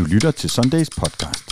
Du 0.00 0.04
lytter 0.04 0.30
til 0.30 0.50
Sundays 0.50 0.90
podcast. 0.90 1.50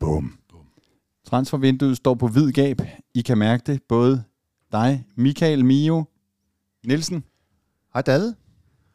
Bum. 0.00 0.38
Transfervinduet 1.26 1.96
står 1.96 2.14
på 2.14 2.28
hvid 2.28 2.52
gab. 2.52 2.80
I 3.14 3.22
kan 3.22 3.38
mærke 3.38 3.62
det. 3.66 3.82
Både 3.88 4.24
dig, 4.72 5.04
Michael 5.16 5.64
Mio 5.64 6.04
Nielsen 6.86 7.24
Hej 7.94 8.02
David. 8.02 8.32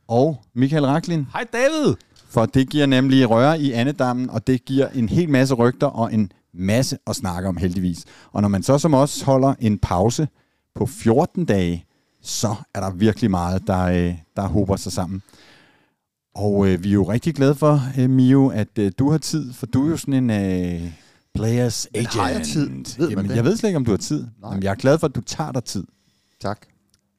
og 0.07 0.43
Michael 0.53 0.85
Raklin. 0.85 1.25
Hej 1.33 1.43
David! 1.53 1.95
For 2.33 2.45
det 2.45 2.69
giver 2.69 2.85
nemlig 2.85 3.29
røre 3.29 3.59
i 3.61 3.71
andedammen, 3.71 4.29
og 4.29 4.47
det 4.47 4.65
giver 4.65 4.87
en 4.87 5.09
hel 5.09 5.29
masse 5.29 5.53
rygter 5.53 5.87
og 5.87 6.13
en 6.13 6.31
masse 6.53 6.97
at 7.07 7.15
snakke 7.15 7.49
om 7.49 7.57
heldigvis. 7.57 8.05
Og 8.31 8.41
når 8.41 8.49
man 8.49 8.63
så 8.63 8.77
som 8.77 8.93
os 8.93 9.21
holder 9.21 9.53
en 9.59 9.77
pause 9.77 10.27
på 10.75 10.85
14 10.85 11.45
dage, 11.45 11.85
så 12.21 12.55
er 12.73 12.79
der 12.79 12.91
virkelig 12.91 13.31
meget, 13.31 13.67
der, 13.67 13.83
øh, 13.83 14.15
der 14.35 14.47
håber 14.47 14.75
sig 14.75 14.91
sammen. 14.91 15.21
Og 16.35 16.67
øh, 16.67 16.83
vi 16.83 16.89
er 16.89 16.93
jo 16.93 17.03
rigtig 17.03 17.35
glade 17.35 17.55
for, 17.55 17.81
øh, 17.99 18.09
Mio, 18.09 18.47
at 18.47 18.79
øh, 18.79 18.91
du 18.99 19.11
har 19.11 19.17
tid, 19.17 19.53
for 19.53 19.65
du 19.65 19.85
er 19.85 19.89
jo 19.89 19.97
sådan 19.97 20.13
en 20.13 20.29
øh, 20.29 20.91
players 21.35 21.88
Men 21.93 21.99
agent. 21.99 22.15
har 22.15 22.29
jeg 22.29 22.43
tid? 22.45 22.69
Ved 22.97 23.09
Jamen, 23.09 23.29
det? 23.29 23.35
jeg 23.35 23.43
ved 23.45 23.57
slet 23.57 23.69
ikke, 23.69 23.77
om 23.77 23.85
du 23.85 23.91
har 23.91 23.97
tid. 23.97 24.27
Nej. 24.41 24.49
Jamen, 24.49 24.63
jeg 24.63 24.71
er 24.71 24.75
glad 24.75 24.97
for, 24.99 25.07
at 25.07 25.15
du 25.15 25.21
tager 25.21 25.52
dig 25.52 25.63
tid. 25.63 25.83
Tak. 26.41 26.59
Det 26.61 26.67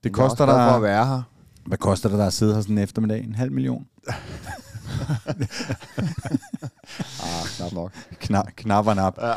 Jeg 0.04 0.10
er 0.10 0.12
koster 0.14 0.44
også 0.44 0.54
for 0.54 0.60
at 0.60 0.74
dig, 0.74 0.82
være 0.82 1.06
her. 1.06 1.22
hvad 1.66 1.78
koster 1.78 2.08
det 2.08 2.18
dig 2.18 2.26
at 2.26 2.32
sidde 2.32 2.54
her 2.54 2.60
sådan 2.60 2.78
en 2.78 2.84
eftermiddag? 2.84 3.24
En 3.24 3.34
halv 3.34 3.52
million? 3.52 3.86
Ah, 7.22 7.44
knap 7.56 7.72
nok. 7.72 7.92
Kna- 8.24 8.50
knap 8.56 8.86
og 8.86 8.96
nap. 8.96 9.18
Ja. 9.22 9.32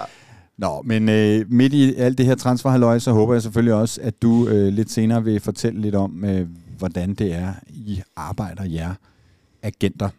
Nå, 0.57 0.81
men 0.85 1.09
øh, 1.09 1.45
midt 1.51 1.73
i 1.73 1.95
alt 1.95 2.17
det 2.17 2.25
her 2.25 2.35
transferhalløj, 2.35 2.99
så 2.99 3.11
håber 3.11 3.33
jeg 3.33 3.41
selvfølgelig 3.41 3.73
også, 3.73 4.01
at 4.01 4.21
du 4.21 4.47
øh, 4.47 4.67
lidt 4.73 4.91
senere 4.91 5.23
vil 5.23 5.39
fortælle 5.39 5.81
lidt 5.81 5.95
om, 5.95 6.25
øh, 6.25 6.47
hvordan 6.77 7.13
det 7.13 7.33
er, 7.33 7.53
I 7.67 8.01
arbejder 8.15 8.63
jer 8.63 8.93
agenter. 9.63 10.09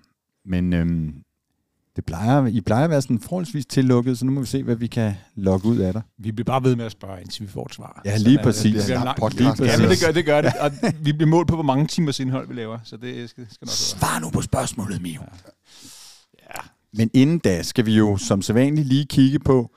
Men 0.44 0.72
øh, 0.72 1.08
det 1.98 2.06
plejer, 2.06 2.46
I 2.46 2.60
plejer 2.60 2.84
at 2.84 2.90
være 2.90 3.02
sådan 3.02 3.20
forholdsvis 3.20 3.66
tillukket, 3.66 4.18
så 4.18 4.24
nu 4.24 4.32
må 4.32 4.40
vi 4.40 4.46
se, 4.46 4.62
hvad 4.62 4.76
vi 4.76 4.86
kan 4.86 5.14
logge 5.36 5.68
ud 5.68 5.78
af 5.78 5.92
dig. 5.92 6.02
Vi 6.18 6.32
bliver 6.32 6.44
bare 6.44 6.64
ved 6.64 6.76
med 6.76 6.84
at 6.84 6.92
spørge, 6.92 7.20
indtil 7.20 7.42
vi 7.42 7.48
får 7.48 7.64
et 7.66 7.74
svar. 7.74 8.02
Ja, 8.04 8.16
lige 8.16 8.32
er 8.32 8.36
det. 8.36 8.40
præcis. 8.44 8.74
Det 8.74 8.84
bliver 8.84 9.00
er 9.00 9.04
lang. 9.04 9.34
Lige 9.34 9.48
Ja, 9.48 9.76
men 9.76 9.80
det 9.80 9.88
præcis. 9.88 10.04
gør 10.04 10.12
det, 10.12 10.24
gør 10.24 10.40
det. 10.40 10.52
Og 10.60 10.70
vi 11.00 11.12
bliver 11.12 11.26
målt 11.30 11.48
på, 11.48 11.54
hvor 11.56 11.62
mange 11.62 11.86
timers 11.86 12.20
indhold 12.20 12.48
vi 12.48 12.54
laver, 12.54 12.78
så 12.84 12.96
det 12.96 13.30
skal, 13.30 13.46
skal 13.50 13.64
nok 13.64 13.68
være. 13.68 13.74
Svar 13.74 14.18
nu 14.20 14.30
på 14.30 14.42
spørgsmålet, 14.42 15.02
Mio. 15.02 15.20
Ja. 16.40 16.60
Men 16.92 17.10
inden 17.14 17.38
da 17.38 17.62
skal 17.62 17.86
vi 17.86 17.96
jo 17.96 18.16
som 18.16 18.42
sædvanligt 18.42 18.88
lige 18.88 19.04
kigge 19.04 19.38
på, 19.38 19.70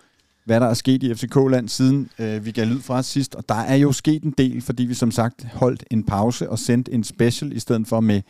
hvad 0.46 0.60
der 0.60 0.68
er 0.68 0.74
sket 0.74 1.04
i 1.04 1.14
FCK-land 1.16 1.70
siden 1.70 2.10
øh, 2.20 2.46
vi 2.46 2.52
gav 2.52 2.66
lyd 2.66 2.82
fra 2.82 3.04
sidst. 3.04 3.36
Og 3.36 3.50
der 3.50 3.56
er 3.56 3.76
jo 3.76 3.92
sket 3.92 4.24
en 4.24 4.34
del, 4.38 4.62
fordi 4.62 4.84
vi 4.86 4.94
som 4.94 5.12
sagt 5.12 5.46
holdt 5.54 5.84
en 5.92 6.04
pause 6.04 6.50
og 6.50 6.60
sendt 6.60 6.90
en 6.92 7.04
special 7.04 7.52
i 7.54 7.60
stedet 7.60 7.88
for 7.88 8.00
med 8.00 8.16
øh, 8.16 8.22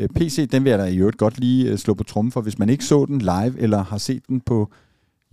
Øh, 0.00 0.08
PC. 0.08 0.48
Den 0.48 0.64
vil 0.64 0.70
jeg 0.70 0.78
da 0.78 0.84
i 0.84 0.96
øvrigt 0.96 1.18
godt 1.18 1.40
lige 1.40 1.70
øh, 1.70 1.78
slå 1.78 1.94
på 1.94 2.04
trummen 2.04 2.32
for. 2.32 2.40
Hvis 2.40 2.58
man 2.58 2.68
ikke 2.68 2.84
så 2.84 3.04
den 3.04 3.18
live 3.18 3.58
eller 3.58 3.84
har 3.84 3.98
set 3.98 4.28
den 4.28 4.40
på 4.40 4.70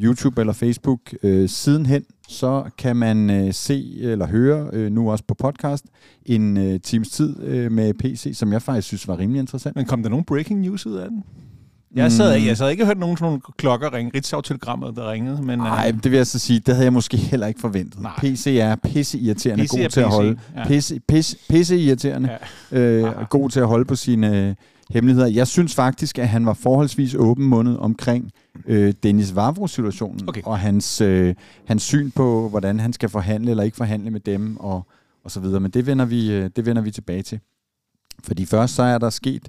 YouTube 0.02 0.42
eller 0.42 0.54
Facebook 0.54 1.00
øh, 1.24 1.50
sidenhen, 1.50 2.04
så 2.28 2.70
kan 2.78 2.96
man 2.96 3.30
øh, 3.30 3.54
se 3.54 4.00
eller 4.00 4.28
høre 4.28 4.70
øh, 4.74 4.92
nu 4.92 5.12
også 5.12 5.24
på 5.28 5.34
podcast 5.34 5.86
en 6.26 6.58
øh, 6.58 6.80
times 6.82 7.10
tid 7.10 7.44
øh, 7.44 7.72
med 7.72 7.94
PC, 7.94 8.32
som 8.34 8.54
jeg 8.54 8.62
faktisk 8.62 8.88
synes 8.88 9.08
var 9.08 9.20
rimelig 9.20 9.40
interessant. 9.40 9.76
Men 9.76 9.86
kom 9.86 10.04
der 10.04 10.10
nogen 10.10 10.26
breaking 10.26 10.60
news 10.60 10.86
ud 10.86 10.96
af 10.96 11.10
den? 11.10 11.24
Jeg 11.96 12.12
sad, 12.12 12.40
Mm. 12.40 12.46
jeg 12.46 12.58
sad 12.58 12.70
ikke 12.70 12.84
og 12.84 12.88
hørt 12.88 12.98
nogen 12.98 13.18
sådan 13.18 13.26
nogle 13.26 13.42
klokker 13.58 13.94
ringe. 13.94 14.12
Ritzau-telegrammet, 14.16 14.96
der 14.96 15.12
ringede. 15.12 15.42
Men, 15.42 15.60
Nej, 15.60 15.92
øh, 15.96 16.04
det 16.04 16.12
vil 16.12 16.18
jeg 16.18 16.28
så 16.28 16.40
sige, 16.40 16.60
det 16.60 16.74
havde 16.74 16.84
jeg 16.86 16.94
måske 16.94 17.18
heller 17.18 17.48
ikke 17.48 17.60
forventet. 17.60 18.02
Nej. 18.02 18.12
PC 18.20 18.58
er 18.62 18.76
pisse 18.76 19.20
irriterende 19.20 19.64
PC 19.64 19.70
god 19.72 19.80
er 19.80 19.88
til 19.88 20.00
at 20.00 20.10
holde. 20.10 20.40
ja. 20.56 20.68
Pisse, 20.68 21.00
pisse, 21.08 21.38
pisse 21.50 21.78
irriterende. 21.80 22.38
Ja. 22.72 22.80
Øh, 22.80 23.26
god 23.30 23.50
til 23.50 23.60
at 23.60 23.68
holde 23.68 23.86
på 23.86 23.96
sine 23.96 24.38
øh, 24.50 24.56
hemmeligheder. 24.92 25.28
Jeg 25.28 25.48
synes 25.48 25.76
faktisk, 25.76 26.20
at 26.20 26.28
han 26.28 26.46
var 26.46 26.54
forholdsvis 26.54 27.16
åbenmundet 27.16 27.78
omkring 27.80 28.32
øh, 28.66 28.94
Dennis 29.04 29.36
Vavro-situationen 29.36 30.30
Okay. 30.30 30.42
og 30.46 30.60
hans, 30.60 31.02
øh, 31.02 31.36
hans 31.66 31.84
syn 31.84 32.12
på, 32.12 32.50
hvordan 32.50 32.80
han 32.80 32.94
skal 32.94 33.10
forhandle 33.10 33.52
eller 33.52 33.64
ikke 33.64 33.78
forhandle 33.78 34.12
med 34.12 34.20
dem 34.20 34.58
og, 34.58 34.88
og 35.24 35.32
så 35.32 35.40
videre. 35.40 35.60
Men 35.60 35.72
det 35.72 35.86
vender, 35.86 36.06
vi, 36.06 36.32
øh, 36.32 36.50
det 36.56 36.66
vender 36.66 36.82
vi 36.82 36.92
tilbage 36.92 37.22
til. 37.24 37.40
Fordi 38.24 38.46
først 38.46 38.76
så 38.76 38.84
er 38.84 38.98
der 38.98 39.10
sket 39.10 39.48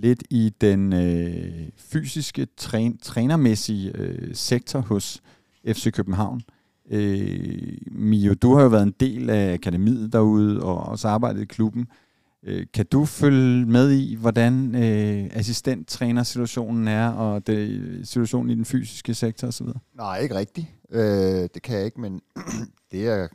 lidt 0.00 0.22
i 0.30 0.52
den 0.60 0.92
øh, 0.92 1.68
fysiske, 1.76 2.46
træn, 2.56 2.98
trænermæssige 2.98 3.92
øh, 3.94 4.34
sektor 4.34 4.80
hos 4.80 5.22
FC 5.66 5.92
København. 5.92 6.42
Øh, 6.90 7.78
Mio, 7.90 8.34
du 8.34 8.54
har 8.54 8.62
jo 8.62 8.68
været 8.68 8.82
en 8.82 8.94
del 9.00 9.30
af 9.30 9.52
akademiet 9.52 10.12
derude 10.12 10.62
og 10.62 10.78
også 10.78 11.08
arbejdet 11.08 11.42
i 11.42 11.44
klubben. 11.44 11.86
Øh, 12.42 12.66
kan 12.74 12.86
du 12.86 13.04
følge 13.04 13.66
med 13.66 13.90
i, 13.90 14.14
hvordan 14.14 14.74
øh, 14.74 15.30
assistenttrænersituationen 15.32 16.88
er, 16.88 17.08
og 17.08 17.46
det, 17.46 18.08
situationen 18.08 18.50
i 18.50 18.54
den 18.54 18.64
fysiske 18.64 19.14
sektor 19.14 19.48
osv.? 19.48 19.66
Nej, 19.94 20.18
ikke 20.18 20.34
rigtigt. 20.34 20.66
Øh, 20.90 21.48
det 21.54 21.62
kan 21.62 21.76
jeg 21.76 21.84
ikke, 21.84 22.00
men 22.00 22.20
det 22.92 23.02
jeg 23.02 23.28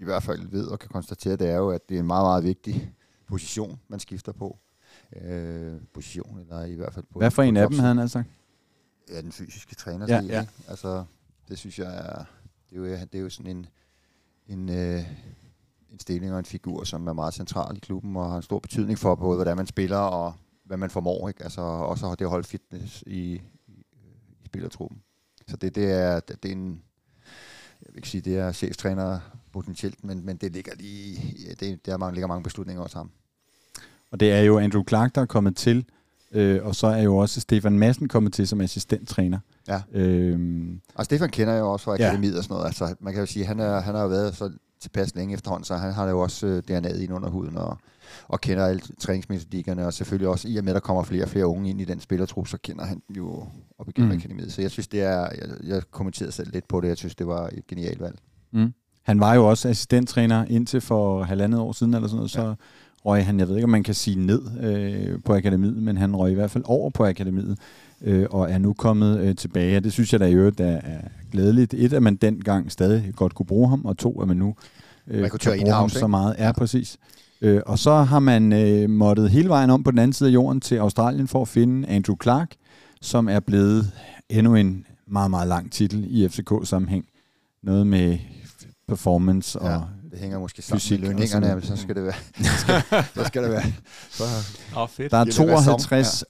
i 0.00 0.04
hvert 0.04 0.22
fald 0.22 0.48
ved 0.50 0.64
og 0.64 0.78
kan 0.78 0.88
konstatere, 0.88 1.36
det 1.36 1.50
er 1.50 1.56
jo, 1.56 1.70
at 1.70 1.88
det 1.88 1.94
er 1.94 2.00
en 2.00 2.06
meget, 2.06 2.24
meget 2.24 2.44
vigtig 2.44 2.92
position, 3.28 3.80
man 3.88 4.00
skifter 4.00 4.32
på. 4.32 4.58
Øh, 5.16 5.80
position, 5.94 6.38
eller 6.40 6.64
i 6.64 6.74
hvert 6.74 6.94
fald 6.94 7.04
på... 7.10 7.18
Hvad 7.18 7.30
for 7.30 7.42
en 7.42 7.56
af 7.56 7.68
dem, 7.68 7.78
havde 7.78 7.94
han 7.94 7.98
altså? 7.98 8.22
Ja, 9.10 9.20
den 9.20 9.32
fysiske 9.32 9.74
træner. 9.74 10.06
Ja, 10.08 10.20
Ja. 10.22 10.46
Altså, 10.68 11.04
det 11.48 11.58
synes 11.58 11.78
jeg 11.78 11.96
er... 11.96 12.24
Det 12.70 12.76
er 12.76 12.80
jo, 12.80 12.84
det 12.86 13.14
er 13.14 13.18
jo 13.18 13.30
sådan 13.30 13.56
en, 13.56 13.66
en, 14.46 14.68
øh, 14.68 15.02
en 15.92 15.98
stilling 15.98 16.32
og 16.32 16.38
en 16.38 16.44
figur, 16.44 16.84
som 16.84 17.06
er 17.06 17.12
meget 17.12 17.34
central 17.34 17.76
i 17.76 17.80
klubben, 17.80 18.16
og 18.16 18.30
har 18.30 18.36
en 18.36 18.42
stor 18.42 18.58
betydning 18.58 18.98
for 18.98 19.14
både, 19.14 19.36
hvordan 19.36 19.56
man 19.56 19.66
spiller, 19.66 19.96
og 19.96 20.34
hvad 20.64 20.76
man 20.76 20.90
formår. 20.90 21.28
Ikke? 21.28 21.42
Altså, 21.42 21.60
også 21.60 22.08
har 22.08 22.14
det 22.14 22.24
at 22.24 22.30
holde 22.30 22.48
fitness 22.48 23.04
i, 23.06 23.42
i, 23.66 23.84
i 24.28 24.46
spillertruppen. 24.46 25.02
Så 25.48 25.56
det, 25.56 25.74
det, 25.74 25.92
er, 25.92 26.20
det, 26.20 26.44
er 26.44 26.52
en... 26.52 26.82
Jeg 27.82 27.88
vil 27.88 27.96
ikke 27.96 28.08
sige, 28.08 28.20
det 28.20 28.38
er 28.38 28.52
chefstræner 28.52 29.20
potentielt, 29.52 30.04
men, 30.04 30.24
men 30.26 30.36
det 30.36 30.52
ligger 30.52 30.74
lige... 30.74 31.34
Ja, 31.46 31.52
det, 31.54 31.86
der 31.86 31.92
er 31.92 31.96
mange, 31.96 32.14
ligger 32.14 32.28
mange 32.28 32.42
beslutninger 32.42 32.82
også 32.82 32.98
ham. 32.98 33.10
Og 34.12 34.20
det 34.20 34.32
er 34.32 34.40
jo 34.40 34.58
Andrew 34.58 34.82
Clark, 34.88 35.14
der 35.14 35.20
er 35.20 35.26
kommet 35.26 35.56
til, 35.56 35.84
øh, 36.32 36.64
og 36.64 36.74
så 36.74 36.86
er 36.86 37.02
jo 37.02 37.16
også 37.16 37.40
Stefan 37.40 37.78
Madsen 37.78 38.08
kommet 38.08 38.32
til 38.32 38.48
som 38.48 38.60
assistenttræner. 38.60 39.38
Ja. 39.68 39.80
Øhm, 39.92 40.80
Og 40.94 41.04
Stefan 41.04 41.28
kender 41.28 41.52
jeg 41.52 41.60
jo 41.60 41.72
også 41.72 41.84
fra 41.84 41.96
Ja. 41.98 42.06
akademiet 42.06 42.36
og 42.38 42.44
sådan 42.44 42.54
noget. 42.54 42.66
Altså, 42.66 42.94
man 43.00 43.12
kan 43.12 43.20
jo 43.22 43.26
sige, 43.26 43.44
han, 43.44 43.60
er, 43.60 43.80
han 43.80 43.94
har 43.94 44.02
jo 44.02 44.08
været 44.08 44.36
så 44.36 44.50
tilpas 44.80 45.14
længe 45.14 45.34
efterhånden, 45.34 45.64
så 45.64 45.76
han 45.76 45.92
har 45.92 46.08
jo 46.08 46.20
også 46.20 46.46
øh, 46.46 46.62
DNA'et 46.70 47.02
ind 47.02 47.12
under 47.12 47.28
huden 47.30 47.56
og, 47.56 47.78
og 48.28 48.40
kender 48.40 48.66
alle 48.66 48.80
træningsmetodikkerne, 49.00 49.86
og 49.86 49.92
selvfølgelig 49.92 50.28
også 50.28 50.48
i 50.48 50.56
og 50.56 50.64
med, 50.64 50.72
at 50.72 50.74
der 50.74 50.80
kommer 50.80 51.02
flere 51.02 51.22
og 51.24 51.28
flere 51.28 51.46
unge 51.46 51.70
ind 51.70 51.80
i 51.80 51.84
den 51.84 52.00
spillertrup, 52.00 52.46
så 52.48 52.58
kender 52.62 52.84
han 52.84 53.02
jo 53.16 53.44
op 53.78 53.88
igennem 53.88 54.10
Mm. 54.12 54.16
akademiet. 54.18 54.52
Så 54.52 54.62
jeg 54.62 54.70
synes, 54.70 54.88
det 54.88 55.02
er, 55.02 55.20
jeg, 55.20 55.48
jeg 55.66 55.82
kommenterede 55.90 56.32
selv 56.32 56.50
lidt 56.52 56.68
på 56.68 56.80
det, 56.80 56.88
jeg 56.88 56.96
synes, 56.96 57.14
det 57.14 57.26
var 57.26 57.46
et 57.52 57.66
genialt 57.66 58.00
valg. 58.00 58.18
Mm. 58.52 58.72
Han 59.02 59.20
var 59.20 59.34
jo 59.34 59.48
også 59.48 59.68
assistenttræner 59.68 60.44
indtil 60.44 60.80
for 60.80 61.22
halvandet 61.22 61.60
år 61.60 61.72
siden, 61.72 61.94
eller 61.94 62.08
sådan 62.08 62.16
noget, 62.16 62.30
så 62.30 62.42
Ja. 62.46 62.54
Røg 63.04 63.26
han, 63.26 63.38
jeg 63.38 63.48
ved 63.48 63.56
ikke, 63.56 63.64
om 63.64 63.70
man 63.70 63.82
kan 63.82 63.94
sige 63.94 64.26
ned 64.26 64.42
øh, 64.60 65.18
på 65.24 65.34
akademiet, 65.34 65.82
men 65.82 65.96
han 65.96 66.16
røg 66.16 66.32
i 66.32 66.34
hvert 66.34 66.50
fald 66.50 66.64
over 66.66 66.90
på 66.90 67.04
akademiet, 67.06 67.58
øh, 68.00 68.26
og 68.30 68.50
er 68.50 68.58
nu 68.58 68.72
kommet 68.72 69.20
øh, 69.20 69.36
tilbage, 69.36 69.76
og 69.76 69.84
det 69.84 69.92
synes 69.92 70.12
jeg 70.12 70.20
da 70.20 70.26
i 70.26 70.34
øvrigt 70.34 70.60
er, 70.60 70.80
er 70.84 71.00
glædeligt. 71.32 71.74
Et, 71.74 71.92
at 71.92 72.02
man 72.02 72.16
dengang 72.16 72.72
stadig 72.72 73.12
godt 73.16 73.34
kunne 73.34 73.46
bruge 73.46 73.68
ham, 73.68 73.84
og 73.84 73.98
to, 73.98 74.20
at 74.22 74.28
man 74.28 74.36
nu 74.36 74.54
øh, 75.06 75.20
Man 75.20 75.30
kunne 75.30 75.38
kan 75.38 75.50
bruge 75.50 75.72
ham 75.72 75.84
in-house, 75.84 75.98
så 75.98 76.06
meget. 76.06 76.34
Ja, 76.38 76.52
præcis. 76.52 76.98
Øh, 77.40 77.60
og 77.66 77.78
så 77.78 77.92
har 77.92 78.18
man 78.18 78.52
øh, 78.52 78.90
måttet 78.90 79.30
hele 79.30 79.48
vejen 79.48 79.70
om 79.70 79.82
på 79.82 79.90
den 79.90 79.98
anden 79.98 80.12
side 80.12 80.28
af 80.28 80.34
jorden 80.34 80.60
til 80.60 80.76
Australien 80.76 81.28
for 81.28 81.42
at 81.42 81.48
finde 81.48 81.88
Andrew 81.88 82.16
Clark, 82.22 82.54
som 83.00 83.28
er 83.28 83.40
blevet 83.40 83.92
endnu 84.28 84.54
en 84.54 84.86
meget, 85.06 85.30
meget 85.30 85.48
lang 85.48 85.72
titel 85.72 86.06
i 86.08 86.28
FCK-sammenhæng. 86.28 87.04
Noget 87.62 87.86
med 87.86 88.18
performance 88.88 89.58
og... 89.58 89.84
Det 90.10 90.18
hænger 90.18 90.38
måske 90.38 90.62
sammen 90.62 90.80
fysik 90.80 91.00
med 91.00 91.08
lønningerne, 91.08 91.54
men 91.54 91.62
så 91.62 91.76
skal 91.76 91.94
det 91.96 92.04
være, 92.04 92.14
så 92.36 92.50
skal, 92.58 93.04
så 93.14 93.24
skal 93.24 93.42
det 93.42 93.50
være, 93.50 93.62
så, 94.10 94.24
oh, 94.76 94.88
fedt. 94.88 95.12
Der 95.12 95.18
er 95.18 95.24
Giver 95.24 95.36
det 95.36 95.46
være 95.48 95.56
52 95.56 96.24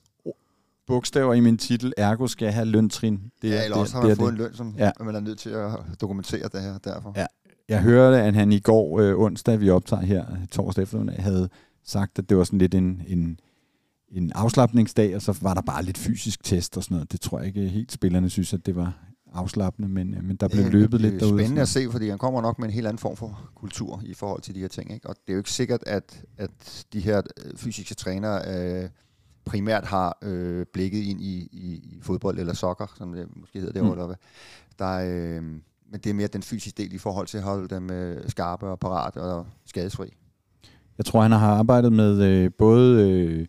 bogstaver 0.87 1.35
i 1.35 1.41
min 1.41 1.59
titel, 1.59 1.93
ergo 1.97 2.27
skal 2.27 2.44
jeg 2.47 2.55
have 2.55 2.67
løntrin. 2.67 3.21
Det, 3.43 3.49
ja, 3.50 3.55
er- 3.56 3.62
eller 3.62 3.77
det, 3.77 3.82
også 3.82 3.94
har 3.94 4.03
man 4.06 4.17
fået 4.17 4.32
det. 4.32 4.38
en 4.38 4.44
løn, 4.44 4.55
som 4.55 4.75
ja. 4.79 4.91
man 5.00 5.15
er 5.15 5.21
nødt 5.21 5.38
til 5.38 5.50
at 5.50 5.71
dokumentere 6.00 6.49
det 6.53 6.62
her 6.62 6.79
derfor. 6.79 7.12
Ja. 7.17 7.27
Jeg 7.69 7.82
hørte, 7.82 8.23
at 8.23 8.35
han 8.35 8.53
i 8.53 8.59
går 8.61 9.00
øh, 9.00 9.19
onsdag, 9.19 9.61
vi 9.61 9.71
optager 9.71 10.03
her 10.03 10.25
torsdag 10.50 10.83
eftermiddag, 10.83 11.23
havde 11.23 11.49
sagt, 11.85 12.19
at 12.19 12.29
det 12.29 12.37
var 12.37 12.44
sådan 12.44 12.59
lidt 12.59 12.75
en, 12.75 13.03
en, 13.06 13.41
en 14.12 14.33
afslappningsdag, 14.35 15.17
og 15.17 15.23
så 15.23 15.38
var 15.41 15.55
der 15.55 15.61
bare 15.62 15.83
lidt 15.83 15.99
fysisk 15.99 16.44
test 16.44 16.76
og 16.76 16.83
sådan 16.85 16.94
noget. 16.94 17.12
Det 17.12 17.21
tror 17.21 17.38
jeg 17.38 17.47
ikke 17.47 17.69
helt 17.69 17.93
spillerne 17.93 18.31
synes, 18.31 18.55
at 18.55 18.67
det 18.67 18.76
var 18.76 18.93
afslappende, 19.32 19.88
men, 19.88 20.15
øh, 20.15 20.25
men 20.25 20.37
der 20.37 20.49
blev 20.49 20.65
Det- 20.65 20.73
løbet 20.73 20.93
det 20.93 21.00
lidt 21.00 21.15
er 21.15 21.19
derude. 21.19 21.38
spændende 21.41 21.62
at 21.62 21.69
se, 21.69 21.88
fordi 21.91 22.09
han 22.09 22.19
kommer 22.19 22.41
nok 22.43 22.59
med 22.59 22.69
en 22.69 22.75
helt 22.75 22.87
anden 22.87 22.99
form 22.99 23.17
for 23.17 23.50
kultur 23.55 24.03
i 24.05 24.15
forhold 24.15 24.43
til 24.43 24.55
de 24.55 24.61
her 24.61 24.69
ting. 24.69 24.93
Ikke? 24.94 25.09
Og 25.09 25.15
det 25.27 25.32
er 25.32 25.32
jo 25.32 25.38
ikke 25.38 25.50
sikkert, 25.53 25.81
at, 25.87 26.23
at 26.38 26.85
de 26.93 27.00
her 27.00 27.23
øh, 27.44 27.56
fysiske 27.56 27.94
trænere 27.94 28.43
øh, 28.82 28.88
primært 29.44 29.85
har 29.85 30.19
øh, 30.23 30.67
blikket 30.73 30.99
ind 31.03 31.21
i, 31.21 31.49
i, 31.53 31.73
i 31.75 31.99
fodbold 32.03 32.38
eller 32.38 32.53
soccer, 32.55 32.93
som 32.99 33.12
det 33.12 33.27
måske 33.37 33.59
hedder 33.59 33.73
det, 33.73 33.82
Mm. 33.82 33.87
mm. 33.88 33.93
eller 33.93 34.06
hvad. 34.06 34.17
Der, 34.79 35.37
øh, 35.37 35.43
men 35.93 36.00
det 36.05 36.06
er 36.11 36.15
mere 36.15 36.26
den 36.29 36.43
fysiske 36.43 36.83
del 36.83 36.93
i 36.93 36.99
forhold 36.99 37.26
til 37.26 37.38
at 37.38 37.44
holde 37.44 37.69
dem 37.75 37.91
øh, 37.91 38.29
skarpe 38.31 38.67
og 38.67 38.79
parat 38.81 39.17
og 39.17 39.47
skadesfri. 39.67 40.17
Jeg 40.99 41.06
tror, 41.06 41.23
han 41.23 41.33
har 41.33 41.55
arbejdet 41.55 41.93
med 41.93 42.23
øh, 42.23 42.50
både 42.59 43.11
øh, 43.11 43.47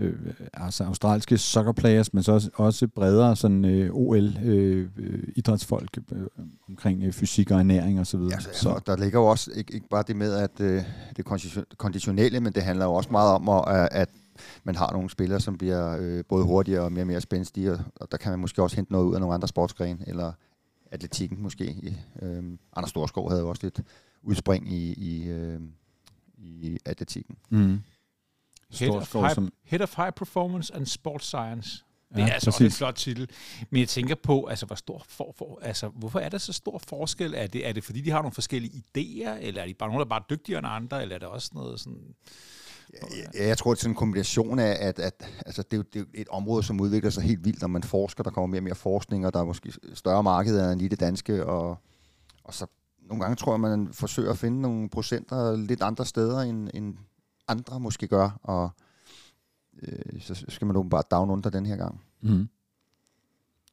øh, 0.00 0.34
altså 0.54 0.84
australske 0.84 1.38
soccer 1.38 1.72
players, 1.72 2.14
men 2.14 2.22
så 2.22 2.32
også, 2.32 2.50
også 2.54 2.88
bredere 2.88 3.36
sådan 3.36 3.64
øh, 3.64 3.90
OL 3.92 4.38
øh, 4.44 4.88
øh, 4.96 5.22
idrætsfolk 5.36 5.98
øh, 6.12 6.22
omkring 6.68 7.02
øh, 7.02 7.12
fysik 7.12 7.50
og 7.50 7.58
ernæring 7.58 8.00
og 8.00 8.06
så 8.06 8.16
videre. 8.16 8.32
Ja, 8.46 8.52
så, 8.52 8.80
der 8.86 8.96
ligger 8.96 9.20
jo 9.20 9.26
også 9.26 9.50
ikke, 9.54 9.74
ikke 9.74 9.88
bare 9.88 10.04
det 10.06 10.16
med, 10.16 10.34
at 10.34 10.60
øh, 10.60 10.82
det 11.16 11.26
kondition- 11.26 11.76
konditionelle, 11.76 12.40
men 12.40 12.52
det 12.52 12.62
handler 12.62 12.84
jo 12.84 12.94
også 12.94 13.10
meget 13.10 13.30
om, 13.30 13.48
at, 13.48 13.88
at 13.92 14.08
man 14.64 14.76
har 14.76 14.92
nogle 14.92 15.10
spillere, 15.10 15.40
som 15.40 15.58
bliver 15.58 15.96
øh, 16.00 16.24
både 16.28 16.44
hurtigere 16.44 16.82
og 16.82 16.92
mere 16.92 17.02
og 17.02 17.06
mere 17.06 17.20
spændstige, 17.20 17.72
og, 17.72 17.78
og 17.96 18.12
der 18.12 18.16
kan 18.16 18.30
man 18.32 18.38
måske 18.38 18.62
også 18.62 18.76
hente 18.76 18.92
noget 18.92 19.06
ud 19.06 19.14
af 19.14 19.20
nogle 19.20 19.34
andre 19.34 19.48
sportsgrene, 19.48 20.04
eller 20.06 20.32
atletikken 20.90 21.42
måske. 21.42 21.96
Øh, 22.22 22.44
Anders 22.76 22.90
Storskov 22.90 23.30
havde 23.30 23.42
jo 23.42 23.48
også 23.48 23.60
lidt 23.62 23.80
udspring 24.22 24.72
i, 24.72 24.92
i, 24.92 25.28
øh, 25.28 25.60
i 26.38 26.78
atletikken. 26.84 27.36
Mm. 27.50 27.78
Head 28.78 28.90
of, 28.90 29.12
high, 29.14 29.34
som, 29.34 29.52
Head 29.64 29.80
of 29.80 29.96
High 29.96 30.12
Performance 30.12 30.74
and 30.74 30.86
Sports 30.86 31.26
Science. 31.26 31.84
Det 32.14 32.18
Ja, 32.18 32.28
er 32.28 32.32
altså 32.32 32.50
også 32.50 32.64
en 32.64 32.66
præcis. 32.66 32.78
flot 32.78 32.94
titel. 32.94 33.28
Men 33.70 33.80
jeg 33.80 33.88
tænker 33.88 34.14
på, 34.22 34.46
altså, 34.46 34.66
hvor 34.66 34.76
stor 34.76 35.02
for, 35.08 35.34
for, 35.38 35.58
altså, 35.62 35.88
hvorfor 35.88 36.18
er 36.18 36.28
der 36.28 36.38
så 36.38 36.52
stor 36.52 36.78
forskel? 36.78 37.34
Er 37.36 37.46
det, 37.46 37.68
er 37.68 37.72
det 37.72 37.84
fordi, 37.84 38.00
de 38.00 38.10
har 38.10 38.18
nogle 38.18 38.32
forskellige 38.34 38.72
idéer, 38.72 39.30
eller 39.40 39.62
er 39.62 39.66
de 39.66 39.74
bare 39.74 39.88
nogen, 39.88 39.98
der 39.98 40.04
er 40.04 40.08
bare 40.08 40.22
dygtigere 40.30 40.58
end 40.58 40.66
andre, 40.70 41.02
eller 41.02 41.14
er 41.14 41.18
det 41.18 41.28
også 41.28 41.50
noget 41.54 41.80
sådan... 41.80 42.14
Ja, 43.34 43.46
jeg 43.46 43.58
tror, 43.58 43.70
det 43.70 43.78
er 43.78 43.80
sådan 43.80 43.90
en 43.90 43.96
kombination 43.96 44.58
af, 44.58 44.76
at, 44.80 44.98
at 44.98 45.28
altså, 45.46 45.62
det, 45.62 45.72
er 45.72 45.76
jo, 45.76 45.84
det 45.92 46.00
er 46.00 46.04
et 46.14 46.28
område, 46.28 46.62
som 46.62 46.80
udvikler 46.80 47.10
sig 47.10 47.22
helt 47.22 47.44
vildt, 47.44 47.60
når 47.60 47.68
man 47.68 47.82
forsker. 47.82 48.22
Der 48.22 48.30
kommer 48.30 48.46
mere 48.46 48.60
og 48.60 48.64
mere 48.64 48.74
forskning, 48.74 49.26
og 49.26 49.34
der 49.34 49.40
er 49.40 49.44
måske 49.44 49.72
større 49.94 50.22
markeder 50.22 50.70
end 50.72 50.80
lige 50.80 50.88
det 50.88 51.00
danske. 51.00 51.46
Og, 51.46 51.78
og 52.44 52.54
så 52.54 52.66
nogle 53.08 53.22
gange 53.22 53.36
tror 53.36 53.52
jeg, 53.52 53.60
man 53.60 53.88
forsøger 53.92 54.30
at 54.30 54.38
finde 54.38 54.60
nogle 54.60 54.88
procenter 54.88 55.56
lidt 55.56 55.82
andre 55.82 56.06
steder, 56.06 56.40
end, 56.40 56.68
end 56.74 56.94
andre 57.50 57.80
måske 57.80 58.08
gør. 58.08 58.38
Og 58.42 58.70
øh, 59.82 60.20
så 60.20 60.44
skal 60.48 60.66
man 60.66 60.76
åbenbart 60.76 61.10
down 61.10 61.30
under 61.30 61.50
den 61.50 61.66
her 61.66 61.76
gang. 61.76 62.00
mm. 62.20 62.48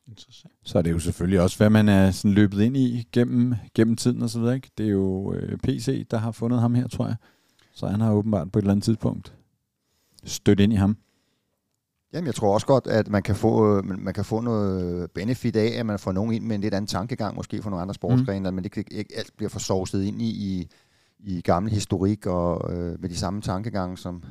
Interessant. 0.08 0.54
Så 0.64 0.78
er 0.78 0.82
det 0.82 0.92
jo 0.92 1.00
selvfølgelig 1.00 1.42
også, 1.42 1.58
hvad 1.58 1.70
man 1.70 1.90
er 1.90 2.12
sådan 2.12 2.32
løbet 2.32 2.62
ind 2.62 2.78
i 2.78 3.08
gennem, 3.12 3.56
gennem 3.74 3.96
tiden 3.96 4.22
og 4.22 4.30
så 4.30 4.40
videre. 4.40 4.56
Ikke? 4.56 4.72
Det 4.78 4.86
er 4.86 4.90
jo 4.90 5.34
øh, 5.34 5.58
PC, 5.58 6.08
der 6.08 6.18
har 6.18 6.32
fundet 6.32 6.60
ham 6.60 6.76
her, 6.76 6.88
tror 6.88 7.06
jeg. 7.06 7.16
Så 7.74 7.88
han 7.88 8.02
har 8.02 8.12
åbenbart 8.12 8.52
på 8.52 8.60
et 8.60 8.64
eller 8.64 8.72
andet 8.72 8.84
tidspunkt 8.84 9.34
stødt 10.24 10.60
ind 10.60 10.74
i 10.74 10.76
ham. 10.76 10.98
Jamen, 12.14 12.26
jeg 12.26 12.36
tror 12.36 12.54
også 12.54 12.68
godt, 12.68 12.88
at 12.88 13.08
man 13.08 13.24
kan 13.24 13.36
få, 13.36 13.78
øh, 13.78 13.86
man 13.86 14.00
man 14.00 14.14
kan 14.14 14.26
få 14.26 14.42
noget 14.42 15.12
benefit 15.12 15.56
af, 15.56 15.80
at 15.80 15.86
man 15.86 16.00
får 16.00 16.12
nogen 16.12 16.34
ind 16.34 16.46
med 16.46 16.56
en 16.56 16.62
lidt 16.62 16.74
anden 16.74 16.88
tankegang, 16.88 17.36
måske 17.36 17.62
for 17.62 17.70
nogle 17.70 17.82
andre 17.82 17.94
sportsgrene, 17.94 18.40
mm. 18.40 18.46
at 18.46 18.54
man 18.54 18.64
ikke, 18.64 18.86
ikke 18.92 19.18
alt 19.18 19.32
bliver 19.38 19.50
for 19.50 19.60
sovset 19.60 20.04
ind 20.04 20.22
i, 20.22 20.30
i, 20.30 20.68
i 21.20 21.42
gammel 21.42 21.72
historik 21.72 22.26
og 22.26 22.74
øh, 22.74 23.02
med 23.02 23.10
de 23.10 23.18
samme 23.18 23.42
tankegange, 23.42 23.98
som 23.98 24.24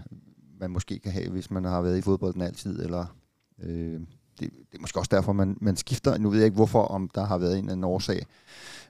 man 0.61 0.71
måske 0.71 0.99
kan 0.99 1.13
have, 1.13 1.31
hvis 1.31 1.51
man 1.51 1.65
har 1.65 1.81
været 1.81 1.99
i 1.99 2.03
fodbolden 2.03 2.43
altid, 2.43 2.83
eller 2.83 3.17
øh, 3.63 4.01
det, 4.41 4.51
det 4.71 4.77
er 4.77 4.81
måske 4.81 4.99
også 4.99 5.11
derfor, 5.13 5.33
man, 5.33 5.57
man 5.61 5.77
skifter. 5.77 6.19
Nu 6.19 6.31
ved 6.31 6.39
jeg 6.39 6.45
ikke, 6.45 6.55
hvorfor, 6.55 6.83
om 6.83 7.11
der 7.15 7.25
har 7.25 7.39
været 7.39 7.53
en 7.53 7.59
eller 7.59 7.73
anden 7.73 7.85
årsag, 7.85 8.27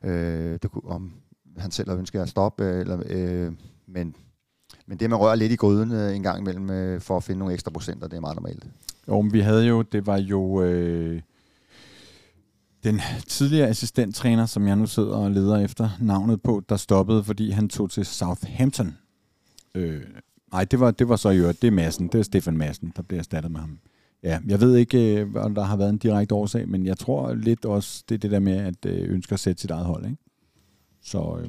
øh, 0.02 0.58
det 0.62 0.70
kunne, 0.70 0.90
om 0.90 1.12
han 1.56 1.70
selv 1.70 1.90
har 1.90 1.96
ønsket 1.96 2.20
at 2.20 2.28
stoppe, 2.28 2.64
øh, 2.64 2.80
eller, 2.80 3.02
øh, 3.06 3.52
men, 3.86 4.16
men 4.86 4.98
det, 4.98 5.10
man 5.10 5.18
rører 5.18 5.34
lidt 5.34 5.52
i 5.52 5.56
gryden 5.56 5.92
øh, 5.92 6.16
en 6.16 6.22
gang 6.22 6.40
imellem, 6.40 6.70
øh, 6.70 7.00
for 7.00 7.16
at 7.16 7.24
finde 7.24 7.38
nogle 7.38 7.54
ekstra 7.54 7.70
procenter, 7.70 8.08
det 8.08 8.16
er 8.16 8.20
meget 8.20 8.36
normalt. 8.36 8.66
Jo, 9.08 9.20
men 9.20 9.32
vi 9.32 9.40
havde 9.40 9.66
jo, 9.66 9.82
det 9.82 10.06
var 10.06 10.16
jo 10.16 10.62
øh, 10.62 11.20
den 12.86 13.00
tidligere 13.26 13.68
assistenttræner, 13.68 14.46
som 14.46 14.68
jeg 14.68 14.76
nu 14.76 14.86
sidder 14.86 15.16
og 15.16 15.30
leder 15.30 15.56
efter 15.56 15.90
navnet 16.00 16.42
på, 16.42 16.62
der 16.68 16.76
stoppede, 16.76 17.24
fordi 17.24 17.50
han 17.50 17.68
tog 17.68 17.90
til 17.90 18.06
Southampton. 18.06 18.96
Øh, 19.74 20.02
nej, 20.52 20.64
det 20.64 20.80
var, 20.80 20.90
det 20.90 21.08
var 21.08 21.16
så 21.16 21.30
i 21.30 21.38
øvrigt, 21.38 21.62
det 21.62 21.68
er 21.68 21.72
Madsen, 21.72 22.08
det 22.08 22.18
er 22.18 22.22
Stefan 22.22 22.56
Madsen, 22.56 22.92
der 22.96 23.02
bliver 23.02 23.18
erstattet 23.18 23.52
med 23.52 23.60
ham. 23.60 23.78
Ja, 24.22 24.38
jeg 24.46 24.60
ved 24.60 24.76
ikke, 24.76 25.20
øh, 25.20 25.34
om 25.34 25.54
der 25.54 25.62
har 25.62 25.76
været 25.76 25.90
en 25.90 25.98
direkte 25.98 26.34
årsag, 26.34 26.68
men 26.68 26.86
jeg 26.86 26.98
tror 26.98 27.34
lidt 27.34 27.64
også, 27.64 28.04
det 28.08 28.14
er 28.14 28.18
det 28.18 28.30
der 28.30 28.40
med, 28.40 28.56
at 28.56 28.86
øh, 28.86 29.14
ønsker 29.14 29.34
at 29.34 29.40
sætte 29.40 29.60
sit 29.60 29.70
eget 29.70 29.86
hold. 29.86 30.04
Ikke? 30.04 30.18
Så, 31.02 31.38
øh, 31.42 31.48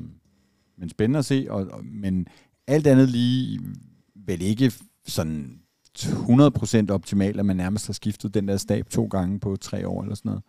men 0.78 0.90
spændende 0.90 1.20
at 1.20 1.26
se, 1.26 1.48
og, 1.50 1.68
og, 1.72 1.86
men 1.86 2.28
alt 2.68 2.88
andet 2.88 3.10
lige 3.10 3.60
vel 4.16 4.42
ikke 4.42 4.72
sådan 5.08 5.60
100% 5.98 6.90
optimalt, 6.90 7.40
at 7.40 7.46
man 7.46 7.58
nærmest 7.58 7.88
har 7.88 7.94
skiftet 7.94 8.34
den 8.34 8.48
der 8.48 8.58
stab 8.58 8.90
to 8.90 9.06
gange 9.06 9.40
på 9.40 9.56
tre 9.56 9.88
år 9.88 10.02
eller 10.02 10.16
sådan 10.16 10.30
noget. 10.30 10.44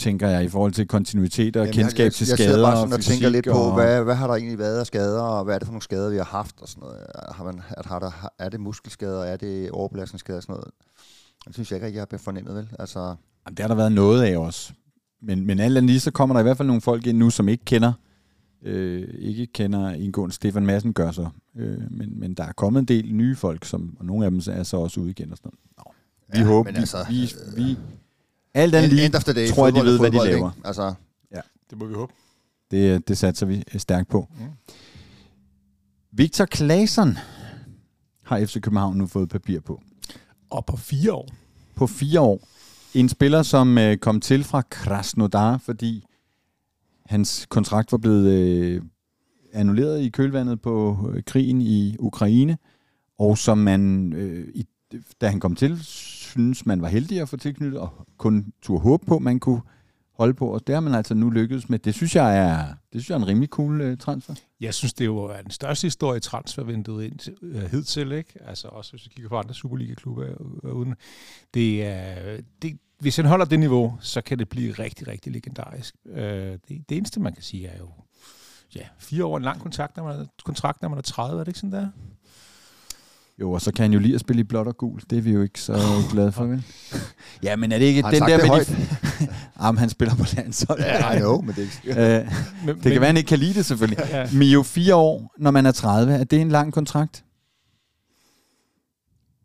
Tænker 0.00 0.28
jeg 0.28 0.44
i 0.44 0.48
forhold 0.48 0.72
til 0.72 0.88
kontinuitet 0.88 1.56
og 1.56 1.62
Jamen, 1.62 1.74
kendskab 1.74 2.04
jeg, 2.04 2.12
til 2.12 2.26
jeg, 2.28 2.38
skader 2.38 2.50
Jeg 2.50 2.54
sidder 2.54 2.68
bare 2.68 2.76
sådan 2.76 2.92
og, 2.92 2.98
fysik 2.98 3.12
tænker 3.12 3.28
lidt 3.28 3.46
på, 3.46 3.58
og, 3.58 3.74
hvad, 3.74 4.04
hvad 4.04 4.14
har 4.14 4.26
der 4.26 4.34
egentlig 4.34 4.58
været 4.58 4.80
af 4.80 4.86
skader, 4.86 5.22
og 5.22 5.44
hvad 5.44 5.54
er 5.54 5.58
det 5.58 5.66
for 5.66 5.72
nogle 5.72 5.82
skader, 5.82 6.10
vi 6.10 6.16
har 6.16 6.24
haft 6.24 6.54
og 6.60 6.68
sådan 6.68 6.80
noget. 6.80 6.98
Har 7.32 7.44
man, 7.44 7.60
at 7.70 7.86
har 7.86 7.98
der, 7.98 8.30
er 8.38 8.48
det 8.48 8.60
muskelskader, 8.60 9.24
er 9.24 9.36
det 9.36 9.70
overbelastningsskader 9.70 10.36
og 10.36 10.42
sådan 10.42 10.52
noget? 10.52 10.70
Det 11.46 11.54
synes 11.54 11.70
jeg 11.70 11.76
ikke, 11.76 11.86
at 11.86 11.94
jeg 11.94 12.06
har 12.10 12.18
fornemmet, 12.18 12.54
vel? 12.54 12.68
Altså, 12.78 12.98
Jamen, 12.98 13.56
det 13.56 13.58
har 13.58 13.68
der 13.68 13.74
været 13.74 13.92
noget 13.92 14.22
af 14.22 14.36
også. 14.36 14.72
Men, 15.22 15.46
men 15.46 15.60
alt 15.60 15.76
andet 15.76 15.90
lige, 15.90 16.00
så 16.00 16.10
kommer 16.10 16.34
der 16.34 16.40
i 16.40 16.42
hvert 16.42 16.56
fald 16.56 16.66
nogle 16.66 16.82
folk 16.82 17.06
ind 17.06 17.18
nu, 17.18 17.30
som 17.30 17.48
ikke 17.48 17.64
kender 17.64 17.92
øh, 18.62 19.08
ikke 19.18 19.46
kender 19.46 19.90
indgående 19.90 20.34
Stefan 20.34 20.66
Madsen 20.66 20.92
gør 20.92 21.10
så. 21.10 21.28
Øh, 21.56 21.78
men, 21.90 22.20
men 22.20 22.34
der 22.34 22.44
er 22.44 22.52
kommet 22.52 22.80
en 22.80 22.86
del 22.86 23.14
nye 23.14 23.36
folk, 23.36 23.64
som, 23.64 23.96
og 23.98 24.04
nogle 24.04 24.24
af 24.24 24.30
dem 24.30 24.40
er 24.50 24.62
så 24.62 24.76
også 24.76 25.00
ude 25.00 25.10
igen 25.10 25.32
og 25.32 25.36
sådan 25.36 25.52
noget. 25.52 25.86
Nå. 25.86 25.92
Vi 26.32 26.38
Ja, 26.38 26.44
håber, 26.44 26.70
vi, 26.70 26.76
altså, 26.76 27.06
vi, 27.08 27.32
vi, 27.56 27.78
alt 28.54 28.74
andet 28.74 28.92
lige, 28.92 29.06
end 29.06 29.14
of 29.14 29.24
the 29.24 29.32
day, 29.32 29.48
tror 29.48 29.66
jeg, 29.66 29.74
de 29.74 29.78
fodbold 29.80 29.90
ved, 29.90 29.98
hvad 29.98 30.10
de 30.10 30.16
fodbold, 30.16 30.30
laver. 30.30 30.50
ikke? 30.50 30.66
Altså, 30.66 30.94
Det 31.70 31.78
må 31.78 31.84
vi 31.86 31.94
håbe. 31.94 32.12
det, 32.70 33.08
det 33.08 33.18
satser 33.18 33.46
vi 33.46 33.62
stærkt 33.76 34.08
på. 34.08 34.28
Mm. 34.38 34.44
Victor 36.12 36.46
Claesson 36.46 37.18
har 38.24 38.44
FC 38.46 38.60
København 38.60 38.96
nu 38.96 39.06
fået 39.06 39.28
papir 39.28 39.60
på. 39.60 39.80
Og 40.50 40.66
på 40.66 40.76
fire 40.76 41.12
år. 41.12 41.28
På 41.74 41.86
fire 41.86 42.20
år. 42.20 42.48
En 42.94 43.08
spiller, 43.08 43.42
som 43.42 43.78
øh, 43.78 43.96
kom 43.96 44.20
til 44.20 44.44
fra 44.44 44.62
Krasnodar, 44.70 45.58
fordi 45.58 46.04
hans 47.06 47.46
kontrakt 47.48 47.92
var 47.92 47.98
blevet 47.98 48.32
øh, 48.32 48.82
annulleret 49.52 50.00
i 50.00 50.08
kølvandet 50.08 50.60
på 50.62 50.96
øh, 51.14 51.22
krigen 51.26 51.60
i 51.62 51.96
Ukraine, 51.98 52.58
og 53.18 53.38
som 53.38 53.58
man, 53.58 54.12
øh, 54.12 54.48
i, 54.54 54.66
da 55.20 55.28
han 55.28 55.40
kom 55.40 55.54
til, 55.56 55.78
synes 56.30 56.66
man 56.66 56.82
var 56.82 56.88
heldig 56.88 57.20
at 57.20 57.28
få 57.28 57.36
tilknyttet, 57.36 57.80
og 57.80 58.06
kun 58.18 58.52
turde 58.62 58.82
håbe 58.82 59.06
på, 59.06 59.18
man 59.18 59.40
kunne 59.40 59.60
holde 60.20 60.34
på, 60.34 60.48
og 60.48 60.66
det 60.66 60.74
har 60.74 60.80
man 60.80 60.94
altså 60.94 61.14
nu 61.14 61.30
lykkedes 61.30 61.68
med. 61.68 61.78
Det 61.78 61.94
synes 61.94 62.16
jeg 62.16 62.38
er, 62.38 62.66
det 62.66 62.76
synes 62.92 63.10
jeg 63.10 63.14
er 63.14 63.18
en 63.18 63.26
rimelig 63.26 63.48
cool 63.48 63.80
øh, 63.80 63.96
transfer. 63.98 64.34
Jeg 64.60 64.74
synes, 64.74 64.92
det 64.92 65.06
jo 65.06 65.18
er 65.18 65.42
den 65.42 65.50
største 65.50 65.86
historie 65.86 66.16
i 66.16 66.20
transfervinduet 66.20 67.04
ind, 67.04 67.42
øh, 67.42 67.70
hidtil, 67.70 68.12
ikke? 68.12 68.32
Altså 68.46 68.68
også 68.68 68.92
hvis 68.92 69.04
vi 69.04 69.10
kigger 69.14 69.28
på 69.28 69.38
andre 69.38 69.54
Superliga-klubber 69.54 70.24
øh, 70.24 70.34
øh, 70.64 70.76
uden. 70.76 70.94
Det 71.54 71.86
er, 71.86 72.40
det, 72.62 72.78
hvis 72.98 73.16
han 73.16 73.24
holder 73.24 73.44
det 73.44 73.60
niveau, 73.60 73.96
så 74.00 74.20
kan 74.20 74.38
det 74.38 74.48
blive 74.48 74.72
rigtig, 74.72 75.08
rigtig 75.08 75.32
legendarisk. 75.32 75.94
Øh, 76.06 76.22
det, 76.68 76.88
det 76.88 76.96
eneste, 76.96 77.20
man 77.20 77.32
kan 77.32 77.42
sige, 77.42 77.66
er 77.66 77.78
jo 77.78 77.88
ja, 78.74 78.86
fire 78.98 79.24
år 79.24 79.36
en 79.36 79.42
lang 79.42 79.60
kontrakt, 79.60 79.96
når 79.96 80.04
man 80.04 80.20
er, 80.20 80.26
kontrakt, 80.44 80.82
når 80.82 80.88
man 80.88 80.98
er 80.98 81.02
30, 81.02 81.40
er 81.40 81.44
det 81.44 81.48
ikke 81.48 81.58
sådan 81.58 81.72
der? 81.72 81.88
Jo, 83.40 83.52
og 83.52 83.60
så 83.60 83.72
kan 83.72 83.82
han 83.82 83.92
jo 83.92 83.98
lide 83.98 84.14
at 84.14 84.20
spille 84.20 84.40
i 84.40 84.44
blåt 84.44 84.66
og 84.66 84.76
gul. 84.76 85.00
Det 85.10 85.18
er 85.18 85.22
vi 85.22 85.30
jo 85.30 85.42
ikke 85.42 85.60
så 85.60 85.78
glade 86.10 86.32
for, 86.32 86.44
vel? 86.44 86.64
ja, 87.42 87.56
men 87.56 87.72
er 87.72 87.78
det 87.78 87.84
ikke 87.84 88.02
Har 88.02 88.10
den 88.10 88.20
der 88.20 88.26
det 88.26 88.38
med 88.38 88.48
højt? 88.48 88.68
de... 88.68 89.28
Jamen, 89.64 89.78
han 89.78 89.88
spiller 89.88 90.14
på 90.14 90.24
landsholdet. 90.36 90.84
I 91.14 91.18
know, 91.18 91.40
men 91.40 91.54
det 91.54 91.58
er 91.58 91.90
ikke... 91.90 92.00
Øh, 92.68 92.76
det 92.84 92.92
kan 92.92 93.00
være, 93.00 93.06
han 93.06 93.16
ikke 93.16 93.28
kan 93.28 93.38
lide 93.38 93.54
det, 93.54 93.66
selvfølgelig. 93.66 94.04
Ja, 94.10 94.20
ja. 94.20 94.26
Men 94.32 94.48
jo 94.48 94.62
fire 94.62 94.94
år, 94.94 95.34
når 95.38 95.50
man 95.50 95.66
er 95.66 95.72
30, 95.72 96.12
er 96.12 96.24
det 96.24 96.40
en 96.40 96.48
lang 96.48 96.72
kontrakt? 96.72 97.24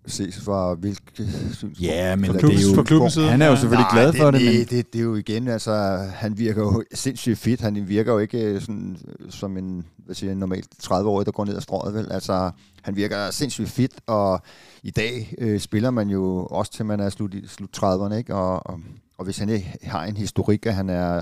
Ses 0.08 0.40
fra 0.42 0.74
hvilke 0.74 1.02
synspunkt. 1.18 1.82
Ja, 1.82 2.16
men 2.16 2.26
For 2.26 2.34
det 2.34 2.42
klubbens- 2.42 2.64
er 2.66 2.70
jo... 2.70 2.76
for 2.76 2.84
klubbens 2.84 3.14
side. 3.14 3.28
Han 3.30 3.42
er 3.42 3.48
jo 3.48 3.56
selvfølgelig 3.56 3.88
glad 3.92 4.14
for 4.14 4.32
det, 4.32 4.42
det, 4.42 4.50
men... 4.52 4.60
det, 4.60 4.70
det, 4.70 4.94
det 4.94 5.00
er 5.00 5.04
jo 5.04 5.16
igen, 5.16 5.48
altså, 5.48 5.74
han 6.14 6.38
virker 6.38 6.62
jo 6.62 6.84
sindssygt 6.94 7.38
fit. 7.38 7.62
Han 7.62 7.88
virker 7.88 8.14
jo 8.14 8.20
ikke 8.20 8.44
øh, 8.44 8.62
sådan, 8.62 8.98
øh, 9.20 9.32
som 9.32 9.58
en, 9.58 9.86
hvad 10.06 10.16
siger, 10.16 10.36
normalt 10.36 10.68
30-årig, 10.84 11.26
der 11.26 11.32
går 11.32 11.46
ned 11.46 11.56
ad 11.56 11.62
strøget, 11.62 11.94
vel? 11.96 12.12
Altså, 12.12 12.52
han 12.82 12.96
virker 12.96 13.32
sindssygt 13.32 13.70
fit, 13.70 13.92
og 14.08 14.42
i 14.84 14.92
dag 14.92 15.34
øh, 15.38 15.60
spiller 15.60 15.92
man 15.92 16.10
jo 16.10 16.46
også 16.46 16.72
til, 16.72 16.86
man 16.86 17.00
er 17.00 17.10
slut, 17.10 17.36
slut 17.48 17.70
30'erne, 17.84 18.14
ikke? 18.14 18.36
Og, 18.36 18.68
og, 18.68 18.80
og 19.18 19.26
hvis 19.26 19.38
han 19.38 19.50
ikke 19.50 19.74
har 19.84 20.04
en 20.06 20.18
historik, 20.18 20.66
at 20.66 20.74
han 20.74 20.90
er 20.90 21.22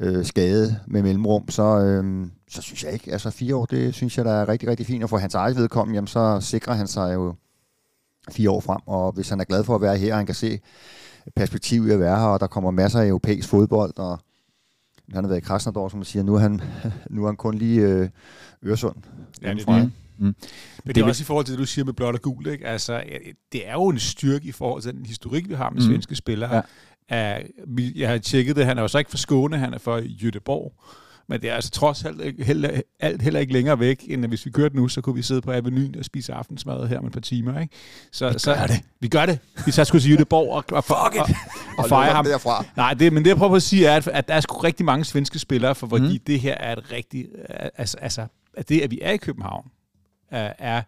øh, 0.00 0.24
skadet 0.24 0.76
med 0.86 1.02
mellemrum, 1.02 1.48
så, 1.50 1.62
øh, 1.62 2.26
så 2.50 2.62
synes 2.62 2.84
jeg 2.84 2.92
ikke, 2.92 3.12
altså 3.12 3.30
fire 3.30 3.56
år, 3.56 3.64
det 3.66 3.94
synes 3.94 4.16
jeg, 4.16 4.24
der 4.24 4.32
er 4.32 4.48
rigtig, 4.48 4.68
rigtig 4.68 4.86
fint, 4.86 5.02
og 5.02 5.10
for 5.10 5.18
hans 5.18 5.34
eget 5.34 5.56
vedkommende, 5.56 5.96
jamen, 5.96 6.08
så 6.08 6.38
sikrer 6.40 6.74
han 6.74 6.86
sig 6.86 7.14
jo 7.14 7.34
fire 8.30 8.50
år 8.50 8.60
frem, 8.60 8.80
og 8.86 9.12
hvis 9.12 9.28
han 9.28 9.40
er 9.40 9.44
glad 9.44 9.64
for 9.64 9.74
at 9.74 9.80
være 9.80 9.96
her, 9.96 10.12
og 10.12 10.18
han 10.18 10.26
kan 10.26 10.34
se 10.34 10.60
perspektiv 11.36 11.88
i 11.88 11.90
at 11.90 12.00
være 12.00 12.18
her, 12.18 12.26
og 12.26 12.40
der 12.40 12.46
kommer 12.46 12.70
masser 12.70 13.00
af 13.00 13.06
europæisk 13.06 13.48
fodbold, 13.48 13.98
og 13.98 14.18
han 15.12 15.24
har 15.24 15.28
været 15.28 15.40
i 15.40 15.44
Krasnodar, 15.44 15.88
som 15.88 15.98
man 15.98 16.04
siger, 16.04 16.22
nu 16.22 16.34
er 16.34 16.38
han, 16.38 16.60
nu 17.10 17.22
er 17.22 17.26
han 17.26 17.36
kun 17.36 17.54
lige 17.54 17.80
øh, 17.80 18.08
Øresund. 18.64 18.96
Ja, 19.42 19.54
det 19.54 19.68
er 19.68 19.74
det. 19.74 19.92
Mm. 20.18 20.24
Men 20.24 20.34
det, 20.86 20.94
det 20.94 21.02
er 21.02 21.06
også 21.06 21.22
i 21.22 21.24
forhold 21.24 21.44
til 21.44 21.52
det, 21.52 21.58
du 21.58 21.66
siger 21.66 21.84
med 21.84 21.92
blåt 21.92 22.14
og 22.14 22.22
gul. 22.22 22.46
Ikke? 22.46 22.66
Altså, 22.66 23.02
det 23.52 23.68
er 23.68 23.72
jo 23.72 23.88
en 23.88 23.98
styrke 23.98 24.48
i 24.48 24.52
forhold 24.52 24.82
til 24.82 24.94
den 24.94 25.06
historik, 25.06 25.48
vi 25.48 25.54
har 25.54 25.70
med 25.70 25.82
mm. 25.82 25.88
svenske 25.88 26.16
spillere. 26.16 26.62
Ja. 27.10 27.42
Jeg 27.76 28.08
har 28.08 28.18
tjekket 28.18 28.56
det, 28.56 28.66
han 28.66 28.78
er 28.78 28.82
jo 28.82 28.88
så 28.88 28.98
ikke 28.98 29.10
fra 29.10 29.18
Skåne, 29.18 29.58
han 29.58 29.74
er 29.74 29.78
fra 29.78 30.00
Jødeborg. 30.00 30.72
Men 31.28 31.42
det 31.42 31.50
er 31.50 31.54
altså 31.54 31.70
trods 31.70 32.04
alt 32.04 32.44
heller, 32.44 32.80
alt 33.00 33.22
heller 33.22 33.40
ikke 33.40 33.52
længere 33.52 33.78
væk, 33.78 34.04
end 34.08 34.24
at 34.24 34.30
hvis 34.30 34.46
vi 34.46 34.50
kørte 34.50 34.76
nu, 34.76 34.88
så 34.88 35.00
kunne 35.00 35.14
vi 35.14 35.22
sidde 35.22 35.40
på 35.40 35.52
Avenuen 35.52 35.98
og 35.98 36.04
spise 36.04 36.32
aftensmad 36.32 36.88
her 36.88 36.98
om 36.98 37.06
et 37.06 37.12
par 37.12 37.20
timer. 37.20 37.60
Ikke? 37.60 37.74
Så, 38.12 38.32
vi 38.32 38.38
så, 38.38 38.54
gør 38.54 38.66
det. 38.66 38.80
Vi 39.00 39.08
gør 39.08 39.26
det. 39.26 39.38
Vi 39.66 39.72
tager 39.72 39.84
sgu 39.84 39.98
til 39.98 40.10
Jødeborg 40.10 40.52
og, 40.52 40.64
og, 40.72 40.84
og, 40.90 41.12
og, 41.18 41.28
og 41.78 41.88
fejre 41.88 42.12
ham. 42.12 42.24
Derfra. 42.24 42.64
Nej, 42.76 42.94
det, 42.94 43.12
men 43.12 43.22
det 43.24 43.28
jeg 43.28 43.36
prøver 43.36 43.56
at 43.56 43.62
sige 43.62 43.86
er, 43.86 43.96
at, 43.96 44.08
at 44.08 44.28
der 44.28 44.34
er 44.34 44.40
sgu 44.40 44.58
rigtig 44.58 44.86
mange 44.86 45.04
svenske 45.04 45.38
spillere, 45.38 45.74
for 45.74 45.86
fordi 45.86 46.18
mm. 46.18 46.24
det 46.26 46.40
her 46.40 46.54
er 46.54 46.76
et 46.76 46.92
rigtigt... 46.92 47.28
Altså, 47.48 47.96
altså, 47.96 48.26
at 48.54 48.68
det, 48.68 48.80
at 48.80 48.90
vi 48.90 48.98
er 49.02 49.10
i 49.10 49.16
København, 49.16 49.70
er 50.30 50.82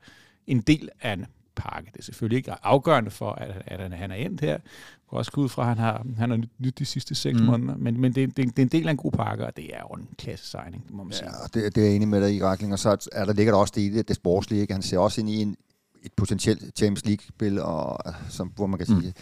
en 0.47 0.61
del 0.61 0.89
af 1.03 1.13
en 1.13 1.27
pakke. 1.57 1.91
Det 1.93 1.99
er 1.99 2.03
selvfølgelig 2.03 2.37
ikke 2.37 2.53
afgørende 2.63 3.11
for, 3.11 3.33
at, 3.33 3.63
at 3.67 3.93
han 3.93 4.11
er 4.11 4.15
endt 4.15 4.41
her. 4.41 4.59
Jeg 5.15 5.19
også 5.19 5.33
ud 5.37 5.49
fra, 5.49 5.63
at 5.63 5.69
han 5.69 5.79
har, 5.79 6.07
han 6.17 6.31
har 6.31 6.37
nyt 6.59 6.79
de 6.79 6.85
sidste 6.85 7.15
seks 7.15 7.41
mm. 7.41 7.47
måneder. 7.47 7.77
Men, 7.77 8.01
men 8.01 8.15
det, 8.15 8.37
det, 8.37 8.47
det, 8.47 8.59
er 8.59 8.63
en 8.63 8.69
del 8.69 8.87
af 8.87 8.91
en 8.91 8.97
god 8.97 9.13
pakke, 9.13 9.47
og 9.47 9.57
det 9.57 9.65
er 9.65 9.81
jo 9.81 9.89
en 10.01 10.09
klasse 10.19 10.47
signing, 10.51 10.85
må 10.91 11.05
man 11.05 11.13
sige. 11.13 11.29
Ja, 11.29 11.61
det, 11.61 11.75
det 11.75 11.83
er 11.83 11.87
jeg 11.87 11.97
enig 11.97 12.09
med 12.09 12.21
dig 12.21 12.35
i, 12.35 12.43
Rakling. 12.43 12.73
Og 12.73 12.79
så 12.79 13.09
er 13.13 13.25
der 13.25 13.33
ligger 13.33 13.53
der 13.53 13.61
også 13.61 13.73
det 13.77 13.81
i 13.81 13.91
det, 13.91 14.09
det 14.09 14.17
sportslige. 14.17 14.61
Ikke? 14.61 14.73
Han 14.73 14.83
ser 14.83 14.99
også 14.99 15.21
ind 15.21 15.31
i 15.31 15.43
en, 15.43 15.57
et 16.03 16.13
potentielt 16.17 16.77
Champions 16.77 17.05
League-spil, 17.05 17.61
og, 17.61 17.99
som, 18.29 18.53
hvor 18.57 18.67
man 18.67 18.79
kan 18.79 18.87
mm. 18.91 19.01
sige, 19.01 19.15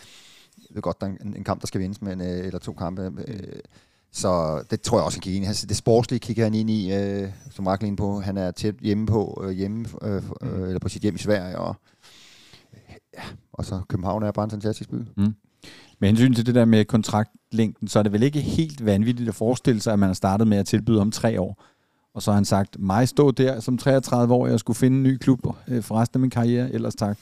jeg 0.56 0.74
ved 0.74 0.82
godt, 0.82 1.00
der 1.00 1.06
er 1.06 1.10
en, 1.10 1.36
en 1.36 1.44
kamp, 1.44 1.60
der 1.60 1.66
skal 1.66 1.80
vindes, 1.80 2.02
men, 2.02 2.20
øh, 2.20 2.46
eller 2.46 2.58
to 2.58 2.72
kampe. 2.72 3.12
Øh, 3.28 3.60
så 4.12 4.62
det 4.70 4.80
tror 4.80 4.98
jeg 4.98 5.04
også, 5.04 5.16
han 5.16 5.22
kigger 5.22 5.48
ind 5.48 5.62
i. 5.64 5.66
Det 5.66 5.76
sportslige 5.76 6.20
kigger 6.20 6.44
han 6.44 6.54
ind 6.54 6.70
i, 6.70 6.94
øh, 6.94 7.28
som 7.50 7.66
Rakling 7.66 7.96
på. 7.96 8.20
Han 8.20 8.36
er 8.36 8.50
tæt 8.50 8.74
hjemme 8.80 9.06
på, 9.06 9.42
øh, 9.44 9.50
hjemme, 9.50 9.86
øh, 10.02 10.22
mm. 10.42 10.48
øh, 10.48 10.66
eller 10.66 10.78
på 10.78 10.88
sit 10.88 11.02
hjem 11.02 11.14
i 11.14 11.18
Sverige, 11.18 11.58
og, 11.58 11.76
ja, 13.14 13.22
og 13.52 13.64
så 13.64 13.80
København 13.88 14.22
er 14.22 14.32
bare 14.32 14.44
en 14.44 14.50
fantastisk 14.50 14.90
by. 14.90 14.94
Mm. 15.16 15.34
Med 16.02 16.08
hensyn 16.08 16.34
til 16.34 16.46
det 16.46 16.54
der 16.54 16.64
med 16.64 16.84
kontraktlængden, 16.84 17.88
så 17.88 17.98
er 17.98 18.02
det 18.02 18.12
vel 18.12 18.22
ikke 18.22 18.40
helt 18.40 18.86
vanvittigt 18.86 19.28
at 19.28 19.34
forestille 19.34 19.80
sig, 19.80 19.92
at 19.92 19.98
man 19.98 20.08
har 20.08 20.14
startet 20.14 20.48
med 20.48 20.58
at 20.58 20.66
tilbyde 20.66 21.00
om 21.00 21.10
tre 21.10 21.40
år. 21.40 21.64
Og 22.14 22.22
så 22.22 22.30
har 22.30 22.34
han 22.34 22.44
sagt, 22.44 22.78
mig 22.78 23.08
stå 23.08 23.30
der 23.30 23.60
som 23.60 23.78
33 23.78 24.34
år, 24.34 24.46
jeg 24.46 24.60
skulle 24.60 24.76
finde 24.76 24.96
en 24.96 25.02
ny 25.02 25.16
klub 25.16 25.46
øh, 25.68 25.82
for 25.82 26.00
resten 26.00 26.16
af 26.16 26.20
min 26.20 26.30
karriere, 26.30 26.72
ellers 26.72 26.94
tak. 26.94 27.18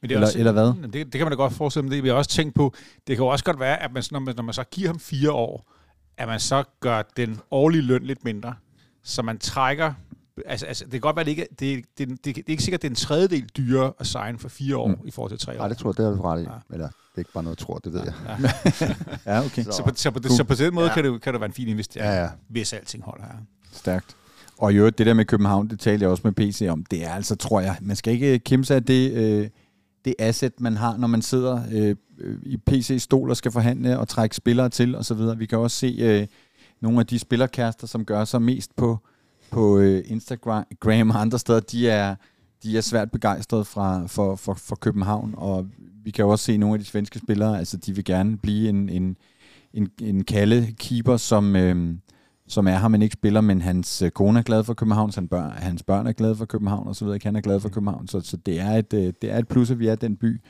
Men 0.00 0.08
det 0.08 0.14
er 0.14 0.18
eller, 0.18 0.26
også, 0.26 0.38
eller 0.38 0.52
hvad? 0.52 0.72
Det, 0.82 0.92
det 0.92 1.12
kan 1.12 1.20
man 1.20 1.30
da 1.30 1.36
godt 1.36 1.52
forestille 1.52 1.88
sig, 1.88 1.96
det 1.96 2.02
vi 2.02 2.08
har 2.08 2.14
også 2.14 2.30
tænkt 2.30 2.54
på. 2.54 2.74
Det 3.06 3.16
kan 3.16 3.24
jo 3.24 3.26
også 3.26 3.44
godt 3.44 3.60
være, 3.60 3.82
at 3.82 3.92
man, 3.92 4.02
når, 4.10 4.18
man, 4.18 4.34
når 4.36 4.42
man 4.42 4.54
så 4.54 4.64
giver 4.64 4.88
ham 4.88 4.98
fire 4.98 5.32
år, 5.32 5.72
at 6.16 6.28
man 6.28 6.40
så 6.40 6.64
gør 6.80 7.02
den 7.16 7.40
årlige 7.50 7.82
løn 7.82 8.02
lidt 8.02 8.24
mindre. 8.24 8.54
Så 9.02 9.22
man 9.22 9.38
trækker 9.38 9.94
Altså, 10.46 10.66
altså, 10.66 10.84
det 10.84 10.92
kan 10.92 11.00
godt 11.00 11.16
være, 11.16 11.20
at 11.20 11.26
det 11.26 11.30
ikke, 11.30 11.46
det, 11.58 11.84
det, 11.98 12.08
det, 12.08 12.24
det, 12.24 12.38
er 12.38 12.42
ikke 12.46 12.62
sikkert, 12.62 12.78
at 12.78 12.82
det 12.82 12.88
er 12.88 12.92
en 12.92 12.96
tredjedel 12.96 13.48
dyrere 13.56 13.92
at 14.00 14.06
signe 14.06 14.38
for 14.38 14.48
fire 14.48 14.76
år 14.76 14.88
mm. 14.88 14.96
i 15.04 15.10
forhold 15.10 15.30
til 15.30 15.38
tre 15.38 15.52
år. 15.52 15.58
Nej, 15.58 15.68
det 15.68 15.78
tror 15.78 15.90
jeg, 15.90 15.96
det 15.96 16.06
er 16.06 16.16
du 16.16 16.22
ret 16.22 16.40
i. 16.40 16.42
Ja. 16.42 16.50
Eller, 16.72 16.86
det 16.86 17.14
er 17.14 17.18
ikke 17.18 17.32
bare 17.32 17.44
noget, 17.44 17.60
jeg 17.60 17.66
tror, 17.66 17.78
det 17.78 17.92
ved 17.92 18.00
jeg. 18.00 18.14
Ja, 18.26 18.94
ja 19.32 19.44
okay. 19.44 19.64
Så, 19.64 19.72
så, 19.72 19.82
på, 19.82 19.90
så, 19.94 20.10
på, 20.10 20.20
cool. 20.20 20.36
så 20.36 20.44
på 20.44 20.54
den 20.54 20.74
måde 20.74 20.86
ja. 20.86 20.94
kan, 20.94 21.04
det, 21.04 21.22
kan 21.22 21.32
det 21.32 21.40
være 21.40 21.48
en 21.48 21.54
fin 21.54 21.68
investering, 21.68 22.12
ja, 22.12 22.22
ja. 22.22 22.28
hvis 22.48 22.72
alting 22.72 23.04
holder 23.04 23.24
her. 23.24 23.34
Stærkt. 23.72 24.16
Og 24.58 24.76
jo, 24.76 24.88
det 24.88 25.06
der 25.06 25.14
med 25.14 25.24
København, 25.24 25.68
det 25.68 25.80
talte 25.80 26.02
jeg 26.02 26.10
også 26.10 26.22
med 26.24 26.32
PC 26.32 26.66
om. 26.70 26.84
Det 26.84 27.04
er 27.04 27.10
altså, 27.10 27.36
tror 27.36 27.60
jeg, 27.60 27.76
man 27.80 27.96
skal 27.96 28.12
ikke 28.12 28.38
kæmpe 28.38 28.74
af 28.74 28.84
det, 28.84 29.12
øh, 29.12 29.48
det 30.04 30.14
asset, 30.18 30.60
man 30.60 30.76
har, 30.76 30.96
når 30.96 31.08
man 31.08 31.22
sidder 31.22 31.62
øh, 31.72 31.96
i 32.42 32.56
PC-stol 32.56 33.30
og 33.30 33.36
skal 33.36 33.52
forhandle 33.52 33.98
og 33.98 34.08
trække 34.08 34.36
spillere 34.36 34.68
til 34.68 34.96
osv. 34.96 35.18
Vi 35.36 35.46
kan 35.46 35.58
også 35.58 35.76
se 35.76 35.96
øh, 36.00 36.26
nogle 36.80 37.00
af 37.00 37.06
de 37.06 37.18
spillerkærester, 37.18 37.86
som 37.86 38.04
gør 38.04 38.24
sig 38.24 38.42
mest 38.42 38.76
på 38.76 38.98
på 39.52 39.78
øh, 39.78 40.04
Instagram 40.06 41.10
og 41.10 41.20
andre 41.20 41.38
steder, 41.38 41.60
de 41.60 41.88
er, 41.88 42.14
de 42.62 42.76
er 42.76 42.80
svært 42.80 43.10
begejstrede 43.10 43.64
fra, 43.64 44.06
for, 44.06 44.36
for, 44.36 44.54
for 44.54 44.76
København, 44.76 45.34
og 45.36 45.66
vi 46.04 46.10
kan 46.10 46.24
jo 46.24 46.28
også 46.28 46.44
se 46.44 46.56
nogle 46.56 46.74
af 46.74 46.78
de 46.78 46.86
svenske 46.86 47.18
spillere, 47.18 47.58
altså 47.58 47.76
de 47.76 47.94
vil 47.94 48.04
gerne 48.04 48.38
blive 48.38 48.68
en, 48.68 48.88
en, 48.88 49.16
en, 49.72 49.88
en 50.00 50.24
kalde 50.24 50.74
keeper, 50.78 51.16
som, 51.16 51.56
øh, 51.56 51.94
som 52.48 52.66
er 52.66 52.78
her, 52.78 52.88
men 52.88 53.02
ikke 53.02 53.12
spiller, 53.12 53.40
men 53.40 53.60
hans 53.60 54.02
øh, 54.02 54.10
kone 54.10 54.38
er 54.38 54.42
glad 54.42 54.64
for 54.64 54.74
København, 54.74 55.10
hans 55.14 55.28
børn, 55.30 55.50
hans 55.50 55.82
børn 55.82 56.06
er 56.06 56.12
glade 56.12 56.36
for 56.36 56.44
København, 56.44 56.88
og 56.88 56.96
så 56.96 57.04
videre, 57.04 57.20
han 57.22 57.36
er 57.36 57.40
glad 57.40 57.60
for 57.60 57.68
København, 57.68 58.08
så, 58.08 58.20
så 58.20 58.36
det, 58.36 58.60
er 58.60 58.70
et, 58.70 58.92
øh, 58.92 59.12
det 59.22 59.32
er 59.32 59.38
et 59.38 59.48
plus, 59.48 59.70
at 59.70 59.78
vi 59.78 59.86
er 59.86 59.94
den 59.94 60.16
by, 60.16 60.40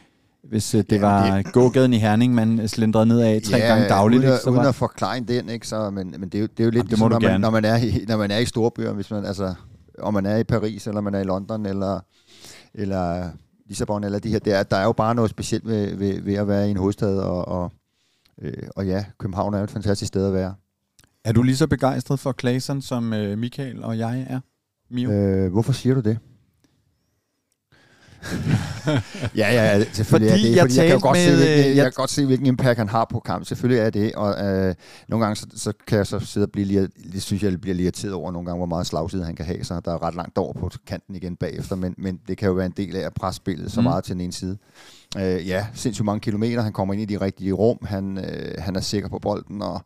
hvis 0.49 0.75
øh, 0.75 0.85
det 0.91 0.97
ja, 0.97 1.01
var 1.01 1.37
det... 1.37 1.53
gågaden 1.53 1.93
i 1.93 1.99
Herning, 1.99 2.35
man 2.35 2.69
slendrede 2.69 3.07
ned 3.07 3.21
af 3.21 3.43
tre 3.43 3.57
ja, 3.57 3.67
gange 3.67 3.89
dagligt. 3.89 4.21
Uden, 4.21 4.33
ikke, 4.33 4.43
så 4.43 4.51
uden 4.51 4.63
var... 4.63 4.69
at 4.69 4.75
forklare 4.75 5.21
den, 5.21 5.49
ikke? 5.49 5.69
Så, 5.69 5.91
men, 5.91 6.15
men 6.19 6.29
det, 6.29 6.35
er 6.35 6.41
jo, 6.41 6.47
det 6.47 6.61
er 6.61 6.65
jo 6.65 6.71
lidt 6.71 6.77
Jamen, 6.77 6.89
ligesom, 6.89 7.11
når, 7.11 7.21
man, 7.21 7.41
når, 7.41 7.51
man 7.51 7.65
er 7.65 7.77
i, 7.77 8.05
når 8.09 8.17
man 8.17 8.31
er 8.31 8.39
i 8.39 8.47
storbyer, 8.47 8.93
hvis 8.93 9.11
man, 9.11 9.25
altså, 9.25 9.55
om 9.99 10.15
man 10.15 10.27
er 10.27 10.37
i 10.37 10.45
Paris, 10.45 10.87
eller 10.87 11.01
man 11.01 11.15
er 11.15 11.21
i 11.21 11.25
London, 11.25 11.67
eller, 11.67 12.01
eller 12.75 13.31
Lissabon, 13.67 14.05
eller 14.05 14.19
de 14.19 14.29
her, 14.29 14.39
der, 14.39 14.63
der 14.63 14.77
er 14.77 14.85
jo 14.85 14.93
bare 14.93 15.15
noget 15.15 15.31
specielt 15.31 15.67
ved, 15.67 15.97
ved, 15.97 16.21
ved 16.21 16.35
at 16.35 16.49
være 16.49 16.69
i 16.69 16.71
en 16.71 16.77
hovedstad, 16.77 17.19
og, 17.19 17.49
og, 17.49 17.73
øh, 18.43 18.53
og 18.77 18.87
ja, 18.87 19.05
København 19.19 19.55
er 19.55 19.63
et 19.63 19.71
fantastisk 19.71 20.09
sted 20.09 20.27
at 20.27 20.33
være. 20.33 20.55
Er 21.25 21.33
du 21.33 21.43
lige 21.43 21.57
så 21.57 21.67
begejstret 21.67 22.19
for 22.19 22.33
Klasen, 22.33 22.83
som 22.83 23.13
øh, 23.13 23.39
Michael 23.39 23.85
og 23.85 23.99
jeg 23.99 24.27
er, 24.29 24.41
Mio? 24.91 25.13
Øh, 25.13 25.53
hvorfor 25.53 25.73
siger 25.73 25.95
du 25.95 26.01
det? 26.01 26.19
ja, 29.41 29.52
ja, 29.52 29.85
selvfølgelig 29.93 30.31
fordi 30.33 30.47
er 30.47 30.50
det. 30.50 30.57
Jeg, 30.57 30.62
fordi 30.62 30.76
jeg, 30.76 30.88
kan 30.88 31.00
godt 31.00 31.17
med, 31.17 31.25
se, 31.25 31.37
hvilken, 31.37 31.69
jeg, 31.69 31.76
jeg 31.76 31.85
kan 31.85 31.93
godt 31.93 32.11
se, 32.11 32.26
hvilken 32.26 32.47
impact 32.47 32.79
han 32.79 32.88
har 32.88 33.05
på 33.11 33.21
kampen. 33.21 33.45
Selvfølgelig 33.45 33.81
er 33.81 33.91
det, 33.91 34.14
og 34.14 34.45
øh, 34.45 34.75
nogle 35.09 35.25
gange 35.25 35.37
så, 35.37 35.47
så 35.57 35.73
kan 35.87 35.99
jeg 35.99 36.07
så 36.07 36.21
sidde 36.21 36.45
og 36.45 36.50
blive 36.50 36.67
lige, 36.67 36.88
det 37.12 37.23
synes 37.23 37.43
jeg 37.43 37.61
bliver 37.61 37.76
irriteret 37.76 38.14
over 38.14 38.33
nogle 38.33 38.47
gange, 38.47 38.59
hvor 38.59 38.67
meget 38.67 38.87
slagside 38.87 39.25
han 39.25 39.37
kan 39.37 39.47
have, 39.47 39.64
så 39.64 39.81
der 39.85 39.93
er 39.93 40.02
ret 40.02 40.14
langt 40.14 40.38
over 40.38 40.52
på 40.52 40.71
kanten 40.87 41.14
igen 41.14 41.37
bagefter, 41.37 41.76
men, 41.76 41.95
men 41.99 42.21
det 42.29 42.38
kan 42.38 42.49
jo 42.49 42.55
være 42.55 42.67
en 42.67 42.75
del 42.76 42.97
af 42.97 43.07
at 43.07 43.14
presse 43.14 43.37
spillet 43.37 43.73
så 43.73 43.81
mm. 43.81 43.85
meget 43.85 44.05
til 44.05 44.12
den 44.12 44.21
ene 44.21 44.33
side. 44.33 44.59
Øh, 45.19 45.49
ja, 45.49 45.67
sindssygt 45.75 46.07
mange 46.07 46.21
kilometer, 46.21 46.62
han 46.62 46.73
kommer 46.73 46.95
ind 46.95 47.02
i 47.02 47.14
de 47.14 47.21
rigtige 47.21 47.52
rum, 47.52 47.79
han, 47.83 48.19
øh, 48.19 48.55
han 48.59 48.76
er 48.76 48.81
sikker 48.81 49.09
på 49.09 49.19
bolden, 49.19 49.62
og 49.62 49.85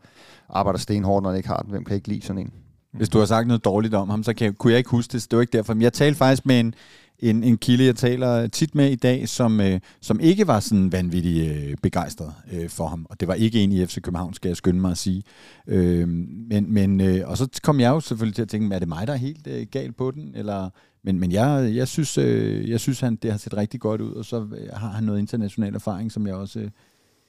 arbejder 0.48 0.78
stenhårdt, 0.78 1.22
når 1.22 1.30
han 1.30 1.36
ikke 1.36 1.48
har 1.48 1.56
den. 1.56 1.70
Hvem 1.70 1.84
kan 1.84 1.96
ikke 1.96 2.08
lide 2.08 2.22
sådan 2.22 2.42
en? 2.42 2.52
Hvis 2.92 3.08
du 3.08 3.18
har 3.18 3.26
sagt 3.26 3.46
noget 3.46 3.64
dårligt 3.64 3.94
om 3.94 4.10
ham, 4.10 4.22
så 4.22 4.34
kan, 4.34 4.54
kunne 4.54 4.70
jeg 4.70 4.78
ikke 4.78 4.90
huske 4.90 5.12
det. 5.12 5.26
Det 5.30 5.36
var 5.36 5.40
ikke 5.40 5.56
derfor. 5.56 5.74
Men 5.74 5.82
jeg 5.82 5.92
talte 5.92 6.18
faktisk 6.18 6.46
med 6.46 6.60
en, 6.60 6.74
en, 7.18 7.44
en 7.44 7.58
kilde, 7.58 7.84
jeg 7.84 7.96
taler 7.96 8.46
tit 8.46 8.74
med 8.74 8.90
i 8.90 8.94
dag, 8.96 9.28
som, 9.28 9.60
øh, 9.60 9.80
som 10.00 10.20
ikke 10.20 10.46
var 10.46 10.60
sådan 10.60 10.92
vanvittig 10.92 11.48
øh, 11.48 11.76
begejstret 11.82 12.32
øh, 12.52 12.68
for 12.68 12.86
ham. 12.86 13.06
Og 13.10 13.20
det 13.20 13.28
var 13.28 13.34
ikke 13.34 13.60
en 13.60 13.72
i 13.72 13.86
FC 13.86 14.00
København, 14.00 14.34
skal 14.34 14.48
jeg 14.48 14.56
skynde 14.56 14.80
mig 14.80 14.90
at 14.90 14.98
sige. 14.98 15.22
Øh, 15.66 16.08
men, 16.08 16.72
men, 16.72 17.00
øh, 17.00 17.28
og 17.28 17.38
så 17.38 17.60
kom 17.62 17.80
jeg 17.80 17.90
jo 17.90 18.00
selvfølgelig 18.00 18.34
til 18.34 18.42
at 18.42 18.48
tænke, 18.48 18.74
er 18.74 18.78
det 18.78 18.88
mig, 18.88 19.06
der 19.06 19.12
er 19.12 19.16
helt 19.16 19.46
øh, 19.46 19.66
galt 19.70 19.96
på 19.96 20.10
den? 20.10 20.32
Eller, 20.34 20.70
men 21.04 21.18
men 21.18 21.32
jeg, 21.32 21.70
jeg 21.74 21.88
synes, 21.88 22.18
øh, 22.18 22.70
jeg 22.70 22.80
synes 22.80 23.00
han, 23.00 23.16
det 23.16 23.30
har 23.30 23.38
set 23.38 23.56
rigtig 23.56 23.80
godt 23.80 24.00
ud, 24.00 24.12
og 24.12 24.24
så 24.24 24.46
øh, 24.56 24.68
har 24.72 24.88
han 24.88 25.04
noget 25.04 25.18
international 25.18 25.74
erfaring, 25.74 26.12
som 26.12 26.26
jeg 26.26 26.34
også, 26.34 26.60
øh, 26.60 26.70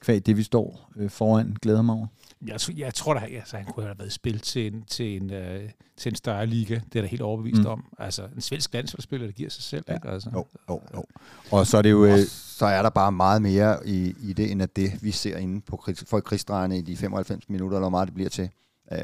kvæg 0.00 0.26
det 0.26 0.36
vi 0.36 0.42
står 0.42 0.90
øh, 0.96 1.10
foran, 1.10 1.56
glæder 1.62 1.82
mig 1.82 1.94
over. 1.94 2.06
Jeg, 2.46 2.60
jeg 2.76 2.94
tror 2.94 3.14
da, 3.14 3.20
altså, 3.20 3.56
han 3.56 3.66
kunne 3.66 3.86
have 3.86 3.98
været 3.98 4.12
spillet 4.12 4.42
til 4.42 4.74
en, 4.74 4.84
til 4.88 5.22
en, 5.22 5.32
øh, 5.32 5.70
til 5.96 6.10
en 6.10 6.16
større 6.16 6.46
liga. 6.46 6.74
Det 6.74 6.98
er 6.98 7.02
da 7.02 7.08
helt 7.08 7.22
overbevist 7.22 7.62
mm. 7.62 7.66
om. 7.66 7.84
Altså, 7.98 8.22
en 8.34 8.40
svensk 8.40 8.74
landsholdsspiller, 8.74 9.26
der 9.26 9.32
giver 9.32 9.50
sig 9.50 9.62
selv. 9.62 9.84
Ja. 9.88 9.94
Ikke? 9.94 10.08
Altså. 10.08 10.30
Jo, 10.34 10.46
jo, 10.68 10.80
jo. 10.94 11.04
Og 11.50 11.66
så 11.66 11.78
er 11.78 11.82
det 11.82 11.90
jo... 11.90 12.04
Øh, 12.04 12.18
så 12.58 12.66
er 12.66 12.82
der 12.82 12.90
bare 12.90 13.12
meget 13.12 13.42
mere 13.42 13.86
i, 13.86 14.14
i 14.22 14.32
det, 14.32 14.50
end 14.50 14.62
at 14.62 14.76
det, 14.76 14.92
vi 15.02 15.10
ser 15.10 15.36
inde 15.36 15.60
på, 15.60 15.84
for 16.06 16.20
krigsdrejerne 16.20 16.78
i 16.78 16.80
de 16.80 16.96
95 16.96 17.48
minutter, 17.48 17.76
eller 17.76 17.84
hvor 17.84 17.98
meget 17.98 18.06
det 18.06 18.14
bliver 18.14 18.30
til 18.30 18.50
øh, 18.92 18.98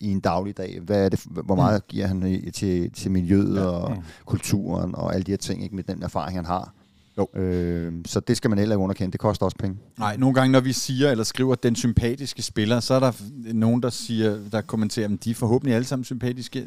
i 0.00 0.10
en 0.10 0.20
daglig 0.20 0.56
dag. 0.56 0.80
Hvad 0.80 1.04
er 1.04 1.08
det, 1.08 1.26
hvor 1.44 1.54
meget 1.54 1.82
mm. 1.82 1.86
giver 1.88 2.06
han 2.06 2.50
til, 2.54 2.90
til 2.92 3.10
miljøet 3.10 3.56
ja. 3.56 3.64
og 3.64 3.90
mm. 3.90 4.02
kulturen 4.24 4.94
og 4.94 5.14
alle 5.14 5.24
de 5.24 5.32
her 5.32 5.36
ting, 5.36 5.62
ikke, 5.62 5.76
med 5.76 5.84
den 5.84 6.02
erfaring, 6.02 6.38
han 6.38 6.46
har. 6.46 6.74
Jo. 7.18 7.28
Øh, 7.40 7.92
så 8.06 8.20
det 8.20 8.36
skal 8.36 8.50
man 8.50 8.58
heller 8.58 8.74
ikke 8.74 8.82
underkende. 8.82 9.12
Det 9.12 9.20
koster 9.20 9.44
også 9.46 9.56
penge. 9.56 9.76
Nej, 9.98 10.16
nogle 10.16 10.34
gange, 10.34 10.52
når 10.52 10.60
vi 10.60 10.72
siger 10.72 11.10
eller 11.10 11.24
skriver 11.24 11.54
den 11.54 11.76
sympatiske 11.76 12.42
spiller, 12.42 12.80
så 12.80 12.94
er 12.94 13.00
der 13.00 13.12
nogen, 13.52 13.82
der 13.82 13.90
siger, 13.90 14.38
der 14.52 14.60
kommenterer, 14.60 15.08
at 15.12 15.24
de 15.24 15.30
er 15.30 15.34
forhåbentlig 15.34 15.74
alle 15.74 15.86
sammen 15.86 16.04
sympatiske. 16.04 16.66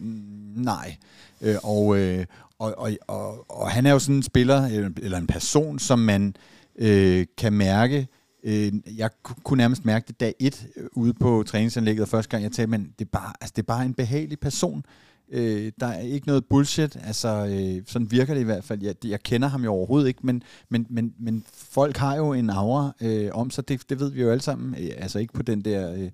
Nej. 0.56 0.98
Øh, 1.42 1.56
og, 1.63 1.98
øh, 1.98 2.25
og, 2.60 2.74
og, 2.77 2.92
og, 3.08 3.46
og 3.62 3.72
han 3.72 3.86
er 3.86 3.92
jo 3.92 4.00
sådan 4.00 4.16
en 4.16 4.24
spiller, 4.24 4.66
eller 4.98 5.18
en 5.18 5.27
person, 5.27 5.80
som 5.80 6.00
man 6.00 6.36
øh, 6.80 7.25
kan 7.38 7.54
mærke, 7.54 8.08
øh, 8.44 8.72
jeg 8.98 9.10
kunne 9.44 9.58
nærmest 9.58 9.86
mærke 9.86 10.08
det 10.08 10.20
dag 10.20 10.36
et 10.39 10.68
øh, 10.75 10.86
ude 10.94 11.13
på 11.13 11.44
træningsanlægget, 11.48 12.10
første 12.10 12.30
gang 12.30 12.44
jeg 12.44 12.51
talte, 12.51 12.72
men 12.72 12.94
det 13.00 13.06
er 13.06 13.10
bare, 13.12 13.34
altså, 13.42 13.54
det 13.56 13.62
er 13.62 13.66
bare 13.66 13.86
en 13.86 13.94
behagelig 13.94 14.39
person. 14.39 14.84
Øh, 15.31 15.72
der 15.79 15.88
er 15.88 16.00
ikke 16.00 16.27
noget 16.27 16.46
bullshit, 16.46 16.98
altså 17.03 17.46
øh, 17.46 17.84
sådan 17.86 18.12
virker 18.12 18.34
det 18.34 18.41
i 18.41 18.43
hvert 18.43 18.63
fald. 18.63 18.84
Jeg, 18.84 18.96
jeg 19.05 19.24
kender 19.24 19.48
ham 19.48 19.63
jo 19.63 19.72
overhovedet 19.72 20.07
ikke, 20.07 20.19
men, 20.24 20.43
men, 20.69 20.88
men, 20.89 21.13
men 21.19 21.46
folk 21.53 21.98
har 21.98 22.15
jo 22.15 22.34
en 22.34 22.50
aura 22.50 22.91
øh, 23.01 23.29
om 23.34 23.51
sig, 23.51 23.67
det, 23.67 23.89
det 23.89 24.00
ved 24.00 24.12
vi 24.12 24.22
jo 24.22 24.31
alle 24.31 24.41
sammen. 24.41 24.75
Øh, 24.79 24.89
altså 24.98 25.19
ikke 25.19 25.34
på 25.34 25.41
den 25.41 25.62
der 25.62 25.93
øh, 25.93 26.10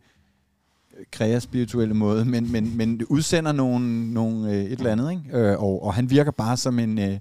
kreaspirituelle 1.12 1.94
måde, 1.94 2.26
men, 2.26 2.52
men, 2.52 2.78
men 2.78 3.06
udsender 3.06 3.52
nogen, 3.52 4.14
nogen, 4.14 4.46
øh, 4.46 4.64
et 4.64 4.72
eller 4.72 4.92
andet, 4.92 5.12
ikke? 5.12 5.38
Øh, 5.38 5.64
og, 5.64 5.84
og 5.84 5.94
han 5.94 6.10
virker 6.10 6.32
bare 6.32 6.58
som 6.58 6.80
en... 6.80 7.00
Øh, 7.00 7.20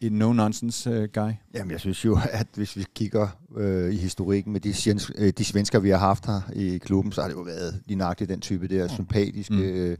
en 0.00 0.22
no-nonsense 0.22 0.90
uh, 0.90 1.04
guy? 1.12 1.30
Jamen, 1.54 1.70
jeg 1.70 1.80
synes 1.80 2.04
jo, 2.04 2.18
at 2.30 2.46
hvis 2.54 2.76
vi 2.76 2.84
kigger 2.94 3.28
øh, 3.56 3.94
i 3.94 3.96
historikken 3.96 4.52
med 4.52 4.60
de, 4.60 4.72
sjens, 4.72 5.12
øh, 5.18 5.32
de 5.38 5.44
svensker, 5.44 5.78
vi 5.78 5.90
har 5.90 5.98
haft 5.98 6.26
her 6.26 6.40
i 6.52 6.78
klubben, 6.78 7.12
så 7.12 7.20
har 7.20 7.28
det 7.28 7.34
jo 7.34 7.40
været 7.40 7.80
lige 7.86 7.98
nøjagtigt 7.98 8.30
den 8.30 8.40
type 8.40 8.68
der 8.68 8.88
sympatiske, 8.88 9.54
mm. 9.54 9.62
øh, 9.62 9.98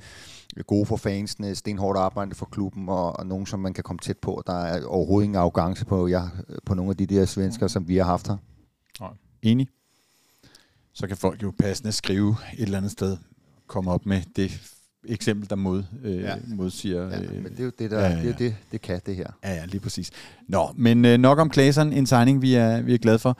gode 0.66 0.86
for 0.86 0.96
fansene, 0.96 1.54
stenhårdt 1.54 1.98
arbejde 1.98 2.34
for 2.34 2.46
klubben, 2.46 2.88
og, 2.88 3.18
og 3.18 3.26
nogen, 3.26 3.46
som 3.46 3.60
man 3.60 3.74
kan 3.74 3.84
komme 3.84 3.98
tæt 3.98 4.18
på. 4.18 4.42
Der 4.46 4.52
er 4.52 4.86
overhovedet 4.86 5.24
ingen 5.24 5.36
arrogance 5.36 5.84
på, 5.84 6.08
jeg, 6.08 6.28
på 6.66 6.74
nogle 6.74 6.90
af 6.90 6.96
de 6.96 7.06
der 7.06 7.24
svensker, 7.24 7.66
som 7.66 7.88
vi 7.88 7.96
har 7.96 8.04
haft 8.04 8.28
her. 8.28 8.36
Ja. 9.00 9.06
Enig. 9.42 9.68
Så 10.92 11.06
kan 11.06 11.16
folk 11.16 11.42
jo 11.42 11.52
passende 11.58 11.92
skrive 11.92 12.36
et 12.58 12.62
eller 12.62 12.78
andet 12.78 12.92
sted, 12.92 13.16
komme 13.66 13.90
op 13.90 14.06
med 14.06 14.22
det 14.36 14.60
eksempel, 15.08 15.50
der 15.50 15.56
mod, 15.56 15.82
øh, 16.02 16.20
ja. 16.20 16.34
modsiger. 16.46 17.02
Ja, 17.02 17.20
men 17.20 17.44
det 17.44 17.60
er 17.60 17.64
jo 17.64 17.72
det, 17.78 17.90
der, 17.90 18.00
ja, 18.00 18.16
ja. 18.16 18.22
Det, 18.22 18.38
det, 18.38 18.56
det 18.72 18.80
kan 18.80 19.00
det 19.06 19.16
her. 19.16 19.26
Ja, 19.44 19.54
ja, 19.54 19.64
lige 19.64 19.80
præcis. 19.80 20.10
Nå, 20.48 20.68
men 20.76 21.04
øh, 21.04 21.18
nok 21.18 21.38
om 21.38 21.50
Klaseren, 21.50 21.92
en 21.92 22.06
signing, 22.06 22.42
vi 22.42 22.54
er, 22.54 22.80
vi 22.80 22.94
er 22.94 22.98
glade 22.98 23.18
for. 23.18 23.38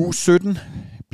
U17 0.00 0.58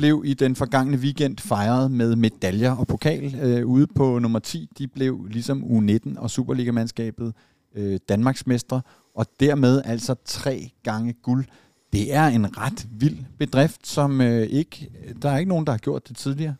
blev 0.01 0.23
i 0.25 0.33
den 0.33 0.55
forgangne 0.55 0.97
weekend 0.97 1.37
fejret 1.37 1.91
med 1.91 2.15
medaljer 2.15 2.71
og 2.71 2.87
pokal. 2.87 3.35
Øh, 3.41 3.65
ude 3.65 3.87
på 3.95 4.19
nummer 4.19 4.39
10, 4.39 4.69
de 4.77 4.87
blev 4.87 5.25
ligesom 5.29 5.63
U19 5.63 6.19
og 6.19 6.29
Superligamandskabet 6.29 7.33
øh, 7.75 7.99
Danmarksmestre, 8.09 8.81
og 9.15 9.25
dermed 9.39 9.81
altså 9.85 10.15
tre 10.25 10.71
gange 10.83 11.13
guld. 11.13 11.45
Det 11.93 12.13
er 12.13 12.27
en 12.27 12.57
ret 12.57 12.87
vild 12.91 13.17
bedrift, 13.39 13.87
som 13.87 14.21
øh, 14.21 14.41
ikke, 14.41 14.89
der 15.21 15.29
er 15.29 15.37
ikke 15.37 15.49
nogen, 15.49 15.65
der 15.65 15.71
har 15.71 15.77
gjort 15.77 16.07
det 16.07 16.17
tidligere. 16.17 16.55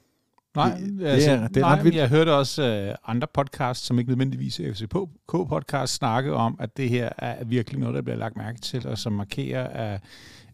Nej, 0.55 0.77
det, 0.77 1.05
altså, 1.05 1.31
det 1.31 1.39
er, 1.39 1.47
det 1.47 1.57
er 1.57 1.61
nej, 1.61 1.75
ret 1.75 1.83
vildt. 1.83 1.97
jeg 1.97 2.09
hørte 2.09 2.33
også 2.33 2.87
uh, 2.89 3.11
andre 3.15 3.27
podcasts, 3.33 3.85
som 3.85 3.99
ikke 3.99 4.11
nødvendigvis 4.11 4.59
er 4.59 4.71
FCK-podcast, 4.71 5.85
snakke 5.85 6.33
om, 6.33 6.55
at 6.59 6.77
det 6.77 6.89
her 6.89 7.09
er 7.17 7.43
virkelig 7.43 7.79
noget, 7.79 7.95
der 7.95 8.01
bliver 8.01 8.17
lagt 8.17 8.37
mærke 8.37 8.61
til, 8.61 8.87
og 8.87 8.97
som 8.97 9.13
markerer, 9.13 9.67
at, 9.67 10.01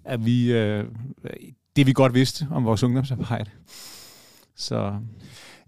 at 0.03 0.25
vi, 0.25 0.61
uh, 0.61 0.85
det 1.77 1.87
vi 1.87 1.93
godt 1.93 2.13
vidste 2.13 2.47
om 2.51 2.65
vores 2.65 2.83
ungdomsarbejde. 2.83 3.49
Så... 4.55 4.99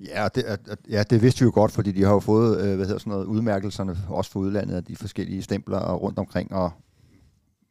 Ja, 0.05 0.27
det, 0.35 0.43
ja, 0.89 1.03
det 1.03 1.21
vidste 1.21 1.39
vi 1.39 1.45
jo 1.45 1.51
godt, 1.53 1.71
fordi 1.71 1.91
de 1.91 2.03
har 2.03 2.13
jo 2.13 2.19
fået 2.19 2.61
øh, 2.61 2.75
hvad 2.75 2.85
hedder 2.85 2.99
sådan 2.99 3.11
noget, 3.11 3.25
udmærkelserne, 3.25 3.97
også 4.07 4.31
for 4.31 4.39
udlandet, 4.39 4.75
af 4.75 4.83
de 4.83 4.95
forskellige 4.95 5.41
stempler 5.41 5.93
rundt 5.93 6.19
omkring, 6.19 6.53
og 6.53 6.71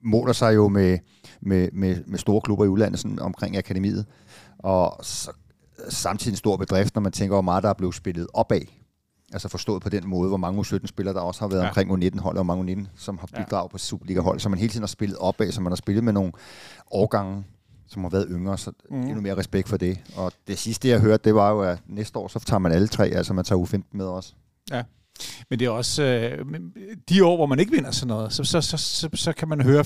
måler 0.04 0.32
sig 0.32 0.54
jo 0.54 0.68
med, 0.68 0.98
med, 1.40 1.68
med, 1.72 2.04
med 2.06 2.18
store 2.18 2.40
klubber 2.40 2.64
i 2.64 2.68
udlandet 2.68 3.00
sådan 3.00 3.18
omkring 3.18 3.56
akademiet. 3.56 4.06
Og 4.58 4.98
så 5.02 5.32
samtidig 5.88 6.32
en 6.32 6.36
stor 6.36 6.56
bedrift, 6.56 6.94
når 6.94 7.02
man 7.02 7.12
tænker, 7.12 7.34
hvor 7.34 7.42
meget 7.42 7.62
der 7.62 7.68
er 7.68 7.74
blevet 7.74 7.94
spillet 7.94 8.26
opad. 8.34 8.62
Altså 9.32 9.48
forstået 9.48 9.82
på 9.82 9.88
den 9.88 10.06
måde, 10.06 10.28
hvor 10.28 10.36
mange 10.36 10.60
U17-spillere 10.60 11.14
der 11.14 11.20
også 11.20 11.40
har 11.40 11.48
været 11.48 11.62
ja. 11.62 11.68
omkring 11.68 11.90
U19-hold, 11.90 12.38
og 12.38 12.46
mange 12.46 12.74
U19, 12.74 12.86
som 12.96 13.18
har 13.18 13.26
bidraget 13.26 13.68
ja. 13.68 13.72
på 13.72 13.78
Superliga-hold, 13.78 14.40
så 14.40 14.48
man 14.48 14.58
hele 14.58 14.70
tiden 14.70 14.82
har 14.82 14.86
spillet 14.86 15.18
opad, 15.18 15.52
så 15.52 15.60
man 15.60 15.70
har 15.70 15.76
spillet 15.76 16.04
med 16.04 16.12
nogle 16.12 16.32
årgange, 16.90 17.44
som 17.88 18.02
har 18.02 18.10
været 18.10 18.26
yngre, 18.30 18.58
så 18.58 18.72
mm. 18.90 19.00
endnu 19.00 19.20
mere 19.20 19.36
respekt 19.36 19.68
for 19.68 19.76
det. 19.76 19.98
Og 20.16 20.32
det 20.46 20.58
sidste, 20.58 20.88
jeg 20.88 21.00
hørte, 21.00 21.24
det 21.24 21.34
var 21.34 21.50
jo, 21.50 21.60
at 21.60 21.78
næste 21.86 22.18
år, 22.18 22.28
så 22.28 22.38
tager 22.38 22.58
man 22.58 22.72
alle 22.72 22.88
tre, 22.88 23.08
altså 23.08 23.32
man 23.32 23.44
tager 23.44 23.64
U15 23.64 23.82
med 23.92 24.06
også. 24.06 24.32
Ja. 24.70 24.82
Men 25.50 25.58
det 25.58 25.66
er 25.66 25.70
også 25.70 26.02
øh, 26.02 26.60
de 27.08 27.24
år, 27.24 27.36
hvor 27.36 27.46
man 27.46 27.58
ikke 27.58 27.72
vinder 27.72 27.90
sådan 27.90 28.08
noget, 28.08 28.32
så, 28.32 28.44
så, 28.44 28.60
så, 28.60 28.76
så, 28.76 29.08
så 29.14 29.32
kan 29.32 29.48
man 29.48 29.60
høre 29.60 29.84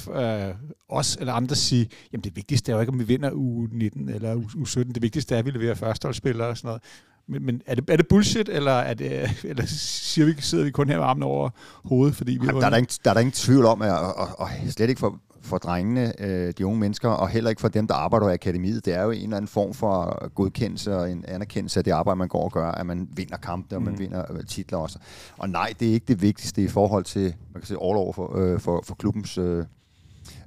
øh, 0.49 0.55
os 0.89 1.17
eller 1.21 1.33
andre 1.33 1.57
sige, 1.57 1.89
jamen 2.13 2.25
det 2.25 2.37
vigtigste 2.37 2.73
er 2.73 2.77
jo 2.77 2.81
ikke, 2.81 2.93
om 2.93 2.99
vi 2.99 3.05
vinder 3.05 3.31
U19 3.31 4.15
eller 4.15 4.35
U17. 4.37 4.93
Det 4.93 5.03
vigtigste 5.03 5.35
er, 5.35 5.39
at 5.39 5.45
vi 5.45 5.51
leverer 5.51 5.75
førsteholdsspillere 5.75 6.49
og 6.49 6.57
sådan 6.57 6.69
noget. 6.69 6.83
Men, 7.29 7.47
men 7.47 7.63
er, 7.67 7.75
det, 7.75 7.91
er 7.91 7.97
det 7.97 8.09
bullshit, 8.09 8.49
eller, 8.49 8.73
er 8.73 8.95
det, 8.95 9.31
eller 9.45 9.67
siger 9.67 10.27
vi, 10.27 10.35
sidder 10.39 10.65
vi 10.65 10.71
kun 10.71 10.89
her 10.89 10.97
med 10.97 11.05
armen 11.05 11.23
over 11.23 11.51
hovedet? 11.85 12.17
Fordi 12.17 12.33
vi 12.33 12.47
Jamen, 12.47 12.61
der, 12.61 12.67
er 12.67 12.71
der, 12.71 12.77
ingen, 12.77 12.91
der 13.05 13.11
er 13.11 13.15
der 13.15 13.21
ingen 13.21 13.33
tvivl 13.33 13.65
om, 13.65 13.83
at, 13.83 13.91
og, 13.91 14.15
og, 14.15 14.29
og 14.39 14.49
slet 14.71 14.89
ikke 14.89 14.99
for, 14.99 15.21
for 15.43 15.59
drengene, 15.59 16.23
øh, 16.23 16.53
de 16.59 16.67
unge 16.67 16.81
mennesker, 16.81 17.09
og 17.09 17.29
heller 17.29 17.51
ikke 17.51 17.61
for 17.61 17.69
dem, 17.69 17.87
der 17.87 17.95
arbejder 17.95 18.29
i 18.29 18.33
akademiet. 18.33 18.85
Det 18.85 18.95
er 18.95 19.03
jo 19.03 19.11
en 19.11 19.23
eller 19.23 19.37
anden 19.37 19.49
form 19.49 19.75
for 19.75 20.29
godkendelse 20.35 20.97
og 20.97 21.11
en 21.11 21.25
anerkendelse 21.29 21.81
af 21.81 21.85
det 21.85 21.91
arbejde, 21.91 22.19
man 22.19 22.29
går 22.29 22.45
og 22.45 22.53
gør, 22.53 22.69
at 22.69 22.87
man 22.87 23.09
vinder 23.17 23.37
kampe, 23.37 23.77
og 23.77 23.83
man 23.83 23.93
mm. 23.93 23.99
vinder 23.99 24.33
øh, 24.33 24.45
titler 24.47 24.79
også. 24.79 24.99
Og 25.39 25.49
nej, 25.49 25.73
det 25.81 25.89
er 25.89 25.93
ikke 25.93 26.07
det 26.09 26.23
vigtigste 26.23 26.63
i 26.63 26.69
forhold 26.69 27.05
til, 27.05 27.23
man 27.23 27.61
kan 27.61 27.67
sige, 27.67 27.79
all 27.83 27.97
over 27.97 28.13
for, 28.13 28.39
øh, 28.39 28.61
for, 28.61 28.83
for 28.87 28.95
klubbens 28.95 29.39
øh, 29.39 29.65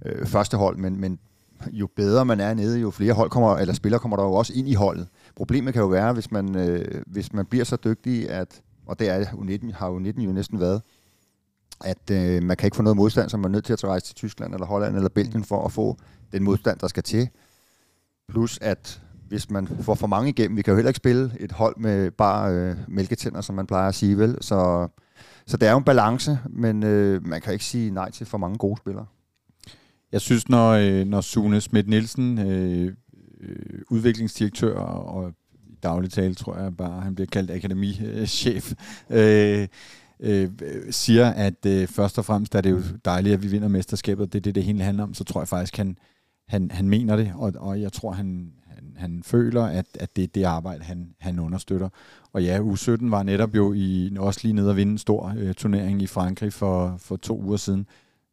øh, 0.05 0.25
første 0.25 0.57
hold, 0.57 0.77
men, 0.77 0.99
men 0.99 1.19
jo 1.71 1.87
bedre 1.95 2.25
man 2.25 2.39
er 2.39 2.53
nede, 2.53 2.79
jo 2.79 2.91
flere 2.91 3.13
hold 3.13 3.29
kommer, 3.29 3.57
eller 3.57 3.73
spillere 3.73 3.99
kommer 3.99 4.17
der 4.17 4.23
jo 4.23 4.33
også 4.33 4.53
ind 4.55 4.67
i 4.67 4.73
holdet. 4.73 5.07
Problemet 5.35 5.73
kan 5.73 5.81
jo 5.81 5.87
være, 5.87 6.13
hvis 6.13 6.31
man, 6.31 6.55
øh, 6.55 7.01
hvis 7.07 7.33
man 7.33 7.45
bliver 7.45 7.65
så 7.65 7.75
dygtig, 7.75 8.29
at, 8.29 8.61
og 8.85 8.99
det 8.99 9.09
er 9.09 9.25
U19, 9.25 9.73
har 9.73 9.89
U19 9.89 10.21
jo 10.21 10.31
næsten 10.31 10.59
været, 10.59 10.81
at 11.81 12.11
øh, 12.11 12.43
man 12.43 12.57
kan 12.57 12.67
ikke 12.67 12.75
få 12.75 12.83
noget 12.83 12.97
modstand, 12.97 13.29
så 13.29 13.37
man 13.37 13.45
er 13.45 13.49
nødt 13.49 13.65
til 13.65 13.73
at 13.73 13.83
rejse 13.83 14.05
til 14.05 14.15
Tyskland 14.15 14.53
eller 14.53 14.65
Holland 14.67 14.95
eller 14.95 15.09
Belgien 15.09 15.43
for 15.43 15.65
at 15.65 15.71
få 15.71 15.97
den 16.31 16.43
modstand, 16.43 16.79
der 16.79 16.87
skal 16.87 17.03
til. 17.03 17.29
Plus 18.29 18.59
at 18.61 19.01
hvis 19.27 19.49
man 19.49 19.67
får 19.67 19.95
for 19.95 20.07
mange 20.07 20.29
igennem, 20.29 20.57
vi 20.57 20.61
kan 20.61 20.71
jo 20.71 20.75
heller 20.75 20.89
ikke 20.89 20.97
spille 20.97 21.31
et 21.39 21.51
hold 21.51 21.77
med 21.77 22.11
bare 22.11 22.53
øh, 22.53 22.75
mælketænder, 22.87 23.41
som 23.41 23.55
man 23.55 23.67
plejer 23.67 23.87
at 23.87 23.95
sige, 23.95 24.17
vel? 24.17 24.37
Så, 24.41 24.87
så 25.47 25.57
det 25.57 25.67
er 25.67 25.71
jo 25.71 25.77
en 25.77 25.83
balance, 25.83 26.39
men 26.49 26.83
øh, 26.83 27.27
man 27.27 27.41
kan 27.41 27.53
ikke 27.53 27.65
sige 27.65 27.91
nej 27.91 28.11
til 28.11 28.25
for 28.25 28.37
mange 28.37 28.57
gode 28.57 28.77
spillere. 28.77 29.05
Jeg 30.11 30.21
synes, 30.21 30.49
når, 30.49 30.71
øh, 30.71 31.05
når 31.05 31.21
Sune 31.21 31.61
Schmidt 31.61 31.87
Nielsen, 31.87 32.39
øh, 32.39 32.93
øh, 33.41 33.81
udviklingsdirektør 33.89 34.79
og 34.79 35.33
i 35.69 35.75
daglig 35.83 36.11
tale, 36.11 36.35
tror 36.35 36.57
jeg 36.57 36.77
bare, 36.77 37.01
han 37.01 37.15
bliver 37.15 37.27
kaldt 37.31 37.51
akademichef, 37.51 38.73
øh, 39.09 39.67
øh, 40.19 40.49
siger, 40.89 41.29
at 41.29 41.65
øh, 41.65 41.87
først 41.87 42.17
og 42.17 42.25
fremmest 42.25 42.55
er 42.55 42.61
det 42.61 42.71
jo 42.71 42.81
dejligt, 43.05 43.33
at 43.33 43.43
vi 43.43 43.47
vinder 43.47 43.67
mesterskabet, 43.67 44.33
det 44.33 44.39
er 44.39 44.41
det, 44.41 44.55
det 44.55 44.63
hele 44.63 44.83
handler 44.83 45.03
om, 45.03 45.13
så 45.13 45.23
tror 45.23 45.41
jeg 45.41 45.47
faktisk, 45.47 45.77
han, 45.77 45.97
han, 46.47 46.71
han 46.71 46.89
mener 46.89 47.15
det, 47.15 47.31
og, 47.35 47.53
og 47.57 47.81
jeg 47.81 47.93
tror, 47.93 48.11
han, 48.11 48.53
han, 48.67 48.93
han 48.95 49.23
føler, 49.23 49.63
at, 49.63 49.85
at 49.93 50.15
det 50.15 50.23
er 50.23 50.27
det 50.27 50.43
arbejde, 50.43 50.83
han, 50.83 51.15
han 51.19 51.39
understøtter. 51.39 51.89
Og 52.33 52.43
ja, 52.43 52.59
U17 52.59 53.09
var 53.09 53.23
netop 53.23 53.55
jo 53.55 53.73
i, 53.73 54.15
også 54.19 54.39
lige 54.43 54.53
nede 54.53 54.69
og 54.69 54.77
vinde 54.77 54.91
en 54.91 54.97
stor 54.97 55.33
øh, 55.37 55.53
turnering 55.53 56.01
i 56.01 56.07
Frankrig 56.07 56.53
for, 56.53 56.95
for 56.97 57.15
to 57.15 57.41
uger 57.41 57.57
siden. 57.57 57.87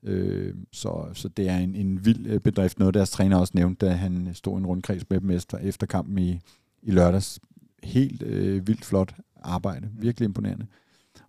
Øh, 0.04 0.54
så, 0.72 1.08
så 1.12 1.28
det 1.28 1.48
er 1.48 1.56
en, 1.56 1.74
en 1.74 2.04
vild 2.04 2.26
øh, 2.26 2.40
bedrift. 2.40 2.78
Noget 2.78 2.94
deres 2.94 3.10
træner 3.10 3.36
også 3.36 3.52
nævnte, 3.56 3.86
da 3.86 3.92
han 3.92 4.30
stod 4.34 4.58
en 4.58 4.66
rundkreds 4.66 5.10
med 5.10 5.20
dem 5.20 5.30
efter, 5.30 5.86
kampen 5.86 6.18
i, 6.18 6.40
i 6.82 6.90
lørdags. 6.90 7.40
Helt 7.82 8.22
øh, 8.22 8.66
vildt 8.66 8.84
flot 8.84 9.14
arbejde. 9.42 9.88
Virkelig 9.98 10.24
imponerende. 10.24 10.66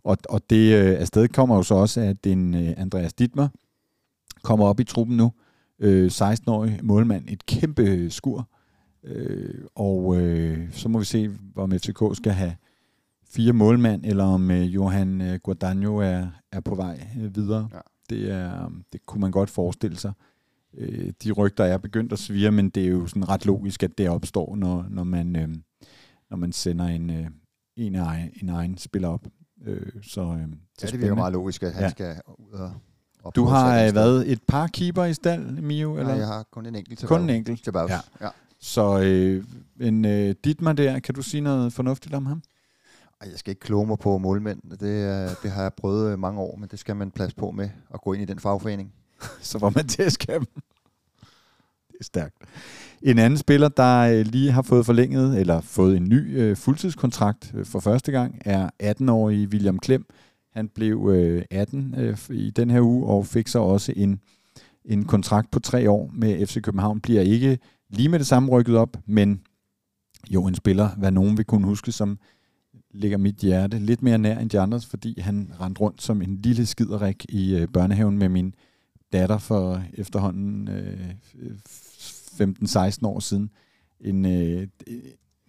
Og, 0.04 0.18
og 0.30 0.42
det 0.50 0.74
øh, 0.74 1.00
afsted 1.00 1.28
kommer 1.28 1.56
jo 1.56 1.64
så 1.64 1.76
også, 1.76 2.02
at 2.02 2.24
den 2.24 2.54
øh, 2.54 2.74
Andreas 2.78 3.14
Dittmer 3.14 3.48
kommer 4.44 4.66
op 4.66 4.80
i 4.80 4.84
truppen 4.84 5.18
nu. 5.18 5.32
Øh, 5.80 6.12
16-årig 6.14 6.80
målmand. 6.84 7.26
Et 7.28 7.46
kæmpe 7.46 8.10
skur. 8.10 8.50
Øh, 9.04 9.66
og 9.76 10.22
øh, 10.22 10.72
så 10.72 10.90
må 10.90 11.00
vi 11.00 11.06
se, 11.06 11.32
om 11.56 11.72
FCK 11.72 12.02
skal 12.14 12.32
have 12.32 12.56
fire 13.30 13.54
målmand, 13.54 14.06
eller 14.06 14.24
om 14.24 14.52
øh, 14.52 14.76
Johan 14.76 15.22
øh, 15.22 15.40
Guadagno 15.44 15.98
er, 15.98 16.28
er 16.52 16.60
på 16.60 16.76
vej 16.76 17.08
øh, 17.22 17.36
videre. 17.36 17.70
Ja. 17.74 17.80
Det, 18.10 18.32
er, 18.32 18.72
det 18.94 19.06
kunne 19.06 19.22
man 19.22 19.32
godt 19.32 19.50
forestille 19.50 19.98
sig. 19.98 20.14
Øh, 20.78 21.14
de 21.24 21.32
rygter 21.32 21.64
er 21.64 21.78
begyndt 21.78 22.14
at 22.14 22.20
svire, 22.20 22.52
men 22.52 22.70
det 22.70 22.84
er 22.84 22.88
jo 22.88 23.08
sådan 23.08 23.30
ret 23.30 23.46
logisk, 23.46 23.84
at 23.84 23.98
det 23.98 24.10
opstår, 24.10 24.56
når, 24.56 24.86
når, 24.90 25.04
man, 25.04 25.36
øh, 25.36 25.50
når 26.30 26.38
man 26.38 26.52
sender 26.52 26.86
en, 26.86 27.10
øh, 27.10 27.28
en, 27.76 27.96
egen, 27.96 28.30
en 28.42 28.50
egen 28.50 28.78
spiller 28.78 29.08
op. 29.08 29.28
Øh, 29.64 30.04
så, 30.04 30.22
øh, 30.22 30.28
ja, 30.82 30.88
det 30.88 31.02
virker 31.02 31.16
meget 31.16 31.34
logisk, 31.34 31.64
at 31.64 31.74
han 31.74 31.84
ja. 31.84 31.90
skal 31.90 32.22
ud 32.38 32.70
og 33.24 33.36
du 33.36 33.46
har 33.46 33.84
øh, 33.84 33.96
været 33.96 34.32
et 34.32 34.40
par 34.48 34.68
keeper 34.68 35.04
i 35.04 35.14
stald, 35.14 35.62
Mio? 35.62 35.94
Eller? 35.94 36.08
Nej, 36.08 36.18
jeg 36.18 36.28
har 36.28 36.44
kun 36.52 36.66
en 36.66 36.76
enkelt 36.76 37.00
til 37.00 37.08
Kun 37.08 37.22
en 37.22 37.30
enkelt? 37.30 37.64
Til 37.64 37.74
ja. 37.76 38.00
ja. 38.22 38.30
Så 38.60 39.00
øh, 39.00 39.44
en 39.80 40.06
øh, 40.06 40.36
Dietmar 40.44 40.74
der, 40.74 41.00
kan 41.00 41.16
du 41.16 41.22
sige 41.22 41.42
noget 41.42 41.74
fornuftigt 41.74 42.16
om 42.16 42.26
ham? 42.26 42.42
Ej, 43.22 43.30
jeg 43.30 43.40
skal 43.40 43.52
ikke 43.52 43.60
kloge 43.60 43.88
mig 43.88 44.00
på 44.00 44.18
målmænd. 44.18 44.62
Det, 44.62 44.80
det 45.44 45.52
har 45.52 45.62
jeg 45.62 45.74
prøvet 45.74 46.12
øh, 46.12 46.20
mange 46.20 46.42
år, 46.42 46.56
men 46.56 46.70
det 46.70 46.80
skal 46.80 46.96
man 46.96 47.12
plads 47.12 47.34
på 47.34 47.52
med 47.52 47.70
at 47.94 48.02
gå 48.02 48.14
ind 48.14 48.22
i 48.22 48.26
den 48.26 48.40
fagforening. 48.40 48.94
Så 49.42 49.58
var 49.58 49.70
man 49.76 49.88
til 49.88 50.04
at 50.04 50.12
skæmme. 50.12 50.48
Stærkt. 52.04 52.36
En 53.02 53.20
anden 53.20 53.38
spiller, 53.38 53.68
der 53.68 54.00
øh, 54.00 54.26
lige 54.26 54.52
har 54.52 54.62
fået 54.62 54.86
forlænget, 54.86 55.40
eller 55.40 55.62
fået 55.62 55.98
en 55.98 56.10
ny 56.10 56.40
øh, 56.40 56.58
fuldtidskontrakt 56.58 57.52
øh, 57.56 57.66
for 57.66 57.80
første 57.80 58.12
gang, 58.12 58.42
er 58.46 58.70
18-årige 58.84 59.48
William 59.48 59.80
Klem. 59.80 60.06
Han 60.54 60.68
blev 60.68 61.10
øh, 61.14 61.44
18 61.52 61.96
øh, 61.98 62.18
i 62.30 62.50
den 62.50 62.70
her 62.70 62.82
uge, 62.82 63.08
og 63.08 63.26
fik 63.26 63.48
så 63.48 63.60
også 63.60 63.94
en, 63.96 64.20
en 64.86 65.06
kontrakt 65.06 65.52
på 65.52 65.60
tre 65.60 65.90
år 65.90 66.12
med 66.14 66.48
FC 66.48 66.62
København. 66.62 67.02
Bliver 67.02 67.22
ikke 67.22 67.58
lige 67.90 68.10
med 68.10 68.20
det 68.20 68.28
samme 68.28 68.50
rykket 68.52 68.78
op, 68.78 68.98
men 69.06 69.42
jo 70.30 70.46
en 70.46 70.56
spiller, 70.56 70.90
hvad 70.98 71.12
nogen 71.12 71.38
vil 71.38 71.46
kunne 71.46 71.66
huske, 71.66 71.92
som 71.92 72.18
ligger 72.92 73.18
mit 73.18 73.36
hjerte 73.36 73.80
lidt 73.80 74.02
mere 74.02 74.18
nær 74.18 74.40
end 74.40 74.50
de 74.50 74.60
andres, 74.60 74.86
fordi 74.86 75.20
han 75.20 75.52
rendte 75.62 75.82
rundt 75.82 76.02
som 76.02 76.22
en 76.22 76.40
lille 76.44 76.66
skiderik 76.66 77.26
i 77.30 77.56
øh, 77.56 77.68
børnehaven 77.68 78.18
med 78.18 78.30
min 78.30 78.54
datter 79.14 79.38
for 79.38 79.84
efterhånden 79.94 80.68
øh, 80.68 81.10
15-16 82.42 83.08
år 83.08 83.20
siden. 83.20 83.50
En 84.02 84.26
øh, 84.26 84.68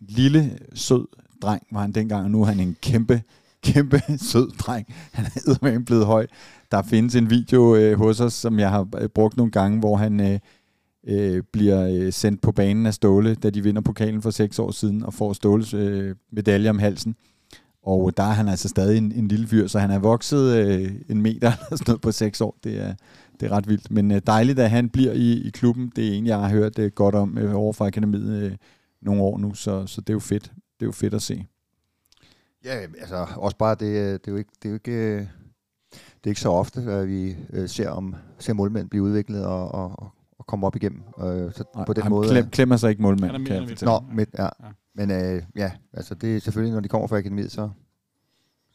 lille, 0.00 0.58
sød 0.74 1.06
dreng 1.42 1.62
var 1.70 1.80
han 1.80 1.92
dengang, 1.92 2.24
og 2.24 2.30
nu 2.30 2.42
er 2.42 2.46
han 2.46 2.60
en 2.60 2.76
kæmpe, 2.82 3.22
kæmpe 3.62 4.02
sød 4.32 4.50
dreng. 4.50 4.86
Han 5.12 5.24
er 5.24 5.30
eddermame 5.36 5.84
blevet 5.84 6.06
høj. 6.06 6.26
Der 6.70 6.82
findes 6.82 7.14
en 7.14 7.30
video 7.30 7.76
øh, 7.76 7.98
hos 7.98 8.20
os, 8.20 8.32
som 8.32 8.58
jeg 8.58 8.70
har 8.70 8.88
øh, 8.98 9.08
brugt 9.08 9.36
nogle 9.36 9.52
gange, 9.52 9.78
hvor 9.78 9.96
han 9.96 10.20
øh, 10.20 10.38
øh, 11.06 11.42
bliver 11.52 11.88
øh, 11.88 12.12
sendt 12.12 12.40
på 12.40 12.52
banen 12.52 12.86
af 12.86 12.94
Ståle, 12.94 13.34
da 13.34 13.50
de 13.50 13.62
vinder 13.62 13.82
pokalen 13.82 14.22
for 14.22 14.30
seks 14.30 14.58
år 14.58 14.70
siden, 14.70 15.02
og 15.02 15.14
får 15.14 15.32
Ståles 15.32 15.74
øh, 15.74 16.14
medalje 16.32 16.70
om 16.70 16.78
halsen. 16.78 17.16
Og 17.82 18.16
der 18.16 18.22
er 18.22 18.32
han 18.32 18.48
altså 18.48 18.68
stadig 18.68 18.98
en, 18.98 19.12
en 19.12 19.28
lille 19.28 19.46
fyr, 19.46 19.66
så 19.66 19.78
han 19.78 19.90
er 19.90 19.98
vokset 19.98 20.56
øh, 20.56 20.92
en 21.08 21.22
meter 21.22 21.52
eller 21.66 21.76
sådan 21.76 21.84
noget 21.86 22.00
på 22.00 22.12
seks 22.12 22.40
år. 22.40 22.56
Det 22.64 22.80
er, 22.80 22.94
det 23.40 23.46
er 23.46 23.56
ret 23.56 23.68
vildt. 23.68 23.90
Men 23.90 24.10
øh, 24.10 24.20
dejligt, 24.26 24.58
at 24.58 24.70
han 24.70 24.88
bliver 24.88 25.12
i, 25.12 25.32
i 25.46 25.50
klubben. 25.50 25.92
Det 25.96 26.08
er 26.08 26.12
en, 26.12 26.26
jeg 26.26 26.38
har 26.38 26.48
hørt 26.48 26.78
øh, 26.78 26.92
godt 26.92 27.14
om 27.14 27.38
øh, 27.38 27.54
over 27.54 27.72
fra 27.72 27.86
akademiet 27.86 28.42
øh, 28.42 28.56
nogle 29.02 29.22
år 29.22 29.38
nu, 29.38 29.54
så, 29.54 29.86
så 29.86 30.00
det 30.00 30.08
er 30.08 30.14
jo 30.14 30.20
fedt. 30.20 30.44
Det 30.44 30.82
er 30.82 30.86
jo 30.86 30.92
fedt 30.92 31.14
at 31.14 31.22
se. 31.22 31.46
Ja, 32.64 32.80
altså 32.98 33.26
også 33.36 33.56
bare, 33.56 33.74
det, 33.74 33.86
øh, 33.86 34.12
det 34.12 34.28
er 34.28 34.32
jo 34.32 34.36
ikke, 34.36 34.50
det 34.62 34.68
er 34.68 34.70
jo 34.70 34.74
ikke, 34.74 34.92
øh, 34.92 35.20
det 35.94 36.24
er 36.24 36.28
ikke 36.28 36.40
så 36.40 36.48
ofte, 36.50 36.80
at 36.80 37.08
vi 37.08 37.36
øh, 37.52 37.68
ser, 37.68 37.88
om, 37.88 38.14
ser 38.38 38.52
målmænd 38.52 38.90
blive 38.90 39.02
udviklet 39.02 39.46
og, 39.46 39.74
og, 39.74 40.12
og 40.38 40.46
komme 40.46 40.66
op 40.66 40.76
igennem. 40.76 41.02
Øh, 41.20 41.52
så 41.52 41.64
Nej, 41.74 41.84
på 41.84 41.92
den 41.92 42.02
han 42.02 42.10
måde... 42.10 42.28
klem, 42.28 42.50
klemmer 42.50 42.76
sig 42.76 42.90
ikke 42.90 43.02
målmand, 43.02 43.32
Han 43.32 43.34
er 43.34 43.38
mere 43.38 43.66
kan 43.66 43.68
jeg. 43.68 43.86
Nå, 43.86 44.04
ja. 44.18 44.24
Ja. 44.38 44.44
ja. 44.44 44.70
Men 44.94 45.10
øh, 45.10 45.42
ja, 45.56 45.72
altså 45.92 46.14
det 46.14 46.36
er 46.36 46.40
selvfølgelig, 46.40 46.74
når 46.74 46.80
de 46.80 46.88
kommer 46.88 47.08
fra 47.08 47.18
akademiet, 47.18 47.52
så, 47.52 47.70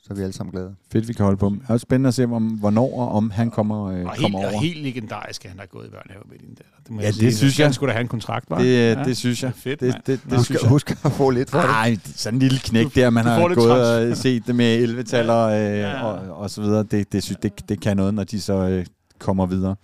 så 0.03 0.07
er 0.13 0.15
vi 0.15 0.21
alle 0.21 0.33
sammen 0.33 0.51
glade. 0.51 0.75
Fedt, 0.91 1.07
vi 1.07 1.13
kan 1.13 1.23
holde 1.23 1.37
på 1.37 1.45
ham. 1.45 1.59
Det 1.59 1.69
er 1.69 1.73
også 1.73 1.81
spændende 1.83 2.07
at 2.07 2.13
se, 2.13 2.23
om, 2.23 2.47
hvornår 2.47 2.99
og 2.99 3.09
om 3.11 3.31
han 3.31 3.51
kommer, 3.51 3.85
øh, 3.85 4.05
Og 4.05 4.11
helt, 4.11 4.21
kommer 4.21 4.39
over. 4.39 4.47
og 4.47 4.61
helt 4.61 4.83
legendarisk, 4.83 5.45
at 5.45 5.51
han 5.51 5.59
har 5.59 5.65
gået 5.67 5.87
i 5.87 5.89
børnehave 5.89 6.23
med 6.29 6.37
din 6.39 6.49
datter. 6.49 6.63
Det 6.83 6.91
må 6.91 6.99
Ja, 6.99 7.05
jeg 7.05 7.13
det 7.13 7.19
sige. 7.21 7.35
synes 7.35 7.59
jeg. 7.59 7.65
Han 7.67 7.73
skulle 7.73 7.89
da 7.89 7.93
have 7.93 8.01
en 8.01 8.07
kontrakt, 8.07 8.49
var? 8.49 8.57
Det, 8.57 8.65
ja, 8.77 9.03
det 9.03 9.17
synes 9.17 9.43
jeg. 9.43 9.53
Fedt, 9.55 9.79
det, 9.79 9.93
det, 9.93 10.07
det, 10.07 10.19
det 10.31 10.45
synes 10.45 10.61
Husk, 10.61 10.63
jeg. 10.63 10.69
husk 10.69 11.05
at 11.05 11.11
få 11.11 11.29
lidt 11.29 11.49
for. 11.49 11.57
Nej, 11.57 11.97
sådan 12.05 12.35
en 12.35 12.39
lille 12.39 12.59
knæk 12.59 12.95
der, 12.95 13.09
man 13.09 13.25
har 13.25 13.39
gået 13.47 13.57
trans. 13.57 14.11
og 14.11 14.17
set 14.17 14.47
det 14.47 14.55
med 14.55 14.87
11-taller 14.99 15.37
øh, 15.45 15.53
Ja. 15.55 15.89
ja. 15.89 16.03
og, 16.03 16.37
og 16.37 16.49
så 16.49 16.61
videre. 16.61 16.83
Det, 16.83 17.11
det, 17.13 17.23
synes, 17.23 17.37
det, 17.41 17.69
det 17.69 17.81
kan 17.81 17.97
noget, 17.97 18.13
når 18.13 18.23
de 18.23 18.41
så 18.41 18.53
øh, 18.53 18.85
kommer 19.19 19.45
videre. 19.45 19.75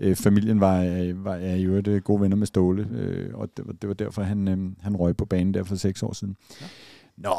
Øh, 0.00 0.16
familien 0.16 0.60
var, 0.60 0.80
øh, 0.82 1.24
var 1.24 1.34
er 1.34 1.54
i 1.54 1.62
øvrigt 1.64 1.88
øh, 1.88 2.02
gode 2.02 2.20
venner 2.20 2.36
med 2.36 2.46
Ståle, 2.46 2.88
øh, 2.92 3.28
og 3.34 3.48
det 3.56 3.66
var, 3.66 3.72
det 3.72 3.88
var 3.88 3.94
derfor, 3.94 4.22
han, 4.22 4.48
øh, 4.48 4.58
han 4.80 4.96
røg 4.96 5.16
på 5.16 5.24
banen 5.24 5.54
der 5.54 5.64
for 5.64 5.76
seks 5.76 6.02
år 6.02 6.12
siden. 6.12 6.36
Ja. 6.60 6.66
Nå, 7.18 7.34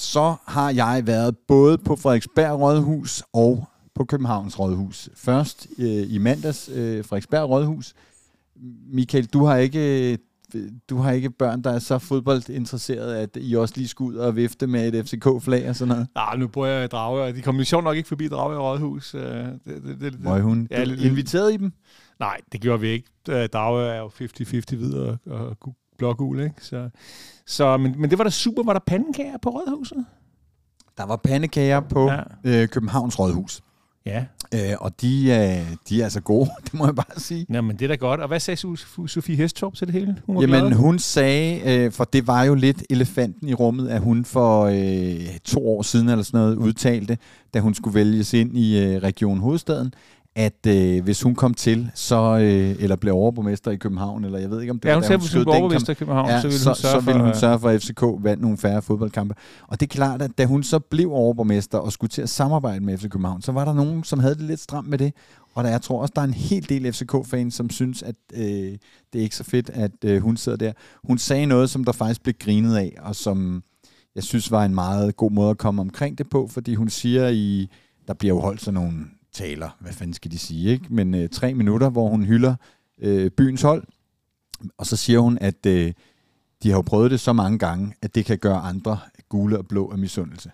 så 0.00 0.34
har 0.46 0.70
jeg 0.70 1.02
været 1.06 1.36
både 1.48 1.78
på 1.78 1.96
Frederiksberg 1.96 2.60
Rådhus 2.60 3.22
og 3.32 3.64
på 3.94 4.04
Københavns 4.04 4.58
Rådhus. 4.58 5.08
Først 5.14 5.66
øh, 5.78 6.12
i 6.12 6.18
mandags 6.18 6.68
øh, 6.74 7.04
Frederiksberg 7.04 7.48
Rådhus. 7.50 7.94
Michael, 8.92 9.26
du 9.26 9.44
har 9.44 9.56
ikke 9.56 10.18
du 10.90 10.96
har 10.96 11.12
ikke 11.12 11.30
børn, 11.30 11.62
der 11.62 11.70
er 11.70 11.78
så 11.78 11.98
fodboldinteresseret, 11.98 13.14
at 13.14 13.30
I 13.40 13.54
også 13.56 13.74
lige 13.76 13.88
skal 13.88 14.04
ud 14.04 14.14
og 14.14 14.36
vifte 14.36 14.66
med 14.66 14.94
et 14.94 15.06
FCK-flag 15.06 15.68
og 15.68 15.76
sådan 15.76 15.88
noget? 15.88 16.08
Nej, 16.14 16.36
nu 16.36 16.48
bor 16.48 16.66
jeg 16.66 16.84
i 16.84 16.86
Dragør, 16.88 17.24
og 17.24 17.34
de 17.34 17.42
kom 17.42 17.56
jo 17.56 17.64
sjovt 17.64 17.84
nok 17.84 17.96
ikke 17.96 18.08
forbi 18.08 18.28
Dragør 18.28 18.58
Rådhus. 18.58 19.14
øh, 19.14 19.22
Det, 19.22 19.58
det, 19.66 19.82
det, 19.84 20.12
det. 20.12 20.20
Møghund. 20.20 20.66
Ja, 20.70 20.82
inviterede 20.82 21.54
I 21.54 21.56
dem? 21.56 21.72
Nej, 22.20 22.36
det 22.52 22.60
gjorde 22.60 22.80
vi 22.80 22.88
ikke. 22.88 23.08
Øh, 23.28 23.48
Dragør 23.48 23.90
er 23.92 23.98
jo 23.98 24.08
50-50 24.08 24.76
hvid 24.76 24.94
og, 24.94 25.18
blågul, 26.00 26.40
ikke? 26.40 26.54
Så, 26.60 26.88
så, 27.46 27.76
men, 27.76 27.94
men 27.98 28.10
det 28.10 28.18
var 28.18 28.24
da 28.24 28.30
super. 28.30 28.62
Var 28.64 28.72
der 28.72 28.80
pandekager 28.86 29.38
på 29.42 29.50
Rådhuset? 29.50 30.04
Der 30.98 31.06
var 31.06 31.16
pandekager 31.16 31.80
på 31.80 32.10
Ja. 32.10 32.20
øh, 32.44 32.68
Københavns 32.68 33.18
Rådhus. 33.18 33.60
Ja. 34.06 34.24
Øh, 34.54 34.60
og 34.80 35.00
de, 35.00 35.24
øh, 35.30 35.76
de 35.88 36.00
er 36.00 36.04
altså 36.04 36.20
gode, 36.20 36.50
det 36.64 36.74
må 36.74 36.84
jeg 36.86 36.94
bare 36.94 37.20
sige. 37.20 37.46
Nå, 37.48 37.60
men 37.60 37.76
det 37.76 37.84
er 37.84 37.88
da 37.88 37.94
godt. 37.94 38.20
Og 38.20 38.28
hvad 38.28 38.40
sagde 38.40 38.68
Su- 38.68 39.06
Sofie 39.06 39.36
Hestorp 39.36 39.74
til 39.74 39.86
det 39.86 39.94
hele? 39.94 40.16
Hun 40.26 40.36
var 40.36 40.42
Jamen, 40.42 40.60
glad? 40.64 40.72
hun 40.76 40.98
sagde, 40.98 41.60
øh, 41.84 41.92
for 41.92 42.04
det 42.04 42.26
var 42.26 42.44
jo 42.44 42.54
lidt 42.54 42.82
elefanten 42.90 43.48
i 43.48 43.54
rummet, 43.54 43.88
at 43.88 44.00
hun 44.00 44.24
for 44.24 44.64
øh, 44.64 45.38
to 45.44 45.68
år 45.68 45.82
siden 45.82 46.08
eller 46.08 46.22
sådan 46.22 46.40
noget 46.40 46.56
udtalte, 46.56 47.18
da 47.54 47.60
hun 47.60 47.74
skulle 47.74 47.94
vælges 47.94 48.32
ind 48.34 48.58
i 48.58 48.78
øh, 48.84 49.02
Region 49.02 49.38
Hovedstaden, 49.40 49.94
at 50.40 50.66
øh, 50.66 51.04
hvis 51.04 51.22
hun 51.22 51.34
kom 51.34 51.54
til, 51.54 51.90
så 51.94 52.38
øh, 52.38 52.82
eller 52.82 52.96
blev 52.96 53.14
overborgmester 53.14 53.70
i 53.70 53.76
København, 53.76 54.24
eller 54.24 54.38
jeg 54.38 54.50
ved 54.50 54.60
ikke 54.60 54.70
om 54.70 54.78
det 54.78 54.88
Ja, 54.88 54.92
var, 54.94 54.96
hun 54.96 55.04
sagde, 55.04 55.18
hun 55.18 55.28
skød 55.28 55.46
overbevist 55.46 55.88
i 55.88 55.94
København, 55.94 56.28
ja, 56.28 56.40
så 56.40 56.46
ville 56.46 56.58
så, 56.58 56.68
hun 56.68 56.74
sørge 56.76 57.00
så 57.00 57.06
ville 57.06 57.20
hun 57.22 57.32
for... 57.32 57.38
sørge 57.38 57.58
for, 57.58 57.68
at 57.68 57.82
FCK 57.82 58.02
vandt 58.02 58.42
nogle 58.42 58.56
færre 58.58 58.82
fodboldkampe. 58.82 59.34
Og 59.68 59.80
det 59.80 59.86
er 59.86 59.94
klart, 59.94 60.22
at 60.22 60.30
da 60.38 60.44
hun 60.44 60.62
så 60.62 60.78
blev 60.78 61.12
overborgmester 61.12 61.78
og 61.78 61.92
skulle 61.92 62.10
til 62.10 62.22
at 62.22 62.28
samarbejde 62.28 62.84
med 62.84 62.98
FC 62.98 63.02
København, 63.02 63.42
så 63.42 63.52
var 63.52 63.64
der 63.64 63.74
nogen, 63.74 64.04
som 64.04 64.18
havde 64.18 64.34
det 64.34 64.42
lidt 64.42 64.60
stramt 64.60 64.88
med 64.88 64.98
det. 64.98 65.12
Og 65.54 65.64
der, 65.64 65.70
jeg 65.70 65.82
tror 65.82 66.00
også, 66.02 66.12
der 66.16 66.20
er 66.20 66.26
en 66.26 66.34
hel 66.34 66.68
del 66.68 66.92
FCK-fans, 66.92 67.54
som 67.54 67.70
synes, 67.70 68.02
at 68.02 68.14
øh, 68.34 68.42
det 69.12 69.18
er 69.18 69.22
ikke 69.22 69.36
så 69.36 69.44
fedt, 69.44 69.70
at 69.70 70.04
øh, 70.04 70.22
hun 70.22 70.36
sidder 70.36 70.58
der. 70.58 70.72
Hun 71.04 71.18
sagde 71.18 71.46
noget, 71.46 71.70
som 71.70 71.84
der 71.84 71.92
faktisk 71.92 72.22
blev 72.22 72.34
grinet 72.38 72.76
af, 72.76 72.96
og 73.02 73.16
som 73.16 73.62
jeg 74.14 74.22
synes 74.22 74.50
var 74.50 74.64
en 74.64 74.74
meget 74.74 75.16
god 75.16 75.30
måde 75.30 75.50
at 75.50 75.58
komme 75.58 75.80
omkring 75.80 76.18
det 76.18 76.30
på, 76.30 76.48
fordi 76.50 76.74
hun 76.74 76.88
siger 76.88 77.28
i, 77.28 77.68
der 78.08 78.14
bliver 78.14 78.34
jo 78.34 78.40
holdt 78.40 78.60
sådan 78.60 78.74
nogle 78.74 78.96
taler, 79.40 79.76
hvad 79.80 79.92
fanden 79.92 80.14
skal 80.14 80.30
de 80.30 80.38
sige, 80.38 80.70
ikke? 80.70 80.84
men 80.90 81.14
øh, 81.14 81.28
tre 81.28 81.54
minutter, 81.54 81.90
hvor 81.90 82.08
hun 82.08 82.24
hylder 82.24 82.54
øh, 82.98 83.30
byens 83.30 83.62
hold, 83.62 83.84
og 84.78 84.86
så 84.86 84.96
siger 84.96 85.18
hun, 85.18 85.38
at 85.40 85.66
øh, 85.66 85.92
de 86.62 86.70
har 86.70 86.76
jo 86.76 86.82
prøvet 86.82 87.10
det 87.10 87.20
så 87.20 87.32
mange 87.32 87.58
gange, 87.58 87.94
at 88.02 88.14
det 88.14 88.24
kan 88.24 88.38
gøre 88.38 88.60
andre 88.60 88.98
gule 89.28 89.58
og 89.58 89.66
blå 89.66 89.90
af 89.92 89.98
misundelse. 89.98 90.50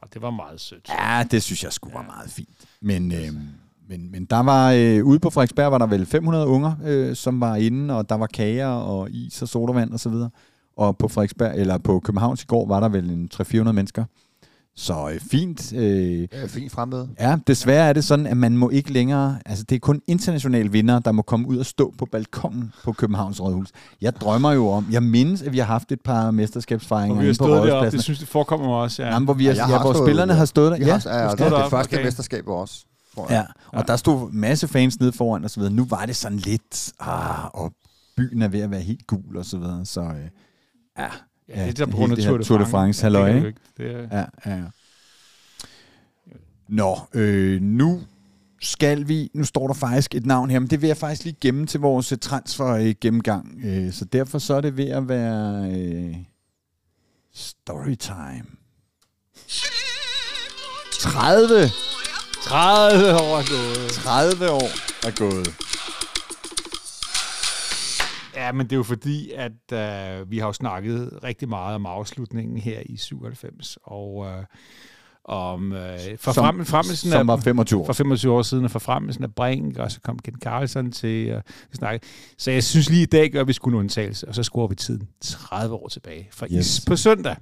Og 0.00 0.14
det 0.14 0.22
var 0.22 0.30
meget 0.30 0.60
sødt. 0.60 0.88
Ja, 0.88 1.24
det 1.30 1.42
synes 1.42 1.64
jeg 1.64 1.72
skulle 1.72 1.94
var 1.94 2.02
meget 2.02 2.30
fint. 2.30 2.48
Men, 2.80 3.12
øh, 3.12 3.28
men, 3.88 4.10
men 4.10 4.24
der 4.24 4.40
var, 4.40 4.72
øh, 4.72 5.04
ude 5.04 5.18
på 5.18 5.30
Frederiksberg 5.30 5.72
var 5.72 5.78
der 5.78 5.86
vel 5.86 6.06
500 6.06 6.46
unger, 6.46 6.74
øh, 6.84 7.16
som 7.16 7.40
var 7.40 7.56
inde, 7.56 7.96
og 7.96 8.08
der 8.08 8.14
var 8.14 8.26
kager 8.26 8.66
og 8.66 9.10
is 9.10 9.42
og 9.42 9.48
sodavand 9.48 9.92
og 9.92 10.00
så 10.00 10.08
videre. 10.08 10.30
Og 10.76 10.98
på 10.98 11.08
Frederiksberg, 11.08 11.56
eller 11.56 11.78
på 11.78 12.00
Københavns 12.00 12.42
i 12.42 12.46
går, 12.46 12.66
var 12.66 12.80
der 12.80 12.88
vel 12.88 13.10
en 13.10 13.30
300-400 13.34 13.72
mennesker. 13.72 14.04
Så 14.76 15.10
øh, 15.14 15.20
fint. 15.20 15.72
Øh, 15.72 16.28
Ja, 16.32 16.46
fint 16.46 16.72
fremmøde. 16.72 17.08
Ja, 17.20 17.38
desværre 17.46 17.88
er 17.88 17.92
det 17.92 18.04
sådan, 18.04 18.26
at 18.26 18.36
man 18.36 18.56
må 18.56 18.70
ikke 18.70 18.92
længere... 18.92 19.38
Altså, 19.46 19.64
det 19.64 19.76
er 19.76 19.80
kun 19.80 20.00
internationale 20.06 20.72
vinder, 20.72 20.98
der 20.98 21.12
må 21.12 21.22
komme 21.22 21.48
ud 21.48 21.56
og 21.56 21.66
stå 21.66 21.94
på 21.98 22.06
balkongen 22.12 22.72
på 22.84 22.92
Københavns 22.92 23.40
Rådhus. 23.40 23.68
Jeg 24.00 24.16
drømmer 24.16 24.52
jo 24.52 24.68
om... 24.68 24.86
Jeg 24.90 25.02
mindes, 25.02 25.42
at 25.42 25.52
vi 25.52 25.58
har 25.58 25.64
haft 25.66 25.92
et 25.92 26.00
par 26.00 26.30
mesterskabsfejringer 26.30 27.14
Og 27.16 27.20
vi 27.20 27.24
har 27.24 27.28
inde 27.28 27.38
på 27.38 27.44
stået 27.44 27.50
deroppe. 27.56 27.70
Rådhuspladsen. 27.72 27.96
Det 27.98 28.04
synes 28.04 28.18
det 28.18 28.28
forekommer 28.28 28.66
mig 28.66 28.76
også, 28.76 29.02
ja. 29.02 29.08
Jamen, 29.12 29.24
hvor, 29.24 29.34
vi 29.34 29.46
har, 29.46 29.54
Ja, 29.54 29.68
ja, 29.70 29.80
hvor 29.80 29.92
stået 29.92 30.06
spillerne 30.08 30.30
ude. 30.32 30.38
har 30.38 30.44
stået 30.44 30.72
der. 30.72 30.78
Vi 30.78 30.84
Ja, 30.84 30.90
har, 30.90 30.92
ja, 31.22 31.28
stod 31.28 31.46
det 31.46 31.52
er 31.54 31.62
det 31.62 31.70
første 31.70 31.94
okay. 31.94 32.04
mesterskab 32.04 32.48
også. 32.48 32.84
Tror 33.14 33.26
jeg. 33.32 33.46
ja, 33.72 33.78
og 33.78 33.88
der 33.88 33.96
stod 33.96 34.32
masse 34.32 34.68
fans 34.68 35.00
nede 35.00 35.12
foran 35.12 35.44
og 35.44 35.50
så 35.50 35.60
videre. 35.60 35.72
Nu 35.74 35.84
var 35.84 36.06
det 36.06 36.16
sådan 36.16 36.38
lidt... 36.38 36.92
Ah, 37.00 37.44
og 37.54 37.72
byen 38.16 38.42
er 38.42 38.48
ved 38.48 38.60
at 38.60 38.70
være 38.70 38.80
helt 38.80 39.06
gul 39.06 39.36
og 39.36 39.44
så 39.44 39.58
videre. 39.58 39.86
Så 39.86 40.00
øh, 40.00 40.28
ja, 40.98 41.08
Ja, 41.56 41.66
det 41.66 41.80
er 41.80 41.86
på 41.86 41.96
grund 41.96 42.12
af 42.12 42.18
Tour 42.18 42.38
de 42.38 42.44
Tour 42.44 42.58
de 42.58 42.66
France. 42.66 43.00
France, 43.00 43.06
Ja, 43.06 43.24
det 43.26 43.32
halløj, 43.32 43.48
ikke? 43.48 43.60
er, 44.10 44.18
ja, 44.18 44.24
ja. 44.50 44.56
ja. 44.56 44.62
Nå, 46.68 46.98
øh, 47.14 47.62
nu 47.62 48.00
skal 48.60 49.08
vi, 49.08 49.30
nu 49.34 49.44
står 49.44 49.66
der 49.66 49.74
faktisk 49.74 50.14
et 50.14 50.26
navn 50.26 50.50
her, 50.50 50.58
men 50.58 50.70
det 50.70 50.82
vil 50.82 50.86
jeg 50.88 50.96
faktisk 50.96 51.24
lige 51.24 51.36
gemme 51.40 51.66
til 51.66 51.80
vores 51.80 52.12
øh, 52.12 52.18
transfer 52.18 52.92
gennemgang. 53.00 53.60
Øh, 53.64 53.92
så 53.92 54.04
derfor 54.04 54.38
så 54.38 54.54
er 54.54 54.60
det 54.60 54.76
ved 54.76 54.88
at 54.88 55.08
være 55.08 55.70
øh, 55.72 56.16
storytime. 57.34 58.44
30, 61.00 61.70
30 62.42 63.14
år 63.14 63.38
er 63.38 63.48
gået. 63.50 63.90
30 63.92 64.50
år 64.50 64.68
er 65.06 65.10
gået. 65.18 65.48
Ja, 68.36 68.52
men 68.52 68.66
det 68.66 68.72
er 68.72 68.76
jo 68.76 68.82
fordi, 68.82 69.30
at 69.30 69.72
øh, 69.72 70.30
vi 70.30 70.38
har 70.38 70.46
jo 70.46 70.52
snakket 70.52 71.18
rigtig 71.24 71.48
meget 71.48 71.74
om 71.74 71.86
afslutningen 71.86 72.58
her 72.58 72.80
i 72.86 72.96
97, 72.96 73.78
og 73.82 74.26
øh, 74.26 74.44
om 75.24 75.72
øh, 75.72 75.98
fremmelsen 76.18 77.10
som 77.10 77.26
var 77.26 77.36
af, 77.36 77.42
25 77.42 77.80
år. 77.80 77.86
for 77.86 77.92
25 77.92 78.32
år 78.32 78.42
siden, 78.42 78.64
og 78.64 78.70
forfremmelsen 78.70 79.24
af 79.24 79.34
Brink, 79.34 79.78
og 79.78 79.92
så 79.92 80.00
kom 80.00 80.18
Ken 80.18 80.40
Carlson 80.40 80.92
til 80.92 81.34
og 81.34 81.42
vi 81.70 81.76
snakke. 81.76 82.06
Så 82.38 82.50
jeg 82.50 82.64
synes 82.64 82.90
lige 82.90 83.02
i 83.02 83.06
dag 83.06 83.30
gør 83.30 83.44
vi 83.44 83.52
skulle 83.52 83.74
en 83.74 83.78
undtagelse, 83.78 84.28
og 84.28 84.34
så 84.34 84.42
skruer 84.42 84.66
vi 84.66 84.74
tiden 84.74 85.08
30 85.20 85.74
år 85.74 85.88
tilbage. 85.88 86.28
For. 86.32 86.46
Yes. 86.52 86.84
på 86.86 86.96
søndag, 86.96 87.36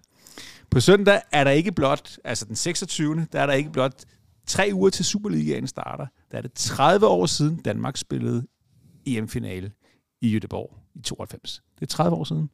på 0.70 0.80
søndag 0.80 1.20
er 1.32 1.44
der 1.44 1.50
ikke 1.50 1.72
blot, 1.72 2.10
altså 2.24 2.44
den 2.44 2.56
26. 2.56 3.26
der 3.32 3.40
er 3.40 3.46
der 3.46 3.52
ikke 3.52 3.70
blot 3.70 4.04
tre 4.46 4.70
uger 4.72 4.90
til 4.90 5.04
Superligaen 5.04 5.66
starter. 5.66 6.06
Der 6.30 6.38
er 6.38 6.42
det 6.42 6.52
30 6.52 7.06
år 7.06 7.26
siden 7.26 7.56
Danmark 7.56 7.96
spillede 7.96 8.46
EM-finale 9.06 9.72
i 10.20 10.38
Göteborg 10.38 10.79
i 10.94 11.00
92. 11.02 11.62
Det 11.74 11.82
er 11.82 11.86
30 11.86 12.16
år 12.16 12.24
siden. 12.24 12.50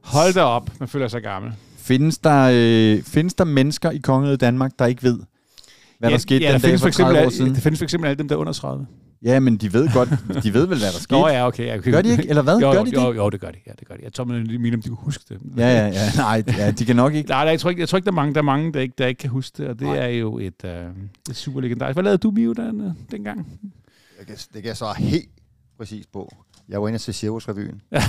Hold 0.00 0.34
da 0.34 0.42
op, 0.42 0.70
man 0.80 0.88
føler 0.88 1.08
sig 1.08 1.22
gammel. 1.22 1.52
Findes 1.76 2.18
der, 2.18 2.50
øh, 2.52 3.02
findes 3.02 3.34
der 3.34 3.44
mennesker 3.44 3.90
i 3.90 3.98
kongeriget 3.98 4.40
Danmark, 4.40 4.72
der 4.78 4.86
ikke 4.86 5.02
ved, 5.02 5.18
hvad 5.98 6.10
ja, 6.10 6.14
der 6.14 6.20
skete 6.20 6.40
ja, 6.44 6.52
den 6.52 6.52
der 6.52 6.58
dag 6.58 6.68
findes 6.68 6.80
for 6.80 6.84
for 6.84 6.88
eksempel, 6.88 7.14
30 7.14 7.26
år 7.26 7.30
siden? 7.30 7.54
Der 7.54 7.60
findes 7.60 7.78
for 7.80 7.84
eksempel 7.84 8.08
alle 8.08 8.18
dem, 8.18 8.28
der 8.28 8.34
er 8.34 8.38
under 8.40 8.52
30. 8.52 8.86
Ja, 9.24 9.40
men 9.40 9.56
de 9.56 9.72
ved 9.72 9.88
godt, 9.92 10.08
de 10.44 10.54
ved 10.54 10.66
vel, 10.66 10.78
hvad 10.78 10.92
der 10.92 10.98
skete. 11.06 11.20
Nå 11.20 11.28
ja, 11.28 11.46
okay. 11.46 11.66
Jeg, 11.66 11.80
Gør 11.80 12.02
de 12.02 12.08
ikke? 12.08 12.28
Eller 12.28 12.42
hvad? 12.42 12.58
Jo, 12.58 12.70
Gør 12.72 12.78
jo, 12.78 12.84
de 12.84 12.90
det? 12.90 12.96
jo, 12.96 13.12
jo, 13.12 13.30
det 13.30 13.40
gør 13.40 13.50
de. 13.50 13.58
Ja, 13.66 13.72
det 13.78 13.88
gør 13.88 13.94
de. 13.94 14.00
Jeg 14.04 14.12
tror, 14.12 14.24
man 14.24 14.46
mener, 14.60 14.76
om 14.76 14.82
de 14.82 14.88
kunne 14.88 14.98
huske 14.98 15.24
det. 15.28 15.40
Ja, 15.56 15.68
ja, 15.68 15.86
ja. 15.86 16.10
Nej, 16.16 16.42
ja, 16.58 16.70
de 16.70 16.84
kan 16.84 16.96
nok 16.96 17.14
ikke. 17.14 17.28
Nej, 17.28 17.44
nej, 17.44 17.50
jeg 17.50 17.60
tror 17.60 17.70
ikke, 17.70 17.80
jeg 17.80 17.88
tror 17.88 17.96
ikke 17.96 18.06
der, 18.06 18.12
er 18.12 18.14
mange, 18.14 18.34
der 18.34 18.40
er 18.40 18.44
mange, 18.44 18.72
der 18.72 18.80
ikke, 18.80 18.94
der 18.98 19.06
ikke 19.06 19.18
kan 19.18 19.30
huske 19.30 19.62
det, 19.62 19.68
og 19.70 19.78
det 19.78 19.86
Nej. 19.86 19.96
er 19.96 20.08
jo 20.08 20.38
et, 20.38 20.64
øh, 20.64 20.70
et 21.30 21.36
super 21.36 21.60
legendarisk. 21.60 21.94
Hvad 21.96 22.04
lavede 22.04 22.18
du, 22.18 22.30
Mio, 22.30 22.52
den, 22.52 22.80
øh, 22.80 22.92
dengang? 23.10 23.46
Jeg 24.18 24.26
kan, 24.26 24.36
det 24.36 24.62
kan 24.62 24.64
jeg 24.64 24.76
så 24.76 24.94
helt 24.98 25.28
præcis 25.78 26.06
på. 26.12 26.34
Jeg 26.68 26.82
var 26.82 26.88
inde 26.88 26.96
og 26.96 27.00
se 27.00 27.12
Cirkusrevyen. 27.12 27.80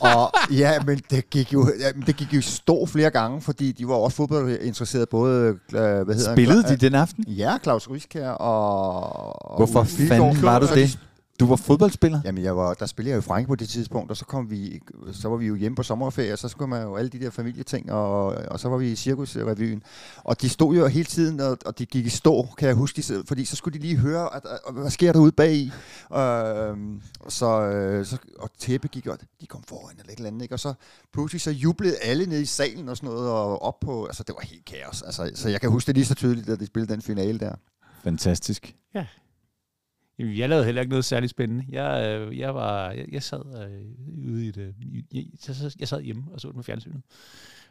og 0.00 0.32
ja, 0.50 0.82
men 0.86 1.00
det 1.10 1.30
gik 1.30 1.52
jo, 1.52 1.68
ja, 1.80 1.92
men 1.94 2.02
det 2.06 2.16
gik 2.16 2.34
jo 2.34 2.42
stå 2.42 2.86
flere 2.86 3.10
gange, 3.10 3.40
fordi 3.40 3.72
de 3.72 3.88
var 3.88 3.94
også 3.94 4.16
fodboldinteresserede, 4.16 5.06
både, 5.06 5.48
øh, 5.48 5.54
hvad 5.72 6.04
hedder 6.14 6.34
Spillede 6.34 6.62
han? 6.62 6.78
de 6.78 6.86
den 6.86 6.94
aften? 6.94 7.24
Ja, 7.28 7.58
Claus 7.62 7.90
Ryskær 7.90 8.30
og... 8.30 9.56
Hvorfor 9.56 9.80
og 9.80 9.86
fanden 9.86 10.42
var 10.42 10.58
du 10.58 10.66
det? 10.74 10.98
Du 11.40 11.46
var 11.46 11.56
fodboldspiller? 11.56 12.20
Jamen, 12.24 12.44
jeg 12.44 12.56
var, 12.56 12.74
der 12.74 12.86
spillede 12.86 13.10
jeg 13.10 13.16
jo 13.16 13.20
i 13.20 13.22
Frankrig 13.22 13.48
på 13.48 13.54
det 13.54 13.68
tidspunkt, 13.68 14.10
og 14.10 14.16
så, 14.16 14.24
kom 14.24 14.50
vi, 14.50 14.80
så 15.12 15.28
var 15.28 15.36
vi 15.36 15.46
jo 15.46 15.54
hjemme 15.54 15.76
på 15.76 15.82
sommerferie, 15.82 16.32
og 16.32 16.38
så 16.38 16.48
skulle 16.48 16.68
man 16.68 16.82
jo 16.82 16.96
alle 16.96 17.08
de 17.10 17.20
der 17.20 17.30
familieting, 17.30 17.92
og, 17.92 18.26
og 18.26 18.60
så 18.60 18.68
var 18.68 18.76
vi 18.76 18.92
i 18.92 18.96
Cirkusrevyen. 18.96 19.82
Og 20.16 20.40
de 20.40 20.48
stod 20.48 20.76
jo 20.76 20.86
hele 20.86 21.04
tiden, 21.04 21.40
og, 21.40 21.58
og 21.66 21.78
de 21.78 21.86
gik 21.86 22.06
i 22.06 22.08
stå, 22.08 22.48
kan 22.58 22.68
jeg 22.68 22.76
huske, 22.76 23.02
de, 23.02 23.24
fordi 23.28 23.44
så 23.44 23.56
skulle 23.56 23.78
de 23.78 23.82
lige 23.82 23.96
høre, 23.96 24.36
at, 24.36 24.42
at, 24.44 24.74
hvad 24.74 24.90
sker 24.90 25.12
der 25.12 25.20
ude 25.20 25.32
bag 25.32 25.54
i? 25.54 25.64
Øh, 26.12 26.76
så, 27.28 28.02
så, 28.04 28.16
og 28.38 28.50
tæppe 28.58 28.88
gik, 28.88 29.06
og 29.06 29.18
de 29.40 29.46
kom 29.46 29.62
foran 29.68 29.96
eller 29.98 30.12
et 30.12 30.16
eller 30.16 30.30
andet, 30.30 30.42
ikke? 30.42 30.54
og 30.54 30.60
så 30.60 30.74
pludselig 31.12 31.40
så 31.40 31.50
jublede 31.50 31.96
alle 31.96 32.26
nede 32.26 32.42
i 32.42 32.46
salen 32.46 32.88
og 32.88 32.96
sådan 32.96 33.10
noget, 33.10 33.30
og 33.30 33.62
op 33.62 33.80
på, 33.80 34.06
altså 34.06 34.22
det 34.22 34.34
var 34.34 34.46
helt 34.46 34.64
kaos. 34.64 35.02
Altså, 35.02 35.30
så 35.34 35.48
jeg 35.48 35.60
kan 35.60 35.70
huske 35.70 35.86
det 35.86 35.94
lige 35.94 36.06
så 36.06 36.14
tydeligt, 36.14 36.46
da 36.46 36.56
de 36.56 36.66
spillede 36.66 36.92
den 36.92 37.02
finale 37.02 37.38
der. 37.38 37.54
Fantastisk. 38.04 38.76
Jamen, 40.18 40.38
Jeg 40.38 40.48
lavede 40.48 40.64
heller 40.64 40.80
ikke 40.80 40.90
noget 40.90 41.04
særligt 41.04 41.30
spændende. 41.30 41.64
Jeg, 41.68 42.18
øh, 42.20 42.38
jeg, 42.38 42.54
var, 42.54 42.90
jeg, 42.90 43.04
jeg 43.12 43.22
sad 43.22 43.40
øh, 43.70 44.32
ude 44.32 44.46
i 44.46 44.50
det. 44.50 44.74
Jeg, 45.14 45.24
jeg, 45.48 45.56
jeg 45.80 45.88
sad 45.88 46.02
hjemme 46.02 46.22
og 46.32 46.40
så 46.40 46.48
det 46.48 46.56
med 46.56 46.64
fjernsynet. 46.64 47.00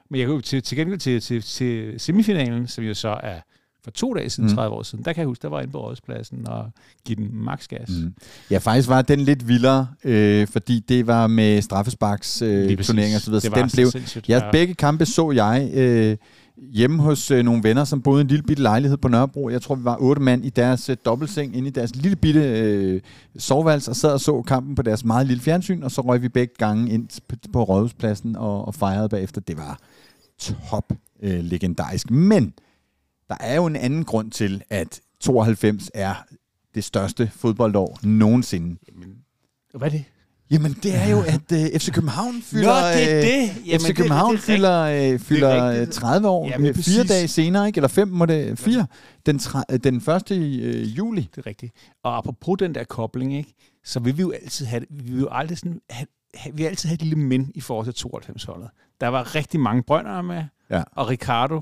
Men 0.10 0.20
jeg 0.20 0.28
kunne 0.28 0.42
til, 0.42 0.64
til 0.64 0.78
gengæld 0.78 1.00
til, 1.00 1.22
til, 1.22 1.42
til 1.42 2.00
semifinalen, 2.00 2.68
som 2.68 2.84
jo 2.84 2.94
så 2.94 3.20
er 3.24 3.40
for 3.84 3.92
to 3.92 4.14
dage 4.14 4.30
siden, 4.30 4.48
Mm. 4.48 4.52
mm. 4.52 4.56
30 4.56 4.76
år 4.76 4.84
siden, 4.84 5.06
der 5.06 5.14
kan 5.14 5.20
jeg 5.22 5.28
huske, 5.28 5.42
der 5.42 5.48
var 5.50 5.62
inde 5.62 5.72
på 5.72 5.82
Rådspladsen 5.88 6.48
og 6.48 6.72
give 7.06 7.16
den 7.16 7.30
max 7.36 7.68
gas. 7.68 7.90
Mm. 7.90 8.14
Ja, 8.52 8.58
faktisk 8.58 8.90
var 8.90 9.02
den 9.02 9.20
lidt 9.20 9.48
vildere, 9.48 9.88
øh, 10.04 10.48
fordi 10.48 10.80
det 10.80 11.08
var 11.08 11.28
med 11.28 11.62
straffesparks 11.62 12.42
øh, 12.42 12.78
turneringer 12.78 13.18
og 13.18 13.22
så 13.22 13.32
videre. 13.32 13.42
Så 13.42 13.50
den 13.56 13.70
blev, 13.74 14.24
ja, 14.30 14.52
begge 14.52 14.74
kampe 14.74 15.06
så 15.06 15.32
jeg 15.32 15.72
øh, 15.74 16.18
hjemme 16.58 17.02
hos 17.02 17.32
øh, 17.32 17.44
nogle 17.46 17.64
venner, 17.64 17.84
som 17.84 18.02
boede 18.02 18.22
i 18.22 18.22
en 18.22 18.28
lille 18.28 18.44
bitte 18.44 18.64
lejlighed 18.64 18.98
på 18.98 19.08
Nørrebro. 19.08 19.50
Jeg 19.50 19.62
tror, 19.62 19.76
vi 19.76 19.84
var 19.84 19.98
otte 20.00 20.22
mand 20.22 20.46
i 20.46 20.50
deres 20.50 20.90
øh, 20.90 20.98
dobbeltseng 21.06 21.56
inde 21.56 21.68
i 21.68 21.72
deres 21.72 21.96
lille 21.96 22.16
bitte 22.16 22.60
øh, 22.60 23.02
soveværelse 23.38 23.92
og 23.92 23.96
sad 23.96 24.14
og 24.14 24.20
så 24.20 24.42
kampen 24.42 24.76
på 24.76 24.82
deres 24.82 25.06
meget 25.06 25.28
lille 25.28 25.44
fjernsyn, 25.44 25.84
og 25.84 25.92
så 25.92 26.02
røg 26.02 26.22
vi 26.22 26.30
begge 26.30 26.54
gange 26.58 26.92
ind 26.92 27.22
på, 27.28 27.36
på 27.54 27.64
Rådhuspladsen 27.64 28.36
og, 28.36 28.66
og 28.66 28.76
fejrede 28.76 29.10
bagefter. 29.10 29.42
Det 29.42 29.58
var 29.58 29.80
top 30.40 30.94
øh, 31.22 31.40
legendarisk. 31.40 32.12
Men 32.12 32.54
der 33.30 33.36
er 33.40 33.56
jo 33.56 33.66
en 33.66 33.76
anden 33.76 34.06
grund 34.06 34.32
til, 34.32 34.64
at 34.70 35.02
92 35.20 35.92
er 35.94 36.14
det 36.76 36.84
største 36.84 37.32
fodboldår 37.34 38.00
nogensinde. 38.04 38.78
Jamen, 38.88 39.18
hvad 39.74 39.88
er 39.88 39.92
det? 39.92 40.04
Jamen, 40.52 40.74
det 40.84 40.96
er 40.96 41.08
jo, 41.10 41.20
at 41.22 41.52
øh, 41.52 41.80
FC 41.80 41.92
København 41.92 42.42
fylder... 42.42 42.82
Nå, 42.82 42.88
det 42.88 43.12
er 43.12 43.18
øh, 43.18 43.24
det! 43.24 43.66
Jamen, 43.68 43.80
FC 43.80 43.88
det- 43.88 43.96
København 43.96 44.36
det 44.36 44.40
er 44.40 44.44
fylder, 44.44 44.82
øh, 45.14 45.20
fylder 45.20 45.82
øh, 45.82 45.88
30 45.88 46.28
år, 46.28 46.48
Jamen, 46.50 46.68
øh, 46.68 46.76
fire 46.76 47.04
dage 47.04 47.28
senere, 47.28 47.68
ikke? 47.68 47.78
eller 47.78 47.88
fem 47.88 48.08
må 48.08 48.26
det, 48.26 48.60
fire, 48.60 48.88
den, 49.26 49.40
tra- 49.40 49.64
øh, 49.72 49.80
den 49.84 50.02
første 50.02 50.36
i 50.36 50.62
øh, 50.62 50.98
juli. 50.98 51.22
Det 51.36 51.38
er 51.38 51.46
rigtigt. 51.48 51.74
Og 52.04 52.18
apropos 52.18 52.56
den 52.60 52.76
der 52.76 52.84
kobling, 52.84 53.38
ikke, 53.38 53.54
så 53.84 54.00
vil 54.00 54.18
vi 54.18 54.22
jo 54.22 54.32
altid 54.32 54.66
have, 54.66 54.86
vi 54.90 55.12
vil 55.12 55.20
jo 55.22 55.28
aldrig 55.32 55.58
sådan 55.58 55.80
have, 55.90 56.08
have, 56.36 56.56
vi 56.56 56.64
vil 56.64 56.70
altid 56.70 56.90
have 56.90 56.94
et 56.96 57.02
lille 57.02 57.16
men 57.16 57.52
i 57.56 57.62
forhold 57.62 57.94
til 57.94 58.08
92-holdet. 58.08 58.70
Der 59.02 59.08
var 59.08 59.36
rigtig 59.36 59.60
mange 59.60 59.84
brønder 59.84 60.22
med, 60.22 60.44
Ja. 60.70 60.84
og 60.92 61.10
Ricardo, 61.10 61.62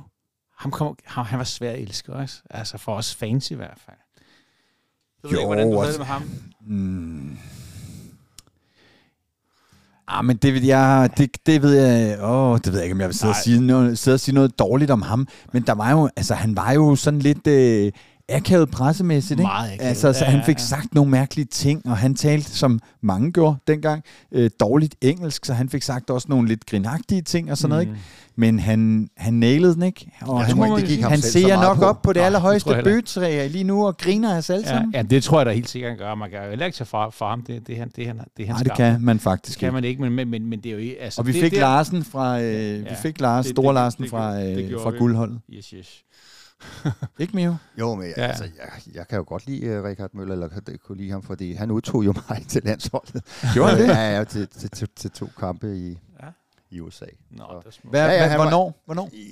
ham 0.57 0.71
kom, 0.71 0.95
ham, 1.05 1.25
han 1.25 1.37
var 1.39 1.45
svær 1.45 1.71
at 1.71 1.79
elske 1.79 2.13
også. 2.13 2.41
Altså 2.49 2.77
for 2.77 2.95
os 2.95 3.15
fans 3.15 3.51
i 3.51 3.55
hvert 3.55 3.77
fald. 3.85 3.97
Jeg 5.23 5.31
ved 5.31 5.31
Jo, 5.31 5.37
ikke, 5.39 5.45
hvordan 5.47 5.67
du 5.71 5.73
havde 5.73 5.85
altså- 5.85 5.99
det 5.99 6.07
med 6.07 6.13
ham. 6.13 6.23
Mm. 6.77 7.37
Ah, 10.13 10.25
men 10.25 10.37
det, 10.37 10.53
vil 10.53 10.63
jeg, 10.63 11.09
det, 11.17 11.37
det 11.45 11.61
ved 11.61 11.73
jeg, 11.73 12.17
åh, 12.23 12.57
det 12.57 12.67
ved 12.67 12.73
jeg 12.73 12.83
ikke, 12.83 12.93
om 12.93 12.99
jeg 12.99 13.07
vil 13.07 13.15
sidde 13.15 13.31
og, 13.31 13.35
sige 13.35 13.61
noget, 13.61 13.97
sidde 13.97 14.15
og 14.15 14.19
sige 14.19 14.35
noget 14.35 14.59
dårligt 14.59 14.91
om 14.91 15.01
ham. 15.01 15.27
Men 15.53 15.63
der 15.63 15.73
var 15.73 15.91
jo, 15.91 16.09
altså, 16.15 16.33
han 16.33 16.55
var 16.55 16.71
jo 16.71 16.95
sådan 16.95 17.19
lidt 17.19 17.47
øh, 17.47 17.91
akavet 18.29 18.69
pressemæssigt, 18.71 19.39
ikke? 19.39 19.47
Meget 19.47 19.73
akavet. 19.73 19.87
Altså, 19.89 20.13
så 20.13 20.25
Ja, 20.25 20.31
han 20.31 20.39
ja, 20.39 20.45
fik 20.45 20.57
ja. 20.57 20.63
sagt 20.63 20.93
nogle 20.95 21.11
mærkelige 21.11 21.45
ting, 21.45 21.85
og 21.85 21.97
han 21.97 22.15
talte, 22.15 22.51
som 22.51 22.79
mange 23.01 23.31
gjorde 23.31 23.55
dengang, 23.67 24.03
øh, 24.31 24.49
dårligt 24.59 24.95
engelsk, 25.01 25.45
så 25.45 25.53
han 25.53 25.69
fik 25.69 25.83
sagt 25.83 26.09
også 26.09 26.27
nogle 26.29 26.47
lidt 26.47 26.65
grinagtige 26.65 27.21
ting 27.21 27.51
og 27.51 27.57
sådan 27.57 27.69
noget, 27.69 27.81
ikke? 27.81 27.97
Men 28.35 28.59
han, 28.59 29.09
han 29.17 29.33
nailede 29.33 29.73
den, 29.75 29.83
ikke? 29.83 30.11
Og 30.21 30.37
Jeg 30.39 30.45
han, 30.47 30.55
tror 30.57 30.75
det 30.77 30.85
gik 30.87 31.01
han 31.01 31.21
ser 31.21 31.61
nok 31.61 31.77
på. 31.77 31.83
op 31.85 32.01
på 32.01 32.13
det 32.13 32.15
det 32.19 32.25
allerhøjeste 32.25 32.71
jeg 32.71 32.83
bøgetræ 32.83 33.47
lige 33.47 33.63
nu 33.63 33.85
og 33.87 33.97
griner 33.97 34.33
af 34.33 34.37
os 34.37 34.49
alle 34.49 34.63
Ja, 34.67 34.73
sammen. 34.73 34.93
ja, 34.93 35.01
det 35.01 35.23
tror 35.23 35.39
jeg 35.39 35.45
da 35.45 35.51
helt 35.51 35.69
sikkert, 35.69 35.89
han 35.91 35.97
gør. 35.97 36.15
Man 36.15 36.29
kan 36.29 36.43
jo 36.43 36.49
heller 36.49 36.65
ikke 36.65 36.75
tage 36.75 36.85
fra, 36.85 37.09
fra 37.09 37.29
ham. 37.29 37.41
Det, 37.41 37.67
det, 37.67 37.77
han, 37.77 37.91
det, 37.95 38.07
han, 38.07 38.19
det 38.37 38.47
hans 38.47 38.57
Nej, 38.57 38.63
det 38.63 38.73
kan 38.73 39.01
man 39.01 39.15
Det 39.15 39.23
faktisk 39.23 39.59
kan 39.59 39.67
ikke. 39.67 39.73
man 39.73 39.83
ikke, 39.83 40.01
men, 40.01 40.11
men, 40.13 40.29
men, 40.29 40.45
men 40.45 40.59
det 40.59 40.65
er 40.69 40.73
jo 40.73 40.77
ikke... 40.79 41.01
Altså, 41.01 41.21
Og 41.21 41.27
vi 41.27 41.31
det, 41.33 41.41
fik 41.41 41.51
det, 41.51 41.59
Larsen 41.59 42.03
fra, 42.03 42.41
øh, 42.41 42.79
vi 42.79 42.85
Ja, 42.89 42.93
fik 43.01 43.21
Lars, 43.21 43.45
det- 43.45 43.55
Store 43.55 43.67
det- 43.67 43.73
Larsen 43.73 44.01
det 44.03 44.09
fra, 44.09 44.39
det 44.39 44.71
øh, 44.71 44.79
fra 44.81 44.89
vi. 44.91 44.97
guldholdet. 44.97 45.39
Yes, 45.53 45.65
yes. 45.69 46.03
Ikke 47.19 47.35
Mio? 47.35 47.55
Jo, 47.79 47.95
men 47.95 48.05
Ja. 48.17 48.21
ja. 48.21 48.27
altså, 48.27 48.43
jeg, 48.43 48.95
jeg 48.95 49.07
kan 49.07 49.17
jo 49.17 49.23
godt 49.27 49.47
lide 49.47 49.79
uh, 49.79 49.85
Richard 49.85 50.09
Møller, 50.13 50.33
eller 50.33 50.47
kan, 50.47 50.61
kunne 50.87 50.97
lide 50.97 51.11
ham, 51.11 51.23
fordi 51.23 51.53
han 51.53 51.71
udtog 51.71 52.05
jo 52.05 52.13
mig 52.29 52.45
til 52.47 52.61
landsholdet. 52.65 53.23
Gjorde 53.53 53.69
han 53.71 53.79
det? 53.79 53.87
Ja, 53.87 54.17
ja, 54.17 54.23
til, 54.23 54.47
til, 54.47 54.69
til, 54.69 54.87
til 54.95 55.11
to 55.11 55.27
kampe 55.39 55.77
i. 55.77 55.97
i 56.71 56.79
USA. 56.79 57.05
Nå, 57.29 57.43
Så- 57.49 57.57
det 57.59 57.65
er 57.67 57.71
smukt. 57.71 57.89
Hvad, 57.89 58.01
Ja, 58.01 58.11
ja, 58.11 58.19
hvad, 58.19 58.29
han 58.29 58.39
var- 58.39 58.45
hvornår? 58.45 58.81
hvornår? 58.85 59.09
I 59.13 59.25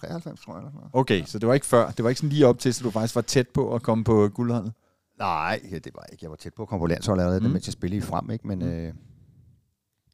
93, 0.00 0.40
tror 0.40 0.52
jeg. 0.52 0.58
Eller 0.58 0.72
noget. 0.72 0.90
Okay, 0.92 1.24
så 1.24 1.38
det 1.38 1.48
var 1.48 1.54
ikke 1.54 1.66
før. 1.66 1.90
Det 1.90 2.02
var 2.04 2.08
ikke 2.10 2.18
sådan 2.18 2.30
lige 2.30 2.46
op 2.46 2.58
til, 2.58 2.74
så 2.74 2.84
du 2.84 2.90
faktisk 2.90 3.14
var 3.14 3.20
tæt 3.22 3.48
på 3.48 3.74
at 3.74 3.82
komme 3.82 4.04
på 4.04 4.28
guldholdet. 4.34 4.72
Nej, 5.18 5.60
ja, 5.70 5.78
det 5.78 5.92
var 5.94 6.04
ikke. 6.12 6.22
Jeg 6.24 6.30
var 6.30 6.36
tæt 6.36 6.54
på 6.54 6.62
at 6.62 6.68
komme 6.68 6.82
på 6.82 6.86
landsholdet 6.86 7.22
allerede, 7.22 7.40
Mm. 7.44 7.50
mens 7.50 7.66
jeg 7.66 7.72
spillede 7.72 7.98
i 7.98 8.00
frem, 8.00 8.30
ikke? 8.30 8.46
Men 8.46 8.58
Mm. 8.58 8.64
øh, 8.64 8.92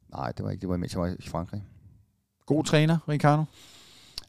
nej, 0.09 0.31
det 0.31 0.45
var 0.45 0.51
ikke. 0.51 0.61
Det 0.61 0.69
var 0.69 0.77
mens 0.77 0.93
jeg 0.93 1.01
var 1.01 1.07
i 1.19 1.27
Frankrig. 1.27 1.63
God 2.45 2.63
træner, 2.63 2.97
Ricardo. 3.09 3.43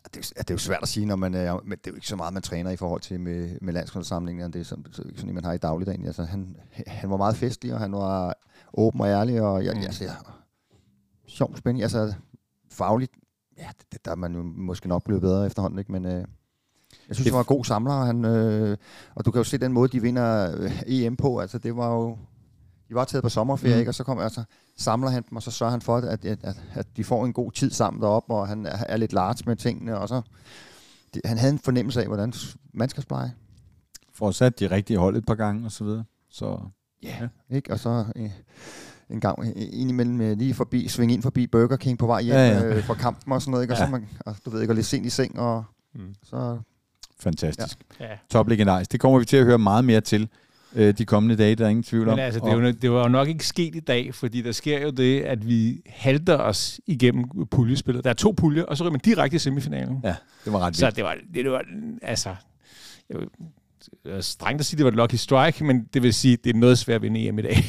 Det 0.05 0.16
er, 0.16 0.20
jo- 0.37 0.38
det 0.42 0.50
er 0.50 0.55
jo 0.55 0.59
svært 0.59 0.83
at 0.83 0.88
sige, 0.88 1.07
når 1.07 1.16
man 1.16 1.35
er, 1.35 1.61
men 1.64 1.70
det 1.78 1.87
er 1.87 1.90
jo 1.90 1.94
ikke 1.94 2.07
så 2.07 2.16
meget, 2.16 2.33
man 2.35 2.42
træner 2.42 2.70
i 2.70 2.76
forhold 2.76 3.00
til 3.00 3.20
med, 3.20 3.59
med 3.61 3.72
landsholdssamlingen. 3.72 4.52
Det 4.52 4.61
er 4.61 4.64
sådan, 4.64 4.85
så, 4.92 5.02
sådan, 5.16 5.35
man 5.35 5.44
har 5.44 5.52
i 5.52 5.59
dagligdagen. 5.59 6.07
Altså, 6.07 6.24
han, 6.24 6.57
han 6.87 7.11
var 7.11 7.16
meget 7.16 7.37
festlig, 7.37 7.74
og 7.74 7.81
han 7.81 7.92
var 7.92 8.35
åben 8.74 9.00
og 9.00 9.07
ærlig, 9.09 9.42
og 9.42 9.64
jeg, 9.64 9.72
Mm. 9.74 9.78
mm. 9.81 9.85
altså, 9.87 10.05
jeg, 10.05 10.14
sjov, 11.32 11.56
spændende. 11.56 11.82
Altså, 11.84 12.14
fagligt, 12.70 13.12
ja, 13.58 13.68
det, 13.92 14.04
der 14.04 14.10
er 14.10 14.14
man 14.16 14.34
jo 14.34 14.42
måske 14.42 14.88
nok 14.88 15.04
blevet 15.04 15.20
bedre 15.22 15.46
efterhånden, 15.46 15.78
ikke? 15.78 15.92
Men 15.92 16.04
øh, 16.04 16.12
jeg 16.12 16.24
synes, 17.10 17.24
Det- 17.24 17.32
var 17.32 17.38
en 17.38 17.44
god 17.44 17.64
samler, 17.64 17.92
og, 17.92 18.06
han, 18.06 18.24
øh, 18.24 18.76
og 19.14 19.24
du 19.24 19.30
kan 19.30 19.38
jo 19.40 19.44
se 19.44 19.58
den 19.58 19.72
måde, 19.72 19.88
de 19.88 20.02
vinder 20.02 20.56
øh, 20.58 20.82
EM 20.86 21.16
på. 21.16 21.38
Altså, 21.38 21.58
det 21.58 21.76
var 21.76 21.92
jo... 21.92 22.18
De 22.88 22.94
var 22.94 23.04
taget 23.04 23.22
på 23.22 23.28
sommerferie, 23.28 23.74
Mm. 23.74 23.78
ikke? 23.78 23.90
og 23.90 23.94
så 23.94 24.04
kommer 24.04 24.24
altså, 24.24 24.44
samler 24.76 25.08
han 25.10 25.24
dem, 25.30 25.36
og 25.36 25.42
så 25.42 25.50
sørger 25.50 25.70
han 25.70 25.80
for, 25.80 25.96
at, 25.96 26.04
at, 26.24 26.44
at, 26.44 26.62
at 26.74 26.96
de 26.96 27.04
får 27.04 27.24
en 27.24 27.32
god 27.32 27.52
tid 27.52 27.70
sammen 27.70 28.02
deroppe, 28.02 28.34
og 28.34 28.48
han 28.48 28.66
er, 28.66 28.96
lidt 28.96 29.12
large 29.12 29.42
med 29.46 29.56
tingene, 29.56 29.98
og 29.98 30.08
så... 30.08 30.22
Det, 31.14 31.22
han 31.24 31.38
havde 31.38 31.52
en 31.52 31.58
fornemmelse 31.58 32.00
af, 32.00 32.06
hvordan 32.06 32.32
man 32.74 32.88
skal 32.88 33.02
spleje. 33.02 33.32
For 34.14 34.30
sat 34.30 34.58
de 34.60 34.70
rigtige 34.70 34.98
hold 34.98 35.16
et 35.16 35.26
par 35.26 35.34
gange 35.34 35.64
og 35.66 35.72
så 35.72 35.84
videre. 35.84 36.04
Så 36.30 36.58
Ja. 37.02 37.28
Ikke? 37.50 37.72
Og 37.72 37.78
så 37.78 38.04
øh, 38.16 38.30
en 39.10 39.20
gang 39.20 39.38
øh, 39.46 39.52
indimellem 39.56 40.20
øh, 40.20 40.38
lige 40.38 40.54
forbi, 40.54 40.88
svinge 40.88 41.14
ind 41.14 41.22
forbi 41.22 41.46
Burger 41.46 41.76
King 41.76 41.98
på 41.98 42.06
vej 42.06 42.22
hjem 42.22 42.34
Ja, 42.34 42.48
ja, 42.48 42.58
ja. 42.58 42.66
ja. 42.66 42.74
Øh, 42.74 42.84
fra 42.84 42.94
kampen 42.94 43.32
og 43.32 43.42
sådan 43.42 43.50
noget, 43.50 43.64
ikke? 43.64 43.74
Og, 43.74 43.78
Ja. 43.78 43.84
så 43.86 43.90
man, 43.90 44.08
og 44.26 44.36
du 44.44 44.50
ved 44.50 44.60
ikke, 44.60 44.70
og 44.72 44.74
lidt 44.76 44.86
sent 44.86 45.06
i 45.06 45.10
seng, 45.10 45.38
og 45.38 45.64
Mm. 45.94 46.14
så... 46.24 46.58
fantastisk. 47.20 47.78
Ja. 48.00 48.06
Top 48.30 48.48
legendarisk. 48.48 48.92
Det 48.92 49.00
kommer 49.00 49.18
vi 49.18 49.24
til 49.24 49.36
at 49.36 49.44
høre 49.44 49.58
meget 49.58 49.84
mere 49.84 50.00
til 50.00 50.28
øh, 50.74 50.94
de 50.98 51.04
kommende 51.04 51.36
dage, 51.36 51.54
der 51.54 51.64
er 51.64 51.68
ingen 51.68 51.82
tvivl 51.82 52.08
om. 52.08 52.16
Men 52.16 52.24
altså, 52.24 52.40
det, 52.40 52.48
er 52.48 52.56
jo, 52.56 52.70
det 52.70 52.90
var 52.92 53.02
jo 53.02 53.08
nok 53.08 53.28
ikke 53.28 53.46
sket 53.46 53.74
i 53.76 53.80
dag, 53.80 54.14
fordi 54.14 54.42
der 54.42 54.52
sker 54.52 54.80
jo 54.82 54.90
det, 54.90 55.20
at 55.20 55.48
vi 55.48 55.80
halter 55.86 56.36
os 56.38 56.80
igennem 56.86 57.24
puljespillet. 57.50 58.04
Der 58.04 58.10
er 58.10 58.14
to 58.14 58.34
puljer, 58.36 58.64
og 58.64 58.76
så 58.76 58.84
ryger 58.84 58.90
man 58.90 59.00
direkte 59.00 59.34
i 59.34 59.38
semifinalen. 59.38 60.00
Ja, 60.04 60.14
det 60.44 60.52
var 60.52 60.58
ret 60.58 60.76
Så 60.76 60.86
vildt. 60.86 60.96
det 60.96 61.04
var, 61.04 61.14
det, 61.34 61.44
det 61.44 61.50
var 61.52 61.62
altså... 62.02 62.34
Jeg 64.04 64.24
strengt 64.24 64.60
at 64.60 64.66
sige, 64.66 64.76
det 64.78 64.84
var 64.84 64.90
et 64.90 64.96
lucky 64.96 65.14
strike, 65.14 65.64
men 65.64 65.84
det 65.94 66.02
vil 66.02 66.14
sige, 66.14 66.36
det 66.44 66.54
er 66.56 66.58
noget 66.58 66.78
svært 66.78 66.94
at 66.96 67.02
vinde 67.02 67.28
EM 67.28 67.38
i 67.38 67.42
dag. 67.42 67.64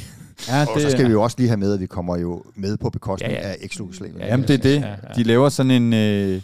Ja, 0.47 0.65
Og 0.73 0.81
så 0.81 0.89
skal 0.89 1.05
vi 1.07 1.11
jo 1.11 1.21
også 1.23 1.35
lige 1.39 1.47
have 1.47 1.57
med, 1.57 1.73
at 1.73 1.79
vi 1.79 1.85
kommer 1.85 2.17
jo 2.17 2.43
med 2.55 2.77
på 2.77 2.89
bekostning 2.89 3.33
Ja, 3.33 3.47
ja, 3.47 3.51
af 3.51 3.55
X-Jugoslavien. 3.55 4.17
Ja, 4.19 4.25
Jamen, 4.27 4.47
det 4.47 4.53
er 4.53 4.57
det. 4.57 4.81
Ja, 4.81 4.89
ja. 4.89 4.95
De 5.15 5.23
laver 5.23 5.49
sådan 5.49 5.71
en, 5.71 5.93
øh, 5.93 6.41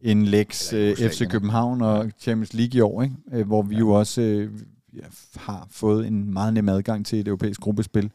en 0.00 0.24
Lex 0.24 0.72
øh, 0.72 0.96
FC. 0.96 1.28
København 1.28 1.82
og 1.82 2.10
Champions 2.20 2.54
League 2.54 2.78
i 2.78 2.80
år, 2.80 3.02
ikke? 3.02 3.14
Øh, 3.32 3.46
hvor 3.46 3.62
vi 3.62 3.74
Ja. 3.74 3.78
jo 3.80 3.90
også 3.90 4.20
øh, 4.20 4.50
ja, 4.96 5.00
har 5.36 5.66
fået 5.70 6.06
en 6.06 6.32
meget 6.32 6.54
nem 6.54 6.68
adgang 6.68 7.06
til 7.06 7.20
et 7.20 7.28
europæisk 7.28 7.60
gruppespil 7.60 8.10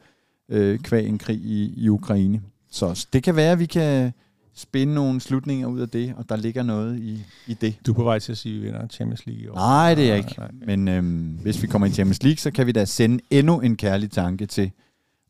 øh, 0.49 0.79
kvæg 0.79 1.07
en 1.07 1.17
krig 1.17 1.37
i, 1.37 1.73
i 1.77 1.89
Ukraine. 1.89 2.41
Så 2.71 3.07
det 3.13 3.23
kan 3.23 3.35
være, 3.35 3.51
at 3.51 3.59
vi 3.59 3.65
kan 3.65 4.11
spinde 4.55 4.93
nogle 4.93 5.21
slutninger 5.21 5.67
ud 5.67 5.79
af 5.79 5.89
det, 5.89 6.13
og 6.17 6.29
der 6.29 6.35
ligger 6.35 6.63
noget 6.63 6.99
i, 6.99 7.23
i 7.47 7.53
det. 7.53 7.75
Du 7.85 7.91
er 7.91 7.95
på 7.95 8.03
vej 8.03 8.19
til 8.19 8.31
at 8.31 8.37
sige, 8.37 8.55
at 8.55 8.61
vi 8.61 8.65
vinder 8.65 8.87
Champions 8.87 9.25
League 9.25 9.43
i 9.43 9.47
år. 9.47 9.55
Nej, 9.55 9.95
det 9.95 10.03
er 10.03 10.07
jeg 10.07 10.17
ikke. 10.17 10.35
Nej, 10.37 10.47
nej. 10.53 10.75
Men 10.75 10.87
øhm, 10.87 11.39
hvis 11.41 11.61
vi 11.61 11.67
kommer 11.67 11.87
i 11.87 11.91
Champions 11.91 12.23
League, 12.23 12.37
så 12.37 12.51
kan 12.51 12.67
vi 12.67 12.71
da 12.71 12.85
sende 12.85 13.19
endnu 13.29 13.59
en 13.59 13.75
kærlig 13.75 14.11
tanke 14.11 14.45
til 14.45 14.71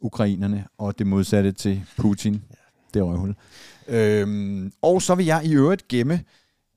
ukrainerne, 0.02 0.68
og 0.78 1.00
det 1.00 1.08
modsatte 1.08 1.52
til 1.52 1.84
Putin. 1.98 2.44
Det 2.94 3.04
røvhul. 3.04 3.36
Øhm, 3.88 4.72
og 4.82 5.02
så 5.02 5.16
vil 5.16 5.26
jeg 5.26 5.46
i 5.46 5.54
øvrigt 5.54 5.88
gemme 5.88 6.24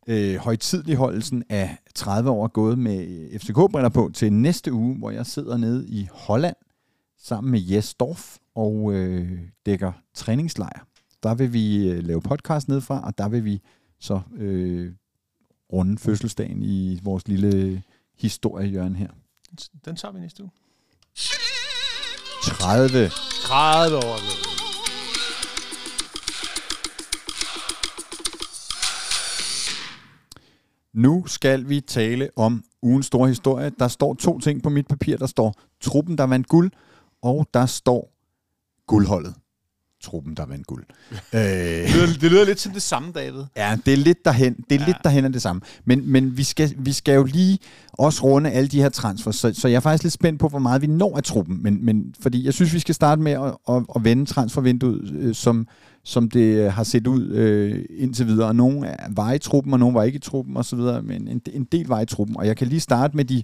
øh, 0.07 0.37
højtidligholdelsen 0.37 1.45
af 1.49 1.77
30 1.95 2.31
år 2.31 2.49
gået 2.49 2.79
med 2.79 3.29
FCK-briller 3.39 3.89
på 3.89 4.11
til 4.15 4.33
næste 4.33 4.73
uge, 4.73 4.99
hvor 4.99 5.11
jeg 5.11 5.27
sidder 5.27 5.57
nede 5.57 5.89
i 5.89 6.09
Holland 6.13 6.57
sammen 7.19 7.51
med 7.51 7.61
Jes 7.61 7.95
Dorf 7.95 8.37
og 8.55 8.93
øh, 8.95 9.39
dækker 9.67 9.93
træningslejr 10.15 10.87
Der 11.23 11.35
vil 11.35 11.53
vi 11.53 11.91
øh, 11.91 12.05
lave 12.05 12.23
podcast 12.23 12.69
nedfra, 12.69 13.07
og 13.07 13.19
der 13.19 13.29
vil 13.29 13.45
vi 13.45 13.61
så 14.01 14.21
øh, 14.37 14.93
runde 15.73 15.99
fødselsdagen 15.99 16.63
i 16.63 17.01
vores 17.03 17.29
lille 17.29 17.83
historiehjørne 18.19 18.97
her. 18.97 19.09
Den 19.85 19.97
tager 19.97 20.13
vi 20.13 20.21
næste 20.21 20.43
uge. 20.43 20.51
30. 22.43 23.11
30 23.43 23.97
år. 23.97 24.19
Nu 30.93 31.25
skal 31.27 31.69
vi 31.69 31.81
tale 31.81 32.31
om 32.37 32.63
ugens 32.83 33.07
store 33.07 33.29
historie. 33.29 33.71
Der 33.79 33.89
står 33.89 34.15
to 34.15 34.39
ting 34.39 34.63
på 34.63 34.69
mit 34.69 34.87
papir. 34.89 35.17
Der 35.17 35.27
står 35.27 35.55
truppen, 35.81 36.19
der 36.19 36.25
vandt 36.25 36.49
guld, 36.49 36.71
og 37.23 37.47
der 37.55 37.67
står 37.67 38.13
guldholdet. 38.87 39.35
Truppen, 40.03 40.35
der 40.35 40.47
vandt 40.47 40.67
guld. 40.67 40.85
øh, 41.35 41.41
Det 41.41 41.95
lyder, 41.95 42.07
det 42.07 42.31
lyder 42.31 42.45
lidt 42.45 42.61
som 42.61 42.73
det 42.73 42.83
samme, 42.83 43.13
David. 43.15 43.43
Ja, 43.57 43.79
det 43.87 43.93
er 43.93 43.97
lidt 43.97 44.25
derhen. 44.25 44.55
Det 44.71 44.75
er 44.77 44.81
ja. 44.81 44.87
Lidt 44.87 44.97
derhen 45.05 45.25
af 45.25 45.33
det 45.33 45.43
samme. 45.43 45.63
Men, 45.85 46.13
men 46.13 46.37
vi, 46.37 46.43
skal, 46.45 46.75
vi 46.79 46.93
skal 46.93 47.15
jo 47.15 47.25
lige 47.25 47.59
også 47.93 48.23
runde 48.25 48.51
alle 48.51 48.69
de 48.69 48.81
her 48.83 48.89
transfers, 48.89 49.37
så, 49.37 49.53
så 49.55 49.69
jeg 49.69 49.77
er 49.77 49.81
faktisk 49.81 50.03
lidt 50.03 50.15
spændt 50.15 50.41
på, 50.41 50.49
hvor 50.49 50.59
meget 50.59 50.83
vi 50.83 50.87
når 50.87 51.17
af 51.17 51.23
truppen. 51.23 51.63
Men, 51.63 51.85
men 51.85 52.15
fordi 52.21 52.45
jeg 52.45 52.55
synes, 52.55 52.75
vi 52.75 52.79
skal 52.79 52.95
starte 52.95 53.23
med 53.23 53.33
at, 53.33 53.55
at, 53.77 53.83
at 53.97 54.05
vende 54.05 54.25
transfervinduet, 54.27 55.11
øh, 55.19 55.35
som, 55.35 55.67
som 56.05 56.31
det 56.31 56.73
har 56.73 56.83
set 56.85 57.07
ud 57.07 57.29
øh, 57.29 57.85
indtil 57.99 58.27
videre. 58.27 58.49
Og 58.49 58.57
nogle 58.57 58.87
er- 58.87 59.07
var 59.11 59.33
i 59.33 59.39
truppen, 59.39 59.73
og 59.73 59.79
nogle 59.79 59.95
var 59.95 60.03
ikke 60.03 60.17
i 60.17 60.21
truppen 60.21 60.57
osv., 60.57 60.79
men 60.79 61.29
en, 61.29 61.41
en 61.53 61.65
del 61.65 61.87
var 61.87 62.01
i 62.01 62.07
truppen. 62.07 62.37
Og 62.37 62.47
jeg 62.47 62.57
kan 62.57 62.67
lige 62.67 62.81
starte 62.81 63.17
med 63.17 63.25
de 63.25 63.43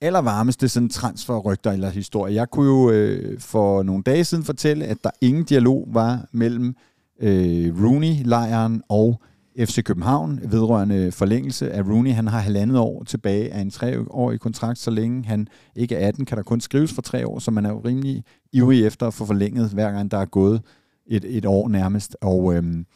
allervarmeste 0.00 0.68
sådan 0.68 0.88
transferrygter 0.88 1.72
eller 1.72 1.90
historie. 1.90 2.34
Jeg 2.34 2.50
kunne 2.50 2.66
jo 2.66 2.90
øh, 2.90 3.40
for 3.40 3.82
nogle 3.82 4.02
dage 4.02 4.24
siden 4.24 4.44
fortælle, 4.44 4.84
at 4.84 5.04
der 5.04 5.10
ingen 5.20 5.44
dialog 5.44 5.88
var 5.92 6.26
mellem 6.32 6.76
øh, 7.20 7.84
Rooney-lejren 7.84 8.82
og 8.88 9.20
FC 9.58 9.84
København 9.84 10.40
vedrørende 10.44 11.12
forlængelse 11.12 11.70
af 11.70 11.82
Rooney. 11.82 12.12
Han 12.12 12.26
har 12.26 12.38
halvandet 12.38 12.78
år 12.78 13.04
tilbage 13.04 13.52
af 13.52 13.60
en 13.60 13.70
treårig 13.70 14.40
kontrakt, 14.40 14.78
så 14.78 14.90
længe 14.90 15.24
han 15.24 15.48
ikke 15.76 15.96
er 15.96 16.08
18, 16.08 16.24
kan 16.24 16.36
der 16.36 16.42
kun 16.42 16.60
skrives 16.60 16.92
for 16.92 17.02
tre 17.02 17.26
år, 17.26 17.38
så 17.38 17.50
man 17.50 17.66
er 17.66 17.70
jo 17.70 17.80
rimelig 17.84 18.24
ivrig 18.52 18.86
efter 18.86 19.06
at 19.06 19.14
få 19.14 19.26
forlænget, 19.26 19.70
hver 19.70 19.90
gang 19.92 20.10
der 20.10 20.18
er 20.18 20.24
gået 20.24 20.62
et, 21.06 21.24
et 21.28 21.46
år 21.46 21.68
nærmest. 21.68 22.16
Og, 22.20 22.54
øhm, 22.54 22.86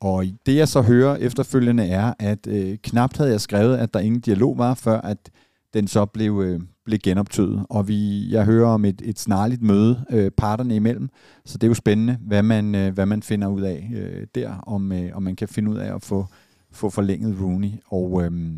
og 0.00 0.24
det 0.46 0.56
jeg 0.56 0.68
så 0.68 0.82
hører 0.82 1.16
efterfølgende 1.16 1.86
er, 1.86 2.14
at 2.18 2.46
øh, 2.46 2.78
knapt 2.82 3.16
havde 3.16 3.30
jeg 3.30 3.40
skrevet, 3.40 3.76
at 3.76 3.94
der 3.94 4.00
ingen 4.00 4.20
dialog 4.20 4.58
var, 4.58 4.74
før 4.74 5.00
at 5.00 5.30
den 5.74 5.86
så 5.86 6.06
blev, 6.06 6.42
øh, 6.44 6.60
blev 6.84 6.98
genoptøet. 6.98 7.66
Og 7.70 7.88
vi, 7.88 8.30
jeg 8.32 8.44
hører 8.44 8.68
om 8.68 8.84
et, 8.84 9.02
et 9.04 9.18
snarligt 9.18 9.62
møde 9.62 10.04
øh, 10.10 10.30
parterne 10.30 10.76
imellem, 10.76 11.08
så 11.44 11.58
det 11.58 11.66
er 11.66 11.68
jo 11.68 11.74
spændende, 11.74 12.18
hvad 12.20 12.42
man, 12.42 12.74
øh, 12.74 12.94
hvad 12.94 13.06
man 13.06 13.22
finder 13.22 13.48
ud 13.48 13.62
af 13.62 13.90
øh, 13.94 14.26
der, 14.34 14.54
om, 14.56 14.92
øh, 14.92 15.10
om 15.16 15.22
man 15.22 15.36
kan 15.36 15.48
finde 15.48 15.70
ud 15.70 15.76
af 15.76 15.94
at 15.94 16.02
få, 16.02 16.26
få 16.72 16.90
forlænget 16.90 17.40
Rooney. 17.40 17.70
Og, 17.86 18.22
øh, 18.24 18.52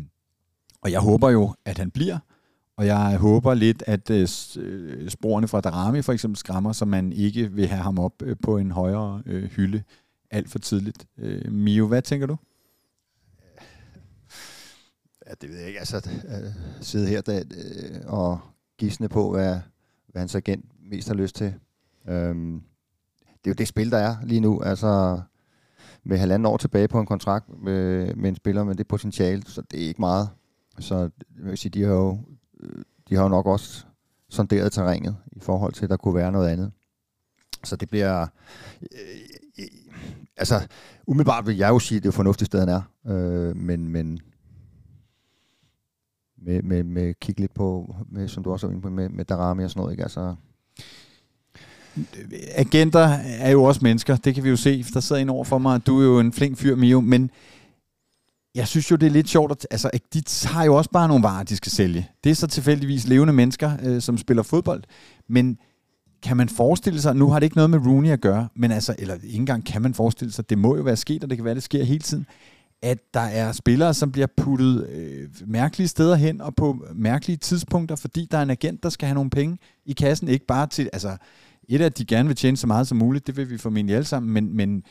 og 0.81 0.91
jeg 0.91 0.99
håber 0.99 1.29
jo, 1.29 1.53
at 1.65 1.77
han 1.77 1.91
bliver, 1.91 2.17
og 2.77 2.85
jeg 2.85 3.17
håber 3.17 3.53
lidt, 3.53 3.83
at 3.87 4.09
øh, 4.09 4.27
øh, 4.57 5.09
sporene 5.09 5.47
fra 5.47 5.61
Darami 5.61 6.01
for 6.01 6.13
eksempel 6.13 6.37
skræmmer, 6.37 6.71
så 6.71 6.85
man 6.85 7.13
ikke 7.13 7.51
vil 7.51 7.67
have 7.67 7.81
ham 7.81 7.99
op 7.99 8.21
øh, 8.23 8.35
på 8.43 8.57
en 8.57 8.71
højere 8.71 9.21
øh, 9.25 9.43
hylde 9.43 9.83
alt 10.31 10.49
for 10.49 10.59
tidligt. 10.59 11.05
Øh, 11.17 11.51
Mio, 11.51 11.87
hvad 11.87 12.01
tænker 12.01 12.27
du? 12.27 12.37
Det 15.41 15.49
ved 15.49 15.57
jeg 15.57 15.67
ikke. 15.67 15.79
Altså, 15.79 16.09
øh, 16.27 16.53
sidde 16.81 17.07
her 17.07 17.21
der, 17.21 17.39
øh, 17.39 18.01
og 18.05 18.39
gisne 18.77 19.09
på, 19.09 19.31
hvad, 19.31 19.59
hvad 20.07 20.21
hans 20.21 20.35
agent 20.35 20.65
mest 20.89 21.07
har 21.07 21.15
lyst 21.15 21.35
til. 21.35 21.53
Øhm, 22.07 22.61
det 23.19 23.49
er 23.49 23.51
jo 23.51 23.53
det 23.53 23.67
spil, 23.67 23.91
der 23.91 23.97
er 23.97 24.15
lige 24.23 24.39
nu. 24.39 24.61
Altså, 24.61 25.21
med 26.03 26.17
halvanden 26.17 26.45
år 26.45 26.57
tilbage 26.57 26.87
på 26.87 26.99
en 26.99 27.05
kontrakt 27.05 27.45
med, 27.63 28.13
med 28.15 28.29
en 28.29 28.35
spiller 28.35 28.63
med 28.63 28.75
det 28.75 28.87
potentiale, 28.87 29.43
så 29.45 29.61
det 29.61 29.83
er 29.83 29.87
ikke 29.87 30.01
meget. 30.01 30.29
Så 30.79 30.95
jeg 30.95 31.45
vil 31.45 31.57
sige, 31.57 31.71
de 31.71 31.83
har 31.83 31.93
jo, 31.93 32.19
øh, 32.59 32.83
de 33.09 33.15
har 33.15 33.23
jo 33.23 33.29
nok 33.29 33.45
også 33.45 33.85
sonderet 34.29 34.71
terrænet 34.71 35.17
i 35.31 35.39
forhold 35.39 35.73
til, 35.73 35.83
at 35.83 35.89
der 35.89 35.97
kunne 35.97 36.15
være 36.15 36.31
noget 36.31 36.49
andet. 36.49 36.71
Så 37.63 37.75
det 37.75 37.89
bliver... 37.89 38.27
Øh, 38.81 38.87
øh, 39.59 39.65
altså, 40.37 40.67
umiddelbart 41.07 41.47
vil 41.47 41.57
jeg 41.57 41.69
jo 41.69 41.79
sige, 41.79 41.97
at 41.97 42.03
det 42.03 42.07
er 42.07 42.11
et 42.11 42.15
fornuftigt 42.15 42.45
sted, 42.45 42.59
han 42.59 42.69
er. 42.69 42.81
Øh, 43.13 43.55
men, 43.55 43.87
men 43.87 44.19
med, 46.45 46.61
med, 46.61 46.83
med 46.83 47.13
kigge 47.21 47.41
lidt 47.41 47.53
på, 47.53 47.95
med, 48.11 48.27
som 48.27 48.43
du 48.43 48.51
også 48.51 48.67
var 48.67 48.71
inde 48.71 48.81
på, 48.81 48.89
med, 48.89 49.09
med 49.09 49.25
Darami 49.25 49.63
og 49.63 49.69
sådan 49.69 49.79
noget, 49.79 49.93
ikke? 49.93 50.03
Altså, 50.03 50.35
Agenter 52.55 53.07
er 53.39 53.51
jo 53.51 53.63
også 53.63 53.79
mennesker, 53.83 54.15
det 54.15 54.35
kan 54.35 54.43
vi 54.43 54.49
jo 54.49 54.55
se. 54.55 54.83
Der 54.93 54.99
sidder 54.99 55.21
en 55.21 55.29
over 55.29 55.43
for 55.43 55.57
mig, 55.57 55.87
du 55.87 55.99
er 55.99 56.03
jo 56.03 56.19
en 56.19 56.33
flink 56.33 56.57
fyr, 56.57 56.75
Mio, 56.75 57.01
men 57.01 57.29
jeg 58.55 58.67
synes 58.67 58.91
jo, 58.91 58.95
det 58.95 59.07
er 59.07 59.11
lidt 59.11 59.29
sjovt, 59.29 59.51
at 59.51 59.67
altså, 59.71 59.89
de 60.13 60.23
har 60.47 60.63
jo 60.63 60.75
også 60.75 60.89
bare 60.89 61.07
nogle 61.07 61.23
varer, 61.23 61.43
de 61.43 61.55
skal 61.55 61.71
sælge. 61.71 62.09
Det 62.23 62.29
er 62.29 62.35
så 62.35 62.47
tilfældigvis 62.47 63.07
levende 63.07 63.33
mennesker, 63.33 63.71
øh, 63.83 64.01
som 64.01 64.17
spiller 64.17 64.43
fodbold, 64.43 64.83
men 65.29 65.57
kan 66.23 66.37
man 66.37 66.49
forestille 66.49 67.01
sig, 67.01 67.15
nu 67.15 67.29
har 67.29 67.39
det 67.39 67.43
ikke 67.45 67.55
noget 67.55 67.69
med 67.69 67.79
Rooney 67.79 68.09
at 68.09 68.21
gøre, 68.21 68.47
men 68.55 68.71
altså, 68.71 68.95
eller 68.99 69.15
ikke 69.23 69.35
engang 69.35 69.65
kan 69.65 69.81
man 69.81 69.93
forestille 69.93 70.31
sig, 70.33 70.49
det 70.49 70.57
må 70.57 70.75
jo 70.75 70.81
være 70.81 70.95
sket, 70.95 71.23
og 71.23 71.29
det 71.29 71.37
kan 71.37 71.45
være, 71.45 71.55
det 71.55 71.63
sker 71.63 71.83
hele 71.83 71.99
tiden, 71.99 72.25
at 72.85 73.13
der 73.13 73.19
er 73.19 73.51
spillere, 73.51 73.93
som 73.93 74.11
bliver 74.11 74.27
puttet 74.37 74.87
øh, 74.89 75.29
mærkelige 75.45 75.87
steder 75.87 76.15
hen, 76.15 76.41
og 76.41 76.55
på 76.55 76.85
mærkelige 76.93 77.37
tidspunkter, 77.37 77.95
fordi 77.95 78.27
der 78.31 78.37
er 78.37 78.41
en 78.41 78.49
agent, 78.49 78.83
der 78.83 78.89
skal 78.89 79.07
have 79.07 79.15
nogle 79.15 79.29
penge 79.29 79.57
i 79.85 79.93
kassen, 79.93 80.27
ikke 80.27 80.45
bare 80.45 80.67
til, 80.67 80.89
altså, 80.93 81.17
et 81.69 81.81
af, 81.81 81.85
at 81.85 81.97
de 81.97 82.05
gerne 82.05 82.27
vil 82.27 82.35
tjene 82.35 82.57
så 82.57 82.67
meget 82.67 82.87
som 82.87 82.97
muligt, 82.97 83.27
det 83.27 83.37
vil 83.37 83.49
vi 83.49 83.57
formentlig 83.57 83.95
alle 83.95 84.05
sammen, 84.05 84.33
men, 84.33 84.55
men 84.55 84.83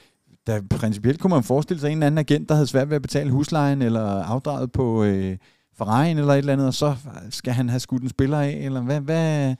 der, 0.47 0.63
principielt 0.71 1.21
kunne 1.21 1.31
man 1.31 1.43
forestille 1.43 1.81
sig 1.81 1.89
en 1.89 1.93
eller 1.99 2.07
anden 2.07 2.19
agent, 2.19 2.49
der 2.49 2.55
havde 2.55 2.67
svært 2.67 2.89
ved 2.89 2.97
at 2.97 3.03
betale 3.03 3.31
huslejen, 3.31 3.83
eller 3.83 4.23
afdraget 4.23 4.73
på 4.73 5.05
øh, 5.05 5.37
Ferrari'en, 5.83 6.19
eller 6.19 6.33
et 6.33 6.39
eller 6.39 6.53
andet, 6.53 6.67
og 6.67 6.75
så 6.75 6.97
skal 7.31 7.53
han 7.53 7.69
have 7.69 7.81
skudt 7.81 8.03
en 8.03 8.09
spiller 8.09 8.41
af, 8.41 8.51
eller 8.51 8.81
hvad, 8.81 9.01
hvad 9.01 9.55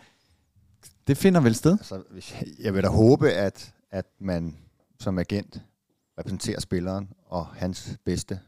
det 1.07 1.17
finder 1.17 1.41
vel 1.41 1.55
sted? 1.55 1.73
altså 1.73 2.03
hvis 2.11 2.35
jeg 2.61 2.75
vil 2.75 2.83
da 2.83 2.89
håbe, 2.89 3.31
at, 3.31 3.73
at 3.91 4.07
man 4.21 4.57
som 5.01 5.19
agent 5.19 5.63
repræsenterer 6.19 6.61
spilleren 6.61 7.09
og 7.27 7.47
hans 7.47 7.97
bedste. 8.05 8.39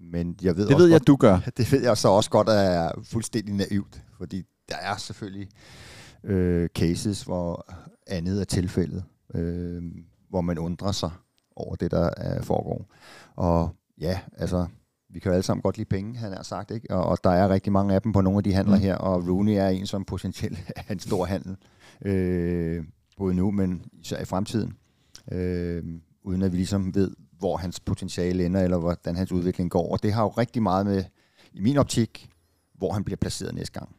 Men 0.00 0.36
jeg 0.42 0.56
ved 0.56 0.66
Det 0.66 0.74
også 0.74 0.84
ved 0.84 0.90
jeg, 0.90 1.00
godt, 1.00 1.06
du 1.06 1.16
gør. 1.16 1.38
det 1.56 1.72
ved 1.72 1.82
jeg 1.82 1.96
så 1.96 2.08
også 2.08 2.30
godt 2.30 2.48
er 2.48 2.90
fuldstændig 3.02 3.54
naivt, 3.54 4.02
fordi 4.18 4.42
der 4.68 4.76
er 4.76 4.96
selvfølgelig 4.96 5.48
øh, 6.24 6.68
cases, 6.68 7.22
hvor 7.22 7.74
andet 8.06 8.40
er 8.40 8.44
tilfældet, 8.44 9.04
øh, 9.34 9.82
hvor 10.28 10.40
man 10.40 10.58
undrer 10.58 10.92
sig 10.92 11.10
over 11.56 11.76
det, 11.76 11.90
der 11.90 12.10
er, 12.16 12.42
foregår. 12.42 12.92
Og 13.36 13.76
ja, 14.00 14.20
altså, 14.36 14.66
vi 15.10 15.20
kan 15.20 15.30
jo 15.30 15.34
alle 15.34 15.42
sammen 15.42 15.62
godt 15.62 15.76
lide 15.76 15.88
penge, 15.88 16.16
han 16.16 16.32
har 16.32 16.42
sagt, 16.42 16.70
ikke? 16.70 16.90
Og, 16.90 17.04
og 17.04 17.18
der 17.24 17.30
er 17.30 17.48
rigtig 17.48 17.72
mange 17.72 17.94
af 17.94 18.02
dem 18.02 18.12
på 18.12 18.20
nogle 18.20 18.36
af 18.36 18.44
de 18.44 18.52
handler 18.52 18.76
mm. 18.76 18.82
her, 18.82 18.96
og 18.96 19.28
Rooney 19.28 19.52
er 19.52 19.68
en, 19.68 19.86
som 19.86 20.04
potentielt 20.04 20.58
er 20.76 20.92
en 20.92 21.00
stor 21.00 21.24
handel, 21.24 21.56
øh, 22.04 22.84
både 23.16 23.34
nu, 23.34 23.50
men 23.50 23.82
især 23.92 24.20
i 24.20 24.24
fremtiden, 24.24 24.76
øh, 25.32 25.84
uden 26.22 26.42
at 26.42 26.52
vi 26.52 26.56
ligesom 26.56 26.94
ved, 26.94 27.14
hvor 27.38 27.56
hans 27.56 27.80
potentiale 27.80 28.46
ender, 28.46 28.60
eller 28.60 28.78
hvordan 28.78 29.16
hans 29.16 29.32
udvikling 29.32 29.70
går. 29.70 29.92
Og 29.92 30.02
det 30.02 30.12
har 30.12 30.22
jo 30.22 30.28
rigtig 30.28 30.62
meget 30.62 30.86
med, 30.86 31.04
i 31.52 31.60
min 31.60 31.76
optik, 31.76 32.28
hvor 32.74 32.92
han 32.92 33.04
bliver 33.04 33.16
placeret 33.16 33.54
næste 33.54 33.78
gang. 33.78 33.96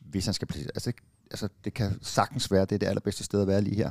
Hvis 0.00 0.24
han 0.24 0.34
skal 0.34 0.48
placeres. 0.48 0.70
Altså, 0.74 0.92
altså 1.30 1.48
det 1.64 1.74
kan 1.74 1.98
sagtens 2.02 2.50
være, 2.50 2.60
det 2.60 2.72
er 2.72 2.78
det 2.78 2.86
allerbedste 2.86 3.24
sted 3.24 3.40
at 3.40 3.46
være 3.46 3.60
lige 3.60 3.76
her. 3.76 3.90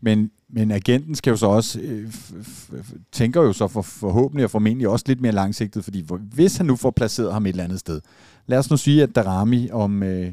Men, 0.00 0.30
men 0.48 0.70
agenten 0.70 1.14
skal 1.14 1.30
jo 1.30 1.36
så 1.36 1.46
også, 1.46 1.80
øh, 1.80 2.08
f- 2.08 2.34
f- 2.72 2.98
tænker 3.12 3.42
jo 3.42 3.52
så 3.52 3.68
for, 3.68 3.82
forhåbentlig 3.82 4.44
og 4.44 4.50
formentlig 4.50 4.88
også 4.88 5.04
lidt 5.08 5.20
mere 5.20 5.32
langsigtet, 5.32 5.84
fordi 5.84 6.06
hvis 6.20 6.56
han 6.56 6.66
nu 6.66 6.76
får 6.76 6.90
placeret 6.90 7.32
ham 7.32 7.46
et 7.46 7.50
eller 7.50 7.64
andet 7.64 7.80
sted, 7.80 8.00
lad 8.46 8.58
os 8.58 8.70
nu 8.70 8.76
sige, 8.76 9.02
at 9.02 9.14
Darami 9.14 9.70
om, 9.70 10.02
øh, 10.02 10.32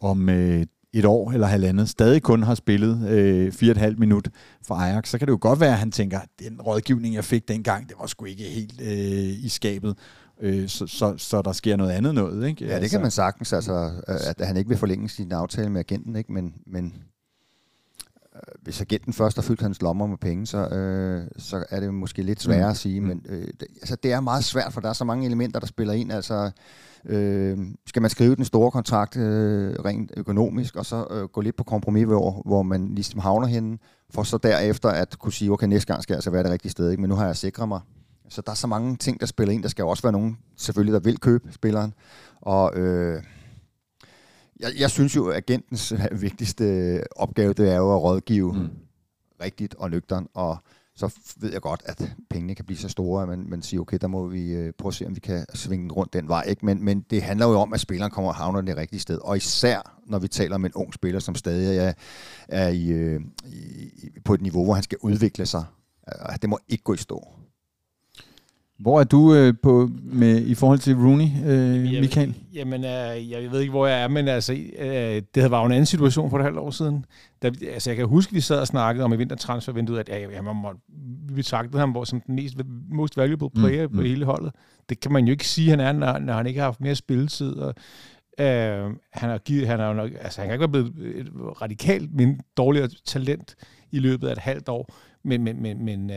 om 0.00 0.28
øh, 0.28 0.66
et 0.92 1.04
år 1.04 1.32
eller 1.32 1.46
halvandet 1.46 1.88
stadig 1.88 2.22
kun 2.22 2.42
har 2.42 2.54
spillet 2.54 3.08
øh, 3.08 3.52
4,5 3.62 3.94
minut 3.98 4.28
for 4.66 4.74
Ajax, 4.74 5.08
så 5.08 5.18
kan 5.18 5.26
det 5.28 5.32
jo 5.32 5.38
godt 5.40 5.60
være, 5.60 5.70
at 5.72 5.78
han 5.78 5.90
tænker, 5.92 6.20
den 6.38 6.60
rådgivning, 6.60 7.14
jeg 7.14 7.24
fik 7.24 7.48
dengang, 7.48 7.88
det 7.88 7.96
var 8.00 8.06
sgu 8.06 8.24
ikke 8.24 8.42
helt 8.44 8.80
øh, 8.80 9.44
i 9.44 9.48
skabet, 9.48 9.96
øh, 10.40 10.68
så, 10.68 10.86
så, 10.86 11.14
så 11.16 11.42
der 11.42 11.52
sker 11.52 11.76
noget 11.76 11.90
andet 11.90 12.14
noget. 12.14 12.48
Ikke? 12.48 12.64
Ja, 12.66 12.80
det 12.80 12.90
kan 12.90 13.00
man 13.00 13.10
sagtens, 13.10 13.52
altså, 13.52 13.90
øh, 14.08 14.16
at 14.38 14.46
han 14.46 14.56
ikke 14.56 14.68
vil 14.68 14.78
forlænge 14.78 15.08
sin 15.08 15.32
aftale 15.32 15.70
med 15.70 15.80
agenten, 15.80 16.16
ikke? 16.16 16.32
men, 16.32 16.54
men 16.66 16.94
øh, 18.34 18.40
hvis 18.62 18.80
agenten 18.80 19.12
først 19.12 19.36
har 19.36 19.42
fyldt 19.42 19.60
hans 19.62 19.82
lommer 19.82 20.06
med 20.06 20.16
penge, 20.18 20.46
så, 20.46 20.68
øh, 20.68 21.24
så 21.38 21.64
er 21.70 21.80
det 21.80 21.94
måske 21.94 22.22
lidt 22.22 22.42
sværere 22.42 22.64
Mm. 22.66 22.70
at 22.70 22.76
sige, 22.76 23.00
Mm. 23.00 23.06
men 23.06 23.22
øh, 23.28 23.46
det, 23.46 23.66
altså, 23.80 23.96
det 23.96 24.12
er 24.12 24.20
meget 24.20 24.44
svært, 24.44 24.72
for 24.72 24.80
der 24.80 24.88
er 24.88 24.92
så 24.92 25.04
mange 25.04 25.26
elementer, 25.26 25.60
der 25.60 25.66
spiller 25.66 25.94
ind. 25.94 26.12
Altså, 26.12 26.50
øh, 27.06 27.58
skal 27.86 28.02
man 28.02 28.10
skrive 28.10 28.36
den 28.36 28.44
store 28.44 28.70
kontrakt 28.70 29.16
øh, 29.16 29.74
rent 29.84 30.12
økonomisk, 30.16 30.76
og 30.76 30.86
så 30.86 31.06
øh, 31.10 31.22
gå 31.22 31.40
lidt 31.40 31.56
på 31.56 31.64
kompromis, 31.64 32.04
hvor, 32.06 32.42
hvor 32.44 32.62
man 32.62 32.94
ligesom 32.94 33.20
havner 33.20 33.46
henne, 33.46 33.78
for 34.10 34.22
så 34.22 34.38
derefter 34.38 34.88
at 34.88 35.18
kunne 35.18 35.32
sige, 35.32 35.52
okay, 35.52 35.66
næste 35.66 35.86
gang 35.92 36.02
skal 36.02 36.12
jeg 36.14 36.18
altså 36.18 36.30
være 36.30 36.42
det 36.42 36.50
rigtige 36.50 36.72
sted, 36.72 36.90
ikke? 36.90 37.00
men 37.00 37.08
nu 37.08 37.14
har 37.14 37.26
jeg 37.26 37.36
sikret 37.36 37.68
mig. 37.68 37.80
Så 38.28 38.42
der 38.46 38.50
er 38.50 38.56
så 38.56 38.66
mange 38.66 38.96
ting, 38.96 39.20
der 39.20 39.26
spiller 39.26 39.54
ind. 39.54 39.62
Der 39.62 39.68
skal 39.68 39.82
jo 39.82 39.88
også 39.88 40.02
være 40.02 40.12
nogen, 40.12 40.38
selvfølgelig, 40.56 40.92
der 40.92 41.00
vil 41.00 41.18
købe 41.18 41.52
spilleren. 41.52 41.94
Og 42.40 42.76
øh, 42.76 43.22
jeg, 44.60 44.68
jeg 44.78 44.90
synes 44.90 45.16
jo, 45.16 45.26
at 45.26 45.36
agentens 45.36 45.92
vigtigste 46.20 47.00
opgave, 47.16 47.52
det 47.52 47.72
er 47.72 47.76
jo 47.76 47.94
at 47.94 48.02
rådgive 48.02 48.52
Mm. 48.52 48.68
rigtigt 49.42 49.74
og 49.74 49.90
nøgtern. 49.90 50.26
Og 50.34 50.56
så 51.00 51.18
ved 51.36 51.52
jeg 51.52 51.60
godt, 51.60 51.82
at 51.84 52.12
pengene 52.30 52.54
kan 52.54 52.64
blive 52.64 52.78
så 52.78 52.88
store, 52.88 53.22
at 53.22 53.28
man, 53.28 53.46
man 53.48 53.62
siger, 53.62 53.80
okay, 53.80 53.98
der 54.00 54.06
må 54.06 54.26
vi 54.26 54.52
øh, 54.52 54.72
prøve 54.78 54.90
at 54.90 54.94
se, 54.94 55.06
om 55.06 55.14
vi 55.14 55.20
kan 55.20 55.46
svinge 55.54 55.92
rundt 55.92 56.12
den 56.12 56.28
vej. 56.28 56.44
Ikke? 56.48 56.66
Men, 56.66 56.84
men 56.84 57.00
det 57.10 57.22
handler 57.22 57.46
jo 57.46 57.60
om, 57.60 57.72
at 57.72 57.80
spilleren 57.80 58.12
kommer 58.12 58.30
og 58.30 58.34
havner 58.34 58.60
det 58.60 58.76
rigtige 58.76 59.00
sted. 59.00 59.18
Og 59.18 59.36
især, 59.36 60.00
når 60.06 60.18
vi 60.18 60.28
taler 60.28 60.54
om 60.54 60.64
en 60.64 60.72
ung 60.74 60.94
spiller, 60.94 61.20
som 61.20 61.34
stadig 61.34 61.78
er, 61.78 61.92
er 62.48 62.68
i, 62.68 62.88
øh, 62.88 63.20
i, 63.46 64.10
på 64.24 64.34
et 64.34 64.40
niveau, 64.40 64.64
hvor 64.64 64.74
han 64.74 64.82
skal 64.82 64.98
udvikle 65.02 65.46
sig. 65.46 65.64
Det 66.42 66.50
må 66.50 66.58
ikke 66.68 66.84
gå 66.84 66.94
i 66.94 66.96
stå. 66.96 67.28
Hvor 68.80 69.00
er 69.00 69.04
du 69.04 69.34
øh, 69.34 69.54
på 69.62 69.90
med 70.02 70.46
i 70.46 70.54
forhold 70.54 70.78
til 70.78 70.96
Rooney, 70.96 71.26
øh, 71.46 71.82
Michael? 71.82 72.34
Jamen, 72.54 72.84
øh, 72.84 73.30
jeg 73.30 73.50
ved 73.52 73.60
ikke, 73.60 73.70
hvor 73.70 73.86
jeg 73.86 74.02
er, 74.02 74.08
men 74.08 74.28
altså, 74.28 74.52
øh, 74.78 75.22
det 75.34 75.50
var 75.50 75.60
jo 75.60 75.66
en 75.66 75.72
anden 75.72 75.86
situation 75.86 76.30
for 76.30 76.38
et 76.38 76.44
halvt 76.44 76.58
år 76.58 76.70
siden. 76.70 77.04
Da, 77.42 77.50
altså, 77.72 77.90
jeg 77.90 77.96
kan 77.96 78.06
huske, 78.06 78.32
vi 78.32 78.40
sad 78.40 78.60
og 78.60 78.66
snakkede 78.66 79.04
om 79.04 79.12
i 79.12 79.16
vintertransfervinduet, 79.16 79.98
at 79.98 80.08
ja, 80.08 80.18
ja, 80.18 80.42
man 80.42 80.56
må, 80.56 80.72
vi 81.28 81.34
betragtede 81.34 81.78
ham 81.78 82.04
som 82.04 82.20
den 82.20 82.34
mest 82.34 82.54
most 82.90 83.16
valuable 83.16 83.50
player 83.50 83.86
mm, 83.86 83.94
på 83.94 84.00
mm. 84.00 84.06
hele 84.06 84.24
holdet. 84.24 84.52
Det 84.88 85.00
kan 85.00 85.12
man 85.12 85.24
jo 85.24 85.30
ikke 85.30 85.48
sige, 85.48 85.70
han 85.70 85.80
er, 85.80 85.92
når, 85.92 86.18
når 86.18 86.32
han 86.32 86.46
ikke 86.46 86.60
har 86.60 86.66
haft 86.66 86.80
mere 86.80 86.94
spilletid. 86.94 87.52
Og, 87.52 87.74
øh, 88.40 88.90
han 89.12 89.30
har 89.30 89.38
givet, 89.38 89.66
han 89.66 89.80
har 89.80 89.92
nok, 89.92 90.10
altså, 90.20 90.40
han 90.40 90.48
kan 90.48 90.54
ikke 90.54 90.72
være 90.72 90.90
blevet 90.90 91.16
et 91.16 91.28
radikalt 91.62 92.14
min 92.14 92.40
dårligere 92.56 92.88
talent 93.04 93.54
i 93.90 93.98
løbet 93.98 94.28
af 94.28 94.32
et 94.32 94.38
halvt 94.38 94.68
år. 94.68 94.94
Men, 95.22 95.44
men, 95.44 95.62
men, 95.62 95.84
men 95.84 96.10
øh, 96.10 96.16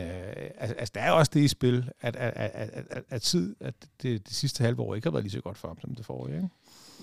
altså, 0.58 0.92
der 0.94 1.00
er 1.00 1.10
også 1.10 1.30
det 1.34 1.40
i 1.40 1.48
spil, 1.48 1.90
at, 2.00 2.16
at, 2.16 2.32
at, 2.36 2.70
at, 2.90 3.02
at, 3.10 3.22
tid, 3.22 3.56
at 3.60 3.74
det, 4.02 4.28
det 4.28 4.36
sidste 4.36 4.64
halve 4.64 4.82
år 4.82 4.94
ikke 4.94 5.06
har 5.06 5.12
været 5.12 5.24
lige 5.24 5.32
så 5.32 5.40
godt 5.40 5.58
for 5.58 5.68
ham, 5.68 5.80
som 5.80 5.94
det 5.94 6.06
forrige. 6.06 6.36
Ikke? 6.36 6.48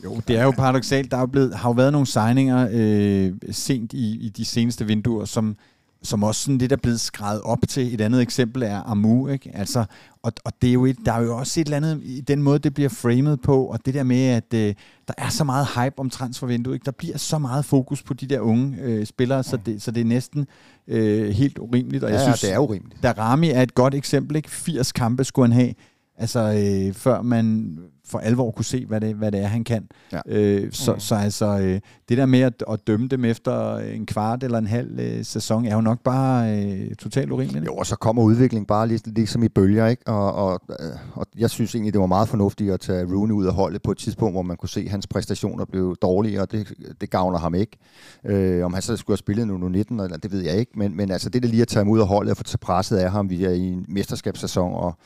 Jo, 0.04 0.22
det 0.28 0.38
er 0.38 0.44
jo 0.44 0.52
paradoxalt. 0.52 1.12
Der 1.12 1.18
er 1.18 1.22
jo 1.22 1.28
blevet, 1.28 1.56
har 1.56 1.70
jo 1.70 1.74
været 1.74 1.92
nogle 1.92 2.08
signinger 2.08 2.70
øh, 2.72 3.34
sent 3.52 3.94
i, 3.94 4.20
i 4.20 4.30
de 4.30 4.46
seneste 4.46 4.86
vinduer, 4.86 5.26
som, 5.26 5.58
som 6.04 6.24
også 6.24 6.42
sådan 6.42 6.58
lidt 6.58 6.72
er 6.72 6.76
blevet 6.76 7.00
skrevet 7.00 7.42
op 7.42 7.60
til. 7.70 7.94
Et 7.94 8.02
andet 8.02 8.22
eksempel 8.22 8.64
er 8.64 8.82
Amu, 8.90 9.28
ikke? 9.28 9.52
Altså, 9.54 9.86
og, 10.24 10.34
og 10.46 10.54
det 10.62 10.70
er 10.70 10.74
jo 10.74 10.86
et, 10.86 10.98
der 11.06 11.14
er 11.14 11.22
jo 11.22 11.38
også 11.38 11.60
et 11.60 11.66
eller 11.66 11.78
andet 11.78 12.02
i 12.04 12.22
den 12.22 12.44
måde, 12.44 12.60
det 12.60 12.74
bliver 12.74 12.90
framed 12.90 13.38
på, 13.38 13.66
og 13.66 13.86
det 13.86 13.94
der 13.94 14.04
med, 14.04 14.28
at 14.28 14.54
øh, 14.54 14.74
der 15.08 15.14
er 15.18 15.30
så 15.30 15.44
meget 15.44 15.68
hype 15.68 16.00
om 16.00 16.10
transfervinduet, 16.10 16.76
ikke? 16.76 16.86
der 16.86 16.92
bliver 16.92 17.18
så 17.18 17.38
meget 17.38 17.66
fokus 17.66 18.04
på 18.04 18.14
de 18.14 18.28
der 18.28 18.40
unge 18.40 18.78
øh, 18.82 19.06
spillere, 19.06 19.44
så 19.44 19.58
det, 19.58 19.82
så 19.82 19.92
det 19.92 20.02
er 20.02 20.06
næsten 20.06 20.48
øh, 20.88 21.30
helt 21.30 21.58
urimeligt. 21.58 22.04
Og 22.04 22.10
ja, 22.10 22.16
jeg 22.16 22.24
synes, 22.24 22.42
det 22.42 22.54
er 22.54 22.58
urimeligt. 22.58 23.04
Darami 23.04 23.50
er 23.50 23.62
et 23.62 23.74
godt 23.74 23.96
eksempel, 23.96 24.36
ikke? 24.36 24.52
80 24.52 24.92
kampe 24.92 25.24
skulle 25.24 25.54
han 25.54 25.62
have, 25.62 25.74
altså 26.22 26.40
øh, 26.40 26.94
før 26.94 27.22
man 27.22 27.78
for 28.12 28.20
alvor 28.20 28.52
kunne 28.52 28.66
se, 28.66 28.86
hvad 28.86 29.02
det, 29.02 29.16
hvad 29.16 29.32
det 29.32 29.40
er, 29.40 29.48
han 29.48 29.64
kan. 29.64 29.88
Ja. 30.12 30.20
Øh, 30.26 30.72
så, 30.72 30.94
mm. 30.94 31.00
så 31.00 31.16
altså, 31.16 31.60
øh, 31.60 31.80
det 32.10 32.18
der 32.18 32.26
med 32.26 32.40
at, 32.40 32.64
at 32.70 32.88
dømme 32.88 33.08
dem 33.08 33.26
efter 33.26 33.78
en 33.78 34.06
kvart 34.06 34.44
eller 34.44 34.58
en 34.58 34.68
halv 34.68 35.00
øh, 35.00 35.26
sæson, 35.26 35.66
er 35.66 35.76
jo 35.76 35.82
nok 35.82 36.00
bare 36.04 36.58
øh, 36.60 36.96
totalt 36.96 37.32
urimeligt. 37.32 37.66
Jo, 37.66 37.76
og 37.76 37.86
så 37.86 37.96
kommer 37.96 38.24
udviklingen 38.24 38.66
bare 38.66 38.88
lig, 38.88 39.00
ligesom 39.06 39.44
i 39.44 39.48
bølger, 39.48 39.88
ikke? 39.88 40.08
Og, 40.08 40.34
og, 40.34 40.62
øh, 40.70 40.86
og 41.14 41.26
jeg 41.38 41.50
synes 41.50 41.76
egentlig, 41.76 41.94
det 41.94 42.02
var 42.02 42.08
meget 42.08 42.30
fornuftigt 42.30 42.72
at 42.72 42.80
tage 42.80 43.06
Rooney 43.06 43.34
ud 43.34 43.46
af 43.46 43.54
holdet 43.54 43.82
på 43.82 43.92
et 43.92 43.98
tidspunkt, 43.98 44.34
hvor 44.34 44.42
man 44.42 44.58
kunne 44.58 44.70
se, 44.70 44.82
at 44.82 44.92
hans 44.92 45.08
præstationer 45.08 45.66
blev 45.66 45.96
dårlige, 46.02 46.42
og 46.42 46.52
det, 46.52 46.74
det 47.02 47.10
gavner 47.10 47.40
ham 47.40 47.56
ikke. 47.56 47.78
Øh, 48.26 48.66
om 48.66 48.74
han 48.74 48.82
så 48.82 48.98
skulle 48.98 49.14
have 49.14 49.18
spillet 49.18 49.48
nu 49.48 49.70
19, 49.70 50.00
eller, 50.00 50.18
det 50.18 50.32
ved 50.32 50.42
jeg 50.42 50.58
ikke, 50.58 50.72
men, 50.76 50.98
men 50.98 51.12
altså 51.12 51.30
det 51.30 51.44
der 51.44 51.50
lige 51.50 51.62
at 51.62 51.68
tage 51.68 51.84
ham 51.84 51.90
ud 51.90 52.00
af 52.00 52.08
holdet 52.08 52.32
og 52.32 52.38
få 52.38 52.58
presset 52.58 52.98
af 52.98 53.12
ham, 53.12 53.30
vi 53.30 53.44
er 53.44 53.52
i 53.52 53.68
en 53.68 53.86
mesterskabssæson, 53.90 54.74
og 54.74 54.98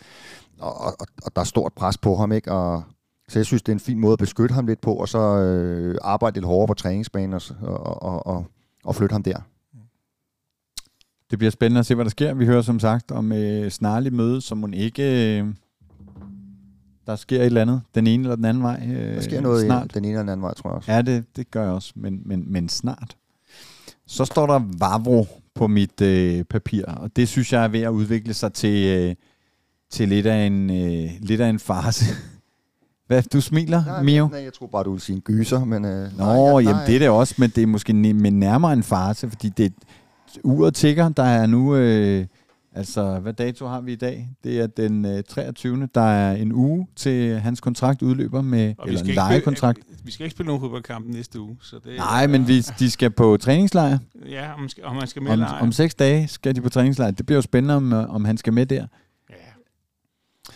og, 0.60 0.82
og, 0.82 1.08
og 1.24 1.36
der 1.36 1.42
er 1.42 1.46
stort 1.46 1.74
pres 1.74 1.98
på 1.98 2.16
ham, 2.16 2.32
ikke? 2.32 2.52
Og, 2.52 2.84
så 3.28 3.40
jeg 3.40 3.46
synes, 3.46 3.62
det 3.62 3.72
er 3.72 3.76
en 3.76 3.80
fin 3.80 4.00
måde 4.00 4.14
at 4.14 4.20
beskytte 4.20 4.56
ham 4.56 4.68
lidt 4.68 4.82
på, 4.82 4.94
og 4.94 5.10
så 5.10 5.20
øh, 5.20 5.96
arbejde 6.02 6.36
lidt 6.36 6.46
hårdere 6.46 6.68
på 6.68 6.74
træningsbanen 6.74 7.34
og, 7.34 7.42
og, 7.62 8.04
og, 8.04 8.28
og, 8.28 8.46
og 8.84 8.96
flytte 8.96 9.14
ham 9.14 9.24
der. 9.24 9.38
Det 11.32 11.40
bliver 11.40 11.52
spændende 11.52 11.80
at 11.80 11.86
se, 11.86 11.96
hvad 11.96 12.06
der 12.06 12.12
sker. 12.12 12.34
Vi 12.34 12.46
hører 12.46 12.62
som 12.62 12.80
sagt 12.80 13.12
om 13.12 13.32
øh, 13.32 13.72
snarlig 13.72 14.14
møde, 14.14 14.42
som 14.42 14.60
hun 14.60 14.74
ikke... 14.74 15.40
Øh, 15.40 15.48
der 17.08 17.16
sker 17.16 17.40
et 17.40 17.46
eller 17.46 17.62
andet, 17.62 17.82
den 17.96 18.08
ene 18.08 18.24
eller 18.24 18.36
den 18.36 18.46
anden 18.46 18.64
vej. 18.64 18.88
Øh, 18.88 19.16
der 19.16 19.22
sker 19.22 19.42
noget 19.42 19.66
snart. 19.66 19.94
den 19.94 20.06
ene 20.06 20.12
eller 20.12 20.22
den 20.22 20.30
anden 20.30 20.44
vej, 20.44 20.54
tror 20.54 20.70
jeg 20.70 20.76
også. 20.76 20.92
Ja, 20.92 21.02
det, 21.02 21.36
det 21.36 21.52
gør 21.52 21.64
jeg 21.64 21.72
også, 21.72 21.94
men, 21.96 22.22
men, 22.26 22.52
men 22.52 22.70
snart. 22.70 23.18
Så 24.08 24.26
står 24.26 24.48
der 24.48 24.62
Vavro 24.80 25.28
på 25.56 25.68
mit 25.68 26.02
øh, 26.02 26.44
papir, 26.44 26.86
og 26.86 27.16
det 27.16 27.28
synes 27.28 27.54
jeg 27.54 27.64
er 27.64 27.68
ved 27.68 27.82
at 27.82 27.90
udvikle 27.90 28.34
sig 28.34 28.54
til... 28.54 28.98
Øh, 28.98 29.16
til 29.90 30.10
lidt 30.10 30.26
af 30.26 30.46
en, 30.46 30.70
øh, 30.70 31.12
lidt 31.20 31.42
af 31.42 31.50
en 31.50 31.60
farse. 31.60 32.06
Hvad, 33.08 33.24
du 33.24 33.42
smiler, 33.42 33.86
nej, 33.86 34.04
Mio? 34.04 34.28
Nej, 34.28 34.44
jeg 34.44 34.54
tror 34.54 34.68
bare, 34.68 34.84
du 34.84 34.92
vil 34.92 35.02
sige 35.02 35.16
en 35.16 35.22
gyser, 35.22 35.66
men... 35.66 35.86
Øh, 35.86 36.18
Nå, 36.18 36.26
nej, 36.26 36.36
jamen 36.36 36.66
nej. 36.66 36.86
det 36.86 36.96
er 36.96 37.00
det 37.00 37.10
også, 37.10 37.36
men 37.38 37.50
det 37.50 37.64
er 37.64 37.68
måske 37.68 37.94
med 37.94 38.32
nærmere 38.32 38.74
en 38.74 38.84
farse, 38.84 39.30
fordi 39.30 39.50
det 39.50 39.74
uret 40.44 40.76
tigger, 40.76 41.10
der 41.10 41.24
er 41.24 41.46
nu... 41.46 41.76
Øh, 41.76 42.26
altså, 42.76 43.20
hvad 43.20 43.34
dato 43.34 43.68
har 43.68 43.82
vi 43.82 43.92
i 43.92 43.96
dag? 43.96 44.30
Det 44.44 44.60
er 44.60 44.68
den 44.68 45.06
øh, 45.06 45.24
23. 45.24 45.90
Der 45.96 46.02
er 46.02 46.36
en 46.36 46.52
uge 46.52 46.88
til 46.96 47.40
hans 47.40 47.62
kontrakt 47.62 48.02
udløber 48.02 48.42
med... 48.42 48.74
Og 48.78 48.88
eller 48.88 49.02
en 49.02 49.08
lejekontrakt. 49.08 49.80
Vi 50.04 50.12
skal 50.12 50.24
ikke 50.24 50.36
spille 50.36 50.48
nogen 50.48 50.62
fodboldkamp 50.62 51.06
næste 51.08 51.40
uge. 51.40 51.58
Så 51.62 51.76
det, 51.84 51.98
Nej, 51.98 52.28
men 52.28 52.48
vi, 52.48 52.62
de 52.62 52.92
skal 52.92 53.10
på 53.10 53.38
træningslejr. 53.38 53.98
Ja, 54.30 54.54
om, 54.54 54.70
om 54.84 54.96
man 54.96 55.08
skal 55.08 55.22
med 55.22 55.32
om, 55.32 55.44
om 55.62 55.72
seks 55.72 55.96
dage 55.96 56.28
skal 56.28 56.56
de 56.56 56.62
på 56.62 56.70
træningslejr. 56.70 57.12
Det 57.12 57.26
bliver 57.26 57.38
jo 57.38 57.42
spændende, 57.42 57.76
om, 57.76 57.94
om 57.94 58.26
han 58.26 58.38
skal 58.38 58.54
med 58.54 58.66
der. 58.66 58.88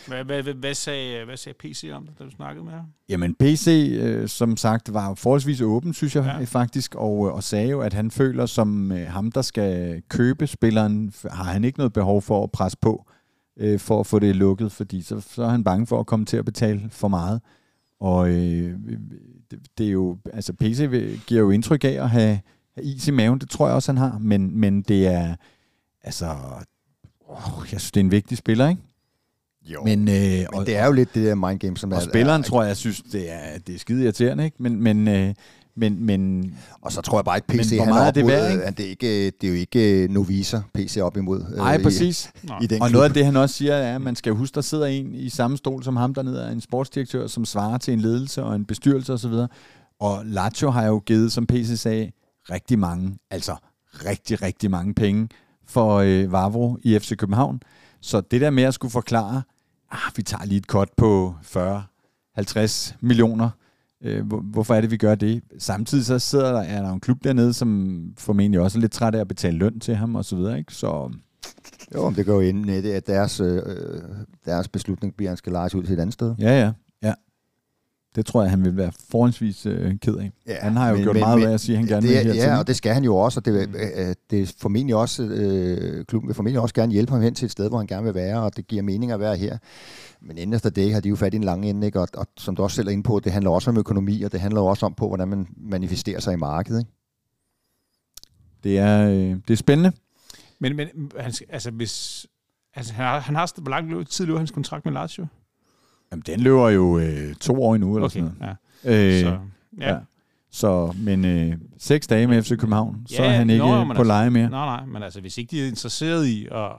Hvad, 0.08 0.24
hvad, 0.24 0.44
hvad, 0.44 0.54
hvad, 0.54 0.74
sagde, 0.74 1.26
hvad 1.26 1.38
sagde 1.38 1.58
PC 1.60 1.90
om 1.94 2.08
det, 2.08 2.20
da 2.20 2.24
du 2.24 2.30
snakkede 2.30 2.66
med 2.66 2.74
ham? 2.74 2.86
Jamen 3.10 3.36
PC, 3.36 3.98
øh, 4.02 4.28
som 4.28 4.58
sagt, 4.58 4.94
var 4.94 5.14
forholdsvis 5.14 5.62
åben, 5.62 5.94
synes 5.94 6.16
jeg 6.16 6.24
ja. 6.40 6.44
faktisk, 6.44 6.96
og, 6.96 7.28
øh, 7.28 7.34
og 7.34 7.44
sagde 7.44 7.70
jo, 7.70 7.82
at 7.82 7.94
han 7.94 8.12
føler, 8.12 8.46
som 8.46 8.92
øh, 8.92 9.08
ham, 9.08 9.32
der 9.32 9.42
skal 9.42 10.02
købe 10.10 10.48
spilleren, 10.48 11.14
har 11.32 11.44
han 11.44 11.64
ikke 11.64 11.78
noget 11.80 11.94
behov 11.94 12.22
for 12.22 12.44
at 12.44 12.52
presse 12.52 12.78
på, 12.82 13.06
øh, 13.58 13.80
for 13.80 14.00
at 14.00 14.08
få 14.08 14.20
det 14.20 14.36
lukket, 14.36 14.72
fordi 14.72 15.02
så, 15.02 15.20
så 15.20 15.44
er 15.44 15.50
han 15.50 15.64
bange 15.64 15.88
for 15.88 16.00
at 16.00 16.06
komme 16.06 16.26
til 16.26 16.38
at 16.38 16.46
betale 16.46 16.90
for 16.90 17.08
meget. 17.08 17.42
Og 18.00 18.30
øh, 18.30 18.80
det, 19.52 19.60
det 19.78 19.88
er 19.88 19.92
jo, 19.92 20.18
altså 20.34 20.54
PC 20.54 20.78
giver 21.28 21.42
jo 21.42 21.52
indtryk 21.52 21.84
af 21.84 21.90
at 21.90 22.10
have, 22.10 22.40
have 22.76 22.84
is 22.84 23.08
i 23.08 23.12
maven, 23.12 23.40
det 23.40 23.50
tror 23.50 23.68
jeg 23.68 23.76
også, 23.76 23.92
han 23.92 23.98
har, 23.98 24.18
men, 24.18 24.60
men 24.60 24.82
det 24.82 25.08
er, 25.08 25.36
altså, 26.02 26.26
åh, 27.30 27.66
jeg 27.72 27.82
synes, 27.82 27.92
det 27.92 28.00
er 28.00 28.04
en 28.04 28.12
vigtig 28.12 28.38
spiller, 28.38 28.70
ikke? 28.70 28.82
Jo, 29.66 29.84
men, 29.84 30.08
øh, 30.08 30.16
men 30.16 30.48
og, 30.54 30.66
det 30.66 30.78
er 30.78 30.86
jo 30.86 30.92
lidt 30.92 31.16
det 31.16 31.26
der 31.26 31.36
mind 31.36 31.60
game, 31.60 31.78
som 31.78 31.92
og 31.92 31.98
er... 31.98 32.02
Og 32.02 32.10
spilleren, 32.10 32.42
er, 32.42 32.46
tror 32.46 32.64
jeg, 32.64 32.78
synes, 32.78 33.02
det 33.12 33.32
er, 33.32 33.60
det 33.68 33.76
er 33.76 33.80
skide 33.80 34.04
irriterende, 34.04 34.46
ikke? 34.46 34.58
Men, 34.60 34.84
men, 34.84 35.08
øh, 35.08 35.34
men, 35.76 36.06
men, 36.06 36.54
og 36.82 36.92
så 36.92 37.02
tror 37.02 37.20
jeg 37.20 37.26
bare 37.26 37.38
ikke, 37.38 37.48
PC 37.48 37.78
han 37.80 37.90
er, 37.90 38.12
det, 38.12 38.28
værd, 38.28 38.52
ikke? 38.52 38.66
det, 38.78 38.86
er 38.86 38.90
ikke, 38.90 39.26
det 39.26 39.44
er 39.44 39.48
jo 39.48 39.54
ikke 39.54 40.08
noviser, 40.14 40.62
PC 40.74 40.98
op 41.02 41.18
imod. 41.18 41.46
Øh, 41.52 41.58
Nej, 41.58 41.76
øh, 41.78 41.84
præcis. 41.84 42.32
I, 42.44 42.48
i 42.62 42.68
den 42.68 42.82
og 42.82 42.88
klub. 42.88 42.94
noget 42.94 43.08
af 43.08 43.14
det, 43.14 43.26
han 43.26 43.36
også 43.36 43.56
siger, 43.56 43.74
er, 43.74 43.96
at 43.96 44.02
man 44.02 44.16
skal 44.16 44.34
huske, 44.34 44.56
der 44.56 44.62
sidder 44.62 44.86
en 44.86 45.16
i 45.16 45.30
samme 45.30 45.58
stol 45.58 45.84
som 45.84 45.96
ham 45.96 46.14
dernede, 46.14 46.42
er 46.42 46.52
en 46.52 46.62
sportsdirektør, 46.62 47.28
som 47.28 47.46
svarer 47.46 47.78
til 47.78 47.94
en 47.94 48.00
ledelse 48.00 48.44
og 48.44 48.56
en 48.56 48.66
bestyrelse 48.66 49.14
osv. 49.14 49.32
Og, 49.32 49.50
og 50.00 50.22
Lazio 50.26 50.70
har 50.70 50.86
jo 50.86 51.00
givet, 51.00 51.32
som 51.32 51.48
PC 51.48 51.80
sagde, 51.80 52.12
rigtig 52.52 52.80
mange, 52.80 53.18
altså 53.32 53.56
rigtig, 54.06 54.42
rigtig 54.42 54.72
mange 54.72 54.94
penge 54.94 55.30
for 55.68 55.96
øh, 55.96 56.32
Vavro 56.32 56.78
i 56.84 57.00
FC 57.00 57.18
København. 57.18 57.62
Så 58.02 58.22
det 58.22 58.42
der 58.42 58.50
med 58.50 58.64
at 58.64 58.74
skulle 58.74 58.92
forklare, 58.92 59.42
ah, 59.92 60.12
vi 60.16 60.24
tager 60.24 60.46
lige 60.46 60.58
et 60.58 60.68
kort 60.68 60.90
på 60.98 61.36
40-50 62.40 62.94
millioner, 63.02 63.50
øh, 64.04 64.34
hvorfor 64.34 64.76
er 64.76 64.82
det, 64.82 64.92
vi 64.92 64.98
gør 64.98 65.16
det? 65.16 65.44
Samtidig 65.58 66.06
så 66.06 66.20
sidder 66.20 66.52
der, 66.52 66.62
er 66.62 66.82
der 66.82 66.94
en 66.94 67.00
klub 67.00 67.24
dernede, 67.24 67.54
som 67.54 68.02
formentlig 68.18 68.60
også 68.60 68.78
er 68.78 68.82
lidt 68.82 68.92
træt 68.92 69.16
af 69.16 69.20
at 69.20 69.28
betale 69.28 69.58
løn 69.58 69.80
til 69.80 69.96
ham 69.96 70.16
og 70.16 70.26
så 70.26 70.36
videre, 70.36 70.58
ikke? 70.60 70.74
Så... 70.74 71.12
Jo, 71.96 72.14
det 72.16 72.26
går 72.26 72.34
jo 72.34 72.40
ind 72.40 72.70
i 72.70 72.82
det, 72.82 72.92
at 72.92 73.08
deres, 73.08 73.40
øh, 73.40 73.62
deres 74.46 74.68
beslutning 74.68 75.16
bliver, 75.16 75.30
at 75.30 75.32
han 75.32 75.38
skal 75.38 75.52
lejes 75.52 75.76
ud 75.76 75.84
til 75.84 75.94
et 75.94 76.00
andet 76.00 76.14
sted. 76.14 76.36
Ja, 76.40 76.60
ja. 76.60 76.72
Det 78.20 78.26
tror 78.26 78.42
jeg, 78.42 78.50
han 78.50 78.64
vil 78.64 78.78
være 78.78 78.92
forholdsvis 79.10 79.66
øh, 79.66 79.98
ked 79.98 80.16
af. 80.16 80.32
Ja, 80.48 80.56
han 80.62 80.78
har 80.78 80.90
jo 80.90 80.96
men, 80.96 81.04
gjort 81.04 81.16
men, 81.16 81.20
meget 81.20 81.40
men, 81.40 81.48
af 81.48 81.54
at 81.54 81.62
sige, 81.62 81.76
at 81.76 81.80
han 81.80 81.88
gerne 81.88 82.08
det, 82.08 82.26
vil 82.26 82.34
her 82.34 82.52
Ja, 82.52 82.60
og 82.60 82.68
det 82.68 82.76
skal 82.76 82.94
han 82.94 83.04
jo 83.04 83.16
også, 83.16 83.40
og 83.40 83.46
det, 83.46 83.54
øh, 83.54 84.16
det 84.30 84.42
er 84.42 84.54
formentlig 84.60 84.96
også, 84.96 85.24
øh, 85.24 86.06
klubben 86.06 86.28
vil 86.28 86.36
formentlig 86.36 86.62
også 86.62 86.76
gerne 86.76 86.92
hjælpe 86.92 87.12
ham 87.12 87.22
hen 87.22 87.36
til 87.36 87.46
et 87.46 87.52
sted, 87.52 87.70
hvor 87.70 87.78
han 87.78 87.88
gerne 87.88 88.04
vil 88.04 88.14
være, 88.14 88.44
og 88.44 88.56
det 88.56 88.68
giver 88.68 88.82
mening 88.82 89.12
at 89.12 89.20
være 89.20 89.36
her. 89.36 89.58
Men 90.22 90.38
inden 90.38 90.54
efter 90.54 90.70
det 90.70 90.94
har 90.94 91.00
de 91.00 91.10
jo 91.10 91.16
fat 91.16 91.34
i 91.34 91.38
en 91.38 91.44
lang 91.44 91.66
ende, 91.66 91.88
ikke? 91.88 92.00
Og, 92.00 92.08
og 92.14 92.28
som 92.38 92.56
du 92.56 92.64
også 92.64 92.76
selv 92.76 92.88
er 92.88 92.92
inde 92.92 93.04
på, 93.04 93.20
det 93.24 93.32
handler 93.32 93.52
også 93.52 93.70
om 93.70 93.78
økonomi, 93.78 94.22
og 94.22 94.32
det 94.32 94.40
handler 94.40 94.62
også 94.62 94.86
om 94.86 94.94
på, 94.94 95.08
hvordan 95.08 95.28
man 95.28 95.48
manifesterer 95.58 96.20
sig 96.20 96.34
i 96.34 96.38
markedet. 96.38 96.80
Ikke? 96.80 96.92
Det, 98.64 98.80
er, 98.80 99.10
øh, 99.10 99.38
det 99.48 99.50
er 99.50 99.56
spændende. 99.56 99.92
Men, 100.60 100.76
men 100.76 100.88
han, 101.20 101.34
altså, 101.50 101.72
hvis, 101.72 102.26
altså, 102.76 102.94
han 102.94 103.06
har, 103.06 103.20
han 103.20 103.36
har, 103.36 103.62
hvor 103.62 103.70
lang 103.70 104.08
tid 104.08 104.26
løber 104.26 104.40
hans 104.40 104.52
kontrakt 104.52 104.86
med 104.86 104.94
Lazio? 104.94 105.28
Jamen, 106.12 106.24
den 106.28 106.40
løber 106.40 106.70
jo 106.70 107.00
øh, 107.00 107.36
to 107.36 107.64
år 107.64 107.76
endnu, 107.76 107.96
eller 107.96 108.06
okay, 108.06 108.20
sådan 108.20 108.32
noget. 108.40 108.56
Ja. 108.86 109.20
Øh, 109.20 109.22
så, 109.22 109.38
ja. 109.80 109.90
ja. 109.94 109.98
Så, 110.52 110.94
men 110.98 111.26
øh, 111.26 111.54
seks 111.80 112.08
dage 112.08 112.28
med 112.28 112.44
FC 112.44 112.50
København, 112.50 112.98
ja, 113.12 113.16
så 113.16 113.24
er 113.24 113.30
han 113.30 113.50
ikke 113.50 113.66
nå, 113.66 113.84
på 113.86 113.90
altså, 113.90 114.04
leje 114.04 114.30
mere. 114.30 114.50
Nej, 114.50 114.66
nej, 114.78 114.86
men 114.86 115.04
altså, 115.04 115.22
hvis 115.22 115.38
ikke 115.38 115.52
de 115.52 115.64
er 115.64 115.68
interesseret 115.68 116.26
i 116.28 116.46
at 116.52 116.72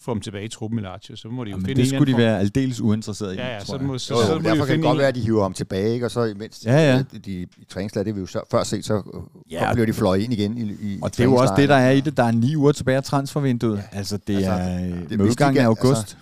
få 0.00 0.10
ham 0.10 0.20
tilbage 0.20 0.44
i 0.44 0.48
truppen 0.48 0.78
i 0.78 0.82
Lazio, 0.82 1.16
så 1.16 1.28
må 1.28 1.44
de 1.44 1.50
jo 1.50 1.54
Jamen, 1.56 1.66
finde 1.66 1.80
det 1.82 1.88
skulle 1.90 2.12
de 2.12 2.18
være 2.18 2.38
aldeles 2.40 2.80
uinteresserede 2.80 3.34
i, 3.34 3.38
Ja, 3.38 3.46
ja, 3.54 3.64
så 3.64 3.78
må, 3.78 3.98
så, 3.98 4.14
Jo, 4.14 4.20
så, 4.20 4.32
jo, 4.32 4.38
må 4.38 4.38
de 4.38 4.44
derfor 4.44 4.56
jo 4.56 4.64
kan 4.64 4.76
det 4.76 4.84
godt 4.84 4.98
være, 4.98 5.08
at 5.08 5.14
de 5.14 5.20
hiver 5.20 5.42
ham 5.42 5.52
tilbage, 5.52 5.94
ikke? 5.94 6.06
og 6.06 6.10
så 6.10 6.24
imens 6.24 6.62
Ja, 6.66 6.92
ja. 6.92 6.98
de, 7.12 7.18
de, 7.18 7.32
i 7.42 7.64
træningslag, 7.68 8.04
det 8.04 8.14
vi 8.14 8.20
jo 8.20 8.26
så, 8.26 8.40
før 8.50 8.62
set, 8.64 8.84
så 8.84 9.22
Ja. 9.50 9.66
ja. 9.66 9.72
bliver 9.72 9.86
de 9.86 9.92
fløjet 9.92 10.20
ind 10.22 10.32
igen 10.32 10.58
i, 10.58 10.62
i 10.62 10.98
Og 11.02 11.10
det 11.10 11.20
er 11.20 11.24
jo 11.24 11.34
også 11.36 11.54
det, 11.56 11.68
der 11.68 11.74
er 11.74 11.90
i 11.90 12.00
det. 12.00 12.16
Der 12.16 12.22
er 12.24 12.32
ni 12.32 12.56
uger 12.56 12.72
tilbage 12.72 12.96
af 12.96 13.04
transfervinduet. 13.04 13.76
Ja. 13.92 13.98
Altså, 13.98 14.16
det 14.26 14.34
Altså, 14.36 14.50
er 14.50 14.78
det- 15.08 15.10
de 15.18 15.22
udgangen 15.24 15.56
af 15.58 15.62
kan- 15.62 15.66
august. 15.66 16.00
altså, 16.00 16.16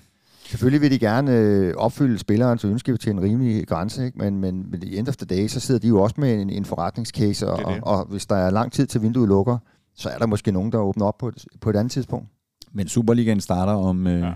Selvfølgelig 0.47 0.81
vil 0.81 0.91
de 0.91 0.99
gerne 0.99 1.33
øh, 1.37 1.75
opfylde 1.77 2.19
spillerens 2.19 2.65
ønske 2.65 2.97
til 2.97 3.11
en 3.13 3.23
rimelig 3.23 3.67
grænse, 3.69 4.07
ikke? 4.07 4.19
Men, 4.19 4.39
men, 4.41 4.71
men 4.71 4.83
i 4.83 4.97
end 4.99 5.09
of 5.09 5.17
the 5.17 5.27
day, 5.27 5.47
så 5.49 5.61
sidder 5.61 5.81
de 5.81 5.89
jo 5.89 6.03
også 6.03 6.15
med 6.19 6.41
en, 6.41 6.51
en 6.51 6.65
forretningscase, 6.65 7.51
og, 7.51 7.59
Det 7.59 7.67
det. 7.67 7.83
og, 7.83 7.99
og 7.99 8.05
hvis 8.07 8.27
der 8.27 8.37
er 8.37 8.51
lang 8.51 8.73
tid 8.73 8.87
til 8.87 9.03
vinduet 9.03 9.29
lukker, 9.29 9.59
så 9.97 10.09
er 10.09 10.19
der 10.19 10.27
måske 10.27 10.53
nogen, 10.53 10.73
der 10.73 10.79
åbner 10.79 11.07
op 11.07 11.19
på 11.19 11.29
et, 11.29 11.45
på 11.61 11.71
et 11.71 11.77
andet 11.77 11.91
tidspunkt. 11.93 12.29
Men 12.73 12.89
Superligaen 12.89 13.41
starter 13.41 13.73
om, 13.73 14.07
øh, 14.07 14.21
Ja. 14.21 14.33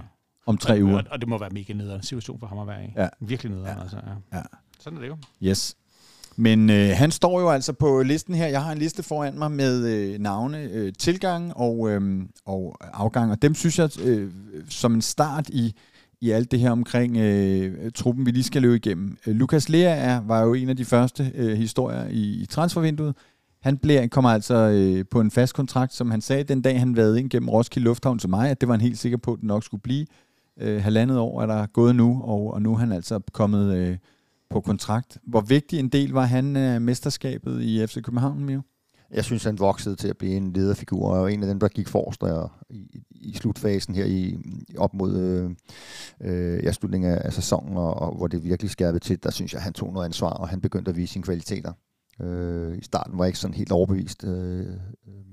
om 0.47 0.59
tre 0.59 0.75
og, 0.75 0.83
uger. 0.83 0.99
Og, 0.99 1.05
og 1.11 1.21
det 1.21 1.29
må 1.29 1.39
være 1.39 1.51
mega 1.51 1.73
nederen 1.73 2.03
situation 2.03 2.41
for 2.41 2.47
ham 2.47 2.59
at 2.59 2.67
være 2.67 2.85
i. 2.85 2.89
Ja. 2.97 3.09
Virkelig 3.21 3.53
nederen, 3.53 3.77
Ja. 3.77 3.83
altså. 3.83 3.97
Ja. 4.33 4.37
Ja. 4.39 4.43
Sådan 4.81 4.97
er 4.97 5.03
det 5.03 5.09
jo. 5.09 5.17
Yes. 5.43 5.77
Men 6.37 6.71
øh, 6.71 6.91
han 6.95 7.11
står 7.11 7.41
jo 7.41 7.49
altså 7.51 7.73
på 7.73 8.03
listen 8.03 8.35
her. 8.35 8.47
Jeg 8.47 8.63
har 8.63 8.73
en 8.73 8.79
liste 8.79 9.03
foran 9.03 9.39
mig 9.39 9.51
med 9.53 9.87
øh, 9.87 10.19
navne, 10.19 10.59
øh, 10.59 10.93
tilgang 10.99 11.57
og, 11.57 11.91
øh, 11.91 12.23
og 12.45 12.77
afgang. 12.93 13.31
Og 13.31 13.43
dem 13.43 13.55
synes 13.55 13.79
jeg 13.79 13.91
øh, 14.05 14.31
som 14.69 14.95
en 14.95 15.03
start 15.03 15.49
i, 15.49 15.75
i 16.21 16.31
alt 16.31 16.51
det 16.51 16.61
her 16.61 16.71
omkring 16.71 17.17
øh, 17.17 17.93
truppen, 17.95 18.27
vi 18.27 18.31
lige 18.31 18.45
skal 18.45 18.63
løbe 18.63 18.77
igennem. 18.77 19.17
Øh, 19.27 19.35
Lukas 19.35 19.69
Lea 19.69 19.97
er, 19.97 20.21
var 20.21 20.43
jo 20.43 20.55
en 20.55 20.69
af 20.69 20.77
de 20.77 20.85
første 20.85 21.33
øh, 21.35 21.57
historier 21.57 22.09
i, 22.09 22.43
i 22.43 22.47
transfervinduet. 22.47 23.17
Han 23.61 23.79
bliver, 23.79 24.07
kommer 24.07 24.31
altså 24.31 24.55
øh, 24.55 25.05
på 25.11 25.21
en 25.21 25.31
fast 25.31 25.55
kontrakt, 25.55 25.95
som 25.95 26.11
han 26.11 26.21
sagde 26.21 26.45
den 26.45 26.63
dag, 26.63 26.79
han 26.79 26.97
været 26.97 27.19
ind 27.19 27.31
gennem 27.31 27.49
Roskilde 27.49 27.85
Lufthavn 27.85 28.19
til 28.19 28.29
mig, 28.31 28.51
at 28.51 28.61
det 28.61 28.69
var 28.69 28.75
han 28.75 28.81
helt 28.81 28.99
sikker 28.99 29.19
på, 29.19 29.33
at 29.33 29.39
det 29.39 29.47
nok 29.47 29.65
skulle 29.65 29.81
blive. 29.81 30.07
Øh, 30.61 30.83
halvandet 30.83 31.19
år 31.19 31.43
er 31.43 31.47
der 31.47 31.67
gået 31.67 31.97
nu, 31.97 32.23
og, 32.25 32.55
og 32.55 32.63
nu 32.63 32.73
er 32.73 32.77
han 32.77 32.93
altså 32.93 33.21
kommet 33.33 33.77
øh, 33.77 33.97
på 34.51 34.61
kontrakt. 34.61 35.19
Hvor 35.23 35.41
vigtig 35.41 35.79
en 35.79 35.89
del 35.89 36.11
var 36.11 36.25
han 36.25 36.57
af 36.57 36.81
mesterskabet 36.81 37.63
i 37.63 37.87
FC 37.87 38.03
København, 38.03 38.45
Mio? 38.45 38.63
Jeg 39.11 39.25
synes, 39.25 39.45
han 39.45 39.59
voksede 39.59 39.97
til 39.97 40.09
at 40.09 40.19
blive 40.19 40.37
en 40.37 40.53
lederfigur, 40.53 41.09
og 41.09 41.33
en 41.33 41.43
af 41.43 41.49
dem, 41.49 41.61
der 41.61 41.69
gik 41.69 41.89
forrest 41.89 42.21
der 42.21 42.65
i, 42.71 43.03
i 43.11 43.35
slutfasen 43.35 43.95
her 43.95 44.05
i, 44.05 44.37
op 44.79 44.95
mod 44.95 45.17
øh, 45.17 45.51
øh, 46.21 46.65
ja, 46.65 46.73
slutningen 46.73 47.11
af, 47.11 47.23
af 47.25 47.33
sæsonen, 47.33 47.77
og, 47.77 47.95
og 47.95 48.17
hvor 48.17 48.27
det 48.27 48.45
virkelig 48.45 48.71
skærpede 48.71 49.05
til, 49.05 49.23
der 49.23 49.31
synes 49.31 49.55
jeg, 49.55 49.63
han 49.63 49.73
tog 49.73 49.93
noget 49.93 50.07
ansvar, 50.07 50.31
og 50.31 50.49
han 50.49 50.61
begyndte 50.61 50.89
at 50.89 50.97
vise 50.97 51.13
sine 51.13 51.23
kvaliteter. 51.23 51.73
Øh, 52.21 52.79
I 52.79 52.83
starten 52.83 53.19
var 53.19 53.25
jeg 53.25 53.29
ikke 53.29 53.39
sådan 53.39 53.55
helt 53.55 53.73
overbevist, 53.73 54.25
øh, 54.25 54.67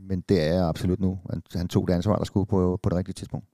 men 0.10 0.24
det 0.30 0.42
er 0.42 0.54
jeg 0.54 0.68
absolut 0.68 1.00
nu. 1.00 1.20
Han, 1.30 1.42
han 1.56 1.68
tog 1.68 1.88
det 1.88 1.94
ansvar, 1.94 2.16
der 2.18 2.26
skulle 2.26 2.46
på, 2.46 2.80
på 2.84 2.90
det 2.90 2.98
rigtige 2.98 3.14
tidspunkt. 3.14 3.48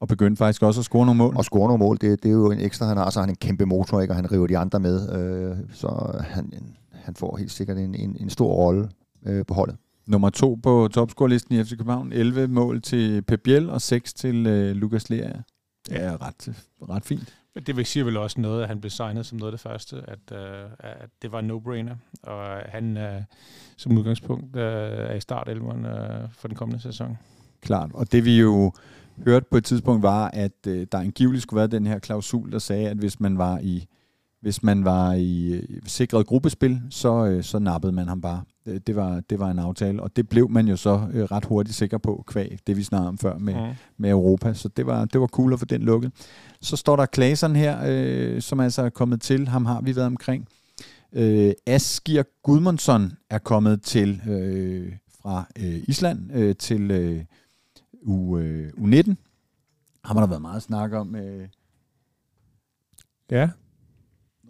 Og 0.00 0.08
begyndte 0.08 0.38
faktisk 0.38 0.62
også 0.62 0.80
at 0.80 0.84
score 0.84 1.06
nogle 1.06 1.18
mål. 1.18 1.36
Og 1.36 1.44
score 1.44 1.68
nogle 1.68 1.78
mål, 1.78 1.98
det, 2.00 2.22
det 2.22 2.28
er 2.28 2.32
jo 2.32 2.50
en 2.50 2.60
ekstra, 2.60 2.86
han 2.86 2.96
har, 2.96 3.10
så 3.10 3.18
har 3.18 3.26
han 3.26 3.32
en 3.32 3.36
kæmpe 3.36 3.66
motor, 3.66 4.00
ikke? 4.00 4.12
og 4.12 4.16
han 4.16 4.32
river 4.32 4.46
de 4.46 4.58
andre 4.58 4.80
med, 4.80 5.12
øh, 5.14 5.56
så 5.72 6.20
han, 6.20 6.52
han 6.90 7.14
får 7.14 7.36
helt 7.36 7.50
sikkert 7.50 7.78
en, 7.78 7.94
en, 7.94 8.16
en 8.20 8.30
stor 8.30 8.54
rolle 8.54 8.88
øh, 9.26 9.46
på 9.46 9.54
holdet. 9.54 9.76
Nummer 10.06 10.30
to 10.30 10.58
på 10.62 10.88
topscorelisten 10.92 11.54
i 11.54 11.64
FC 11.64 11.70
København. 11.70 12.12
11 12.12 12.48
mål 12.48 12.82
til 12.82 13.22
Pep 13.22 13.40
Biel 13.40 13.70
og 13.70 13.82
6 13.82 14.14
til 14.14 14.46
øh, 14.46 14.76
Lukas 14.76 15.10
Lea. 15.10 15.32
Det 15.88 16.02
er 16.02 16.22
ret, 16.22 16.64
ret 16.88 17.04
fint. 17.04 17.34
Men 17.54 17.64
det 17.64 17.76
vil 17.76 17.86
sige 17.86 18.06
vel 18.06 18.16
også 18.16 18.40
noget, 18.40 18.62
at 18.62 18.68
han 18.68 18.80
blev 18.80 18.90
signet 18.90 19.26
som 19.26 19.38
noget 19.38 19.52
af 19.52 19.58
det 19.58 19.60
første, 19.60 19.96
at, 20.08 20.32
øh, 20.32 20.70
at 20.78 21.10
det 21.22 21.32
var 21.32 21.38
en 21.38 21.50
no-brainer, 21.50 21.94
og 22.22 22.56
han 22.68 22.96
øh, 22.96 23.22
som 23.76 23.98
udgangspunkt 23.98 24.56
øh, 24.56 24.62
er 24.62 25.14
i 25.14 25.20
start 25.20 25.48
øh, 25.48 25.62
for 26.32 26.48
den 26.48 26.56
kommende 26.56 26.82
sæson. 26.82 27.18
Klart. 27.60 27.90
Og 27.94 28.12
det 28.12 28.24
vi 28.24 28.40
jo 28.40 28.72
hørte 29.24 29.46
på 29.50 29.56
et 29.56 29.64
tidspunkt 29.64 30.02
var, 30.02 30.30
at 30.32 30.66
øh, 30.66 30.86
der 30.92 30.98
angiveligt 30.98 31.42
skulle 31.42 31.58
være 31.58 31.66
den 31.66 31.86
her 31.86 31.98
klausul, 31.98 32.52
der 32.52 32.58
sagde, 32.58 32.88
at 32.88 32.96
hvis 32.96 33.20
man 33.20 33.38
var 33.38 33.58
i 33.58 33.86
hvis 34.40 34.62
man 34.62 34.84
var 34.84 35.12
i 35.12 35.52
øh, 35.52 35.62
sikret 35.86 36.26
gruppespil, 36.26 36.82
så, 36.90 37.26
øh, 37.26 37.42
så 37.42 37.58
nappede 37.58 37.92
man 37.92 38.08
ham 38.08 38.20
bare. 38.20 38.42
Det, 38.64 38.86
det, 38.86 38.96
var, 38.96 39.20
det 39.30 39.38
var 39.38 39.50
en 39.50 39.58
aftale, 39.58 40.02
og 40.02 40.16
det 40.16 40.28
blev 40.28 40.50
man 40.50 40.68
jo 40.68 40.76
så 40.76 41.08
øh, 41.12 41.24
ret 41.24 41.44
hurtigt 41.44 41.76
sikker 41.76 41.98
på, 41.98 42.24
kvæg 42.26 42.58
det 42.66 42.76
vi 42.76 42.82
snakkede 42.82 43.08
om 43.08 43.18
før 43.18 43.38
med, 43.38 43.54
Mm. 43.54 43.74
med 43.96 44.10
Europa. 44.10 44.54
Så 44.54 44.68
det 44.68 44.86
var, 44.86 45.04
det 45.04 45.20
var 45.20 45.26
cool 45.26 45.52
at 45.52 45.58
få 45.58 45.64
den 45.64 45.82
lukket. 45.82 46.12
Så 46.60 46.76
står 46.76 46.96
der 46.96 47.06
Klasen 47.06 47.56
her, 47.56 47.78
øh, 47.86 48.42
som 48.42 48.60
altså 48.60 48.82
er 48.82 48.88
kommet 48.88 49.20
til. 49.20 49.48
Ham 49.48 49.66
har 49.66 49.80
vi 49.80 49.96
været 49.96 50.06
omkring. 50.06 50.48
Øh, 51.12 51.52
Asgir 51.66 52.22
Gudmundsson 52.42 53.12
er 53.30 53.38
kommet 53.38 53.82
til 53.82 54.22
øh, 54.28 54.92
fra 55.22 55.44
øh, 55.58 55.80
Island 55.88 56.32
øh, 56.32 56.56
til 56.56 56.90
øh, 56.90 57.24
U, 58.02 58.38
øh, 58.38 58.68
U19. 58.76 59.14
Ham 60.04 60.16
har 60.16 60.20
der 60.20 60.26
været 60.26 60.42
meget 60.42 60.62
snak 60.62 60.92
om. 60.92 61.16
Øh, 61.16 61.48
Ja, 63.30 63.50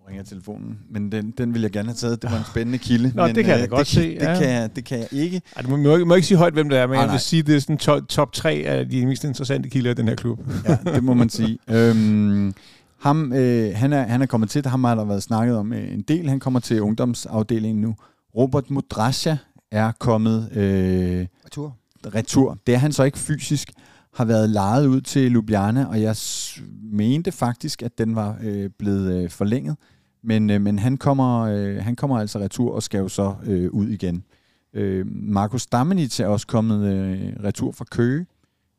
ringer 0.08 0.22
telefonen, 0.24 0.78
men 0.90 1.12
den, 1.12 1.30
den 1.38 1.54
vil 1.54 1.62
jeg 1.62 1.70
gerne 1.70 1.88
have 1.88 1.94
taget. 1.94 2.22
Det 2.22 2.30
var 2.30 2.38
en 2.38 2.44
spændende 2.50 2.78
kilde. 2.78 3.12
Nå, 3.14 3.26
men, 3.26 3.34
det 3.34 3.44
kan 3.44 3.54
jeg 3.54 3.62
øh, 3.64 3.70
godt 3.70 3.78
det, 3.78 3.86
se, 3.86 4.00
Det, 4.14 4.22
ja. 4.22 4.38
kan 4.38 4.48
jeg, 4.50 4.76
det 4.76 4.84
kan 4.84 4.98
jeg 4.98 5.08
ikke. 5.12 5.42
Ej, 5.56 5.62
du 5.62 5.68
må, 5.68 5.76
må, 5.76 5.94
ikke- 5.94 6.04
må 6.06 6.14
ikke 6.14 6.26
sige 6.26 6.38
højt, 6.38 6.52
hvem 6.52 6.68
det 6.68 6.78
er, 6.78 6.86
men 6.86 6.94
Ah, 6.94 6.98
jeg 6.98 7.06
nej. 7.06 7.14
vil 7.14 7.20
sige, 7.20 7.42
det 7.42 7.56
er 7.56 7.60
sådan 7.60 7.78
top, 7.78 8.08
top 8.08 8.32
3 8.32 8.50
af 8.66 8.88
de 8.88 9.06
mest 9.06 9.24
interessante 9.24 9.68
kilder 9.70 9.90
i 9.90 9.94
den 9.94 10.08
her 10.08 10.14
klub. 10.14 10.40
Ja, 10.68 10.78
det 10.94 11.04
må 11.04 11.14
man 11.14 11.28
sige. 11.28 11.58
Øhm, 11.70 12.54
ham, 13.00 13.32
øh, 13.32 13.72
han, 13.74 13.92
er, 13.92 14.02
han 14.02 14.22
er 14.22 14.26
kommet 14.26 14.50
til, 14.50 14.66
ham 14.66 14.84
har 14.84 14.94
der 14.94 15.04
været 15.04 15.22
snakket 15.22 15.56
om 15.56 15.72
øh, 15.72 15.92
en 15.94 16.02
del. 16.02 16.28
Han 16.28 16.40
kommer 16.40 16.60
til 16.60 16.80
ungdomsafdelingen 16.82 17.80
nu. 17.82 17.94
Robert 18.36 18.70
Mudrasja 18.70 19.36
er 19.70 19.92
kommet 19.92 20.48
øh, 20.56 21.26
Retur. 21.46 21.76
retur. 22.14 22.58
Det 22.66 22.74
er 22.74 22.78
han 22.78 22.92
så 22.92 23.02
ikke 23.02 23.18
fysisk. 23.18 23.70
Har 24.14 24.24
været 24.24 24.50
lejet 24.50 24.86
ud 24.86 25.00
til 25.00 25.30
Ljubljana, 25.30 25.84
og 25.86 26.02
jeg 26.02 26.16
s- 26.16 26.62
mente 26.92 27.32
faktisk, 27.32 27.82
at 27.82 27.98
den 27.98 28.14
var 28.16 28.36
øh, 28.42 28.70
blevet 28.78 29.22
øh, 29.22 29.30
forlænget. 29.30 29.76
Men, 30.24 30.50
øh, 30.50 30.60
men 30.60 30.78
han, 30.78 30.96
kommer, 30.96 31.40
øh, 31.42 31.76
han 31.76 31.96
kommer 31.96 32.18
altså 32.18 32.38
retur 32.38 32.74
og 32.74 32.82
skal 32.82 32.98
jo 32.98 33.08
så 33.08 33.34
øh, 33.44 33.70
ud 33.70 33.88
igen. 33.88 34.24
Øh, 34.72 35.06
Markus 35.06 35.66
Damenic 35.66 36.20
er 36.20 36.26
også 36.26 36.46
kommet 36.46 36.92
øh, 36.94 37.32
retur 37.44 37.72
fra 37.72 37.84
Køge. 37.90 38.26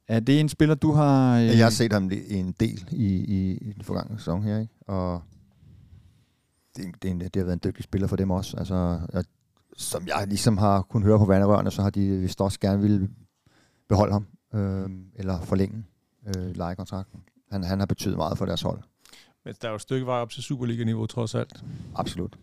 Er 0.08 0.20
det 0.20 0.40
en 0.40 0.50
spiller, 0.50 0.76
du 0.76 0.92
har... 0.92 1.38
Øh, 1.38 1.46
Jeg 1.46 1.66
har 1.66 1.70
set 1.70 1.94
ham 1.94 2.12
en 2.28 2.52
del 2.60 2.86
i, 2.92 3.06
i, 3.16 3.58
i 3.58 3.74
den 3.74 3.82
forgangne 3.84 4.18
sæson 4.18 4.44
her, 4.44 4.60
ikke? 4.60 4.74
og 4.88 5.22
det, 6.78 6.86
det, 7.02 7.08
er 7.08 7.12
en- 7.12 7.20
det 7.20 7.36
har 7.36 7.44
været 7.44 7.54
en 7.54 7.62
dygtig 7.64 7.84
spiller 7.84 8.08
for 8.08 8.16
dem 8.16 8.32
også. 8.32 8.58
Altså, 8.58 9.00
jeg, 9.14 9.24
som 9.78 10.08
jeg 10.08 10.28
ligesom 10.28 10.58
har 10.58 10.82
kunnet 10.82 11.06
høre 11.06 11.20
på 11.20 11.26
vanderørene, 11.26 11.72
så 11.72 11.82
har 11.82 11.90
de 11.90 12.18
vist 12.18 12.42
også 12.42 12.60
gerne 12.60 12.82
ville 12.82 13.10
beholde 13.90 14.14
ham, 14.14 14.26
øh, 14.56 14.90
eller 15.16 15.42
forlænge 15.42 15.84
øh, 16.28 16.56
lejekontrakten. 16.56 17.20
Han, 17.52 17.64
han 17.64 17.80
har 17.80 17.86
betydet 17.86 18.18
meget 18.18 18.38
for 18.38 18.46
deres 18.46 18.62
hold. 18.62 18.80
Men 19.46 19.54
der 19.62 19.68
er 19.68 19.72
jo 19.72 19.76
et 19.76 19.82
stykke 19.82 20.06
vej 20.06 20.16
op 20.18 20.30
til 20.30 20.44
Superliga-niveau, 20.44 21.06
trods 21.06 21.36
alt. 21.36 21.64
Absolut. 21.96 22.36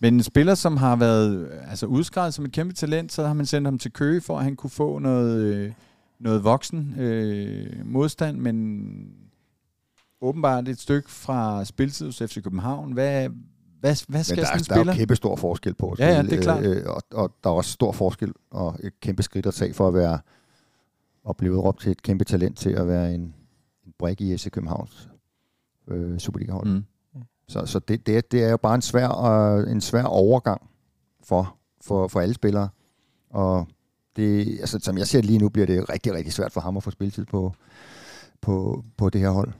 Men 0.00 0.14
en 0.14 0.22
spiller, 0.22 0.54
som 0.54 0.76
har 0.76 0.96
været 0.96 1.38
øh, 1.38 1.70
altså 1.70 1.86
udskrevet 1.86 2.34
som 2.34 2.44
et 2.44 2.52
kæmpe 2.52 2.74
talent, 2.74 3.12
så 3.12 3.26
har 3.26 3.34
man 3.34 3.46
sendt 3.46 3.66
ham 3.66 3.78
til 3.78 3.92
Køge, 3.92 4.20
for 4.20 4.38
at 4.38 4.44
han 4.44 4.56
kunne 4.56 4.70
få 4.70 4.98
noget, 4.98 5.42
øh, 5.54 5.72
noget 6.18 6.44
voksen 6.44 6.94
øh, 7.00 7.86
modstand, 7.86 8.38
men 8.38 8.88
åbenbart 10.20 10.68
et 10.68 10.80
stykke 10.80 11.10
fra 11.10 11.64
spiltid 11.64 12.06
hos 12.06 12.18
FC 12.18 12.42
København. 12.42 12.92
Hvad, 12.92 13.28
hvad, 13.80 13.96
hvad 14.08 14.24
skal 14.24 14.36
Men 14.36 14.44
der, 14.44 14.46
sådan 14.46 14.46
er, 14.46 14.58
en 14.58 14.64
der 14.64 14.74
er 14.74 14.76
spiller? 14.76 14.92
jo 14.92 14.96
kæmpe 14.96 15.16
stor 15.16 15.36
forskel 15.36 15.74
på 15.74 15.90
at 15.90 15.98
Ja, 15.98 16.06
ja, 16.08 16.22
spille, 16.22 16.30
det 16.30 16.38
er 16.38 16.42
klart. 16.42 16.64
Øh, 16.64 16.82
og, 16.86 17.02
og 17.12 17.34
der 17.44 17.50
er 17.50 17.54
også 17.54 17.70
stor 17.72 17.92
forskel 17.92 18.32
og 18.50 18.76
et 18.82 19.00
kæmpe 19.00 19.22
skridt 19.22 19.46
at 19.46 19.54
tage 19.54 19.74
for 19.74 19.88
at 19.88 19.94
være 19.94 20.18
at 21.28 21.36
blive 21.36 21.52
udråbt 21.52 21.80
til 21.80 21.90
et 21.92 22.02
kæmpe 22.02 22.24
talent 22.24 22.58
til 22.58 22.70
at 22.70 22.88
være 22.88 23.14
en, 23.14 23.20
en 23.86 23.92
brik 23.98 24.20
i 24.20 24.36
FC 24.36 24.50
Københavns 24.50 25.08
øh, 25.88 26.18
Superliga-hold. 26.18 26.68
Mm. 26.68 26.84
Så, 27.48 27.66
så 27.66 27.78
det, 27.78 28.06
det, 28.06 28.16
er, 28.16 28.20
det 28.20 28.44
er 28.44 28.50
jo 28.50 28.56
bare 28.56 28.74
en 28.74 28.82
svær, 28.82 29.24
øh, 29.24 29.70
en 29.72 29.80
svær 29.80 30.04
overgang 30.04 30.70
for, 31.24 31.56
for, 31.80 32.08
for 32.08 32.20
alle 32.20 32.34
spillere. 32.34 32.68
Og 33.30 33.68
det, 34.16 34.60
altså, 34.60 34.78
som 34.82 34.98
jeg 34.98 35.06
ser 35.06 35.18
det 35.18 35.24
lige 35.26 35.38
nu, 35.38 35.48
bliver 35.48 35.66
det 35.66 35.90
rigtig, 35.90 36.14
rigtig 36.14 36.32
svært 36.32 36.52
for 36.52 36.60
ham 36.60 36.76
at 36.76 36.82
få 36.82 36.90
spilletid 36.90 37.24
på, 37.24 37.52
på, 38.40 38.84
på 38.96 39.10
det 39.10 39.20
her 39.20 39.30
hold. 39.30 39.52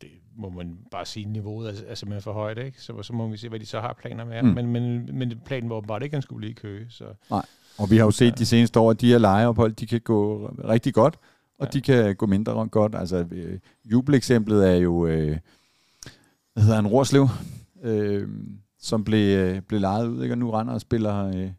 Det 0.00 0.08
må 0.36 0.48
man 0.48 0.78
bare 0.90 1.06
sige, 1.06 1.26
niveauet 1.26 1.68
er, 1.68 1.90
er 1.90 1.94
simpelthen 1.94 2.22
for 2.22 2.32
højt, 2.32 2.58
ikke? 2.58 2.82
Så, 2.82 3.02
så 3.02 3.12
må 3.12 3.28
vi 3.28 3.36
se, 3.36 3.48
hvad 3.48 3.60
de 3.60 3.66
så 3.66 3.80
har 3.80 3.96
planer 4.00 4.24
med. 4.24 4.42
Mm. 4.42 4.48
Men, 4.48 4.66
men, 4.66 5.18
men 5.18 5.32
planen 5.44 5.70
var 5.70 5.76
åbenbart 5.76 6.02
ikke, 6.02 6.12
at 6.14 6.16
han 6.16 6.22
skulle 6.22 6.38
blive 6.38 6.50
i 6.50 6.54
køge. 6.54 6.86
Så 6.88 7.04
Og 7.78 7.90
vi 7.90 7.96
har 7.96 8.04
jo 8.04 8.10
set 8.10 8.38
de 8.38 8.46
seneste 8.46 8.80
år, 8.80 8.90
at 8.90 9.00
de 9.00 9.08
her 9.10 9.18
lejeophold, 9.18 9.72
de 9.72 9.86
kan 9.86 10.00
gå 10.00 10.46
rigtig 10.68 10.94
godt, 10.94 11.18
og 11.58 11.66
Ja. 11.66 11.70
de 11.70 11.80
kan 11.80 12.16
gå 12.16 12.26
mindre 12.26 12.68
godt. 12.68 12.94
Altså, 12.94 13.26
øh, 13.30 13.58
jubeleksemplet 13.84 14.68
er 14.70 14.74
jo, 14.74 15.06
øh, 15.06 15.36
hvad 16.52 16.62
hedder 16.62 16.76
han, 16.76 16.86
Rorslev, 16.86 17.28
øh, 17.82 18.28
som 18.82 19.04
blev, 19.04 19.38
øh, 19.38 19.60
blev 19.62 19.80
lejet 19.80 20.08
ud, 20.08 20.22
ikke? 20.22 20.34
og 20.34 20.38
nu 20.38 20.50
render 20.50 20.74
og 20.74 20.80
spiller 20.80 21.26
øh, 21.26 21.50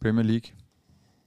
Premier 0.00 0.24
League. 0.24 0.50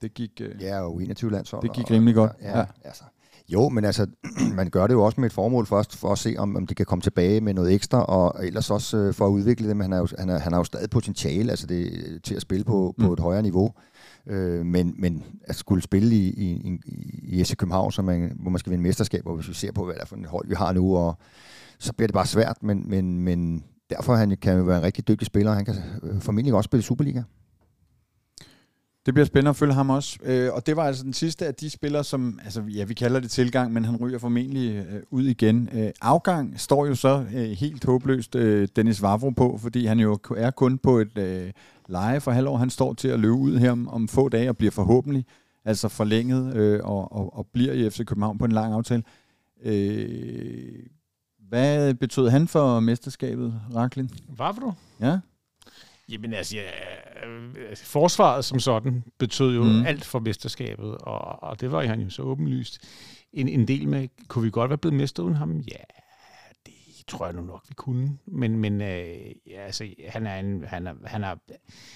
Det 0.02 0.14
gik... 0.14 0.30
Øh, 0.40 0.62
Ja, 0.62 0.80
og 0.80 1.02
21 1.02 1.30
landshold. 1.30 1.62
Det 1.62 1.72
gik 1.72 1.84
og- 1.84 1.90
rimelig 1.90 2.14
godt, 2.14 2.32
Ja, 2.42 2.58
ja. 2.58 2.64
Altså, 2.84 3.04
jo, 3.48 3.68
men 3.68 3.84
altså, 3.84 4.06
man 4.56 4.70
gør 4.70 4.86
det 4.86 4.94
jo 4.94 5.02
også 5.04 5.20
med 5.20 5.26
et 5.28 5.32
formål 5.32 5.66
først, 5.66 5.96
for 5.96 6.12
at 6.12 6.18
se, 6.18 6.34
om, 6.38 6.56
om 6.56 6.66
de 6.66 6.74
kan 6.74 6.86
komme 6.86 7.02
tilbage 7.02 7.40
med 7.40 7.54
noget 7.54 7.72
ekstra, 7.74 8.04
og 8.04 8.46
ellers 8.46 8.70
også 8.70 8.96
øh, 8.96 9.14
for 9.14 9.26
at 9.26 9.30
udvikle 9.30 9.68
dem. 9.68 9.80
Han 9.80 9.92
har 9.92 9.98
jo, 9.98 10.08
han 10.18 10.28
er, 10.28 10.38
han 10.38 10.52
har 10.52 10.60
jo 10.60 10.64
stadig 10.64 10.90
potentiale 10.90 11.50
altså 11.50 11.66
det, 11.66 11.90
til 12.22 12.34
at 12.34 12.42
spille 12.42 12.64
på, 12.64 12.94
Mm. 12.98 13.04
på 13.04 13.12
et 13.12 13.20
højere 13.20 13.42
niveau. 13.42 13.72
Øh, 14.26 14.66
men, 14.66 14.94
men 14.98 15.24
at 15.44 15.56
skulle 15.56 15.82
spille 15.82 16.16
i, 16.16 16.28
i, 16.28 16.50
i, 16.84 17.20
i 17.40 17.44
FC 17.44 17.56
København, 17.56 17.92
så 17.92 18.02
man, 18.02 18.32
hvor 18.40 18.50
man 18.50 18.58
skal 18.58 18.70
vinde 18.70 18.82
mesterskab, 18.82 19.26
og 19.26 19.34
hvis 19.36 19.48
vi 19.48 19.54
ser 19.54 19.72
på, 19.72 19.84
hvad 19.84 19.94
det 19.94 20.02
er 20.02 20.06
for 20.06 20.16
et 20.16 20.26
hold, 20.26 20.48
vi 20.48 20.54
har 20.54 20.72
nu, 20.72 20.96
og, 20.96 21.18
så 21.78 21.92
bliver 21.92 22.06
det 22.06 22.14
bare 22.14 22.26
svært, 22.26 22.62
men, 22.62 22.90
men, 22.90 23.20
men 23.20 23.64
derfor 23.90 24.14
han, 24.14 24.36
kan 24.42 24.52
han 24.52 24.60
jo 24.60 24.64
være 24.64 24.78
en 24.78 24.84
rigtig 24.84 25.08
dygtig 25.08 25.26
spiller, 25.26 25.52
han 25.52 25.64
kan 25.64 25.74
øh, 26.02 26.20
formentlig 26.20 26.54
også 26.54 26.68
spille 26.68 26.82
Superliga. 26.82 27.22
Det 29.06 29.14
bliver 29.14 29.26
spændende 29.26 29.50
at 29.50 29.56
følge 29.56 29.74
ham 29.74 29.90
også. 29.90 30.18
Øh, 30.22 30.52
og 30.52 30.66
det 30.66 30.76
var 30.76 30.84
altså 30.84 31.04
den 31.04 31.12
sidste 31.12 31.46
af 31.46 31.54
de 31.54 31.70
spillere, 31.70 32.04
som, 32.04 32.40
altså 32.44 32.62
ja, 32.62 32.84
vi 32.84 32.94
kalder 32.94 33.20
det 33.20 33.30
tilgang, 33.30 33.72
men 33.72 33.84
han 33.84 33.96
ryger 33.96 34.18
formentlig 34.18 34.86
øh, 34.90 35.02
ud 35.10 35.24
igen. 35.24 35.68
Øh, 35.72 35.90
afgang 36.00 36.60
står 36.60 36.86
jo 36.86 36.94
så 36.94 37.24
øh, 37.34 37.44
helt 37.44 37.84
håbløst 37.84 38.34
øh, 38.34 38.68
Dennis 38.76 39.02
Vavro 39.02 39.30
på, 39.30 39.58
fordi 39.62 39.86
han 39.86 40.00
jo 40.00 40.18
er 40.36 40.50
kun 40.50 40.78
på 40.78 40.98
et 40.98 41.18
øh, 41.18 41.52
leje 41.88 42.20
for 42.20 42.30
halvår. 42.30 42.56
Han 42.56 42.70
står 42.70 42.94
til 42.94 43.08
at 43.08 43.20
løbe 43.20 43.34
ud 43.34 43.58
her 43.58 43.70
om, 43.70 43.88
om 43.88 44.08
få 44.08 44.28
dage 44.28 44.48
og 44.48 44.56
bliver 44.56 44.70
forhåbentlig 44.70 45.24
altså 45.64 45.88
forlænget 45.88 46.56
øh, 46.56 46.80
og, 46.84 47.12
og, 47.12 47.36
og 47.36 47.46
bliver 47.52 47.72
i 47.72 47.90
FC 47.90 48.04
København 48.04 48.38
på 48.38 48.44
en 48.44 48.52
lang 48.52 48.72
aftale. 48.74 49.02
Øh, 49.64 50.86
hvad 51.48 51.94
betød 51.94 52.28
han 52.28 52.48
for 52.48 52.80
mesterskabet, 52.80 53.60
Raklin? 53.74 54.10
Vavro? 54.28 54.72
Ja. 55.00 55.18
Jamen 56.08 56.34
altså, 56.34 56.56
ja, 56.56 57.28
øh, 57.28 57.76
forsvaret 57.76 58.44
som 58.44 58.60
sådan 58.60 59.04
betød 59.18 59.54
jo 59.54 59.62
mm. 59.62 59.86
alt 59.86 60.04
for 60.04 60.18
mesterskabet, 60.18 60.94
og, 60.98 61.42
og 61.42 61.60
det 61.60 61.72
var 61.72 61.82
han 61.82 62.00
jo 62.00 62.10
så 62.10 62.22
åbenlyst 62.22 62.78
en, 63.32 63.48
en 63.48 63.68
del 63.68 63.88
med. 63.88 64.08
Kunne 64.28 64.44
vi 64.44 64.50
godt 64.50 64.70
være 64.70 64.78
blevet 64.78 64.96
mester 64.96 65.22
uden 65.22 65.34
ham? 65.34 65.58
Ja, 65.58 65.84
det 67.06 67.12
tror 67.12 67.26
jeg 67.26 67.34
nu 67.34 67.42
nok, 67.42 67.64
vi 67.68 67.74
kunne. 67.74 68.18
Men, 68.26 68.58
men 68.58 68.80
øh, 68.80 69.16
ja, 69.46 69.60
altså, 69.60 69.88
han, 70.08 70.26
er 70.26 70.40
en, 70.40 70.64
han, 70.64 70.86
er, 70.86 70.94
han, 71.04 71.24
er, 71.24 71.34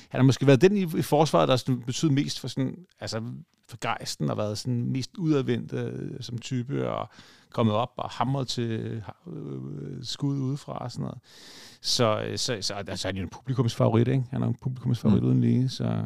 han 0.08 0.20
har 0.20 0.22
måske 0.22 0.46
været 0.46 0.60
den 0.60 0.76
i, 0.76 0.98
i 0.98 1.02
forsvaret, 1.02 1.48
der 1.48 1.56
sådan, 1.56 1.82
betyder 1.82 2.12
mest 2.12 2.40
for, 2.40 2.48
sådan, 2.48 2.76
altså, 3.00 3.22
for 3.68 3.78
gejsten, 3.80 4.30
og 4.30 4.36
været 4.36 4.58
sådan 4.58 4.84
mest 4.84 5.16
udadvendt 5.16 5.72
øh, 5.72 6.20
som 6.20 6.38
type, 6.38 6.90
og 6.90 7.08
kommet 7.50 7.74
op 7.74 7.92
og 7.96 8.10
hamret 8.10 8.48
til 8.48 9.02
øh, 9.26 9.98
skud 10.02 10.36
udefra 10.38 10.78
og 10.84 10.92
sådan 10.92 11.02
noget. 11.02 11.18
Så, 11.80 12.22
øh, 12.22 12.38
så, 12.38 12.58
så 12.60 12.74
altså, 12.74 13.08
han 13.08 13.16
er 13.16 13.20
jo 13.20 13.24
en 13.24 13.30
publikumsfavorit, 13.30 14.08
ikke? 14.08 14.24
Han 14.30 14.42
er 14.42 14.46
en 14.46 14.56
publikumsfavorit 14.62 15.22
mm. 15.22 15.28
uden 15.28 15.40
lige, 15.40 15.68
så... 15.68 16.04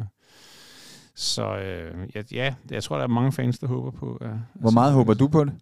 Så 1.17 1.57
øh, 1.57 2.09
ja, 2.15 2.23
ja, 2.31 2.55
jeg 2.71 2.83
tror, 2.83 2.95
der 2.95 3.03
er 3.03 3.07
mange 3.07 3.31
fans, 3.31 3.59
der 3.59 3.67
håber 3.67 3.91
på... 3.91 4.17
Uh, 4.21 4.61
Hvor 4.61 4.71
meget 4.71 4.93
håber 4.93 5.13
du 5.13 5.27
på 5.27 5.43
det? 5.43 5.53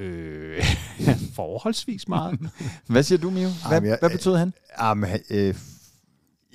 Øh, 0.00 0.64
forholdsvis 1.36 2.08
meget. 2.08 2.38
hvad 2.86 3.02
siger 3.02 3.18
du, 3.18 3.30
Mio? 3.30 3.48
Hvad, 3.48 3.76
jamen, 3.76 3.90
jeg, 3.90 3.96
hvad 4.00 4.10
betyder 4.10 4.38
han? 4.38 4.52
Jamen, 4.80 5.10
øh, 5.30 5.54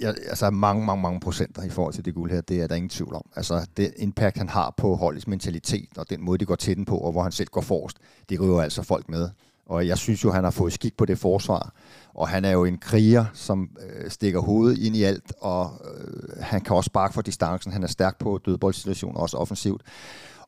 ja, 0.02 0.08
altså 0.08 0.50
mange, 0.50 0.86
mange, 0.86 1.02
mange 1.02 1.20
procenter 1.20 1.64
i 1.64 1.70
forhold 1.70 1.94
til 1.94 2.06
det 2.06 2.14
guld 2.14 2.32
her, 2.32 2.42
det 2.42 2.62
er 2.62 2.68
der 2.68 2.76
ingen 2.76 2.90
tvivl 2.90 3.16
om. 3.16 3.26
Altså 3.36 3.68
det 3.78 3.94
impact, 3.98 4.38
han 4.38 4.50
har 4.50 4.74
på 4.78 4.96
holdets 4.96 5.28
mentalitet, 5.28 5.98
og 5.98 6.10
den 6.10 6.22
måde, 6.22 6.38
de 6.38 6.46
går 6.46 6.56
til 6.56 6.76
den 6.76 6.86
på, 6.86 6.98
og 6.98 7.12
hvor 7.12 7.24
han 7.24 7.32
selv 7.32 7.48
går 7.48 7.62
forrest, 7.62 7.98
det 8.30 8.42
ryger 8.42 8.62
altså 8.62 8.84
folk 8.84 9.10
med. 9.10 9.30
Og 9.66 9.88
jeg 9.88 9.98
synes 9.98 10.24
jo, 10.24 10.32
han 10.32 10.44
har 10.44 10.52
fået 10.52 10.74
skik 10.74 10.98
på 10.98 11.06
det 11.06 11.20
forsvar. 11.20 11.74
Og 12.14 12.28
han 12.28 12.46
er 12.46 12.52
jo 12.52 12.66
en 12.66 12.78
kriger, 12.78 13.26
som 13.34 13.70
øh, 13.80 14.12
stikker 14.12 14.40
hovedet 14.40 14.78
ind 14.78 14.96
i 14.96 15.04
alt, 15.04 15.34
og 15.42 15.72
øh, 15.98 16.42
han 16.42 16.62
kan 16.62 16.76
også 16.76 16.88
sparke 16.88 17.14
for 17.14 17.22
distancen. 17.22 17.72
Han 17.72 17.84
er 17.84 17.88
stærk 17.88 18.20
på 18.20 18.40
dødboldsituationer, 18.46 19.20
også 19.20 19.38
offensivt. 19.38 19.82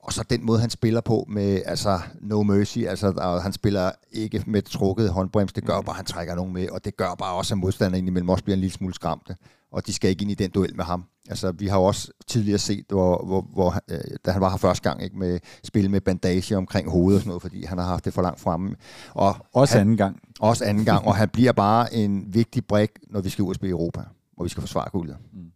Og 0.07 0.13
så 0.13 0.23
den 0.29 0.45
måde, 0.45 0.59
han 0.59 0.69
spiller 0.69 1.01
på 1.01 1.25
med 1.29 1.61
altså 1.65 1.99
no 2.21 2.43
mercy, 2.43 2.79
altså 2.79 3.13
og 3.17 3.43
han 3.43 3.53
spiller 3.53 3.91
ikke 4.11 4.43
med 4.47 4.61
trukket 4.61 5.09
håndbrems, 5.09 5.53
det 5.53 5.65
gør 5.65 5.79
mm. 5.79 5.85
bare, 5.85 5.93
at 5.93 5.97
han 5.97 6.05
trækker 6.05 6.35
nogen 6.35 6.53
med, 6.53 6.69
og 6.69 6.85
det 6.85 6.97
gør 6.97 7.15
bare 7.15 7.33
også, 7.33 7.53
at 7.53 7.57
modstanderen 7.57 8.07
imellem 8.07 8.29
også 8.29 8.43
bliver 8.43 8.55
en 8.55 8.59
lille 8.59 8.73
smule 8.73 8.93
skræmte, 8.93 9.35
og 9.71 9.87
de 9.87 9.93
skal 9.93 10.09
ikke 10.09 10.21
ind 10.21 10.31
i 10.31 10.33
den 10.33 10.49
duel 10.51 10.75
med 10.75 10.85
ham. 10.85 11.03
Altså, 11.29 11.51
vi 11.51 11.67
har 11.67 11.77
jo 11.77 11.83
også 11.83 12.11
tidligere 12.27 12.57
set, 12.57 12.85
hvor, 12.89 13.25
hvor, 13.25 13.47
hvor 13.53 13.75
øh, 13.89 13.99
da 14.25 14.31
han 14.31 14.41
var 14.41 14.49
her 14.49 14.57
første 14.57 14.89
gang, 14.89 15.03
ikke, 15.03 15.17
med 15.17 15.39
spil 15.63 15.89
med 15.89 16.01
bandage 16.01 16.57
omkring 16.57 16.89
hovedet 16.89 17.15
og 17.15 17.21
sådan 17.21 17.29
noget, 17.29 17.41
fordi 17.41 17.65
han 17.65 17.77
har 17.77 17.85
haft 17.85 18.05
det 18.05 18.13
for 18.13 18.21
langt 18.21 18.39
fremme. 18.39 18.75
Og 19.13 19.35
også 19.53 19.73
han, 19.73 19.81
anden 19.81 19.97
gang. 19.97 20.19
Også 20.39 20.65
anden 20.65 20.85
gang, 20.85 21.07
og 21.07 21.15
han 21.15 21.29
bliver 21.29 21.51
bare 21.51 21.93
en 21.93 22.33
vigtig 22.33 22.65
brik, 22.65 22.91
når 23.09 23.21
vi 23.21 23.29
skal 23.29 23.43
ud 23.43 23.49
og 23.49 23.55
spille 23.55 23.69
i 23.69 23.71
Europa, 23.71 24.01
hvor 24.35 24.43
vi 24.43 24.49
skal 24.49 24.61
forsvare 24.61 24.89
guldet. 24.89 25.17
Mm. 25.33 25.51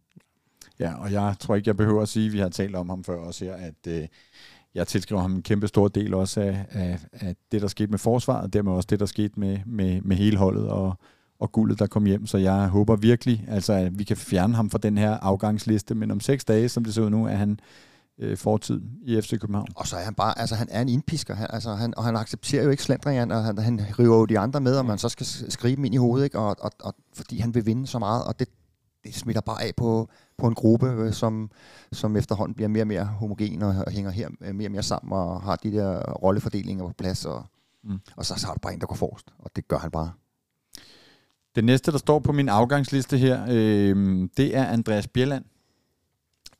Ja, 0.82 0.94
og 0.94 1.12
jeg 1.12 1.34
tror 1.40 1.54
ikke, 1.54 1.68
jeg 1.68 1.76
behøver 1.76 2.02
at 2.02 2.08
sige, 2.08 2.26
at 2.26 2.32
vi 2.32 2.38
har 2.38 2.48
talt 2.48 2.76
om 2.76 2.88
ham 2.88 3.04
før 3.04 3.16
også 3.16 3.44
her, 3.44 3.54
at 3.54 3.86
øh, 3.88 4.08
jeg 4.74 4.86
tilskriver 4.86 5.22
ham 5.22 5.32
en 5.32 5.42
kæmpe 5.42 5.68
stor 5.68 5.88
del 5.88 6.14
også 6.14 6.40
af, 6.40 6.66
af, 6.70 6.98
af 7.12 7.36
det, 7.52 7.62
der 7.62 7.68
skete 7.68 7.90
med 7.90 7.98
forsvaret, 7.98 8.42
og 8.42 8.52
dermed 8.52 8.72
også 8.72 8.86
det, 8.90 9.00
der 9.00 9.06
skete 9.06 9.40
med, 9.40 9.58
med, 9.66 10.00
med 10.00 10.16
hele 10.16 10.36
holdet 10.36 10.68
og, 10.68 10.94
og 11.38 11.52
guldet, 11.52 11.78
der 11.78 11.86
kom 11.86 12.04
hjem. 12.04 12.26
Så 12.26 12.38
jeg 12.38 12.68
håber 12.68 12.96
virkelig, 12.96 13.44
altså, 13.48 13.72
at 13.72 13.98
vi 13.98 14.04
kan 14.04 14.16
fjerne 14.16 14.54
ham 14.54 14.70
fra 14.70 14.78
den 14.78 14.98
her 14.98 15.10
afgangsliste, 15.10 15.94
men 15.94 16.10
om 16.10 16.20
seks 16.20 16.44
dage, 16.44 16.68
som 16.68 16.84
det 16.84 16.94
ser 16.94 17.02
ud 17.02 17.10
nu, 17.10 17.26
er 17.26 17.34
han 17.34 17.58
øh, 18.18 18.36
fortid 18.36 18.80
i 19.02 19.20
FC 19.20 19.40
København. 19.40 19.68
Og 19.76 19.86
så 19.86 19.96
er 19.96 20.04
han 20.04 20.14
bare, 20.14 20.38
altså 20.38 20.54
han 20.54 20.68
er 20.70 20.82
en 20.82 20.88
indpisker, 20.88 21.34
han, 21.34 21.46
altså, 21.50 21.74
han, 21.74 21.94
og 21.96 22.04
han 22.04 22.16
accepterer 22.16 22.64
jo 22.64 22.70
ikke 22.70 22.82
slendringen, 22.82 23.30
og 23.30 23.44
han, 23.44 23.58
han 23.58 23.80
river 23.98 24.16
jo 24.16 24.24
de 24.24 24.38
andre 24.38 24.60
med, 24.60 24.76
og 24.76 24.86
man 24.86 24.98
så 24.98 25.08
skal 25.08 25.26
skrive 25.26 25.76
dem 25.76 25.84
ind 25.84 25.94
i 25.94 25.98
hovedet, 25.98 26.24
ikke? 26.24 26.38
Og, 26.38 26.56
og, 26.60 26.72
og, 26.80 26.94
fordi 27.14 27.38
han 27.38 27.54
vil 27.54 27.66
vinde 27.66 27.86
så 27.86 27.98
meget, 27.98 28.24
og 28.24 28.38
det, 28.38 28.48
det 29.04 29.14
smitter 29.14 29.40
bare 29.42 29.62
af 29.62 29.74
på, 29.76 30.08
på 30.38 30.46
en 30.46 30.54
gruppe, 30.54 30.86
øh, 30.86 31.12
som, 31.12 31.50
som 31.92 32.16
efterhånden 32.16 32.54
bliver 32.54 32.68
mere 32.68 32.82
og 32.82 32.86
mere 32.86 33.04
homogen 33.04 33.62
og, 33.62 33.74
og 33.86 33.92
hænger 33.92 34.10
her 34.10 34.28
øh, 34.40 34.54
mere 34.54 34.68
og 34.68 34.72
mere 34.72 34.82
sammen 34.82 35.12
og 35.12 35.42
har 35.42 35.56
de 35.56 35.72
der 35.72 36.12
rollefordelinger 36.12 36.86
på 36.86 36.92
plads. 36.98 37.24
Og, 37.24 37.44
mm. 37.84 37.98
og 38.16 38.26
så, 38.26 38.34
så 38.36 38.48
er 38.48 38.52
der 38.52 38.58
bare 38.58 38.74
en, 38.74 38.80
der 38.80 38.86
går 38.86 38.94
forrest, 38.94 39.26
og 39.38 39.50
det 39.56 39.68
gør 39.68 39.78
han 39.78 39.90
bare. 39.90 40.12
Den 41.54 41.64
næste, 41.64 41.92
der 41.92 41.98
står 41.98 42.18
på 42.18 42.32
min 42.32 42.48
afgangsliste 42.48 43.18
her, 43.18 43.46
øh, 43.48 44.28
det 44.36 44.56
er 44.56 44.66
Andreas 44.66 45.08
Bjelland. 45.08 45.44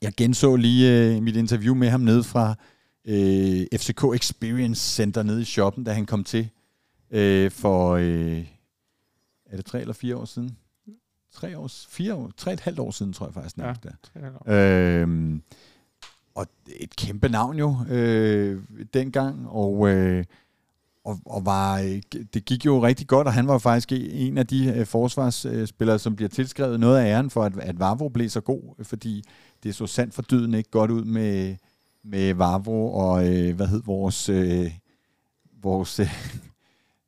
Jeg 0.02 0.12
genså 0.16 0.56
lige 0.56 1.14
øh, 1.16 1.22
mit 1.22 1.36
interview 1.36 1.74
med 1.74 1.88
ham 1.88 2.00
nede 2.00 2.24
fra 2.24 2.54
øh, 3.04 3.66
FCK 3.78 4.04
Experience 4.14 4.94
Center 4.94 5.22
nede 5.22 5.40
i 5.42 5.44
shoppen, 5.44 5.84
da 5.84 5.92
han 5.92 6.06
kom 6.06 6.24
til 6.24 6.50
øh, 7.10 7.50
for, 7.50 7.90
øh, 7.90 8.46
er 9.46 9.56
det 9.56 9.64
tre 9.64 9.80
eller 9.80 9.94
fire 9.94 10.16
år 10.16 10.24
siden? 10.24 10.56
Tre 11.32 11.58
år, 11.58 11.70
fire 11.88 12.14
år, 12.14 12.30
tre 12.36 12.52
et 12.52 12.60
halvt 12.60 12.78
år 12.78 12.90
siden, 12.90 13.12
tror 13.12 13.26
jeg 13.26 13.34
faktisk. 13.34 13.58
Ja, 13.58 13.74
der. 13.82 15.02
Øhm, 15.02 15.42
og 16.34 16.46
et 16.66 16.96
kæmpe 16.96 17.28
navn 17.28 17.58
jo 17.58 17.76
øh, 17.88 18.62
dengang, 18.94 19.48
og, 19.48 19.88
øh, 19.88 20.24
og, 21.04 21.18
og 21.26 21.46
var, 21.46 21.78
det 22.34 22.44
gik 22.44 22.66
jo 22.66 22.84
rigtig 22.84 23.06
godt, 23.06 23.26
og 23.26 23.32
han 23.32 23.48
var 23.48 23.58
faktisk 23.58 23.92
en 23.92 24.38
af 24.38 24.46
de 24.46 24.74
øh, 24.76 24.86
forsvarsspillere, 24.86 25.98
som 25.98 26.16
bliver 26.16 26.28
tilskrevet 26.28 26.80
noget 26.80 26.98
af 26.98 27.06
æren 27.06 27.30
for, 27.30 27.44
at, 27.44 27.58
at 27.58 27.78
Vavro 27.78 28.08
blev 28.08 28.28
så 28.28 28.40
god, 28.40 28.84
fordi 28.84 29.24
det 29.62 29.74
så 29.74 29.86
sandt 29.86 30.14
for 30.14 30.22
dyden 30.22 30.54
ikke 30.54 30.70
godt 30.70 30.90
ud 30.90 31.04
med, 31.04 31.56
med 32.04 32.34
Vavro 32.34 32.94
og, 32.94 33.28
øh, 33.28 33.56
hvad 33.56 33.66
hed 33.66 33.82
vores, 33.84 34.28
øh, 34.28 34.70
vores 35.62 36.00
øh, 36.00 36.08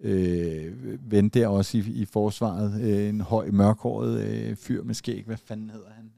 øh, 0.04 0.72
ven 1.10 1.28
der 1.28 1.48
også 1.48 1.78
i, 1.78 1.80
i 1.80 2.04
forsvaret. 2.04 2.80
Øh, 2.80 3.08
en 3.08 3.20
høj, 3.20 3.50
mørkhåret 3.50 4.20
øh, 4.20 4.56
fyr 4.56 4.82
med 4.82 4.94
skæg. 4.94 5.22
Hvad 5.26 5.36
fanden 5.36 5.70
hedder 5.70 5.90
han? 5.96 6.10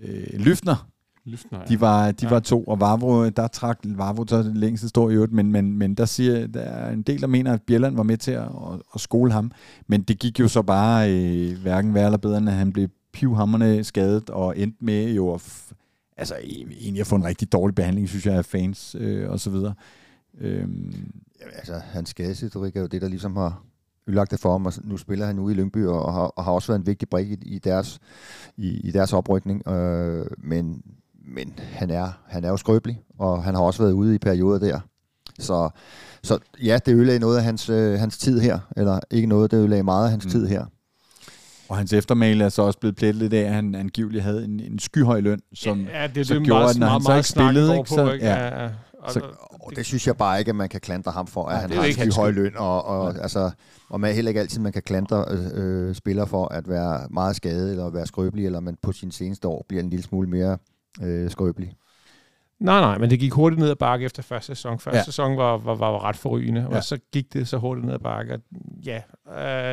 Øh, 0.00 0.26
øh, 0.32 0.40
Lyftner. 0.40 0.88
Lyftner, 1.24 1.58
ja. 1.58 1.64
De 1.64 1.80
var, 1.80 2.10
de 2.10 2.26
ja. 2.26 2.28
var 2.28 2.40
to, 2.40 2.64
og 2.64 2.80
Vavro, 2.80 3.28
der 3.28 3.48
trak 3.48 3.78
Vavro 3.84 4.24
så 4.28 4.52
længste 4.54 4.88
står 4.88 5.10
i 5.10 5.14
øvrigt, 5.14 5.32
men, 5.32 5.52
men, 5.52 5.72
men 5.72 5.94
der 5.94 6.04
siger, 6.04 6.46
der 6.46 6.60
er 6.60 6.92
en 6.92 7.02
del, 7.02 7.20
der 7.20 7.26
mener, 7.26 7.52
at 7.52 7.62
Bjelland 7.62 7.96
var 7.96 8.02
med 8.02 8.16
til 8.16 8.30
at, 8.30 8.42
at, 8.42 8.82
at 8.94 9.00
skole 9.00 9.32
ham. 9.32 9.50
Men 9.86 10.02
det 10.02 10.18
gik 10.18 10.40
jo 10.40 10.48
så 10.48 10.62
bare 10.62 11.12
øh, 11.12 11.58
hverken 11.62 11.94
værre 11.94 12.04
eller 12.04 12.18
bedre, 12.18 12.38
end 12.38 12.48
at 12.48 12.54
han 12.54 12.72
blev 12.72 12.88
pivhammerne 13.12 13.84
skadet, 13.84 14.30
og 14.30 14.58
endte 14.58 14.84
med 14.84 15.14
jo 15.14 15.34
at, 15.34 15.72
altså 16.16 16.34
egentlig 16.80 17.00
at 17.00 17.06
få 17.06 17.16
en 17.16 17.24
rigtig 17.24 17.52
dårlig 17.52 17.74
behandling, 17.74 18.08
synes 18.08 18.26
jeg, 18.26 18.34
af 18.34 18.44
fans 18.44 18.96
øh, 18.98 19.30
og 19.30 19.40
så 19.40 19.50
videre. 19.50 19.74
Øhm, 20.40 21.12
Ja, 21.40 21.56
altså, 21.56 21.80
hans 21.84 22.08
skadeshistorik 22.08 22.76
er 22.76 22.80
jo 22.80 22.86
det, 22.86 23.02
der 23.02 23.08
ligesom 23.08 23.36
har 23.36 23.62
ødelagt 24.06 24.30
det 24.30 24.40
for 24.40 24.52
ham, 24.52 24.66
og 24.66 24.72
nu 24.84 24.96
spiller 24.96 25.26
han 25.26 25.38
ude 25.38 25.54
i 25.54 25.56
Lyngby, 25.56 25.86
og 25.86 26.12
har, 26.12 26.20
og 26.20 26.44
har 26.44 26.52
også 26.52 26.72
været 26.72 26.80
en 26.80 26.86
vigtig 26.86 27.08
brik 27.08 27.30
i, 27.30 27.38
i, 27.42 27.58
deres, 27.58 27.98
i, 28.56 28.68
i 28.68 28.90
deres 28.90 29.12
oprykning. 29.12 29.68
Øh, 29.68 30.26
men 30.38 30.82
men 31.28 31.54
han, 31.58 31.90
er, 31.90 32.08
han 32.26 32.44
er 32.44 32.48
jo 32.48 32.56
skrøbelig, 32.56 33.02
og 33.18 33.44
han 33.44 33.54
har 33.54 33.62
også 33.62 33.82
været 33.82 33.92
ude 33.92 34.14
i 34.14 34.18
perioder 34.18 34.58
der. 34.58 34.80
Så, 35.38 35.70
så 36.22 36.38
ja, 36.62 36.78
det 36.86 36.94
ødelagde 36.94 37.20
noget 37.20 37.36
af 37.36 37.44
hans, 37.44 37.68
øh, 37.68 37.98
hans 37.98 38.18
tid 38.18 38.40
her, 38.40 38.58
eller 38.76 39.00
ikke 39.10 39.26
noget, 39.26 39.50
det 39.50 39.56
ødelagde 39.56 39.82
meget 39.82 40.04
af 40.04 40.10
hans 40.10 40.24
mm. 40.24 40.30
tid 40.30 40.46
her. 40.46 40.64
Og 41.68 41.76
hans 41.76 41.92
eftermæle 41.92 42.44
er 42.44 42.48
så 42.48 42.62
også 42.62 42.78
blevet 42.78 42.96
plettet 42.96 43.22
lidt 43.22 43.32
af, 43.32 43.40
at 43.40 43.54
han 43.54 43.74
angiveligt 43.74 44.24
havde 44.24 44.44
en, 44.44 44.60
en 44.60 44.78
skyhøj 44.78 45.20
løn, 45.20 45.40
som 45.54 45.80
ja, 45.80 46.06
det, 46.06 46.26
så 46.26 46.34
det 46.34 46.42
gjorde, 46.42 46.60
meget, 46.60 46.74
at 46.74 46.80
når 46.80 46.86
han 46.86 47.02
så 47.02 47.14
ikke 47.14 47.28
spillede, 47.28 47.78
ikke, 47.78 47.90
så, 47.90 48.12
ja, 48.12 48.68
så, 49.12 49.20
og 49.50 49.72
det 49.76 49.84
synes 49.86 50.06
jeg 50.06 50.16
bare 50.16 50.38
ikke, 50.38 50.48
at 50.48 50.56
man 50.56 50.68
kan 50.68 50.80
klandre 50.80 51.12
ham 51.12 51.26
for, 51.26 51.44
at 51.44 51.54
ja, 51.54 51.60
han 51.60 51.70
har 51.70 52.02
en 52.04 52.12
høj 52.12 52.30
løn, 52.30 52.52
og, 52.56 52.84
og, 52.84 53.14
ja. 53.14 53.20
altså, 53.22 53.50
og 53.90 54.00
man 54.00 54.14
heller 54.14 54.28
ikke 54.28 54.40
altid, 54.40 54.60
man 54.60 54.72
kan 54.72 54.82
klandre 54.82 55.24
øh, 55.54 55.94
spillere 55.94 56.26
for 56.26 56.48
at 56.48 56.68
være 56.68 57.00
meget 57.10 57.36
skadet, 57.36 57.70
eller 57.70 57.90
være 57.90 58.06
skrøbelig, 58.06 58.46
eller 58.46 58.60
man 58.60 58.76
på 58.82 58.92
sin 58.92 59.10
seneste 59.10 59.48
år 59.48 59.64
bliver 59.68 59.82
en 59.82 59.90
lille 59.90 60.02
smule 60.02 60.28
mere 60.28 60.58
øh, 61.02 61.30
skrøbelig. 61.30 61.72
Nej, 62.60 62.80
nej, 62.80 62.98
men 62.98 63.10
det 63.10 63.18
gik 63.20 63.32
hurtigt 63.32 63.60
ned 63.60 63.70
ad 63.70 63.76
bakke 63.76 64.04
efter 64.06 64.22
første 64.22 64.46
sæson. 64.46 64.78
Første 64.78 64.98
Ja. 64.98 65.04
sæson 65.04 65.36
var, 65.36 65.56
var, 65.58 65.74
var 65.74 66.04
ret 66.04 66.16
forrygende, 66.16 66.66
ja. 66.70 66.76
Og 66.76 66.84
så 66.84 66.98
gik 67.12 67.32
det 67.32 67.48
så 67.48 67.58
hurtigt 67.58 67.86
ned 67.86 67.94
ad 67.94 67.98
bakke. 67.98 68.32
at- 68.32 68.40
Ja. 68.86 69.00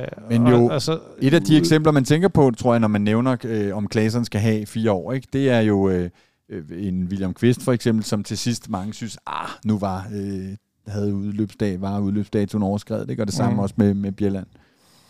Øh, 0.01 0.07
Men 0.29 0.45
og, 0.47 0.51
jo, 0.51 0.65
og 0.65 0.81
så, 0.81 0.99
Et 1.21 1.33
af 1.33 1.41
de 1.41 1.57
eksempler, 1.57 1.91
man 1.91 2.03
tænker 2.05 2.27
på, 2.27 2.51
tror 2.57 2.73
jeg, 2.73 2.79
når 2.79 2.87
man 2.87 3.01
nævner, 3.01 3.37
øh, 3.43 3.77
om 3.77 3.87
Klaseren 3.87 4.25
skal 4.25 4.41
have 4.41 4.65
fire 4.65 4.91
år, 4.91 5.11
ikke? 5.13 5.27
det 5.33 5.49
er 5.49 5.59
jo 5.59 5.89
øh, 5.89 6.09
øh, 6.49 6.87
en 6.87 7.03
William 7.03 7.33
Kvist 7.33 7.63
for 7.63 7.71
eksempel, 7.73 8.03
som 8.05 8.23
til 8.23 8.37
sidst 8.37 8.69
mange 8.69 8.93
synes, 8.93 9.17
ah, 9.27 9.49
nu 9.65 9.77
var 9.77 10.07
øh, 10.15 10.55
havde 10.87 11.15
udløbsdag, 11.15 11.81
var 11.81 11.99
udløbsdatoen 11.99 12.63
overskrevet, 12.63 13.09
ikke? 13.09 13.23
og 13.23 13.27
det 13.27 13.35
samme 13.35 13.53
mm. 13.53 13.59
også 13.59 13.75
med, 13.77 13.93
med 13.93 14.11
Bjelland. 14.11 14.47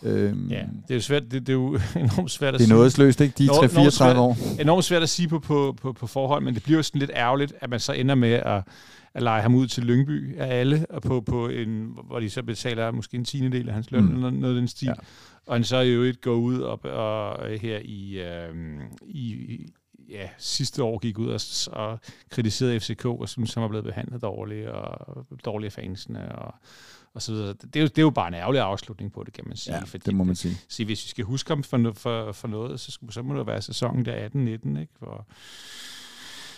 Øhm, 0.03 0.47
Ja, 0.49 0.59
det 0.87 0.91
er 0.91 0.95
jo 0.95 1.01
svært, 1.01 1.23
det, 1.23 1.31
det 1.31 1.49
er 1.49 1.53
jo 1.53 1.67
enormt 1.95 2.31
svært 2.31 2.53
at 2.53 2.57
Det 2.59 2.63
er 2.63 2.67
sige. 2.67 2.75
noget 2.75 2.91
sløst, 2.91 3.21
ikke? 3.21 3.33
De 3.37 3.43
er 3.45 3.47
Nå- 3.47 3.81
nå 3.83 3.87
3-34 3.87 3.89
svært. 3.89 4.17
år. 4.17 4.37
enormt 4.61 4.83
svært 4.85 5.03
at 5.03 5.09
sige 5.09 5.27
på, 5.27 5.39
på, 5.39 5.75
på, 5.81 5.93
på 5.93 6.07
forhånd, 6.07 6.45
men 6.45 6.53
det 6.53 6.63
bliver 6.63 6.77
jo 6.79 6.83
sådan 6.83 6.99
lidt 6.99 7.11
ærgerligt, 7.15 7.53
at 7.61 7.69
man 7.69 7.79
så 7.79 7.93
ender 7.93 8.15
med 8.15 8.31
at, 8.33 8.63
at 9.13 9.23
lege 9.23 9.41
ham 9.41 9.55
ud 9.55 9.67
til 9.67 9.83
Lyngby 9.83 10.37
af 10.37 10.59
alle, 10.59 10.85
og 10.89 11.01
på, 11.01 11.21
på 11.21 11.47
en, 11.47 11.87
hvor 12.07 12.19
de 12.19 12.29
så 12.29 12.43
betaler 12.43 12.91
måske 12.91 13.17
en 13.17 13.25
tiende 13.25 13.57
del 13.57 13.67
af 13.67 13.73
hans 13.73 13.91
løn, 13.91 14.03
Mm. 14.05 14.15
eller 14.15 14.29
noget 14.29 14.55
af 14.55 14.59
den 14.59 14.67
stil. 14.67 14.85
Ja. 14.87 14.93
Og 15.47 15.55
han 15.55 15.63
så 15.63 15.79
i 15.79 15.89
øvrigt 15.89 16.21
går 16.21 16.35
ud 16.35 16.59
og, 16.59 16.85
og 16.85 17.37
her 17.61 17.79
i, 17.83 18.19
øh, 18.19 18.55
i 19.07 19.57
ja, 20.09 20.29
sidste 20.37 20.83
år 20.83 20.99
gik 20.99 21.19
ud 21.19 21.27
og, 21.27 21.39
og 21.89 21.99
kritiserede 22.29 22.79
FCK, 22.79 23.05
og 23.05 23.29
synes, 23.29 23.53
han 23.53 23.61
var 23.63 23.67
blevet 23.69 23.85
behandlet 23.85 24.21
dårligt, 24.21 24.67
og 24.67 25.25
dårlige 25.45 25.71
fansene, 25.71 26.35
og, 26.35 26.53
og 27.13 27.21
så 27.21 27.31
videre. 27.31 27.53
Det 27.53 27.75
er, 27.75 27.79
jo, 27.81 27.87
det 27.87 27.97
er 27.97 28.01
jo 28.01 28.09
bare 28.09 28.27
en 28.27 28.33
ærgerlig 28.33 28.61
afslutning 28.61 29.11
på 29.13 29.23
det, 29.23 29.33
kan 29.33 29.43
man 29.47 29.57
sige. 29.57 29.75
Ja, 29.75 29.81
fordi 29.83 30.03
det 30.05 30.15
må 30.15 30.23
man 30.23 30.35
sige. 30.35 30.57
sige, 30.69 30.85
hvis 30.85 31.05
vi 31.05 31.09
skal 31.09 31.25
huske 31.25 31.49
ham 31.49 31.63
for, 31.63 31.91
for, 31.95 32.31
for 32.31 32.47
noget, 32.47 32.79
så, 32.79 32.91
skulle- 32.91 33.13
så 33.13 33.21
må 33.21 33.37
det 33.37 33.47
være 33.47 33.61
sæsonen 33.61 34.05
der 34.05 34.15
18-19, 34.29 34.79
ikke? 34.79 34.87
For, 34.99 35.27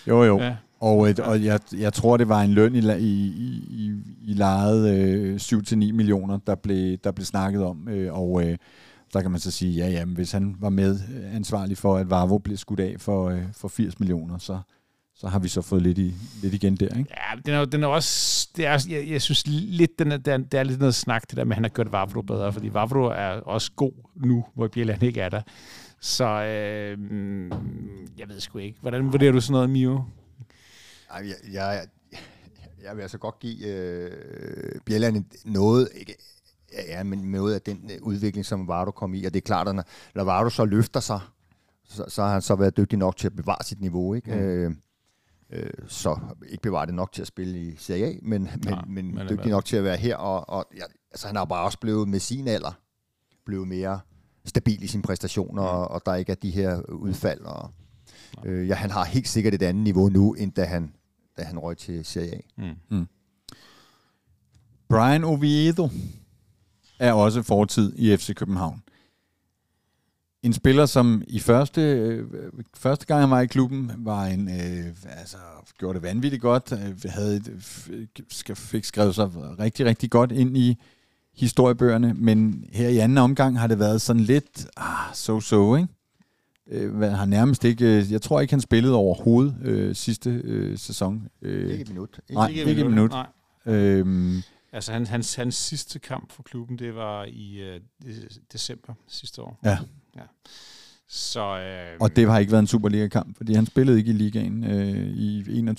Jo, 0.08 0.24
jo. 0.24 0.39
ja. 0.39 0.56
Og, 0.80 1.10
øh, 1.10 1.16
og 1.24 1.43
jeg, 1.43 1.60
jeg 1.78 1.93
tror, 1.93 2.18
det 2.18 2.30
var 2.30 2.41
en 2.41 2.52
løn 2.54 2.76
i, 2.76 2.80
i, 3.00 3.34
i, 3.70 3.91
i 4.24 4.34
lejet 4.34 4.96
øh, 4.98 5.36
7-9 5.36 5.76
millioner, 5.76 6.38
der 6.48 6.56
blev, 6.56 6.98
der 6.98 7.12
blev 7.12 7.26
snakket 7.26 7.64
om. 7.64 7.89
Øh, 7.89 8.14
og 8.14 8.43
øh, 8.48 8.58
der 9.16 9.22
kan 9.22 9.32
man 9.32 9.39
så 9.39 9.51
sige, 9.51 9.72
ja, 9.74 9.89
ja, 9.89 10.05
men 10.05 10.16
hvis 10.16 10.32
han 10.32 10.55
var 10.59 10.70
med 10.70 10.99
øh, 11.16 11.36
ansvarlig 11.36 11.78
for, 11.78 11.97
at 11.97 12.09
Varvo 12.09 12.38
blev 12.38 12.57
skudt 12.57 12.80
af 12.80 12.95
for, 12.99 13.30
øh, 13.30 13.43
for 13.53 13.68
80 13.68 13.99
millioner, 13.99 14.38
så, 14.38 14.59
så 15.16 15.28
har 15.28 15.39
vi 15.39 15.47
så 15.47 15.61
fået 15.61 15.82
lidt, 15.82 15.97
i, 15.97 16.13
lidt 16.41 16.53
igen 16.53 16.76
der, 16.76 16.97
ikke? 16.97 17.09
Ja, 17.09 17.39
den 17.45 17.53
er, 17.53 17.66
den 17.66 17.84
er 17.84 17.88
også... 17.88 18.49
Det 18.57 18.66
er, 18.66 18.86
jeg, 18.89 19.07
jeg 19.09 19.22
synes 19.22 19.47
lidt, 19.47 19.99
den 19.99 20.11
er, 20.11 20.18
den, 20.18 20.43
det 20.43 20.59
er 20.59 20.63
lidt 20.63 20.80
noget 20.80 20.95
snak, 20.95 21.30
det 21.30 21.38
der 21.38 21.43
med, 21.43 21.51
at 21.51 21.55
han 21.55 21.63
har 21.63 21.70
gjort 21.70 21.91
Vavro 21.91 22.22
bedre, 22.22 22.53
fordi 22.53 22.74
Vavro 22.74 23.03
er 23.03 23.30
også 23.30 23.72
god 23.76 23.91
nu, 24.16 24.45
hvor 24.53 24.68
Bjelland 24.68 25.03
ikke 25.03 25.22
er 25.22 25.30
der. 25.30 25.41
Så 26.01 26.26
øh, 26.26 26.97
jeg 28.18 28.30
ved 28.30 28.39
sgu 28.39 28.57
ikke. 28.57 28.78
Hvordan 28.82 29.11
vurderer 29.11 29.32
du 29.32 29.41
sådan 29.41 29.53
noget, 29.53 29.70
Mio? 29.70 30.03
Jeg, 31.13 31.36
jeg, 31.53 31.88
jeg 32.84 32.95
vil 32.95 33.01
altså 33.01 33.18
godt 33.18 33.39
give 33.39 33.68
øh, 33.68 34.11
Bjelland 34.86 35.26
noget, 35.45 35.89
ikke, 35.95 36.16
ja, 36.88 37.03
men 37.03 37.19
noget 37.19 37.53
af 37.53 37.61
den 37.61 37.89
øh, 37.91 37.97
udvikling, 38.01 38.45
som 38.45 38.67
Vardo 38.67 38.91
kom 38.91 39.13
i, 39.13 39.26
og 39.26 39.34
det 39.34 39.39
er 39.39 39.45
klart, 39.45 39.67
at 39.67 39.76
når, 39.76 39.84
når 40.15 40.23
Vardo 40.23 40.49
så 40.49 40.65
løfter 40.65 40.99
sig, 40.99 41.19
så, 41.86 42.05
så 42.07 42.23
har 42.23 42.32
han 42.32 42.41
så 42.41 42.55
været 42.55 42.78
dygtig 42.78 42.99
nok 42.99 43.17
til 43.17 43.28
at 43.28 43.36
bevare 43.36 43.63
sit 43.63 43.82
niveau, 43.82 44.13
ikke? 44.13 44.32
Mm. 44.32 44.38
Mm. 44.38 44.43
Øh, 44.43 44.71
øh, 45.49 45.69
så 45.88 46.19
ikke 46.49 46.61
bevare 46.61 46.86
det 46.86 46.93
nok 46.93 47.11
til 47.11 47.21
at 47.21 47.28
spille 47.28 47.59
i 47.59 47.76
Serie 47.78 48.05
A, 48.05 48.13
men, 48.21 48.41
men, 48.41 48.49
Nej, 48.65 48.86
men, 48.88 49.19
dygtig 49.30 49.51
nok 49.51 49.65
til 49.65 49.78
at 49.78 49.84
være 49.84 49.97
her, 49.97 50.15
og, 50.15 50.49
og 50.49 50.65
ja, 50.78 50.84
altså, 51.11 51.28
han 51.28 51.36
har 51.36 51.45
bare 51.45 51.65
også 51.65 51.80
blevet 51.80 52.07
med 52.07 52.19
sin 52.19 52.47
alder, 52.47 52.80
blevet 53.45 53.67
mere 53.67 53.99
stabil 54.45 54.84
i 54.84 54.88
sine 54.88 55.03
præstationer, 55.03 55.61
Mm. 55.61 55.67
og, 55.67 55.88
og 55.91 56.01
der 56.05 56.15
ikke 56.15 56.32
er 56.32 56.36
de 56.36 56.51
her 56.51 56.82
udfald, 56.82 57.41
og 57.41 57.69
øh, 58.45 58.67
ja, 58.67 58.76
han 58.76 58.91
har 58.91 59.03
helt 59.05 59.28
sikkert 59.28 59.53
et 59.53 59.61
andet 59.61 59.84
niveau 59.84 60.09
nu, 60.09 60.34
end 60.34 60.51
da 60.51 60.65
han, 60.65 60.93
da 61.38 61.43
han 61.43 61.59
røg 61.59 61.78
til 61.78 62.05
Serie 62.05 62.36
A. 62.36 62.39
Mm. 62.89 63.07
Brian 64.89 65.23
Oviedo 65.23 65.89
er 67.00 67.14
også 67.14 67.41
fortid 67.43 67.93
i 67.96 68.18
FC 68.18 68.34
København. 68.36 68.82
En 70.43 70.54
spiller, 70.54 70.86
som 70.86 71.24
i 71.28 71.39
første, 71.39 71.82
øh, 71.82 72.24
første 72.78 73.06
gang 73.06 73.22
han 73.22 73.30
var 73.30 73.41
i 73.41 73.46
klubben, 73.46 73.91
var 73.98 74.26
en, 74.26 74.48
øh, 74.50 74.86
altså, 75.20 75.38
gjorde 75.80 75.93
det 76.00 76.04
vanvittigt 76.04 76.41
godt, 76.41 76.72
øh, 76.72 77.12
havde, 77.12 77.36
et- 77.36 78.22
sk- 78.34 78.54
fik 78.54 78.84
skrevet 78.86 79.16
sig 79.16 79.30
rigtig, 79.60 79.86
rigtig 79.86 80.10
godt 80.12 80.32
ind 80.32 80.58
i 80.58 80.78
historiebøgerne, 81.36 82.14
men 82.14 82.66
her 82.74 82.89
i 82.89 82.98
anden 82.98 83.18
omgang 83.18 83.60
har 83.60 83.68
det 83.68 83.80
været 83.80 84.02
sådan 84.02 84.22
lidt 84.22 84.68
ah, 84.78 85.12
so-so, 85.14 85.76
ikke? 85.76 85.88
Øh, 86.68 87.02
har 87.02 87.26
nærmest 87.26 87.64
ikke, 87.64 87.86
øh, 87.98 88.12
jeg 88.12 88.22
tror 88.22 88.41
ikke, 88.41 88.54
han 88.54 88.62
spillede 88.62 88.96
overhovedet 88.96 89.56
øh, 89.62 89.96
sidste 89.96 90.30
øh, 90.43 90.78
sæson. 90.78 91.28
Øh, 91.41 91.72
Ikke 91.72 91.82
et 91.82 91.89
minut. 91.89 92.20
Ikke? 92.30 92.34
Nej, 92.34 92.48
ikke 92.48 92.72
et 92.82 92.89
minut. 92.89 93.12
Nej. 93.12 93.28
øh, 93.76 94.36
Altså, 94.76 94.91
han, 94.93 95.07
hans, 95.07 95.36
hans 95.36 95.55
sidste 95.55 95.99
kamp 95.99 96.32
for 96.32 96.43
klubben, 96.43 96.80
det 96.80 96.95
var 96.95 97.23
i 97.28 97.57
øh, 97.61 97.80
de- 98.03 98.28
december 98.53 98.93
sidste 99.07 99.41
år. 99.41 99.59
Ja. 99.63 99.78
ja. 100.15 100.21
Så, 101.07 101.57
øh, 101.59 101.97
Og 101.99 102.15
det 102.15 102.30
har 102.32 102.39
ikke 102.39 102.51
været 102.51 102.61
en 102.61 102.67
Superliga-kamp, 102.67 103.38
fordi 103.38 103.53
han 103.53 103.65
spillede 103.65 103.97
ikke 103.97 104.09
i 104.11 104.13
ligaen 104.13 104.63
øh, 104.63 105.07
i 105.07 105.41
21-22. 105.41 105.51
Nej, 105.59 105.69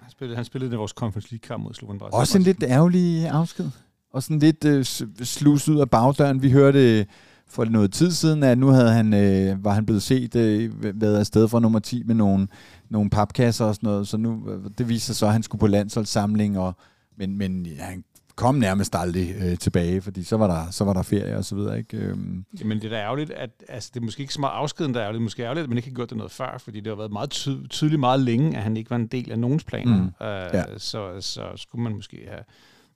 han 0.00 0.10
spillede, 0.10 0.36
han 0.36 0.44
spillede 0.44 0.76
vores 0.76 0.90
Conference 0.92 1.28
League-kamp 1.32 1.64
mod 1.64 1.74
Slovan 1.74 1.98
Bratislava. 1.98 2.20
Også 2.20 2.38
en 2.38 2.44
lidt 2.44 2.62
ærgerlig 2.62 3.28
afsked. 3.28 3.70
Og 4.12 4.22
sådan 4.22 4.38
lidt 4.38 4.64
øh, 4.64 4.84
slus 5.24 5.68
ud 5.68 5.80
af 5.80 5.90
bagdøren. 5.90 6.42
Vi 6.42 6.50
hørte 6.50 7.06
for 7.48 7.64
noget 7.64 7.92
tid 7.92 8.10
siden, 8.10 8.42
at 8.42 8.58
nu 8.58 8.68
havde 8.68 8.92
han, 8.92 9.14
øh, 9.14 9.64
var 9.64 9.72
han 9.74 9.86
blevet 9.86 10.02
set 10.02 10.36
øh, 10.36 11.00
været 11.00 11.18
afsted 11.18 11.48
fra 11.48 11.60
nummer 11.60 11.78
10 11.78 12.02
med 12.02 12.14
nogle, 12.14 12.48
nogle 12.90 13.10
papkasser 13.10 13.64
og 13.64 13.74
sådan 13.74 13.86
noget. 13.86 14.08
Så 14.08 14.16
nu, 14.16 14.50
øh, 14.50 14.70
det 14.78 14.88
viser 14.88 15.06
sig 15.06 15.16
så, 15.16 15.26
at 15.26 15.32
han 15.32 15.42
skulle 15.42 15.60
på 15.60 15.66
landsholdssamling, 15.66 16.58
og, 16.58 16.76
men, 17.16 17.38
men 17.38 17.66
ja, 17.66 17.82
han 17.84 18.04
kom 18.36 18.54
nærmest 18.54 18.94
aldrig 18.94 19.34
øh, 19.38 19.58
tilbage, 19.58 20.02
fordi 20.02 20.22
så 20.24 20.36
var 20.36 20.46
der, 20.46 20.70
så 20.70 20.84
var 20.84 20.92
der 20.92 21.02
ferie 21.02 21.36
og 21.36 21.44
så 21.44 21.54
videre. 21.54 21.78
Ikke? 21.78 21.96
Øhm, 21.96 22.44
Jamen, 22.60 22.78
det 22.78 22.84
er 22.84 22.88
da 22.90 22.96
ærgerligt, 22.96 23.30
at 23.30 23.50
altså, 23.68 23.90
det 23.94 24.00
er 24.00 24.04
måske 24.04 24.20
ikke 24.20 24.34
så 24.34 24.40
meget 24.40 24.52
afskeden, 24.54 24.94
der 24.94 25.00
er 25.00 25.04
ærgerligt. 25.04 25.18
Det 25.18 25.22
er 25.22 25.24
måske 25.26 25.42
ærgerligt, 25.42 25.62
at 25.62 25.68
man 25.68 25.78
ikke 25.78 25.88
har 25.88 25.94
gjort 25.94 26.08
det 26.10 26.16
noget 26.16 26.32
før, 26.32 26.58
fordi 26.58 26.80
det 26.80 26.86
har 26.86 26.94
været 26.96 27.12
meget 27.12 27.30
ty- 27.30 27.66
tydeligt 27.70 28.00
meget 28.00 28.20
længe, 28.20 28.56
at 28.56 28.62
han 28.62 28.76
ikke 28.76 28.90
var 28.90 28.96
en 28.96 29.06
del 29.06 29.32
af 29.32 29.38
nogens 29.38 29.64
planer. 29.64 29.96
Mm. 29.96 30.02
Uh, 30.04 30.12
Ja. 30.20 30.78
så, 30.78 31.16
så 31.20 31.52
skulle 31.56 31.82
man 31.82 31.94
måske 31.94 32.26
have 32.30 32.42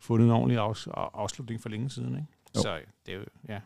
fundet 0.00 0.26
en 0.26 0.32
ordentlig 0.32 0.58
afs- 0.58 0.90
afslutning 1.14 1.62
for 1.62 1.68
længe 1.68 1.90
siden. 1.90 2.12
Ikke? 2.14 2.26
Jo. 2.56 2.60
Så 2.62 2.74
det 3.06 3.14
er 3.14 3.18
jo, 3.18 3.24
ja. 3.48 3.58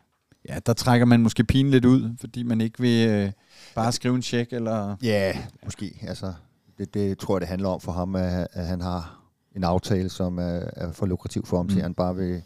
ja, 0.49 0.59
der 0.65 0.73
trækker 0.73 1.05
man 1.05 1.21
måske 1.21 1.43
pigen 1.43 1.71
lidt 1.71 1.85
ud, 1.85 2.15
fordi 2.19 2.43
man 2.43 2.61
ikke 2.61 2.79
vil 2.81 3.09
øh, 3.09 3.31
bare 3.75 3.91
skrive 3.91 4.15
en 4.15 4.21
check, 4.21 4.53
eller... 4.53 4.95
Ja, 5.03 5.37
måske. 5.63 5.99
Altså, 6.07 6.33
det, 6.77 6.93
det 6.93 7.17
tror 7.17 7.35
jeg, 7.35 7.41
det 7.41 7.49
handler 7.49 7.69
om 7.69 7.81
for 7.81 7.91
ham, 7.91 8.15
at, 8.15 8.47
at 8.53 8.67
han 8.67 8.81
har 8.81 9.20
en 9.55 9.63
aftale, 9.63 10.09
som 10.09 10.37
er, 10.37 10.61
er 10.73 10.91
for 10.91 11.05
lukrativ 11.05 11.45
for 11.45 11.57
ham, 11.57 11.69
mm. 11.87 11.93
bare 11.93 12.15
vil, 12.15 12.41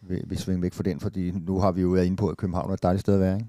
vil, 0.00 0.22
vil 0.26 0.38
svinge 0.38 0.62
væk 0.62 0.74
fra 0.74 0.82
den, 0.82 1.00
fordi 1.00 1.30
nu 1.30 1.58
har 1.58 1.72
vi 1.72 1.80
jo 1.80 1.88
været 1.88 2.06
inde 2.06 2.16
på, 2.16 2.28
at 2.28 2.36
København 2.36 2.70
er 2.70 2.74
et 2.74 2.82
dejligt 2.82 3.00
sted 3.00 3.14
at 3.14 3.20
være. 3.20 3.36
Ikke? 3.36 3.48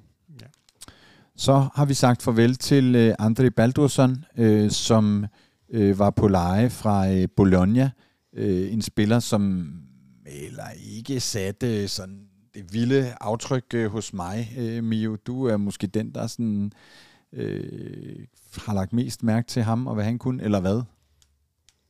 Så 1.35 1.67
har 1.75 1.85
vi 1.85 1.93
sagt 1.93 2.21
farvel 2.21 2.55
til 2.55 2.95
øh, 2.95 3.15
André 3.21 3.49
Baldursson, 3.49 4.25
øh, 4.37 4.71
som 4.71 5.25
øh, 5.69 5.99
var 5.99 6.09
på 6.09 6.27
leje 6.27 6.69
fra 6.69 7.11
øh, 7.11 7.27
Bologna. 7.35 7.91
Øh, 8.33 8.73
en 8.73 8.81
spiller, 8.81 9.19
som 9.19 9.73
eller 10.25 10.63
ikke 10.97 11.19
satte 11.19 11.87
sådan 11.87 12.27
det 12.53 12.73
vilde 12.73 13.13
aftryk 13.21 13.65
øh, 13.73 13.91
hos 13.91 14.13
mig, 14.13 14.55
øh, 14.57 14.83
Mio. 14.83 15.15
Du 15.15 15.45
er 15.45 15.57
måske 15.57 15.87
den, 15.87 16.11
der 16.11 16.27
sådan, 16.27 16.71
øh, 17.33 18.25
har 18.57 18.73
lagt 18.73 18.93
mest 18.93 19.23
mærke 19.23 19.47
til 19.47 19.63
ham, 19.63 19.87
og 19.87 19.95
hvad 19.95 20.05
han 20.05 20.17
kunne, 20.17 20.43
eller 20.43 20.59
hvad? 20.59 20.81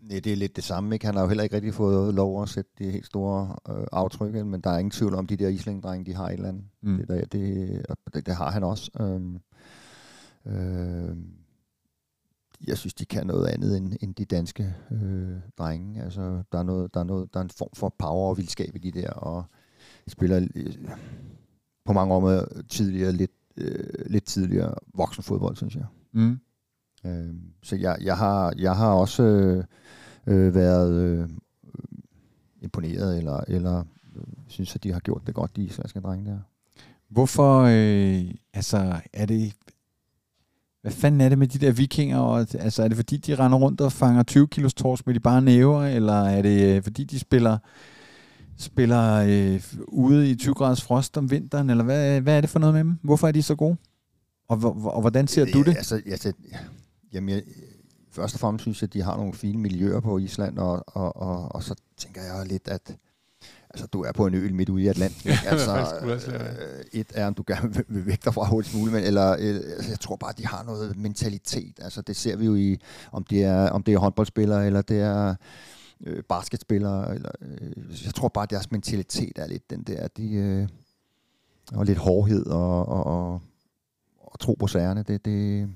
Nej, 0.01 0.19
det 0.19 0.31
er 0.31 0.35
lidt 0.35 0.55
det 0.55 0.63
samme. 0.63 0.95
Ikke? 0.95 1.05
Han 1.05 1.15
har 1.15 1.21
jo 1.21 1.27
heller 1.27 1.43
ikke 1.43 1.55
rigtig 1.55 1.73
fået 1.73 2.13
lov 2.13 2.43
at 2.43 2.49
sætte 2.49 2.71
det 2.77 2.91
helt 2.91 3.05
store 3.05 3.55
øh, 3.69 3.85
aftryk, 3.91 4.33
men 4.33 4.61
der 4.61 4.69
er 4.69 4.77
ingen 4.77 4.91
tvivl 4.91 5.15
om, 5.15 5.27
de 5.27 5.37
der 5.37 5.47
islængdrenge, 5.47 6.05
de 6.05 6.15
har 6.15 6.27
et 6.27 6.33
eller 6.33 6.49
andet. 6.49 6.63
Mm. 6.81 6.97
Det, 6.97 7.07
der, 7.07 7.25
det, 7.25 7.85
det, 8.13 8.25
det 8.25 8.35
har 8.35 8.51
han 8.51 8.63
også. 8.63 8.91
Øhm, 8.99 9.39
øh, 10.45 11.17
jeg 12.67 12.77
synes, 12.77 12.93
de 12.93 13.05
kan 13.05 13.27
noget 13.27 13.47
andet 13.47 13.77
end, 13.77 13.93
end 14.01 14.15
de 14.15 14.25
danske 14.25 14.75
øh, 14.91 15.37
drenge. 15.57 16.03
Altså, 16.03 16.43
der, 16.51 16.59
er 16.59 16.63
noget, 16.63 16.93
der, 16.93 16.99
er 16.99 17.03
noget, 17.03 17.33
der 17.33 17.39
er 17.39 17.43
en 17.43 17.49
form 17.49 17.69
for 17.73 17.95
power 17.99 18.29
og 18.29 18.37
vildskab 18.37 18.75
i 18.75 18.79
de 18.79 18.91
der, 18.91 19.09
og 19.09 19.43
spiller 20.07 20.47
øh, 20.55 20.73
på 21.85 21.93
mange 21.93 22.15
områder 22.15 22.45
tidligere, 22.69 23.11
lidt, 23.11 23.31
øh, 23.57 24.05
lidt 24.05 24.25
tidligere 24.25 24.75
voksenfodbold, 24.93 25.55
synes 25.55 25.75
jeg. 25.75 25.85
Mm. 26.11 26.39
Øh, 27.05 27.33
så 27.63 27.75
jeg, 27.75 27.97
jeg, 28.01 28.17
har, 28.17 28.53
jeg 28.57 28.75
har 28.75 28.89
også 28.93 29.23
øh, 29.23 29.63
øh, 30.27 30.55
været 30.55 30.93
øh, 31.01 31.29
imponeret, 32.61 33.17
eller, 33.17 33.39
eller 33.47 33.79
øh, 34.15 34.23
synes, 34.47 34.75
at 34.75 34.83
de 34.83 34.91
har 34.93 34.99
gjort 34.99 35.21
det 35.27 35.35
godt, 35.35 35.55
de 35.55 35.63
islandske 35.63 35.99
drenge 35.99 36.31
der. 36.31 36.39
Hvorfor, 37.09 37.61
øh, 37.61 38.31
altså, 38.53 38.99
er 39.13 39.25
det... 39.25 39.53
Hvad 40.81 40.91
fanden 40.91 41.21
er 41.21 41.29
det 41.29 41.37
med 41.37 41.47
de 41.47 41.59
der 41.65 41.71
vikinger? 41.71 42.17
Og, 42.17 42.39
altså, 42.39 42.83
er 42.83 42.87
det 42.87 42.97
fordi, 42.97 43.17
de 43.17 43.35
render 43.35 43.57
rundt 43.57 43.81
og 43.81 43.91
fanger 43.91 44.23
20 44.23 44.47
kilos 44.47 44.73
tors 44.73 45.05
med 45.05 45.13
de 45.13 45.19
bare 45.19 45.41
næver? 45.41 45.83
Eller 45.85 46.13
er 46.13 46.41
det 46.41 46.75
øh, 46.77 46.83
fordi, 46.83 47.03
de 47.03 47.19
spiller 47.19 47.57
spiller 48.57 49.13
øh, 49.27 49.63
ude 49.87 50.29
i 50.31 50.35
20 50.35 50.53
graders 50.55 50.81
frost 50.81 51.17
om 51.17 51.31
vinteren? 51.31 51.69
Eller 51.69 51.83
hvad, 51.83 52.21
hvad 52.21 52.37
er 52.37 52.41
det 52.41 52.49
for 52.49 52.59
noget 52.59 52.73
med 52.73 52.83
dem? 52.83 52.97
Hvorfor 53.03 53.27
er 53.27 53.31
de 53.31 53.41
så 53.43 53.55
gode? 53.55 53.77
Og, 54.47 54.57
hvor- 54.57 54.89
og 54.89 55.01
hvordan 55.01 55.27
ser 55.27 55.45
du 55.45 55.59
det? 55.63 55.77
Altså, 55.77 56.01
altså, 56.05 56.33
jamen, 57.13 57.29
jeg, 57.29 57.43
først 58.11 58.33
og 58.33 58.39
fremmest 58.39 58.61
synes 58.61 58.81
jeg, 58.81 58.87
at 58.87 58.93
de 58.93 59.01
har 59.01 59.17
nogle 59.17 59.33
fine 59.33 59.57
miljøer 59.57 59.99
på 59.99 60.17
Island, 60.17 60.57
og, 60.57 60.83
og, 60.87 61.17
og, 61.17 61.55
og 61.55 61.63
så 61.63 61.75
tænker 61.97 62.21
jeg 62.21 62.45
lidt, 62.45 62.67
at 62.67 62.97
altså, 63.69 63.87
du 63.87 64.03
er 64.03 64.11
på 64.11 64.27
en 64.27 64.33
ø 64.33 64.49
midt 64.51 64.69
ude 64.69 64.83
i 64.83 64.87
Atlanten. 64.87 65.31
altså, 65.51 66.01
øh, 66.27 66.85
et 66.93 67.11
er, 67.15 67.27
om 67.27 67.33
du 67.33 67.43
gerne 67.47 67.73
vil, 67.73 67.85
vil 67.87 68.05
væk 68.05 68.25
derfra 68.25 68.45
hurtigst 68.45 68.77
muligt, 68.77 68.93
men, 68.93 69.03
eller, 69.03 69.31
øh, 69.31 69.55
altså, 69.55 69.89
jeg 69.89 69.99
tror 69.99 70.15
bare, 70.15 70.29
at 70.29 70.37
de 70.37 70.45
har 70.47 70.63
noget 70.63 70.97
mentalitet. 70.97 71.79
Altså, 71.81 72.01
det 72.01 72.15
ser 72.15 72.35
vi 72.35 72.45
jo 72.45 72.55
i, 72.55 72.79
om 73.11 73.23
det 73.23 73.43
er, 73.43 73.69
om 73.69 73.83
det 73.83 73.93
er 73.93 73.97
håndboldspillere, 73.97 74.65
eller 74.65 74.81
det 74.81 74.99
er 74.99 75.35
øh, 76.05 76.23
basketspillere. 76.23 77.15
Eller, 77.15 77.31
øh, 77.41 78.05
jeg 78.05 78.13
tror 78.13 78.27
bare, 78.27 78.43
at 78.43 78.49
deres 78.49 78.71
mentalitet 78.71 79.37
er 79.37 79.47
lidt 79.47 79.69
den 79.69 79.83
der, 79.83 80.07
de, 80.07 80.33
øh, 80.33 80.67
og 81.73 81.85
lidt 81.85 81.97
hårdhed 81.97 82.45
og, 82.45 82.85
og, 82.87 83.03
og, 83.03 83.41
og 84.17 84.39
tro 84.39 84.53
på 84.59 84.67
sagerne. 84.67 85.03
Det, 85.03 85.25
det, 85.25 85.69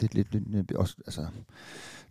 det 0.00 0.10
er 0.10 0.14
lidt, 0.14 0.32
lidt, 0.32 0.52
lidt 0.52 0.72
også, 0.72 0.96
altså, 1.06 1.26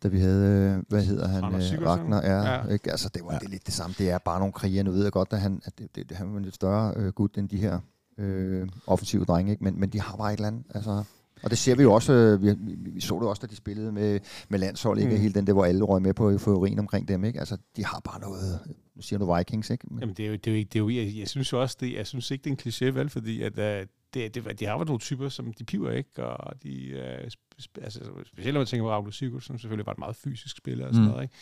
da 0.03 0.07
vi 0.07 0.19
havde, 0.19 0.75
øh, 0.77 0.83
hvad 0.89 1.03
hedder 1.03 1.27
han, 1.27 1.43
øh, 1.43 1.88
Ragnar, 1.88 2.21
ja, 2.21 2.53
ja. 2.53 2.67
Ikke? 2.67 2.91
Altså, 2.91 3.09
det 3.13 3.23
var 3.23 3.33
ja. 3.33 3.39
det 3.39 3.49
lidt 3.49 3.65
det 3.65 3.73
samme. 3.73 3.95
Det 3.97 4.09
er 4.09 4.17
bare 4.17 4.39
nogle 4.39 4.53
kriger. 4.53 4.83
Nu 4.83 4.91
ved 4.91 5.03
jeg 5.03 5.11
godt, 5.11 5.33
at 5.33 5.41
han, 5.41 5.61
at 5.65 5.79
det, 5.79 6.09
det, 6.09 6.17
han 6.17 6.31
var 6.31 6.38
en 6.38 6.43
lidt 6.43 6.55
større 6.55 6.93
øh, 6.95 7.13
gut 7.13 7.38
end 7.38 7.49
de 7.49 7.57
her 7.57 7.79
øh, 8.17 8.67
offensive 8.88 9.25
drenge, 9.25 9.51
ikke? 9.51 9.63
Men, 9.63 9.79
men 9.79 9.89
de 9.89 10.01
har 10.01 10.17
bare 10.17 10.33
et 10.33 10.38
eller 10.38 10.47
andet. 10.47 10.63
Altså, 10.75 11.03
og 11.43 11.49
det 11.49 11.57
ser 11.57 11.75
vi 11.75 11.83
jo 11.83 11.93
også, 11.93 12.13
øh, 12.13 12.43
vi, 12.43 12.55
vi, 12.77 13.01
så 13.01 13.15
det 13.19 13.27
også, 13.27 13.39
da 13.39 13.47
de 13.47 13.55
spillede 13.55 13.91
med, 13.91 14.19
med 14.49 14.59
landshold, 14.59 14.99
ikke? 14.99 15.11
Mm. 15.11 15.21
Hele 15.21 15.33
den 15.33 15.47
der, 15.47 15.53
hvor 15.53 15.65
alle 15.65 15.83
røg 15.83 16.01
med 16.01 16.13
på 16.13 16.31
euforien 16.31 16.79
omkring 16.79 17.07
dem, 17.07 17.23
ikke? 17.23 17.39
Altså, 17.39 17.57
de 17.75 17.85
har 17.85 17.99
bare 17.99 18.19
noget, 18.19 18.59
nu 18.95 19.01
siger 19.01 19.19
du 19.19 19.35
Vikings, 19.35 19.69
ikke? 19.69 19.85
Men. 19.89 19.99
Jamen, 19.99 20.15
det 20.15 20.25
er 20.25 20.29
jo, 20.29 20.35
det 20.35 20.47
er 20.47 20.51
jo, 20.51 20.57
det 20.57 20.75
er 20.75 20.79
jo 20.79 20.89
jeg, 20.89 21.17
jeg, 21.19 21.27
synes 21.27 21.51
jo 21.53 21.61
også, 21.61 21.77
det, 21.79 21.93
jeg 21.93 22.07
synes 22.07 22.31
ikke, 22.31 22.43
det 22.43 22.49
er 22.49 22.53
en 22.53 22.89
kliché, 22.89 22.99
vel? 22.99 23.09
Fordi 23.09 23.41
at, 23.41 23.57
uh, 23.57 23.88
det, 24.13 24.35
det, 24.35 24.59
de 24.59 24.65
har 24.65 24.75
været 24.77 24.88
nogle 24.88 24.99
typer, 24.99 25.29
som 25.29 25.53
de 25.53 25.63
piver 25.63 25.91
ikke, 25.91 26.25
og 26.25 26.63
de, 26.63 26.91
uh, 27.23 27.29
altså, 27.81 27.99
specielt 28.25 28.53
når 28.53 28.59
man 28.59 28.67
tænker 28.67 28.83
på 28.83 28.91
Raul 28.91 29.13
Sigurd, 29.13 29.41
som 29.41 29.57
selvfølgelig 29.59 29.85
var 29.85 29.91
et 29.91 29.99
meget 29.99 30.15
fysisk 30.15 30.57
spiller 30.57 30.87
og 30.87 30.93
sådan 30.93 31.05
mm. 31.05 31.11
noget, 31.11 31.23
ikke? 31.23 31.35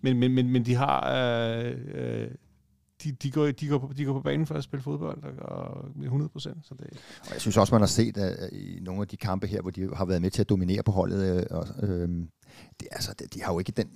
Men, 0.00 0.18
men, 0.18 0.34
men, 0.34 0.50
men 0.50 0.66
de 0.66 0.74
har, 0.74 1.00
uh, 1.60 1.70
uh, 1.70 2.28
de, 3.04 3.12
de, 3.12 3.30
går, 3.30 3.46
de, 3.46 3.68
går 3.68 3.78
på, 3.78 3.92
de 3.92 4.04
går 4.04 4.12
på 4.12 4.20
banen 4.20 4.46
for 4.46 4.54
at 4.54 4.64
spille 4.64 4.82
fodbold 4.82 5.38
og, 5.38 5.90
med 5.96 6.04
100 6.04 6.28
procent. 6.28 6.66
Så 6.66 6.74
det... 6.74 6.86
Og 7.20 7.32
jeg 7.32 7.40
synes 7.40 7.56
også, 7.56 7.74
man 7.74 7.82
har 7.82 7.86
set 7.86 8.16
at, 8.16 8.52
i 8.52 8.78
nogle 8.82 9.00
af 9.00 9.08
de 9.08 9.16
kampe 9.16 9.46
her, 9.46 9.60
hvor 9.62 9.70
de 9.70 9.94
har 9.94 10.04
været 10.04 10.22
med 10.22 10.30
til 10.30 10.40
at 10.40 10.48
dominere 10.48 10.82
på 10.82 10.92
holdet, 10.92 11.48
og, 11.48 11.66
øh, 11.82 12.08
det, 12.80 12.88
altså, 12.90 13.14
de, 13.18 13.24
de 13.26 13.42
har 13.42 13.52
jo 13.52 13.58
ikke 13.58 13.72
den 13.72 13.88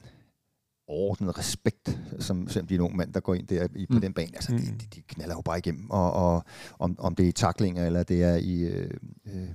overordnet 0.89 1.39
respekt, 1.39 1.99
som 2.19 2.47
de 2.47 2.75
er 2.75 2.79
nogle 2.79 2.97
mand, 2.97 3.13
der 3.13 3.21
går 3.21 3.35
ind 3.35 3.47
der 3.47 3.69
i, 3.77 3.87
på 3.87 3.95
mm. 3.95 4.01
den 4.01 4.13
bane. 4.13 4.31
Altså, 4.35 4.53
mm. 4.53 4.59
de, 4.59 4.67
de, 4.67 4.87
de 4.95 5.03
knaller 5.03 5.35
jo 5.35 5.43
bare 5.43 5.59
igennem, 5.59 5.91
og, 5.91 6.13
og 6.13 6.45
om, 6.79 6.97
om 6.99 7.15
det 7.15 7.25
er 7.25 7.29
i 7.29 7.33
taklinger, 7.33 7.87
eller 7.87 8.03
det 8.03 8.23
er 8.23 8.37
i, 8.37 8.61
øh, 8.61 8.91
øh, 9.27 9.49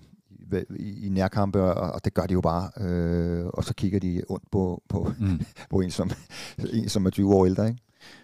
i, 0.79 1.09
nærkampe, 1.09 1.61
og, 1.61 1.91
og 1.91 2.05
det 2.05 2.13
gør 2.13 2.25
de 2.25 2.33
jo 2.33 2.41
bare. 2.41 2.69
Øh, 2.79 3.45
og 3.45 3.63
så 3.63 3.73
kigger 3.73 3.99
de 3.99 4.21
ondt 4.29 4.51
på, 4.51 4.83
på, 4.89 5.11
mm. 5.19 5.41
på 5.71 5.79
en, 5.79 5.91
som, 5.91 6.11
en, 6.73 6.89
som 6.89 7.05
er 7.05 7.09
20 7.09 7.35
år 7.35 7.45
ældre, 7.45 7.67
ikke? 7.67 7.79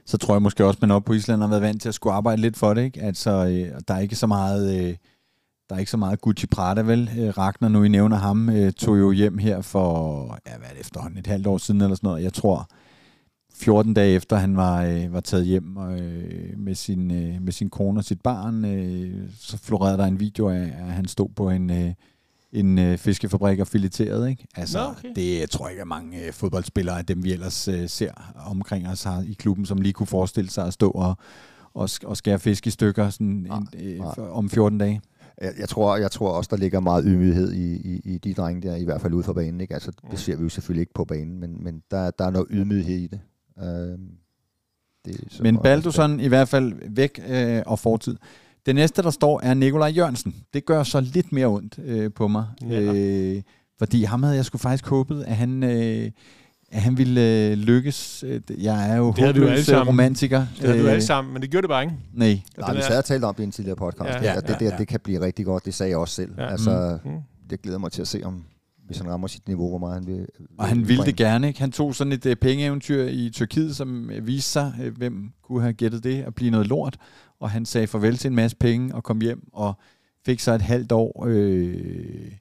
Så 0.06 0.18
tror 0.18 0.34
jeg 0.34 0.42
måske 0.42 0.66
også, 0.66 0.78
at 0.78 0.82
man 0.82 0.92
op 0.92 1.04
på 1.04 1.14
Island 1.14 1.42
har 1.42 1.48
været 1.48 1.62
vant 1.62 1.82
til 1.82 1.90
at 1.90 1.96
skulle 1.96 2.14
arbejde 2.14 2.42
lidt 2.42 2.58
for 2.58 2.74
det, 2.74 2.84
ikke? 2.84 3.02
Altså, 3.02 3.32
øh, 3.32 3.82
der 3.88 3.94
er 3.94 4.00
ikke 4.00 4.16
så 4.16 4.28
meget... 4.28 4.80
Øh, 4.80 4.96
der 5.70 5.76
er 5.76 5.80
ikke 5.80 5.92
så 5.92 5.98
meget 5.98 6.22
Gucci 6.22 6.48
Prada, 6.48 6.82
vel? 6.82 7.12
Øh, 7.20 7.38
Ragnar, 7.38 7.68
nu 7.68 7.84
I 7.84 7.88
nævner 7.88 8.18
ham, 8.18 8.50
øh, 8.50 8.72
tog 8.72 9.00
jo 9.00 9.12
hjem 9.12 9.38
her 9.38 9.62
for, 9.62 10.24
ja, 10.48 10.58
hvad 10.58 10.68
er 10.68 10.72
det 10.72 10.82
efterhånden, 10.82 11.20
et 11.20 11.28
halvt 11.28 11.48
år 11.48 11.58
siden 11.58 11.82
eller 11.82 11.96
sådan 11.96 12.08
noget. 12.08 12.24
Jeg 12.24 12.34
tror, 12.34 12.68
14 13.54 13.94
dage 13.94 14.16
efter 14.16 14.36
han 14.36 14.58
var, 14.58 14.84
øh, 14.84 15.14
var 15.14 15.20
taget 15.20 15.46
hjem 15.46 15.78
øh, 15.78 16.60
med, 16.60 16.76
sin, 16.76 17.12
øh, 17.12 17.42
med 17.42 17.52
sin 17.52 17.70
kone 17.70 18.00
og 18.00 18.04
sit 18.04 18.22
barn, 18.22 18.66
øh, 18.66 19.30
så 19.40 19.58
florerede 19.58 19.98
der 19.98 20.06
en 20.06 20.20
video 20.20 20.50
af, 20.50 20.62
at 20.62 20.92
han 20.92 21.08
stod 21.08 21.30
på 21.36 21.50
en, 21.50 21.70
øh, 21.70 21.94
en 22.54 22.80
øh, 22.80 22.98
fiskefabrik 22.98 23.60
og 23.60 23.68
fileteret. 23.68 24.30
Ikke? 24.30 24.48
Altså, 24.56 24.78
Nå, 24.78 24.90
okay. 24.90 25.10
Det 25.16 25.40
jeg 25.40 25.50
tror 25.50 25.66
jeg 25.66 25.72
ikke 25.72 25.82
er 25.82 25.86
mange 25.86 26.26
øh, 26.26 26.34
fodboldspillere 26.34 26.98
af 26.98 27.06
dem, 27.06 27.24
vi 27.24 27.32
ellers 27.32 27.68
øh, 27.68 27.90
ser 27.90 28.12
omkring 28.46 28.88
os 28.88 29.04
har 29.04 29.22
i 29.22 29.34
klubben, 29.34 29.66
som 29.66 29.82
lige 29.82 29.94
kunne 29.94 30.08
forestille 30.08 30.50
sig 30.50 30.68
at 30.68 30.74
stå 30.74 30.90
og, 30.90 31.16
og, 31.74 31.90
og 32.04 32.18
skære 32.18 32.40
fisk 32.40 32.68
i 32.68 32.70
stykker 32.70 33.10
sådan 33.10 33.28
en, 33.28 33.68
øh, 33.80 34.02
om 34.18 34.50
14 34.50 34.78
dage. 34.78 35.02
Jeg, 35.42 35.54
jeg, 35.60 35.70
tror, 35.70 35.98
jeg 35.98 36.12
tror 36.12 36.32
også, 36.32 36.48
der 36.52 36.58
ligger 36.58 36.80
meget 36.80 37.04
ydmyghed 37.08 37.54
i, 37.54 37.76
i, 37.76 38.02
i 38.06 38.18
de 38.18 38.34
drenge 38.34 38.68
der, 38.68 38.76
i 38.76 38.84
hvert 38.84 39.02
fald 39.02 39.14
ude 39.14 39.24
for 39.24 39.34
banen. 39.34 39.62
Ikke? 39.62 39.74
Altså, 39.74 39.92
det 40.12 40.20
ser 40.20 40.36
vi 40.36 40.44
jo 40.44 40.50
selvfølgelig 40.50 40.82
ikke 40.82 40.94
på 40.94 41.06
banen, 41.06 41.40
men, 41.40 41.64
men 41.64 41.84
der, 41.92 42.12
der 42.12 42.26
er 42.26 42.30
noget 42.32 42.48
ydmyghed 42.50 42.98
i 42.98 43.08
det. 43.08 43.20
Øh, 43.60 44.00
det 45.06 45.40
Men 45.42 45.58
Balduson 45.58 46.20
i 46.20 46.28
hvert 46.28 46.48
fald 46.48 46.74
væk 46.90 47.20
øh, 47.28 47.62
og 47.66 47.80
fortid. 47.80 48.18
Det 48.66 48.76
næste, 48.76 49.02
der 49.02 49.10
står, 49.10 49.42
er 49.44 49.54
Nikolaj 49.54 49.90
Jørgensen. 49.90 50.36
Det 50.54 50.66
gør 50.66 50.84
så 50.84 51.00
lidt 51.00 51.32
mere 51.32 51.48
ondt 51.48 51.80
øh, 51.86 52.12
på 52.16 52.28
mig. 52.28 52.46
Ja. 52.70 52.82
Øh, 52.82 53.42
fordi 53.80 54.04
ham 54.04 54.24
havde 54.24 54.36
jeg 54.36 54.46
sgu 54.46 54.58
faktisk 54.58 54.88
håbet, 54.88 55.24
at 55.24 55.36
han... 55.36 55.64
Øh, 55.64 56.12
at 56.72 56.82
han 56.82 56.98
ville 56.98 57.22
øh, 57.22 57.58
lykkes. 57.58 58.24
Jeg 58.58 58.92
er 58.92 58.96
jo 58.96 59.12
håbløs 59.12 59.70
øh, 59.70 59.88
romantiker. 59.88 60.46
Det 60.60 60.70
havde 60.70 60.84
du 60.84 60.88
alle 60.88 61.02
sammen, 61.02 61.34
men 61.34 61.42
det 61.42 61.50
gjorde 61.50 61.62
det 61.62 61.70
bare 61.70 61.84
ikke. 61.84 61.96
Nej. 62.14 62.42
Nej, 62.58 62.74
vi 62.74 62.82
sad 62.82 62.98
og 62.98 63.06
talt 63.06 63.24
om 63.24 63.36
det 63.36 63.44
i 63.44 63.46
en 63.46 63.52
tidligere 63.52 63.76
podcast. 63.76 64.10
Ja, 64.10 64.24
ja, 64.24 64.34
ja, 64.34 64.40
det, 64.40 64.60
der, 64.60 64.78
det 64.78 64.88
kan 64.88 65.00
blive 65.04 65.22
rigtig 65.22 65.46
godt. 65.46 65.66
Det 65.66 65.74
sagde 65.74 65.90
jeg 65.90 65.98
også 65.98 66.16
selv. 66.16 66.32
Ja. 66.38 66.52
Altså, 66.52 66.98
mm. 67.06 67.12
det 67.50 67.62
glæder 67.62 67.78
mig 67.78 67.92
til 67.92 68.02
at 68.02 68.08
se, 68.08 68.22
om, 68.24 68.44
hvis 68.88 68.98
han 68.98 69.10
rammer 69.10 69.28
sit 69.28 69.48
niveau, 69.48 69.70
hvor 69.70 69.78
meget 69.78 69.94
han 69.94 70.08
vil. 70.08 70.28
Og 70.58 70.66
han 70.66 70.88
ville 70.88 71.06
det 71.06 71.16
gerne, 71.16 71.48
ikke? 71.48 71.60
Han 71.60 71.72
tog 71.72 71.96
sådan 71.96 72.14
et 72.14 72.26
uh, 72.26 72.34
pengeeventyr 72.42 73.04
i 73.04 73.30
Tyrkiet, 73.34 73.76
som 73.76 74.10
viste 74.22 74.52
sig, 74.52 74.74
uh, 74.80 74.98
hvem 74.98 75.30
kunne 75.44 75.62
have 75.62 75.74
gættet 75.74 76.04
det, 76.04 76.22
at 76.22 76.36
blive 76.36 76.52
noget 76.52 76.68
lort. 76.68 76.98
Og 77.44 77.52
han 77.52 77.66
sagde 77.66 77.88
farvel 77.88 78.18
til 78.18 78.28
en 78.28 78.36
masse 78.36 78.58
penge 78.58 78.96
og 78.96 79.04
kom 79.04 79.22
hjem 79.22 79.48
og 79.54 79.74
fik 80.26 80.40
så 80.40 80.52
et 80.52 80.62
halvt 80.62 80.92
år. 80.92 81.26
Øh, 81.28 82.32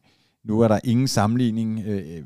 nu 0.44 0.60
er 0.60 0.68
der 0.68 0.80
ingen 0.84 1.08
sammenligning 1.08 1.82
øh, 1.86 2.22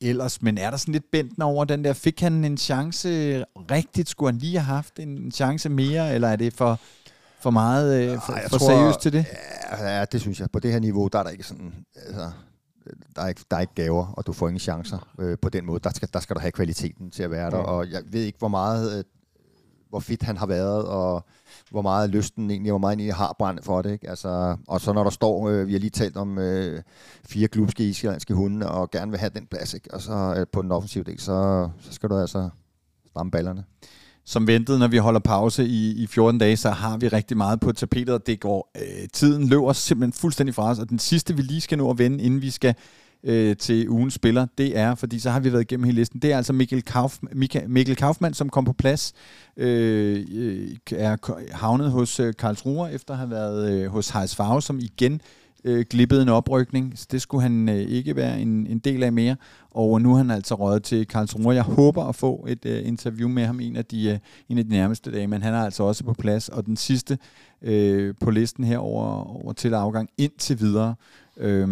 ellers, 0.00 0.42
men 0.42 0.58
er 0.58 0.70
der 0.70 0.76
sådan 0.76 0.92
lidt 0.92 1.10
bænden 1.12 1.42
over 1.42 1.64
den 1.64 1.84
der? 1.84 1.92
Fik 1.92 2.20
han 2.20 2.44
en 2.44 2.56
chance 2.56 3.08
rigtigt? 3.70 4.08
Skulle 4.08 4.32
han 4.32 4.38
lige 4.38 4.58
have 4.58 4.74
haft 4.74 4.98
en 4.98 5.30
chance 5.30 5.68
mere, 5.68 6.14
eller 6.14 6.28
er 6.28 6.36
det 6.36 6.52
for 6.52 6.80
for 7.40 7.50
meget 7.50 8.02
øh, 8.02 8.18
for, 8.26 8.32
Ej, 8.32 8.48
for 8.48 8.58
tror, 8.58 8.66
seriøst 8.66 9.00
til 9.00 9.12
det? 9.12 9.26
Ja, 9.78 10.04
det 10.04 10.20
synes 10.20 10.40
jeg. 10.40 10.50
På 10.50 10.58
det 10.58 10.72
her 10.72 10.80
niveau, 10.80 11.08
der 11.12 11.18
er 11.18 11.22
der 11.22 11.30
ikke 11.30 11.44
sådan... 11.44 11.72
Altså, 11.96 12.30
der 13.16 13.22
er 13.22 13.28
ikke, 13.28 13.44
der 13.50 13.56
er 13.56 13.60
ikke 13.60 13.74
gaver, 13.74 14.06
og 14.06 14.26
du 14.26 14.32
får 14.32 14.48
ingen 14.48 14.60
chancer 14.60 15.08
øh, 15.20 15.38
på 15.42 15.48
den 15.48 15.66
måde. 15.66 15.80
Der 15.84 15.90
skal, 15.90 16.08
der 16.12 16.20
skal 16.20 16.36
du 16.36 16.40
have 16.40 16.52
kvaliteten 16.52 17.10
til 17.10 17.22
at 17.22 17.30
være 17.30 17.50
der, 17.50 17.56
og 17.56 17.90
jeg 17.90 18.02
ved 18.06 18.22
ikke, 18.22 18.38
hvor 18.38 18.48
meget, 18.48 18.98
øh, 18.98 19.04
hvor 19.88 20.00
fedt 20.00 20.22
han 20.22 20.36
har 20.36 20.46
været, 20.46 20.84
og 20.84 21.26
hvor 21.70 21.82
meget 21.82 22.10
lysten 22.10 22.50
egentlig, 22.50 22.72
hvor 22.72 22.78
meget 22.78 22.92
egentlig 22.92 23.14
har 23.14 23.36
brændt 23.38 23.64
for 23.64 23.82
det. 23.82 23.92
Ikke? 23.92 24.10
Altså, 24.10 24.56
og 24.68 24.80
så 24.80 24.92
når 24.92 25.02
der 25.02 25.10
står, 25.10 25.48
øh, 25.48 25.66
vi 25.66 25.72
har 25.72 25.80
lige 25.80 25.90
talt 25.90 26.16
om 26.16 26.38
øh, 26.38 26.82
fire 27.26 27.48
klubske 27.48 27.88
islandske 27.88 28.34
hunde, 28.34 28.70
og 28.70 28.90
gerne 28.90 29.10
vil 29.10 29.20
have 29.20 29.30
den 29.34 29.46
plads, 29.46 29.74
ikke? 29.74 29.94
og 29.94 30.00
så 30.00 30.34
øh, 30.38 30.46
på 30.52 30.62
den 30.62 30.72
offensive 30.72 31.04
del, 31.04 31.20
så, 31.20 31.68
så 31.80 31.92
skal 31.92 32.08
du 32.08 32.16
altså 32.16 32.48
stramme 33.06 33.30
ballerne 33.30 33.64
som 34.28 34.46
ventet, 34.46 34.78
når 34.78 34.88
vi 34.88 34.96
holder 34.96 35.20
pause 35.20 35.64
i, 35.66 36.02
i 36.02 36.06
14 36.06 36.38
dage, 36.38 36.56
så 36.56 36.70
har 36.70 36.96
vi 36.96 37.08
rigtig 37.08 37.36
meget 37.36 37.60
på 37.60 37.72
tapetet, 37.72 38.14
og 38.14 38.26
det 38.26 38.40
går, 38.40 38.70
øh, 38.76 39.08
tiden 39.12 39.48
løber 39.48 39.72
simpelthen 39.72 40.12
fuldstændig 40.12 40.54
fra 40.54 40.70
os, 40.70 40.78
og 40.78 40.88
den 40.88 40.98
sidste, 40.98 41.36
vi 41.36 41.42
lige 41.42 41.60
skal 41.60 41.78
nå 41.78 41.90
at 41.90 41.98
vende, 41.98 42.24
inden 42.24 42.42
vi 42.42 42.50
skal 42.50 42.74
øh, 43.24 43.56
til 43.56 43.88
ugens 43.88 44.14
spiller, 44.14 44.46
det 44.58 44.78
er, 44.78 44.94
fordi 44.94 45.18
så 45.18 45.30
har 45.30 45.40
vi 45.40 45.52
været 45.52 45.62
igennem 45.62 45.84
hele 45.84 45.96
listen, 45.96 46.20
det 46.22 46.32
er 46.32 46.36
altså 46.36 46.52
Mikkel, 46.52 46.82
Kauf, 46.82 47.18
Mikkel 47.66 47.96
Kaufmann, 47.96 48.34
som 48.34 48.48
kom 48.48 48.64
på 48.64 48.72
plads, 48.72 49.12
øh, 49.56 50.26
øh 50.32 50.68
er 50.92 51.16
havnet 51.54 51.90
hos 51.90 52.20
øh, 52.20 52.34
Karlsruher, 52.38 52.88
efter 52.88 53.14
at 53.14 53.18
have 53.18 53.30
været 53.30 53.72
øh, 53.72 53.90
hos 53.90 54.10
Heis 54.10 54.36
Favre, 54.36 54.62
som 54.62 54.78
igen 54.78 55.20
øh, 55.64 55.84
glippede 55.90 56.22
en 56.22 56.28
oprykning, 56.28 56.92
så 56.98 57.06
det 57.10 57.22
skulle 57.22 57.42
han 57.42 57.68
øh, 57.68 57.76
ikke 57.76 58.16
være 58.16 58.40
en, 58.40 58.66
en 58.66 58.78
del 58.78 59.02
af 59.02 59.12
mere. 59.12 59.36
Og 59.70 60.02
nu 60.02 60.12
er 60.12 60.16
han 60.16 60.30
altså 60.30 60.54
røget 60.54 60.82
til 60.82 61.06
Karlsruhe. 61.06 61.54
Jeg 61.54 61.62
håber 61.62 62.04
at 62.04 62.14
få 62.14 62.46
et 62.48 62.64
øh, 62.64 62.86
interview 62.86 63.28
med 63.28 63.44
ham 63.44 63.60
en 63.60 63.76
af, 63.76 63.84
de, 63.84 64.10
øh, 64.10 64.18
en 64.48 64.58
af 64.58 64.64
de 64.64 64.70
nærmeste 64.70 65.12
dage, 65.12 65.26
men 65.26 65.42
han 65.42 65.54
er 65.54 65.64
altså 65.64 65.82
også 65.82 66.04
på 66.04 66.12
plads. 66.12 66.48
Og 66.48 66.66
den 66.66 66.76
sidste 66.76 67.18
øh, 67.62 68.14
på 68.20 68.30
listen 68.30 68.64
her 68.64 68.78
over, 68.78 69.36
over 69.44 69.52
til 69.52 69.74
afgang 69.74 70.08
indtil 70.18 70.60
videre. 70.60 70.94
Øh, 71.36 71.68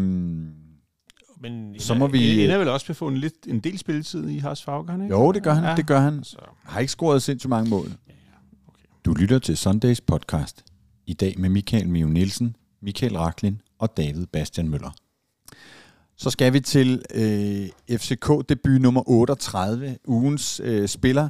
men 1.41 1.80
så 1.80 1.95
må 1.95 2.07
vi... 2.07 2.45
Ender 2.45 2.59
vel 2.59 2.68
også 2.68 2.95
få 2.95 3.09
en, 3.09 3.16
lidt, 3.16 3.34
en 3.47 3.61
del 3.61 3.78
spilletid 3.78 4.28
i 4.28 4.39
Haas 4.39 4.62
Fagern, 4.62 5.03
ikke? 5.03 5.14
Jo, 5.14 5.32
det 5.32 5.43
gør 5.43 5.55
han. 5.55 5.64
Ja. 5.64 5.76
Det 5.76 5.87
gør 5.87 6.01
han. 6.01 6.24
Så. 6.24 6.37
Har 6.64 6.80
ikke 6.80 6.93
scoret 6.93 7.22
sindssygt 7.22 7.49
mange 7.51 7.70
mål. 7.70 7.87
Ja, 7.87 8.12
okay. 8.68 8.84
Du 9.05 9.14
lytter 9.14 9.39
til 9.39 9.57
Sundays 9.57 10.01
podcast. 10.01 10.64
I 11.07 11.12
dag 11.12 11.34
med 11.39 11.49
Michael 11.49 11.89
Mio 11.89 12.07
Nielsen, 12.07 12.57
Michael 12.82 13.16
Raklin 13.18 13.61
og 13.78 13.97
David 13.97 14.26
Bastian 14.26 14.68
Møller. 14.68 14.91
Så 16.16 16.30
skal 16.30 16.53
vi 16.53 16.61
til 16.61 17.03
øh, 17.14 17.99
FCK-debut 17.99 18.80
nummer 18.80 19.11
38, 19.11 19.99
ugens 20.05 20.61
øh, 20.64 20.89
spiller, 20.89 21.28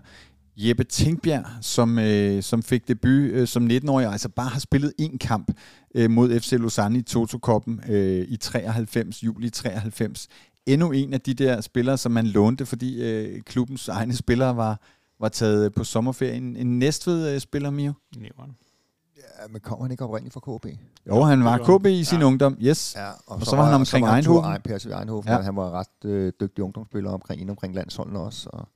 Jeppe 0.57 0.85
Tinkbjerg, 0.85 1.45
som, 1.61 1.99
øh, 1.99 2.43
som 2.43 2.63
fik 2.63 2.89
debut 2.89 3.11
øh, 3.31 3.47
som 3.49 3.67
19-årig, 3.67 4.07
altså 4.07 4.29
bare 4.29 4.49
har 4.49 4.61
spillet 4.61 4.93
en 4.99 5.19
kamp 5.19 5.51
øh, 5.95 6.11
mod 6.11 6.41
FC 6.41 6.53
Lausanne 6.53 6.99
i 6.99 7.03
Toto-koppen 7.03 7.81
øh, 7.89 8.27
i 8.29 8.37
93, 8.37 9.23
juli 9.25 9.51
93. 9.51 10.29
Endnu 10.67 10.91
en 10.93 11.13
af 11.15 11.21
de 11.21 11.35
der 11.35 11.61
spillere, 11.61 11.99
som 11.99 12.13
man 12.13 12.27
lånte, 12.27 12.67
fordi 12.67 13.03
øh, 13.03 13.43
klubbens 13.43 13.89
egne 13.89 14.17
spillere 14.17 14.57
var, 14.57 14.81
var 15.21 15.29
taget 15.29 15.75
på 15.75 15.85
sommerferie. 15.85 16.35
En, 16.35 16.57
en 16.57 16.79
Næstved-spiller, 16.79 17.71
Mio? 17.71 17.93
Nævren. 18.17 18.57
Ja, 19.17 19.23
men 19.51 19.61
kommer 19.61 19.85
han 19.85 19.91
ikke 19.91 20.05
oprindeligt 20.05 20.33
fra 20.35 20.41
KB? 20.59 20.67
Jo, 21.09 21.23
han 21.23 21.45
var 21.45 21.79
KB 21.79 21.87
i 21.87 22.05
sin 22.05 22.19
Ja. 22.21 22.25
ungdom, 22.27 22.57
yes. 22.63 22.95
Ja, 22.97 23.11
Og 23.27 23.47
så 23.47 23.57
var 23.57 23.65
han 23.65 23.75
omkring 23.75 23.87
så 23.87 23.99
var 23.99 24.15
han 24.15 24.25
tur 24.25 24.45
Eindhoven. 24.45 24.93
Ej- 24.93 24.99
Eindhoven. 25.01 25.25
Ja. 25.27 25.35
Ja. 25.35 25.41
Han 25.43 25.57
var 25.57 25.71
ret 25.71 26.11
øh, 26.11 26.33
dygtig 26.41 26.65
ungdomsspiller 26.65 27.11
omkring, 27.11 27.41
ind 27.41 27.51
omkring 27.51 27.75
landsholdene 27.75 28.21
også. 28.21 28.49
Og, 28.53 28.69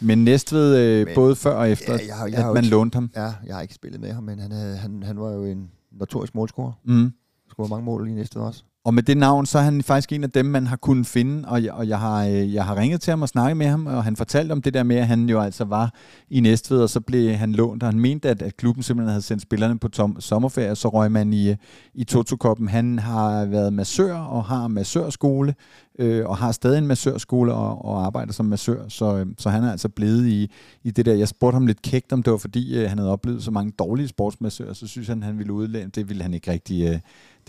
Men 0.00 0.24
Næstved, 0.24 0.76
øh, 0.78 1.06
Men- 1.06 1.14
både 1.14 1.36
før 1.36 1.54
og 1.54 1.70
efter, 1.70 1.92
Ja, 1.92 1.98
jeg 2.06 2.16
har- 2.16 2.26
jeg 2.26 2.34
at 2.38 2.42
har 2.44 2.52
man 2.52 2.64
ikke- 2.64 2.76
lånte 2.76 2.96
ham. 2.96 3.10
ja, 3.16 3.32
jeg 3.46 3.54
har 3.54 3.62
ikke 3.62 3.74
spillet 3.74 4.00
med 4.00 4.12
ham, 4.12 4.24
men 4.24 4.38
han, 4.38 4.52
havde, 4.52 4.76
han, 4.76 5.02
han 5.02 5.20
var 5.20 5.32
jo 5.32 5.44
en 5.44 5.70
notorisk 5.92 6.34
målscorer. 6.34 6.72
Mm. 6.84 7.12
Scorede 7.50 7.70
mange 7.70 7.84
mål 7.84 8.04
lige 8.04 8.14
næste 8.16 8.36
også. 8.36 8.64
Og 8.88 8.94
med 8.94 9.02
det 9.02 9.16
navn, 9.16 9.46
så 9.46 9.58
er 9.58 9.62
han 9.62 9.82
faktisk 9.82 10.12
en 10.12 10.24
af 10.24 10.30
dem, 10.30 10.46
man 10.46 10.66
har 10.66 10.76
kunnet 10.76 11.06
finde, 11.06 11.48
og 11.48 11.64
jeg, 11.64 11.72
og 11.72 11.88
jeg, 11.88 11.98
har, 11.98 12.26
øh, 12.26 12.54
jeg 12.54 12.64
har 12.64 12.76
ringet 12.76 13.00
til 13.00 13.10
ham 13.10 13.22
og 13.22 13.28
snakket 13.28 13.56
med 13.56 13.66
ham, 13.66 13.86
og 13.86 14.04
han 14.04 14.16
fortalte 14.16 14.52
om 14.52 14.62
det 14.62 14.74
der 14.74 14.82
med, 14.82 14.96
at 14.96 15.06
han 15.06 15.28
jo 15.28 15.40
altså 15.40 15.64
var 15.64 15.94
i 16.30 16.40
Næstved, 16.40 16.82
og 16.82 16.90
så 16.90 17.00
blev 17.00 17.34
han 17.34 17.52
lånt, 17.52 17.82
og 17.82 17.88
han 17.88 18.00
mente, 18.00 18.28
at, 18.28 18.42
at 18.42 18.56
klubben 18.56 18.82
simpelthen 18.82 19.10
havde 19.10 19.22
sendt 19.22 19.42
spillerne 19.42 19.78
på 19.78 19.88
tom, 19.88 20.20
sommerferie, 20.20 20.70
og 20.70 20.76
så 20.76 20.88
røg 20.88 21.12
man 21.12 21.32
i, 21.32 21.50
øh, 21.50 21.56
i 21.94 22.04
Toto-koppen. 22.04 22.68
Han 22.68 22.98
har 22.98 23.44
været 23.44 23.72
massør 23.72 24.14
og 24.14 24.44
har 24.44 24.68
massørskole, 24.68 25.54
øh, 25.98 26.26
og 26.26 26.36
har 26.36 26.52
stadig 26.52 26.78
en 26.78 26.86
massørskole 26.86 27.54
og, 27.54 27.84
og 27.84 28.06
arbejder 28.06 28.32
som 28.32 28.46
massør, 28.46 28.88
så, 28.88 29.16
øh, 29.16 29.26
så 29.38 29.50
han 29.50 29.64
er 29.64 29.70
altså 29.70 29.88
blevet 29.88 30.26
i, 30.26 30.50
i 30.84 30.90
det 30.90 31.06
der. 31.06 31.14
Jeg 31.14 31.28
spurgte 31.28 31.54
ham 31.54 31.66
lidt 31.66 31.82
kægt, 31.82 32.12
om 32.12 32.22
det 32.22 32.30
var 32.30 32.38
fordi, 32.38 32.78
øh, 32.78 32.88
han 32.88 32.98
havde 32.98 33.12
oplevet 33.12 33.42
så 33.42 33.50
mange 33.50 33.72
dårlige 33.78 34.08
sportsmassører, 34.08 34.72
så 34.72 34.86
synes 34.86 35.08
han, 35.08 35.22
han 35.22 35.38
ville 35.38 35.52
udlænde. 35.52 35.90
Det 35.90 36.08
ville 36.08 36.22
han 36.22 36.34
ikke 36.34 36.50
rigtig, 36.50 36.88
øh, 36.88 36.98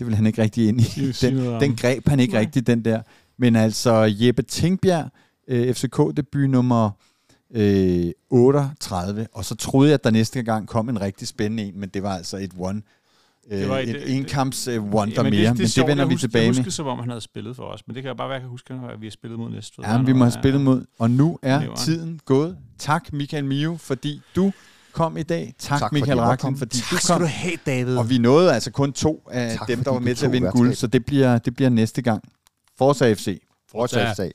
det 0.00 0.06
ville 0.06 0.16
han 0.16 0.26
ikke 0.26 0.42
rigtig 0.42 0.68
ind 0.68 0.80
i. 0.80 0.84
Den, 1.26 1.36
den 1.60 1.76
greb 1.76 2.08
han 2.08 2.20
ikke 2.20 2.32
Nej. 2.32 2.40
rigtig, 2.40 2.66
den 2.66 2.84
der. 2.84 3.02
Men 3.38 3.56
altså, 3.56 4.14
Jeppe 4.20 4.42
Tingbjerg, 4.42 5.08
øh, 5.48 5.74
FCK-debut 5.74 6.50
nummer 6.50 6.90
øh, 7.54 8.10
38, 8.30 9.26
og 9.32 9.44
så 9.44 9.54
troede 9.54 9.88
jeg, 9.88 9.94
at 9.94 10.04
der 10.04 10.10
næste 10.10 10.42
gang 10.42 10.68
kom 10.68 10.88
en 10.88 11.00
rigtig 11.00 11.28
spændende 11.28 11.62
en, 11.62 11.80
men 11.80 11.88
det 11.88 12.02
var 12.02 12.16
altså 12.16 12.36
et 12.36 12.50
one. 12.58 12.82
Øh, 13.50 13.58
Det 13.60 13.68
var 13.68 13.78
et- 13.78 13.88
et, 13.88 13.96
et 13.96 14.16
enkamps 14.16 14.68
øh, 14.68 14.82
wonder 14.84 15.14
Jamen, 15.16 15.30
mere, 15.32 15.40
det, 15.40 15.48
det, 15.48 15.56
men 15.58 15.62
det 15.64 15.70
sjovt. 15.70 15.88
vender 15.88 16.02
jeg 16.04 16.08
vi 16.08 16.14
husker, 16.14 16.28
tilbage 16.28 16.42
jeg 16.44 16.50
med. 16.50 16.56
husker, 16.56 16.70
som 16.70 16.86
om 16.86 16.98
han 16.98 17.08
havde 17.08 17.20
spillet 17.20 17.56
for 17.56 17.62
os, 17.62 17.86
men 17.86 17.94
det 17.94 18.02
kan 18.02 18.08
jeg 18.08 18.16
bare 18.16 18.28
være, 18.28 18.36
at 18.36 18.40
jeg 18.40 18.44
kan 18.44 18.50
huske, 18.50 18.74
at 18.74 19.00
vi 19.00 19.06
har 19.06 19.10
spillet 19.10 19.38
mod 19.38 19.50
Næstved. 19.50 19.84
Ja, 19.84 19.98
men 19.98 20.06
vi 20.06 20.12
må 20.12 20.24
have 20.24 20.32
spillet 20.32 20.60
mod. 20.60 20.84
Og 20.98 21.10
nu 21.10 21.38
er 21.42 21.60
Leveren. 21.60 21.76
tiden 21.78 22.20
gået. 22.24 22.56
Tak, 22.78 23.12
Michael 23.12 23.44
Mio, 23.44 23.76
fordi 23.76 24.20
du 24.36 24.52
kom 24.92 25.16
i 25.16 25.22
dag. 25.22 25.54
Tak, 25.58 25.78
Tak, 25.80 25.92
Michael 25.92 26.20
Raklin, 26.20 26.38
komme. 26.38 26.58
fordi 26.58 26.78
Tak 26.78 26.90
du 26.90 26.96
skal 26.96 27.12
kom. 27.14 27.20
du 27.22 27.26
have, 27.26 27.56
David. 27.66 27.96
Og 27.96 28.10
vi 28.10 28.18
nåede 28.18 28.54
altså 28.54 28.70
kun 28.70 28.92
to 28.92 29.28
af 29.30 29.56
Tak, 29.58 29.68
dem, 29.68 29.84
der 29.84 29.90
var 29.90 29.98
med 29.98 30.14
til 30.14 30.26
at 30.26 30.32
vinde 30.32 30.50
guld, 30.50 30.74
så 30.74 30.86
det 30.86 31.04
bliver, 31.06 31.38
det 31.38 31.56
bliver 31.56 31.68
næste 31.68 32.02
gang. 32.02 32.22
Forza 32.78 33.12
FC. 33.14 33.42
Ja. 33.74 34.14
sag. 34.14 34.32